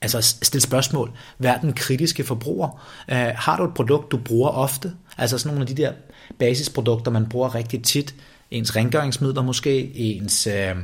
altså 0.01 0.21
stille 0.21 0.61
spørgsmål. 0.61 1.11
Vær 1.39 1.57
den 1.57 1.73
kritiske 1.73 2.23
forbruger. 2.23 2.67
Uh, 3.11 3.15
har 3.17 3.57
du 3.57 3.63
et 3.63 3.73
produkt, 3.73 4.11
du 4.11 4.17
bruger 4.17 4.49
ofte? 4.49 4.91
Altså 5.17 5.37
sådan 5.37 5.55
nogle 5.55 5.69
af 5.69 5.75
de 5.75 5.81
der 5.81 5.91
basisprodukter, 6.39 7.11
man 7.11 7.29
bruger 7.29 7.55
rigtig 7.55 7.83
tit. 7.83 8.15
Ens 8.51 8.75
rengøringsmidler 8.75 9.41
måske, 9.41 9.91
ens... 9.95 10.47
Uh, 10.47 10.81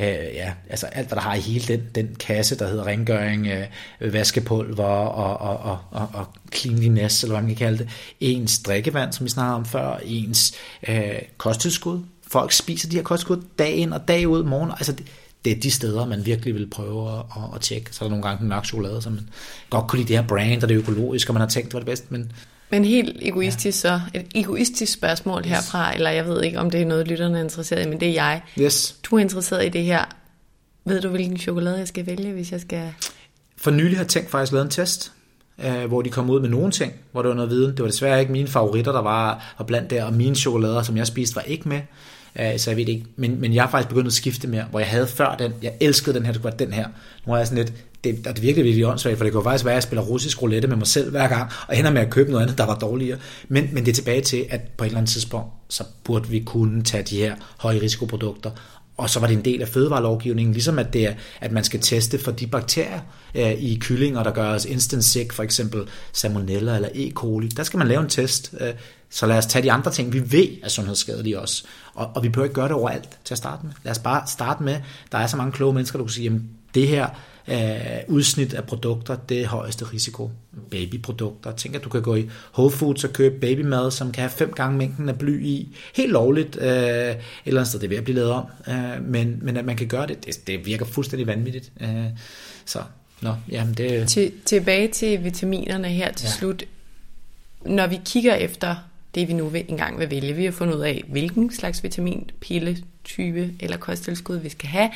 øh, 0.00 0.34
ja, 0.34 0.52
altså 0.70 0.86
alt, 0.86 1.08
hvad 1.08 1.16
der 1.16 1.22
har 1.22 1.34
i 1.34 1.40
hele 1.40 1.66
den, 1.66 1.82
den 1.94 2.16
kasse, 2.20 2.58
der 2.58 2.68
hedder 2.68 2.86
rengøring, 2.86 3.46
øh, 3.46 4.12
vaskepulver 4.12 4.84
og, 4.84 5.38
og, 5.38 5.58
og, 5.58 5.78
og, 5.90 6.08
og 6.12 6.26
cleanliness, 6.54 7.22
eller 7.22 7.34
hvad 7.34 7.42
man 7.42 7.48
kan 7.48 7.66
kalde 7.66 7.78
det, 7.78 7.88
ens 8.20 8.58
drikkevand, 8.58 9.12
som 9.12 9.24
vi 9.24 9.30
snakkede 9.30 9.56
om 9.56 9.64
før, 9.64 9.96
ens 10.04 10.54
øh, 10.88 11.18
kosttilskud. 11.36 12.00
Folk 12.26 12.52
spiser 12.52 12.88
de 12.88 12.96
her 12.96 13.02
kosttilskud 13.02 13.42
dag 13.58 13.72
ind 13.72 13.92
og 13.92 14.08
dag 14.08 14.28
ud 14.28 14.42
morgen. 14.42 14.70
Altså 14.70 14.92
det, 14.92 15.06
det 15.44 15.56
er 15.56 15.60
de 15.60 15.70
steder, 15.70 16.06
man 16.06 16.26
virkelig 16.26 16.54
vil 16.54 16.70
prøve 16.70 17.12
at, 17.12 17.18
at, 17.18 17.54
at 17.54 17.60
tjekke. 17.60 17.94
Så 17.94 18.04
er 18.04 18.08
der 18.08 18.10
nogle 18.10 18.28
gange 18.28 18.42
en 18.42 18.48
mørk 18.48 18.64
chokolade, 18.64 19.02
som 19.02 19.12
man 19.12 19.28
godt 19.70 19.86
kunne 19.86 19.98
lide 19.98 20.08
det 20.08 20.16
her 20.18 20.26
brand, 20.26 20.62
og 20.62 20.68
det 20.68 20.74
er 20.74 20.78
økologisk, 20.78 21.28
og 21.28 21.34
man 21.34 21.40
har 21.40 21.48
tænkt, 21.48 21.66
det 21.66 21.74
var 21.74 21.80
det 21.80 21.86
bedste, 21.86 22.06
men 22.10 22.32
men 22.70 22.84
helt 22.84 23.16
egoistisk 23.22 23.84
ja. 23.84 23.90
så, 23.90 24.00
et 24.14 24.26
egoistisk 24.34 24.92
spørgsmål 24.92 25.40
yes. 25.40 25.50
herfra, 25.50 25.94
eller 25.94 26.10
jeg 26.10 26.26
ved 26.26 26.42
ikke, 26.42 26.58
om 26.58 26.70
det 26.70 26.82
er 26.82 26.86
noget, 26.86 27.08
lytterne 27.08 27.38
er 27.38 27.42
interesseret 27.42 27.86
i, 27.86 27.88
men 27.88 28.00
det 28.00 28.08
er 28.08 28.12
jeg. 28.12 28.42
Yes. 28.60 28.96
Du 29.02 29.16
er 29.16 29.20
interesseret 29.20 29.66
i 29.66 29.68
det 29.68 29.84
her 29.84 30.04
Ved 30.88 31.00
du, 31.00 31.08
hvilken 31.08 31.38
chokolade 31.38 31.78
jeg 31.78 31.88
skal 31.88 32.06
vælge, 32.06 32.32
hvis 32.32 32.52
jeg 32.52 32.60
skal... 32.60 32.92
For 33.56 33.70
nylig 33.70 33.98
har 33.98 34.04
Tænk 34.04 34.28
faktisk 34.28 34.52
lavet 34.52 34.64
en 34.64 34.70
test, 34.70 35.12
øh, 35.64 35.84
hvor 35.84 36.02
de 36.02 36.10
kom 36.10 36.30
ud 36.30 36.40
med 36.40 36.48
nogle 36.48 36.70
ting, 36.70 36.92
hvor 37.12 37.22
der 37.22 37.28
var 37.28 37.36
noget 37.36 37.50
viden. 37.50 37.70
Det 37.70 37.80
var 37.82 37.88
desværre 37.88 38.20
ikke 38.20 38.32
mine 38.32 38.48
favoritter, 38.48 38.92
der 38.92 39.02
var, 39.02 39.54
var 39.58 39.64
blandt 39.64 39.90
der, 39.90 40.04
og 40.04 40.12
mine 40.12 40.36
chokolader, 40.36 40.82
som 40.82 40.96
jeg 40.96 41.06
spiste, 41.06 41.36
var 41.36 41.42
ikke 41.42 41.68
med. 41.68 41.80
Øh, 42.40 42.58
så 42.58 42.70
jeg 42.70 42.76
ved 42.76 42.88
ikke. 42.88 43.04
Men, 43.16 43.40
men 43.40 43.54
jeg 43.54 43.62
har 43.62 43.70
faktisk 43.70 43.88
begyndt 43.88 44.06
at 44.06 44.12
skifte 44.12 44.48
mere, 44.48 44.64
hvor 44.70 44.78
jeg 44.78 44.88
havde 44.88 45.06
før 45.06 45.36
den, 45.36 45.52
jeg 45.62 45.72
elskede 45.80 46.16
den 46.16 46.26
her, 46.26 46.32
det 46.32 46.44
var 46.44 46.50
den 46.50 46.72
her. 46.72 46.88
Nu 47.26 47.32
er 47.32 47.36
jeg 47.36 47.46
sådan 47.46 47.64
lidt, 47.64 47.72
det, 48.04 48.26
og 48.26 48.36
det 48.36 48.42
virkelig 48.42 48.64
virkelig 48.64 48.86
åndssvagt, 48.86 49.16
for 49.16 49.24
det 49.24 49.32
kan 49.32 49.42
faktisk 49.42 49.64
være, 49.64 49.72
at 49.72 49.76
jeg 49.76 49.82
spiller 49.82 50.02
russisk 50.02 50.42
roulette 50.42 50.68
med 50.68 50.76
mig 50.76 50.86
selv 50.86 51.10
hver 51.10 51.28
gang, 51.28 51.50
og 51.68 51.78
ender 51.78 51.90
med 51.90 52.00
at 52.00 52.10
købe 52.10 52.30
noget 52.30 52.42
andet, 52.42 52.58
der 52.58 52.66
var 52.66 52.78
dårligere. 52.78 53.18
Men, 53.48 53.68
men 53.72 53.84
det 53.84 53.90
er 53.90 53.94
tilbage 53.94 54.20
til, 54.20 54.46
at 54.50 54.60
på 54.76 54.84
et 54.84 54.86
eller 54.86 54.98
andet 54.98 55.12
tidspunkt, 55.12 55.48
så 55.68 55.84
burde 56.04 56.28
vi 56.28 56.40
kunne 56.40 56.82
tage 56.82 57.02
de 57.02 57.16
her 57.16 57.34
høje 57.58 57.80
risikoprodukter 57.80 58.50
og 58.98 59.10
så 59.10 59.20
var 59.20 59.26
det 59.26 59.36
en 59.36 59.44
del 59.44 59.62
af 59.62 59.68
fødevarelovgivningen, 59.68 60.52
ligesom 60.52 60.78
at, 60.78 60.92
det 60.92 61.06
er, 61.06 61.14
at 61.40 61.52
man 61.52 61.64
skal 61.64 61.80
teste 61.80 62.18
for 62.18 62.30
de 62.30 62.46
bakterier 62.46 63.00
øh, 63.34 63.52
i 63.52 63.78
kyllinger, 63.80 64.22
der 64.22 64.30
gør 64.30 64.48
os 64.48 64.64
instant 64.64 65.04
sick, 65.04 65.32
for 65.32 65.42
eksempel 65.42 65.84
salmonella 66.12 66.74
eller 66.74 66.88
E. 66.94 67.10
coli. 67.10 67.48
Der 67.48 67.62
skal 67.62 67.78
man 67.78 67.88
lave 67.88 68.00
en 68.00 68.08
test, 68.08 68.54
øh, 68.60 68.74
så 69.10 69.26
lad 69.26 69.38
os 69.38 69.46
tage 69.46 69.62
de 69.62 69.72
andre 69.72 69.90
ting, 69.90 70.12
vi 70.12 70.32
ved 70.32 70.48
er 70.62 70.68
sundhedsskadelige 70.68 71.40
også. 71.40 71.64
Og, 71.94 72.10
og 72.14 72.22
vi 72.22 72.28
behøver 72.28 72.44
ikke 72.44 72.54
gøre 72.54 72.68
det 72.68 72.74
overalt 72.74 73.08
til 73.24 73.34
at 73.34 73.38
starte 73.38 73.66
med. 73.66 73.72
Lad 73.82 73.90
os 73.90 73.98
bare 73.98 74.22
starte 74.26 74.62
med, 74.62 74.76
der 75.12 75.18
er 75.18 75.26
så 75.26 75.36
mange 75.36 75.52
kloge 75.52 75.74
mennesker, 75.74 75.98
der 75.98 76.04
kan 76.04 76.12
sige, 76.12 76.24
jamen 76.24 76.50
det 76.74 76.88
her 76.88 77.06
øh, 77.48 78.00
udsnit 78.08 78.54
af 78.54 78.64
produkter, 78.64 79.16
det 79.16 79.40
er 79.40 79.46
højeste 79.46 79.84
risiko. 79.84 80.30
Babyprodukter. 80.70 81.52
Tænk, 81.52 81.74
at 81.74 81.84
du 81.84 81.88
kan 81.88 82.02
gå 82.02 82.14
i 82.14 82.28
Whole 82.58 82.70
Foods 82.70 83.04
og 83.04 83.12
købe 83.12 83.40
babymad, 83.40 83.90
som 83.90 84.12
kan 84.12 84.20
have 84.20 84.30
fem 84.30 84.52
gange 84.52 84.78
mængden 84.78 85.08
af 85.08 85.18
bly 85.18 85.44
i. 85.44 85.76
Helt 85.94 86.12
lovligt. 86.12 86.56
Øh, 86.56 86.66
eller 86.66 87.14
andet 87.46 87.66
sted, 87.66 87.80
det 87.80 87.86
er 87.86 87.88
ved 87.88 87.96
at 87.96 88.04
blive 88.04 88.16
lavet 88.16 88.30
om. 88.30 88.44
Øh, 88.68 89.04
men, 89.04 89.38
men 89.42 89.56
at 89.56 89.64
man 89.64 89.76
kan 89.76 89.86
gøre 89.86 90.06
det, 90.06 90.26
det, 90.26 90.46
det 90.46 90.66
virker 90.66 90.84
fuldstændig 90.84 91.26
vanvittigt. 91.26 91.72
Øh, 91.80 92.04
så, 92.64 92.82
nå, 93.20 93.34
jamen 93.50 93.74
det... 93.74 94.08
Til, 94.08 94.32
tilbage 94.44 94.88
til 94.88 95.24
vitaminerne 95.24 95.88
her 95.88 96.12
til 96.12 96.26
ja. 96.26 96.32
slut. 96.32 96.64
Når 97.64 97.86
vi 97.86 98.00
kigger 98.04 98.34
efter 98.34 98.76
det, 99.14 99.28
vi 99.28 99.32
nu 99.32 99.52
engang 99.68 99.98
vil 99.98 100.10
vælge, 100.10 100.34
vi 100.34 100.44
har 100.44 100.52
fundet 100.52 100.74
ud 100.74 100.80
af, 100.80 101.04
hvilken 101.08 101.52
slags 101.54 101.82
vitaminpille 101.82 102.78
type 103.04 103.50
eller 103.60 103.76
kosttilskud 103.76 104.36
vi 104.36 104.48
skal 104.48 104.68
have, 104.68 104.90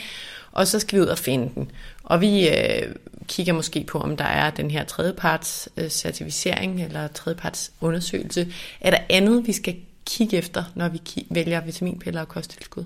og 0.53 0.67
så 0.67 0.79
skal 0.79 0.99
vi 0.99 1.03
ud 1.03 1.09
og 1.09 1.19
finde 1.19 1.51
den. 1.55 1.71
Og 2.03 2.21
vi 2.21 2.49
øh, 2.49 2.95
kigger 3.27 3.53
måske 3.53 3.85
på, 3.89 3.99
om 3.99 4.17
der 4.17 4.25
er 4.25 4.51
den 4.51 4.71
her 4.71 4.85
tredjeparts 4.85 5.69
øh, 5.77 5.89
certificering 5.89 6.85
eller 6.85 7.09
tredjeparts 7.09 7.73
undersøgelse. 7.81 8.53
Er 8.81 8.91
der 8.91 8.99
andet, 9.11 9.47
vi 9.47 9.53
skal 9.53 9.77
kigge 10.07 10.37
efter, 10.37 10.65
når 10.75 10.89
vi 10.89 11.01
ki- 11.09 11.27
vælger 11.31 11.61
vitaminpiller 11.61 12.21
og 12.21 12.29
kosttilskud? 12.29 12.85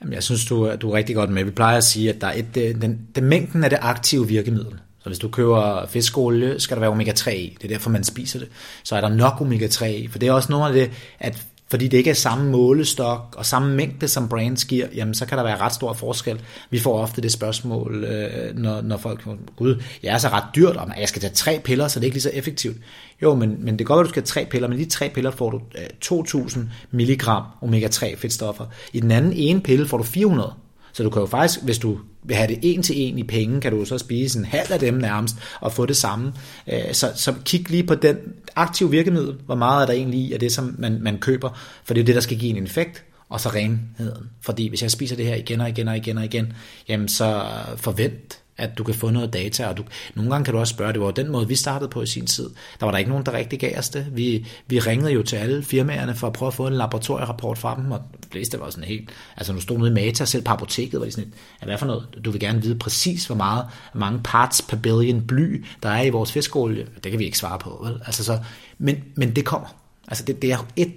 Jamen, 0.00 0.14
jeg 0.14 0.22
synes, 0.22 0.44
du, 0.44 0.74
du 0.74 0.90
er 0.90 0.96
rigtig 0.96 1.16
godt 1.16 1.30
med. 1.30 1.44
Vi 1.44 1.50
plejer 1.50 1.76
at 1.76 1.84
sige, 1.84 2.10
at 2.10 2.20
der 2.20 2.26
er 2.26 2.38
et, 2.38 2.56
øh, 2.56 2.82
den, 2.82 3.00
den 3.14 3.24
mængden 3.24 3.64
af 3.64 3.70
det 3.70 3.78
aktive 3.82 4.28
virkemiddel. 4.28 4.72
Så 5.02 5.08
hvis 5.08 5.18
du 5.18 5.28
køber 5.28 5.86
fiskolie, 5.86 6.60
skal 6.60 6.76
der 6.76 6.80
være 6.80 6.90
omega-3 6.90 7.30
i. 7.30 7.56
Det 7.62 7.64
er 7.64 7.74
derfor, 7.74 7.90
man 7.90 8.04
spiser 8.04 8.38
det. 8.38 8.48
Så 8.84 8.96
er 8.96 9.00
der 9.00 9.08
nok 9.08 9.32
omega-3 9.40 9.84
i. 9.84 10.08
For 10.08 10.18
det 10.18 10.28
er 10.28 10.32
også 10.32 10.52
noget 10.52 10.68
af 10.68 10.72
det, 10.74 10.90
at 11.20 11.46
fordi 11.70 11.88
det 11.88 11.98
ikke 11.98 12.10
er 12.10 12.14
samme 12.14 12.50
målestok 12.50 13.34
og 13.38 13.46
samme 13.46 13.76
mængde, 13.76 14.08
som 14.08 14.28
brands 14.28 14.64
giver, 14.64 14.86
jamen 14.94 15.14
så 15.14 15.26
kan 15.26 15.38
der 15.38 15.44
være 15.44 15.56
ret 15.56 15.74
stor 15.74 15.92
forskel. 15.92 16.40
Vi 16.70 16.78
får 16.78 16.98
ofte 16.98 17.22
det 17.22 17.32
spørgsmål, 17.32 18.04
øh, 18.04 18.56
når, 18.58 18.80
når 18.80 18.96
folk 18.96 19.22
siger, 19.22 19.36
gud, 19.56 19.82
jeg 20.02 20.14
er 20.14 20.18
så 20.18 20.28
ret 20.28 20.44
dyrt, 20.56 20.76
og 20.76 20.88
jeg 21.00 21.08
skal 21.08 21.22
tage 21.22 21.34
tre 21.34 21.60
piller, 21.64 21.88
så 21.88 22.00
det 22.00 22.04
er 22.04 22.06
ikke 22.06 22.14
lige 22.14 22.22
så 22.22 22.30
effektivt. 22.34 22.76
Jo, 23.22 23.34
men, 23.34 23.56
men 23.64 23.78
det 23.78 23.86
kan 23.86 23.96
godt 23.96 24.04
at 24.04 24.04
du 24.04 24.08
skal 24.08 24.22
have 24.22 24.26
tre 24.26 24.46
piller, 24.50 24.68
men 24.68 24.78
de 24.78 24.84
tre 24.84 25.10
piller 25.14 25.30
får 25.30 25.50
du 25.50 25.60
øh, 25.78 25.86
2.000 26.04 26.58
mg 26.90 27.22
omega-3 27.62 28.16
fedtstoffer. 28.16 28.66
I 28.92 29.00
den 29.00 29.10
anden 29.10 29.32
ene 29.32 29.60
pille 29.60 29.86
får 29.86 29.96
du 29.96 30.04
400. 30.04 30.52
Så 30.92 31.02
du 31.02 31.10
kan 31.10 31.20
jo 31.20 31.26
faktisk, 31.26 31.62
hvis 31.62 31.78
du 31.78 31.98
vil 32.22 32.36
have 32.36 32.48
det 32.48 32.58
en 32.62 32.82
til 32.82 33.00
en 33.00 33.18
i 33.18 33.22
penge, 33.22 33.60
kan 33.60 33.72
du 33.72 33.84
så 33.84 33.98
spise 33.98 34.38
en 34.38 34.44
halv 34.44 34.72
af 34.72 34.78
dem 34.78 34.94
nærmest 34.94 35.36
og 35.60 35.72
få 35.72 35.86
det 35.86 35.96
samme. 35.96 36.32
Øh, 36.72 36.92
så, 36.92 37.12
så 37.14 37.34
kig 37.44 37.70
lige 37.70 37.84
på 37.84 37.94
den 37.94 38.16
aktive 38.56 38.90
virkemiddel, 38.90 39.36
hvor 39.46 39.54
meget 39.54 39.82
er 39.82 39.86
der 39.86 39.92
egentlig 39.92 40.20
i 40.20 40.32
af 40.32 40.40
det, 40.40 40.52
som 40.52 40.74
man, 40.78 40.98
man 41.02 41.18
køber, 41.18 41.58
for 41.84 41.94
det 41.94 42.00
er 42.00 42.04
det, 42.04 42.14
der 42.14 42.20
skal 42.20 42.38
give 42.38 42.56
en 42.56 42.64
effekt, 42.64 43.04
og 43.28 43.40
så 43.40 43.48
renheden. 43.48 44.30
Fordi 44.40 44.68
hvis 44.68 44.82
jeg 44.82 44.90
spiser 44.90 45.16
det 45.16 45.26
her 45.26 45.34
igen 45.34 45.60
og 45.60 45.68
igen 45.68 45.88
og 45.88 45.96
igen 45.96 46.18
og 46.18 46.24
igen, 46.24 46.52
jamen 46.88 47.08
så 47.08 47.46
forvent 47.76 48.39
at 48.56 48.78
du 48.78 48.84
kan 48.84 48.94
få 48.94 49.10
noget 49.10 49.32
data, 49.32 49.66
og 49.66 49.76
du, 49.76 49.84
nogle 50.14 50.30
gange 50.30 50.44
kan 50.44 50.54
du 50.54 50.60
også 50.60 50.74
spørge, 50.74 50.92
det 50.92 51.00
var 51.00 51.10
den 51.10 51.32
måde, 51.32 51.48
vi 51.48 51.54
startede 51.54 51.90
på 51.90 52.02
i 52.02 52.06
sin 52.06 52.26
tid. 52.26 52.50
Der 52.80 52.86
var 52.86 52.90
der 52.90 52.98
ikke 52.98 53.10
nogen, 53.10 53.26
der 53.26 53.32
rigtig 53.32 53.58
gav 53.58 53.78
os 53.78 53.88
det. 53.88 54.06
Vi, 54.12 54.46
vi 54.66 54.78
ringede 54.78 55.12
jo 55.12 55.22
til 55.22 55.36
alle 55.36 55.62
firmaerne 55.62 56.14
for 56.14 56.26
at 56.26 56.32
prøve 56.32 56.46
at 56.46 56.54
få 56.54 56.66
en 56.66 56.72
laboratorierapport 56.72 57.58
fra 57.58 57.76
dem, 57.76 57.92
og 57.92 58.00
de 58.22 58.28
fleste 58.30 58.60
var 58.60 58.70
sådan 58.70 58.84
helt, 58.84 59.10
altså 59.36 59.52
nu 59.52 59.60
stod 59.60 59.78
nede 59.78 59.90
i 59.90 59.94
Mata, 59.94 60.24
selv 60.24 60.44
på 60.44 60.50
apoteket 60.52 61.00
var 61.00 61.06
de 61.06 61.12
sådan, 61.12 61.34
ja, 61.62 61.66
hvad 61.66 61.78
for 61.78 61.86
noget? 61.86 62.08
Du 62.24 62.30
vil 62.30 62.40
gerne 62.40 62.62
vide 62.62 62.78
præcis, 62.78 63.26
hvor 63.26 63.36
meget, 63.36 63.66
hvor 63.92 64.00
mange 64.00 64.20
parts 64.24 64.62
per 64.62 64.76
billion 64.76 65.26
bly, 65.26 65.64
der 65.82 65.88
er 65.88 66.02
i 66.02 66.10
vores 66.10 66.32
fiskolie. 66.32 66.86
Det 67.04 67.12
kan 67.12 67.18
vi 67.18 67.24
ikke 67.24 67.38
svare 67.38 67.58
på, 67.58 67.80
vel? 67.84 68.02
Altså 68.06 68.24
så, 68.24 68.38
men, 68.78 68.96
men 69.14 69.36
det 69.36 69.44
kommer. 69.44 69.76
Altså 70.08 70.24
det, 70.24 70.42
det 70.42 70.52
er 70.52 70.66
et 70.76 70.92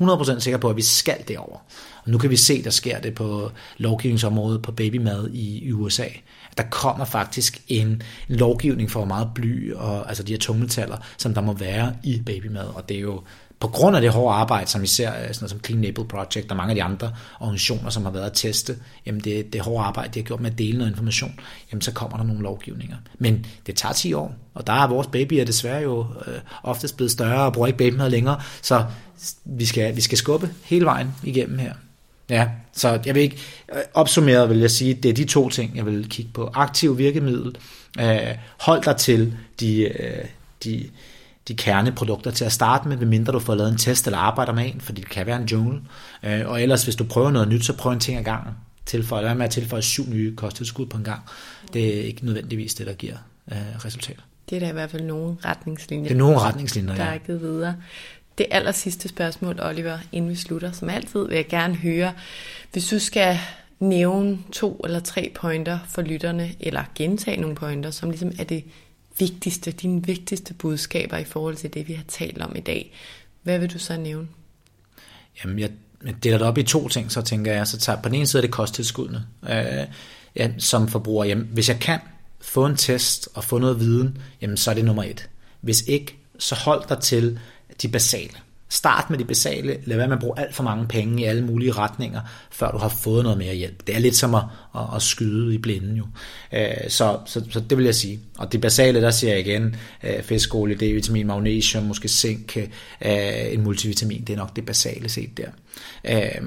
100% 0.00 0.38
sikker 0.38 0.58
på, 0.58 0.70
at 0.70 0.76
vi 0.76 0.82
skal 0.82 1.18
derover. 1.28 1.58
Og 2.04 2.10
nu 2.10 2.18
kan 2.18 2.30
vi 2.30 2.36
se, 2.36 2.64
der 2.64 2.70
sker 2.70 3.00
det 3.00 3.14
på 3.14 3.50
lovgivningsområdet 3.78 4.62
på 4.62 4.72
babymad 4.72 5.30
i 5.32 5.72
USA. 5.72 6.06
Der 6.56 6.62
kommer 6.70 7.04
faktisk 7.04 7.62
en, 7.68 7.86
en 8.28 8.36
lovgivning 8.36 8.90
for, 8.90 9.00
hvor 9.00 9.06
meget 9.06 9.28
bly 9.34 9.72
og 9.72 10.08
altså 10.08 10.22
de 10.22 10.32
her 10.32 10.38
tungmetaller, 10.38 10.96
som 11.18 11.34
der 11.34 11.40
må 11.40 11.52
være 11.52 11.94
i 12.02 12.22
babymad. 12.26 12.66
Og 12.74 12.88
det 12.88 12.96
er 12.96 13.00
jo 13.00 13.22
på 13.62 13.68
grund 13.68 13.96
af 13.96 14.02
det 14.02 14.10
hårde 14.10 14.34
arbejde, 14.34 14.70
som 14.70 14.82
vi 14.82 14.86
ser 14.86 15.10
øh, 15.10 15.14
sådan 15.14 15.36
noget 15.40 15.50
som 15.50 15.64
Clean 15.64 15.82
Label 15.82 16.04
Project 16.04 16.50
og 16.50 16.56
mange 16.56 16.70
af 16.70 16.74
de 16.74 16.82
andre 16.82 17.12
organisationer, 17.40 17.90
som 17.90 18.04
har 18.04 18.12
været 18.12 18.26
at 18.26 18.32
teste, 18.34 18.76
jamen 19.06 19.20
det, 19.20 19.52
det 19.52 19.60
hårde 19.60 19.84
arbejde, 19.84 20.14
de 20.14 20.20
har 20.20 20.24
gjort 20.24 20.40
med 20.40 20.50
at 20.50 20.58
dele 20.58 20.78
noget 20.78 20.90
information, 20.90 21.40
jamen 21.72 21.82
så 21.82 21.92
kommer 21.92 22.16
der 22.16 22.24
nogle 22.24 22.42
lovgivninger. 22.42 22.96
Men 23.18 23.46
det 23.66 23.76
tager 23.76 23.92
10 23.92 24.12
år, 24.12 24.34
og 24.54 24.66
der 24.66 24.72
er 24.72 24.86
vores 24.86 25.06
babyer 25.06 25.44
desværre 25.44 25.82
jo 25.82 26.06
øh, 26.26 26.34
oftest 26.62 26.96
blevet 26.96 27.10
større 27.10 27.42
og 27.42 27.52
bruger 27.52 27.66
ikke 27.66 27.78
babymad 27.78 28.10
længere, 28.10 28.40
så 28.62 28.84
vi 29.44 29.64
skal, 29.64 29.96
vi 29.96 30.00
skal 30.00 30.18
skubbe 30.18 30.50
hele 30.62 30.84
vejen 30.84 31.14
igennem 31.22 31.58
her. 31.58 31.72
Ja, 32.30 32.48
så 32.72 33.00
jeg 33.06 33.14
vil 33.14 33.22
ikke, 33.22 33.38
øh, 33.74 33.80
opsummeret 33.94 34.48
vil 34.48 34.58
jeg 34.58 34.70
sige, 34.70 34.94
det 34.94 35.08
er 35.08 35.12
de 35.12 35.24
to 35.24 35.48
ting, 35.48 35.76
jeg 35.76 35.86
vil 35.86 36.08
kigge 36.08 36.30
på. 36.34 36.50
Aktiv 36.54 36.98
virkemiddel, 36.98 37.56
øh, 38.00 38.18
hold 38.60 38.82
dig 38.82 38.96
til 38.96 39.36
de, 39.60 39.82
øh, 39.82 40.24
de, 40.64 40.90
de 41.48 41.54
kerneprodukter 41.54 42.30
til 42.30 42.44
at 42.44 42.52
starte 42.52 42.88
med, 42.88 42.96
medmindre 42.96 43.32
du 43.32 43.38
får 43.38 43.54
lavet 43.54 43.72
en 43.72 43.78
test 43.78 44.06
eller 44.06 44.18
arbejder 44.18 44.52
med 44.52 44.74
en, 44.74 44.80
fordi 44.80 45.00
det 45.00 45.10
kan 45.10 45.26
være 45.26 45.36
en 45.40 45.46
jungle. 45.46 45.80
Øh, 46.22 46.48
og 46.48 46.62
ellers, 46.62 46.84
hvis 46.84 46.96
du 46.96 47.04
prøver 47.04 47.30
noget 47.30 47.48
nyt, 47.48 47.64
så 47.64 47.76
prøv 47.76 47.92
en 47.92 48.00
ting 48.00 48.18
ad 48.18 48.24
gangen. 48.24 48.54
Tilføj, 48.86 49.22
lad 49.22 49.34
med 49.34 49.44
at 49.44 49.50
tilføje 49.50 49.82
syv 49.82 50.08
nye 50.08 50.36
kosttilskud 50.36 50.86
på 50.86 50.96
en 50.96 51.04
gang. 51.04 51.20
Det 51.72 51.98
er 51.98 52.02
ikke 52.02 52.24
nødvendigvis 52.24 52.74
det, 52.74 52.86
der 52.86 52.92
giver 52.92 53.16
øh, 53.52 53.84
resultater. 53.84 54.22
Det 54.50 54.56
er 54.56 54.60
da 54.60 54.68
i 54.68 54.72
hvert 54.72 54.90
fald 54.90 55.02
nogle 55.02 55.36
retningslinjer. 55.44 56.08
Det 56.08 56.14
er 56.14 56.18
nogle 56.18 56.38
retningslinjer, 56.38 56.94
der 56.94 57.04
er 57.04 57.18
givet 57.18 57.40
videre. 57.40 57.74
Det 58.42 58.48
aller 58.50 58.72
sidste 58.72 59.08
spørgsmål, 59.08 59.60
Oliver, 59.60 59.98
inden 60.12 60.30
vi 60.30 60.36
slutter, 60.36 60.72
som 60.72 60.88
altid, 60.88 61.28
vil 61.28 61.34
jeg 61.34 61.48
gerne 61.48 61.74
høre, 61.74 62.12
hvis 62.72 62.88
du 62.88 62.98
skal 62.98 63.38
nævne 63.80 64.38
to 64.52 64.80
eller 64.84 65.00
tre 65.00 65.32
pointer 65.34 65.78
for 65.88 66.02
lytterne, 66.02 66.54
eller 66.60 66.84
gentage 66.94 67.40
nogle 67.40 67.56
pointer, 67.56 67.90
som 67.90 68.10
ligesom 68.10 68.32
er 68.38 68.44
det 68.44 68.64
vigtigste, 69.18 69.70
dine 69.70 70.06
vigtigste 70.06 70.54
budskaber 70.54 71.16
i 71.16 71.24
forhold 71.24 71.56
til 71.56 71.74
det, 71.74 71.88
vi 71.88 71.92
har 71.92 72.04
talt 72.08 72.42
om 72.42 72.56
i 72.56 72.60
dag. 72.60 72.92
Hvad 73.42 73.58
vil 73.58 73.72
du 73.72 73.78
så 73.78 73.96
nævne? 73.96 74.28
Jamen, 75.44 75.58
jeg 75.58 75.70
deler 76.22 76.38
det 76.38 76.46
op 76.46 76.58
i 76.58 76.62
to 76.62 76.88
ting, 76.88 77.12
så 77.12 77.22
tænker 77.22 77.52
jeg, 77.52 77.66
så 77.66 77.78
tager 77.78 78.02
på 78.02 78.08
den 78.08 78.14
ene 78.14 78.26
side 78.26 78.40
er 78.40 78.46
det 78.46 78.50
kosttilskuddene. 78.50 79.26
Øh, 79.42 79.86
ja, 80.36 80.50
som 80.58 80.88
forbruger, 80.88 81.24
jamen, 81.24 81.48
hvis 81.52 81.68
jeg 81.68 81.80
kan 81.80 82.00
få 82.40 82.66
en 82.66 82.76
test 82.76 83.28
og 83.34 83.44
få 83.44 83.58
noget 83.58 83.80
viden, 83.80 84.18
jamen, 84.40 84.56
så 84.56 84.70
er 84.70 84.74
det 84.74 84.84
nummer 84.84 85.02
et. 85.02 85.28
Hvis 85.60 85.82
ikke, 85.82 86.16
så 86.38 86.54
hold 86.54 86.88
dig 86.88 86.98
til 86.98 87.38
de 87.82 87.88
basale. 87.88 88.34
Start 88.68 89.10
med 89.10 89.18
de 89.18 89.24
basale. 89.24 89.76
Lad 89.84 89.96
være 89.96 90.08
med 90.08 90.16
at 90.16 90.20
bruge 90.20 90.38
alt 90.38 90.54
for 90.54 90.62
mange 90.62 90.86
penge 90.86 91.22
i 91.22 91.24
alle 91.24 91.44
mulige 91.44 91.72
retninger, 91.72 92.20
før 92.50 92.70
du 92.70 92.78
har 92.78 92.88
fået 92.88 93.22
noget 93.22 93.38
mere 93.38 93.54
hjælp. 93.54 93.86
Det 93.86 93.94
er 93.94 93.98
lidt 93.98 94.16
som 94.16 94.34
at, 94.34 94.42
at, 94.74 94.82
at 94.96 95.02
skyde 95.02 95.54
i 95.54 95.58
blinden 95.58 95.96
jo. 95.96 96.06
Øh, 96.52 96.88
så, 96.88 97.18
så, 97.26 97.44
så 97.50 97.60
det 97.60 97.78
vil 97.78 97.84
jeg 97.84 97.94
sige. 97.94 98.20
Og 98.38 98.52
det 98.52 98.60
basale, 98.60 99.00
der 99.00 99.10
siger 99.10 99.30
jeg 99.30 99.46
igen, 99.46 99.76
øh, 100.02 100.22
fiskolie, 100.22 100.76
D-vitamin, 100.76 101.26
magnesium, 101.26 101.84
måske 101.84 102.08
zink, 102.08 102.56
øh, 102.56 103.52
en 103.52 103.62
multivitamin, 103.62 104.24
det 104.24 104.32
er 104.32 104.36
nok 104.36 104.56
det 104.56 104.66
basale 104.66 105.08
set 105.08 105.36
der. 105.36 105.48
Øh, 106.04 106.42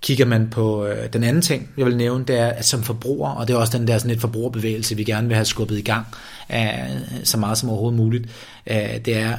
kigger 0.00 0.24
man 0.24 0.50
på 0.50 0.86
øh, 0.86 1.12
den 1.12 1.24
anden 1.24 1.42
ting, 1.42 1.70
jeg 1.76 1.86
vil 1.86 1.96
nævne, 1.96 2.24
det 2.24 2.38
er, 2.38 2.46
at 2.46 2.64
som 2.64 2.82
forbruger, 2.82 3.30
og 3.30 3.48
det 3.48 3.54
er 3.54 3.58
også 3.58 3.78
den 3.78 3.88
der 3.88 3.98
sådan 3.98 4.10
et 4.10 4.20
forbrugerbevægelse, 4.20 4.96
vi 4.96 5.04
gerne 5.04 5.26
vil 5.28 5.34
have 5.34 5.44
skubbet 5.44 5.78
i 5.78 5.82
gang, 5.82 6.06
øh, 6.52 7.24
så 7.24 7.36
meget 7.36 7.58
som 7.58 7.68
overhovedet 7.68 7.96
muligt, 7.96 8.24
øh, 8.66 9.04
det 9.04 9.16
er, 9.16 9.36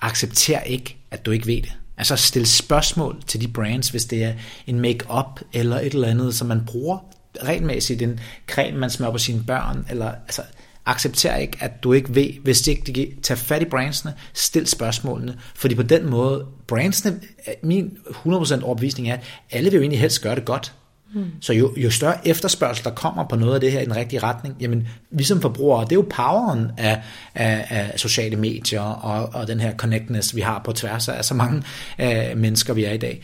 accepter 0.00 0.60
ikke, 0.60 0.96
at 1.10 1.26
du 1.26 1.30
ikke 1.30 1.46
ved 1.46 1.62
det. 1.62 1.72
Altså 1.96 2.16
stil 2.16 2.46
spørgsmål 2.46 3.22
til 3.26 3.40
de 3.40 3.48
brands, 3.48 3.88
hvis 3.88 4.04
det 4.04 4.24
er 4.24 4.32
en 4.66 4.80
make-up 4.80 5.40
eller 5.52 5.80
et 5.80 5.94
eller 5.94 6.08
andet, 6.08 6.34
som 6.34 6.46
man 6.46 6.64
bruger 6.66 6.98
regelmæssigt, 7.42 8.02
en 8.02 8.20
creme, 8.48 8.78
man 8.78 8.90
smører 8.90 9.10
på 9.10 9.18
sine 9.18 9.44
børn, 9.46 9.86
eller 9.90 10.12
altså, 10.12 10.42
accepter 10.86 11.36
ikke, 11.36 11.56
at 11.60 11.82
du 11.82 11.92
ikke 11.92 12.14
ved, 12.14 12.28
hvis 12.42 12.62
det 12.62 12.72
ikke 12.72 12.92
de 12.92 13.12
tager 13.22 13.38
fat 13.38 13.62
i 13.62 13.64
brandsene, 13.64 14.14
stil 14.34 14.66
spørgsmålene, 14.66 15.38
fordi 15.54 15.74
på 15.74 15.82
den 15.82 16.10
måde, 16.10 16.46
brandsene, 16.66 17.20
min 17.62 17.98
100% 18.06 18.64
overbevisning 18.64 19.08
er, 19.08 19.14
at 19.14 19.22
alle 19.50 19.70
vil 19.70 19.76
jo 19.76 19.82
egentlig 19.82 20.00
helst 20.00 20.22
gøre 20.22 20.34
det 20.34 20.44
godt. 20.44 20.72
Mm. 21.14 21.30
Så 21.40 21.52
jo, 21.52 21.74
jo 21.76 21.90
større 21.90 22.28
efterspørgsel, 22.28 22.84
der 22.84 22.90
kommer 22.90 23.28
på 23.28 23.36
noget 23.36 23.54
af 23.54 23.60
det 23.60 23.72
her 23.72 23.80
i 23.80 23.84
den 23.84 23.96
rigtige 23.96 24.20
retning, 24.20 24.56
jamen 24.60 24.88
vi 25.10 25.24
som 25.24 25.40
forbrugere, 25.40 25.84
det 25.84 25.92
er 25.92 25.96
jo 25.96 26.06
poweren 26.10 26.70
af, 26.78 27.02
af, 27.34 27.66
af 27.70 28.00
sociale 28.00 28.36
medier 28.36 28.80
og, 28.80 29.40
og 29.40 29.48
den 29.48 29.60
her 29.60 29.76
connectness, 29.76 30.36
vi 30.36 30.40
har 30.40 30.62
på 30.64 30.72
tværs 30.72 31.08
af 31.08 31.24
så 31.24 31.34
mange 31.34 31.62
uh, 32.02 32.38
mennesker, 32.38 32.74
vi 32.74 32.84
er 32.84 32.92
i 32.92 32.96
dag. 32.96 33.22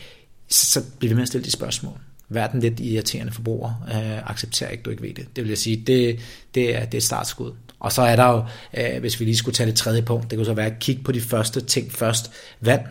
Så, 0.49 0.65
så 0.65 0.81
bliver 0.99 1.09
vi 1.09 1.15
med 1.15 1.21
at 1.21 1.27
stille 1.27 1.45
de 1.45 1.51
spørgsmål. 1.51 1.97
Verden 2.29 2.61
den 2.61 2.69
lidt 2.69 2.79
irriterende 2.79 3.31
forbruger? 3.31 3.85
Øh, 3.89 3.97
uh, 3.97 4.29
accepterer 4.29 4.69
ikke, 4.69 4.83
du 4.83 4.89
ikke 4.89 5.03
ved 5.03 5.13
det. 5.13 5.35
Det 5.35 5.43
vil 5.43 5.49
jeg 5.49 5.57
sige, 5.57 5.83
det, 5.87 6.19
det, 6.55 6.75
er, 6.75 6.85
det 6.85 6.93
er 6.93 6.97
et 6.97 7.03
startskud. 7.03 7.51
Og 7.79 7.91
så 7.91 8.01
er 8.01 8.15
der 8.15 8.27
jo, 8.27 8.43
uh, 8.95 8.99
hvis 8.99 9.19
vi 9.19 9.25
lige 9.25 9.37
skulle 9.37 9.55
tage 9.55 9.67
det 9.67 9.75
tredje 9.75 10.01
punkt, 10.01 10.31
det 10.31 10.37
kunne 10.37 10.45
så 10.45 10.53
være 10.53 10.65
at 10.65 10.79
kigge 10.79 11.03
på 11.03 11.11
de 11.11 11.21
første 11.21 11.61
ting 11.61 11.91
først. 11.91 12.31
Vand 12.61 12.81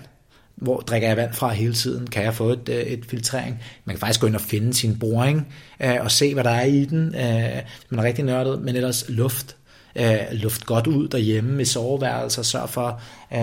hvor 0.61 0.81
drikker 0.81 1.09
jeg 1.09 1.17
vand 1.17 1.33
fra 1.33 1.53
hele 1.53 1.75
tiden? 1.75 2.07
Kan 2.07 2.23
jeg 2.23 2.35
få 2.35 2.49
et, 2.49 2.69
øh, 2.69 2.83
et 2.83 3.05
filtrering? 3.05 3.63
Man 3.85 3.97
kan 3.97 4.01
faktisk 4.01 4.21
gå 4.21 4.27
ind 4.27 4.35
og 4.35 4.41
finde 4.41 4.75
sin 4.75 4.99
boring 4.99 5.55
øh, 5.83 5.97
og 6.01 6.11
se, 6.11 6.35
hvad 6.35 6.45
der 6.45 6.51
er 6.51 6.65
i 6.65 6.85
den. 6.85 7.15
Øh, 7.15 7.63
man 7.91 7.99
er 7.99 8.03
rigtig 8.03 8.25
nørdet, 8.25 8.63
men 8.63 8.77
ellers 8.77 9.05
luft. 9.09 9.57
Øh, 9.97 10.19
luft 10.33 10.67
godt 10.67 10.87
ud 10.87 11.09
derhjemme 11.09 11.63
i 11.63 11.65
soveværelser, 11.65 12.43
sørg 12.43 12.69
for, 12.69 13.01
øh, 13.33 13.39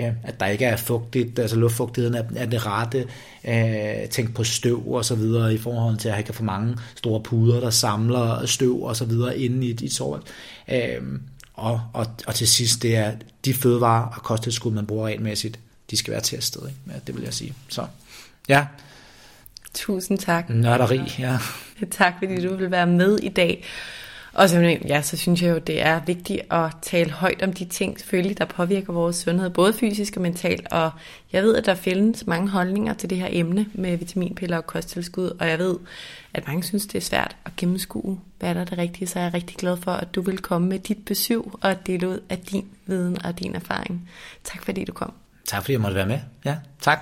ja, 0.00 0.12
at 0.22 0.40
der 0.40 0.46
ikke 0.46 0.64
er 0.64 0.76
fugtigt, 0.76 1.38
altså 1.38 1.56
luftfugtigheden 1.56 2.14
er, 2.14 2.22
er 2.36 2.46
det 2.46 2.66
rette, 2.66 3.06
øh, 3.48 4.08
tænk 4.10 4.34
på 4.34 4.44
støv 4.44 4.92
og 4.92 5.04
så 5.04 5.14
videre 5.14 5.54
i 5.54 5.58
forhold 5.58 5.96
til 5.96 6.08
at 6.08 6.14
have 6.14 6.24
for 6.32 6.44
mange 6.44 6.76
store 6.96 7.20
puder, 7.20 7.60
der 7.60 7.70
samler 7.70 8.46
støv 8.46 8.82
og 8.82 8.96
så 8.96 9.04
videre 9.04 9.38
inde 9.38 9.66
i 9.66 9.72
dit 9.72 9.92
soveværelse. 9.92 10.32
Øh, 10.72 11.02
og, 11.54 11.80
og, 11.92 12.06
og 12.26 12.34
til 12.34 12.48
sidst, 12.48 12.82
det 12.82 12.96
er 12.96 13.12
de 13.44 13.54
fødevarer 13.54 14.06
og 14.06 14.22
kosttilskud, 14.22 14.72
man 14.72 14.86
bruger 14.86 15.06
regelmæssigt, 15.06 15.60
de 15.90 15.96
skal 15.96 16.12
være 16.12 16.20
testet. 16.20 16.62
Ikke? 16.68 16.78
Ja, 16.86 17.00
det 17.06 17.14
vil 17.14 17.22
jeg 17.24 17.34
sige. 17.34 17.54
Så 17.68 17.86
ja. 18.48 18.66
Tusind 19.74 20.18
tak. 20.18 20.50
Nørderi, 20.50 21.00
ja. 21.18 21.38
Tak 21.90 22.14
fordi 22.18 22.46
du 22.46 22.56
vil 22.56 22.70
være 22.70 22.86
med 22.86 23.18
i 23.18 23.28
dag. 23.28 23.64
Og 24.36 24.50
simpelthen, 24.50 24.88
ja, 24.88 25.02
så 25.02 25.16
synes 25.16 25.42
jeg 25.42 25.50
jo, 25.50 25.58
det 25.58 25.82
er 25.82 26.00
vigtigt 26.06 26.40
at 26.50 26.70
tale 26.82 27.10
højt 27.10 27.42
om 27.42 27.52
de 27.52 27.64
ting, 27.64 27.98
selvfølgelig, 27.98 28.38
der 28.38 28.44
påvirker 28.44 28.92
vores 28.92 29.16
sundhed, 29.16 29.50
både 29.50 29.72
fysisk 29.72 30.16
og 30.16 30.22
mentalt. 30.22 30.72
Og 30.72 30.90
jeg 31.32 31.42
ved, 31.42 31.56
at 31.56 31.66
der 31.66 31.74
findes 31.74 32.26
mange 32.26 32.48
holdninger 32.48 32.94
til 32.94 33.10
det 33.10 33.18
her 33.18 33.28
emne 33.30 33.66
med 33.74 33.96
vitaminpiller 33.96 34.56
og 34.56 34.66
kosttilskud, 34.66 35.36
og 35.40 35.48
jeg 35.48 35.58
ved, 35.58 35.76
at 36.34 36.46
mange 36.46 36.62
synes, 36.62 36.86
det 36.86 36.94
er 36.94 37.02
svært 37.02 37.36
at 37.44 37.56
gennemskue, 37.56 38.20
hvad 38.38 38.54
der 38.54 38.60
er 38.60 38.64
det 38.64 38.78
rigtige. 38.78 39.06
Så 39.06 39.18
jeg 39.18 39.26
er 39.26 39.34
rigtig 39.34 39.56
glad 39.56 39.76
for, 39.76 39.92
at 39.92 40.14
du 40.14 40.22
vil 40.22 40.38
komme 40.38 40.68
med 40.68 40.78
dit 40.78 41.04
besøg 41.04 41.42
og 41.60 41.86
dele 41.86 42.08
ud 42.08 42.20
af 42.28 42.38
din 42.38 42.64
viden 42.86 43.24
og 43.24 43.38
din 43.38 43.54
erfaring. 43.54 44.08
Tak 44.44 44.64
fordi 44.64 44.84
du 44.84 44.92
kom. 44.92 45.12
Tak 45.46 45.62
fordi 45.62 45.72
jeg 45.72 45.80
måtte 45.80 45.96
være 45.96 46.06
med. 46.06 46.20
Ja, 46.44 46.56
tak. 46.80 46.98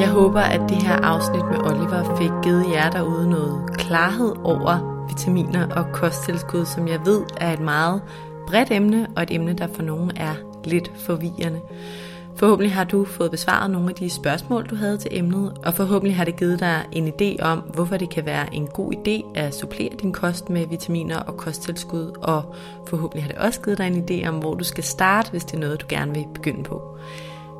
Jeg 0.00 0.10
håber, 0.12 0.40
at 0.40 0.60
det 0.68 0.82
her 0.82 0.96
afsnit 0.96 1.44
med 1.44 1.58
Oliver 1.58 2.16
fik 2.18 2.30
givet 2.42 2.66
jer 2.72 2.90
derude 2.90 3.30
noget 3.30 3.76
klarhed 3.78 4.34
over 4.44 5.06
vitaminer 5.08 5.74
og 5.76 5.92
kosttilskud, 5.92 6.64
som 6.64 6.88
jeg 6.88 7.06
ved 7.06 7.22
er 7.36 7.52
et 7.52 7.60
meget 7.60 8.02
bredt 8.46 8.70
emne, 8.70 9.08
og 9.16 9.22
et 9.22 9.30
emne, 9.30 9.52
der 9.52 9.66
for 9.74 9.82
nogen 9.82 10.16
er 10.16 10.34
lidt 10.64 10.90
forvirrende. 11.06 11.60
Forhåbentlig 12.36 12.74
har 12.74 12.84
du 12.84 13.04
fået 13.04 13.30
besvaret 13.30 13.70
nogle 13.70 13.88
af 13.88 13.94
de 13.94 14.10
spørgsmål, 14.10 14.66
du 14.66 14.74
havde 14.74 14.98
til 14.98 15.18
emnet, 15.18 15.58
og 15.64 15.74
forhåbentlig 15.74 16.16
har 16.16 16.24
det 16.24 16.36
givet 16.36 16.60
dig 16.60 16.84
en 16.92 17.08
idé 17.08 17.42
om, 17.42 17.58
hvorfor 17.58 17.96
det 17.96 18.10
kan 18.10 18.26
være 18.26 18.54
en 18.54 18.66
god 18.66 18.92
idé 18.92 19.38
at 19.38 19.54
supplere 19.54 19.90
din 20.02 20.12
kost 20.12 20.50
med 20.50 20.66
vitaminer 20.66 21.18
og 21.18 21.36
kosttilskud, 21.36 22.12
og 22.22 22.54
forhåbentlig 22.86 23.24
har 23.24 23.28
det 23.28 23.38
også 23.38 23.60
givet 23.60 23.78
dig 23.78 23.86
en 23.86 24.04
idé 24.10 24.28
om, 24.28 24.34
hvor 24.34 24.54
du 24.54 24.64
skal 24.64 24.84
starte, 24.84 25.30
hvis 25.30 25.44
det 25.44 25.54
er 25.54 25.60
noget, 25.60 25.80
du 25.80 25.86
gerne 25.88 26.14
vil 26.14 26.26
begynde 26.34 26.62
på. 26.62 26.98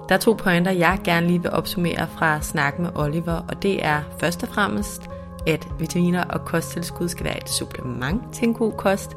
Der 0.08 0.14
er 0.14 0.18
to 0.18 0.32
pointer, 0.32 0.70
jeg 0.72 0.98
gerne 1.04 1.26
lige 1.26 1.42
vil 1.42 1.50
opsummere 1.50 2.06
fra 2.18 2.42
snakken 2.42 2.82
med 2.82 2.90
Oliver, 2.94 3.42
og 3.48 3.62
det 3.62 3.84
er 3.84 4.00
først 4.18 4.42
og 4.42 4.48
fremmest, 4.48 5.02
at 5.46 5.68
vitaminer 5.78 6.24
og 6.24 6.44
kosttilskud 6.44 7.08
skal 7.08 7.24
være 7.24 7.36
et 7.36 7.50
supplement 7.50 8.22
til 8.32 8.48
en 8.48 8.54
god 8.54 8.72
kost. 8.72 9.16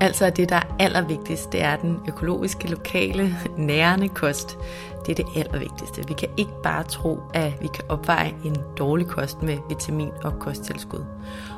Altså 0.00 0.30
det, 0.30 0.48
der 0.48 0.56
er 0.56 0.76
allervigtigst, 0.78 1.52
det 1.52 1.62
er 1.62 1.76
den 1.76 2.00
økologiske, 2.08 2.70
lokale, 2.70 3.36
nærende 3.56 4.08
kost. 4.08 4.58
Det 5.06 5.20
er 5.20 5.24
det 5.24 5.36
allervigtigste. 5.36 6.08
Vi 6.08 6.14
kan 6.14 6.28
ikke 6.36 6.62
bare 6.62 6.84
tro, 6.84 7.20
at 7.34 7.52
vi 7.60 7.66
kan 7.66 7.84
opveje 7.88 8.34
en 8.44 8.56
dårlig 8.78 9.06
kost 9.06 9.42
med 9.42 9.58
vitamin 9.68 10.10
og 10.24 10.38
kosttilskud. 10.38 11.04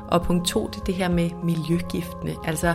Og 0.09 0.23
punkt 0.23 0.47
to, 0.47 0.67
det 0.67 0.81
er 0.81 0.85
det 0.85 0.95
her 0.95 1.09
med 1.09 1.31
miljøgiftene. 1.43 2.35
Altså, 2.45 2.67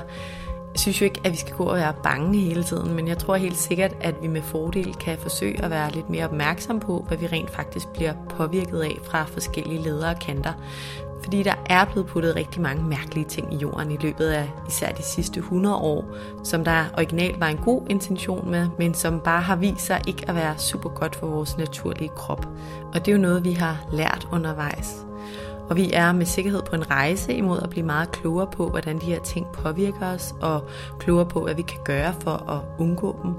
jeg 0.74 0.80
synes 0.80 1.02
jo 1.02 1.06
ikke, 1.06 1.22
at 1.24 1.32
vi 1.32 1.38
skal 1.38 1.56
gå 1.56 1.64
og 1.64 1.76
være 1.76 1.94
bange 2.04 2.40
hele 2.40 2.64
tiden, 2.64 2.94
men 2.94 3.08
jeg 3.08 3.18
tror 3.18 3.36
helt 3.36 3.58
sikkert, 3.58 3.96
at 4.02 4.16
vi 4.22 4.28
med 4.28 4.42
fordel 4.42 4.96
kan 4.96 5.18
forsøge 5.18 5.64
at 5.64 5.70
være 5.70 5.92
lidt 5.92 6.10
mere 6.10 6.26
opmærksom 6.26 6.80
på, 6.80 7.06
hvad 7.08 7.18
vi 7.18 7.28
rent 7.28 7.50
faktisk 7.50 7.88
bliver 7.88 8.14
påvirket 8.30 8.82
af 8.82 8.98
fra 9.04 9.24
forskellige 9.24 9.82
ledere 9.82 10.10
og 10.10 10.20
kanter. 10.20 10.54
Fordi 11.24 11.44
der 11.44 11.54
er 11.66 11.86
blevet 11.86 12.08
puttet 12.08 12.36
rigtig 12.36 12.62
mange 12.62 12.84
mærkelige 12.84 13.26
ting 13.26 13.54
i 13.54 13.58
jorden 13.58 13.92
i 13.92 13.98
løbet 13.98 14.26
af 14.26 14.52
især 14.68 14.92
de 14.92 15.04
sidste 15.04 15.40
100 15.40 15.76
år, 15.76 16.06
som 16.44 16.64
der 16.64 16.86
originalt 16.98 17.40
var 17.40 17.48
en 17.48 17.58
god 17.58 17.82
intention 17.90 18.52
med, 18.52 18.68
men 18.78 18.94
som 18.94 19.20
bare 19.20 19.42
har 19.42 19.56
vist 19.56 19.86
sig 19.86 20.02
ikke 20.08 20.26
at 20.30 20.36
være 20.36 20.58
super 20.58 20.90
godt 20.90 21.16
for 21.16 21.28
vores 21.28 21.58
naturlige 21.58 22.10
krop. 22.16 22.48
Og 22.94 23.06
det 23.06 23.08
er 23.08 23.12
jo 23.16 23.22
noget, 23.22 23.44
vi 23.44 23.52
har 23.52 23.86
lært 23.92 24.28
undervejs. 24.32 25.06
Og 25.70 25.78
vi 25.78 25.92
er 25.94 26.12
med 26.12 26.26
sikkerhed 26.26 26.62
på 26.62 26.76
en 26.76 26.92
rejse 26.92 27.34
imod 27.34 27.60
at 27.62 27.70
blive 27.70 27.86
meget 27.86 28.12
klogere 28.12 28.48
på, 28.48 28.70
hvordan 28.70 29.00
de 29.00 29.06
her 29.06 29.20
ting 29.20 29.48
påvirker 29.54 30.14
os, 30.14 30.36
og 30.42 30.64
klogere 31.00 31.26
på, 31.26 31.44
hvad 31.44 31.56
vi 31.56 31.62
kan 31.62 31.80
gøre 31.86 32.14
for 32.20 32.52
at 32.52 32.62
undgå 32.80 33.16
dem. 33.24 33.34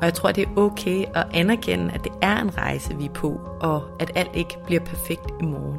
Og 0.00 0.04
jeg 0.04 0.14
tror, 0.14 0.32
det 0.32 0.44
er 0.44 0.60
okay 0.60 1.04
at 1.14 1.26
anerkende, 1.34 1.92
at 1.94 2.04
det 2.04 2.12
er 2.22 2.36
en 2.36 2.58
rejse, 2.58 2.96
vi 2.96 3.04
er 3.04 3.12
på, 3.12 3.40
og 3.60 3.82
at 3.98 4.10
alt 4.14 4.30
ikke 4.34 4.58
bliver 4.66 4.80
perfekt 4.80 5.30
i 5.40 5.44
morgen 5.44 5.78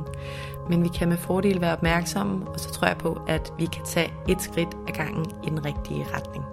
men 0.69 0.83
vi 0.83 0.87
kan 0.87 1.09
med 1.09 1.17
fordel 1.17 1.61
være 1.61 1.73
opmærksomme, 1.73 2.47
og 2.47 2.59
så 2.59 2.71
tror 2.71 2.87
jeg 2.87 2.97
på, 2.97 3.21
at 3.27 3.53
vi 3.57 3.65
kan 3.65 3.85
tage 3.85 4.13
et 4.27 4.41
skridt 4.41 4.77
ad 4.87 4.93
gangen 4.93 5.25
i 5.43 5.49
den 5.49 5.65
rigtige 5.65 6.05
retning. 6.13 6.45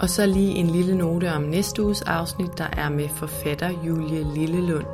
Og 0.00 0.10
så 0.10 0.26
lige 0.26 0.54
en 0.54 0.66
lille 0.66 0.98
note 0.98 1.32
om 1.32 1.42
næste 1.42 1.82
uges 1.82 2.02
afsnit, 2.02 2.58
der 2.58 2.66
er 2.72 2.88
med 2.88 3.08
forfatter 3.08 3.70
Julie 3.86 4.34
Lillelund. 4.34 4.86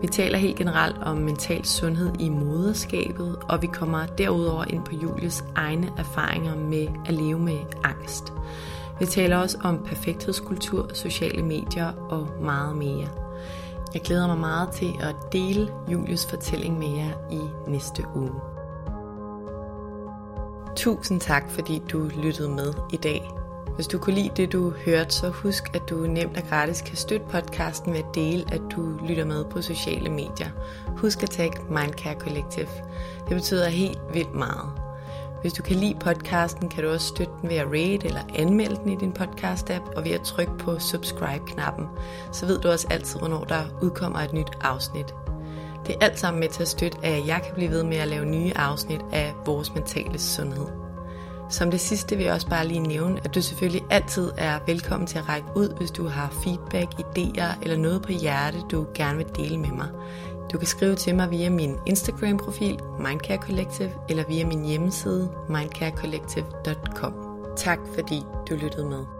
Vi 0.00 0.06
taler 0.06 0.38
helt 0.38 0.56
generelt 0.56 0.96
om 1.02 1.16
mental 1.16 1.64
sundhed 1.64 2.12
i 2.18 2.28
moderskabet, 2.28 3.36
og 3.48 3.62
vi 3.62 3.66
kommer 3.66 4.06
derudover 4.06 4.64
ind 4.64 4.84
på 4.84 4.94
Julies 4.94 5.44
egne 5.54 5.92
erfaringer 5.98 6.56
med 6.56 6.86
at 7.06 7.14
leve 7.14 7.38
med 7.38 7.58
angst. 7.84 8.32
Vi 9.00 9.06
taler 9.06 9.36
også 9.36 9.58
om 9.62 9.84
perfekthedskultur, 9.84 10.90
sociale 10.94 11.42
medier 11.42 11.92
og 12.10 12.28
meget 12.42 12.76
mere. 12.76 13.29
Jeg 13.94 14.02
glæder 14.02 14.26
mig 14.26 14.38
meget 14.38 14.70
til 14.70 14.92
at 15.00 15.16
dele 15.32 15.72
Julius 15.88 16.26
fortælling 16.26 16.78
med 16.78 16.88
jer 16.88 17.12
i 17.30 17.70
næste 17.70 18.04
uge. 18.14 18.32
Tusind 20.76 21.20
tak, 21.20 21.50
fordi 21.50 21.82
du 21.92 22.10
lyttede 22.22 22.48
med 22.48 22.74
i 22.92 22.96
dag. 22.96 23.30
Hvis 23.74 23.86
du 23.86 23.98
kunne 23.98 24.14
lide 24.14 24.30
det, 24.36 24.52
du 24.52 24.70
hørte, 24.70 25.14
så 25.14 25.28
husk, 25.28 25.76
at 25.76 25.82
du 25.90 25.94
nemt 25.94 26.36
og 26.36 26.42
gratis 26.48 26.82
kan 26.82 26.96
støtte 26.96 27.26
podcasten 27.26 27.92
ved 27.92 27.98
at 27.98 28.14
dele, 28.14 28.44
at 28.52 28.60
du 28.76 28.98
lytter 29.06 29.24
med 29.24 29.44
på 29.44 29.62
sociale 29.62 30.10
medier. 30.10 30.50
Husk 30.86 31.22
at 31.22 31.30
tagge 31.30 31.58
Mindcare 31.68 32.14
Collective. 32.20 32.68
Det 33.28 33.36
betyder 33.36 33.68
helt 33.68 34.00
vildt 34.12 34.34
meget. 34.34 34.79
Hvis 35.40 35.52
du 35.52 35.62
kan 35.62 35.76
lide 35.76 35.96
podcasten, 36.00 36.68
kan 36.68 36.84
du 36.84 36.90
også 36.90 37.06
støtte 37.06 37.32
den 37.42 37.50
ved 37.50 37.56
at 37.56 37.66
rate 37.66 38.06
eller 38.06 38.20
anmelde 38.34 38.76
den 38.76 38.92
i 38.92 38.96
din 38.96 39.12
podcast-app, 39.18 39.96
og 39.96 40.04
ved 40.04 40.10
at 40.10 40.20
trykke 40.20 40.52
på 40.58 40.78
subscribe-knappen. 40.78 41.86
Så 42.32 42.46
ved 42.46 42.58
du 42.58 42.68
også 42.68 42.86
altid, 42.90 43.18
hvornår 43.18 43.44
der 43.44 43.62
udkommer 43.82 44.18
et 44.18 44.32
nyt 44.32 44.50
afsnit. 44.60 45.14
Det 45.86 45.94
er 45.94 46.04
alt 46.04 46.18
sammen 46.18 46.40
med 46.40 46.48
til 46.48 46.62
at 46.62 46.68
støtte, 46.68 46.98
at 47.02 47.26
jeg 47.26 47.40
kan 47.44 47.54
blive 47.54 47.70
ved 47.70 47.82
med 47.82 47.96
at 47.96 48.08
lave 48.08 48.24
nye 48.24 48.52
afsnit 48.56 49.00
af 49.12 49.34
vores 49.46 49.74
mentale 49.74 50.18
sundhed. 50.18 50.66
Som 51.50 51.70
det 51.70 51.80
sidste 51.80 52.16
vil 52.16 52.24
jeg 52.24 52.34
også 52.34 52.48
bare 52.48 52.66
lige 52.66 52.80
nævne, 52.80 53.20
at 53.24 53.34
du 53.34 53.42
selvfølgelig 53.42 53.82
altid 53.90 54.30
er 54.38 54.58
velkommen 54.66 55.06
til 55.06 55.18
at 55.18 55.28
række 55.28 55.48
ud, 55.56 55.68
hvis 55.76 55.90
du 55.90 56.08
har 56.08 56.30
feedback, 56.44 56.88
idéer 56.94 57.62
eller 57.62 57.76
noget 57.76 58.02
på 58.02 58.12
hjerte, 58.12 58.58
du 58.70 58.86
gerne 58.94 59.16
vil 59.16 59.26
dele 59.36 59.58
med 59.58 59.70
mig. 59.70 59.88
Du 60.52 60.58
kan 60.58 60.66
skrive 60.66 60.94
til 60.96 61.14
mig 61.14 61.30
via 61.30 61.50
min 61.50 61.76
Instagram-profil 61.86 62.80
Mindcare 62.98 63.38
Collective 63.38 63.90
eller 64.08 64.24
via 64.28 64.46
min 64.46 64.64
hjemmeside 64.64 65.30
mindcarecollective.com. 65.48 67.14
Tak 67.56 67.78
fordi 67.94 68.22
du 68.50 68.54
lyttede 68.54 68.86
med. 68.86 69.19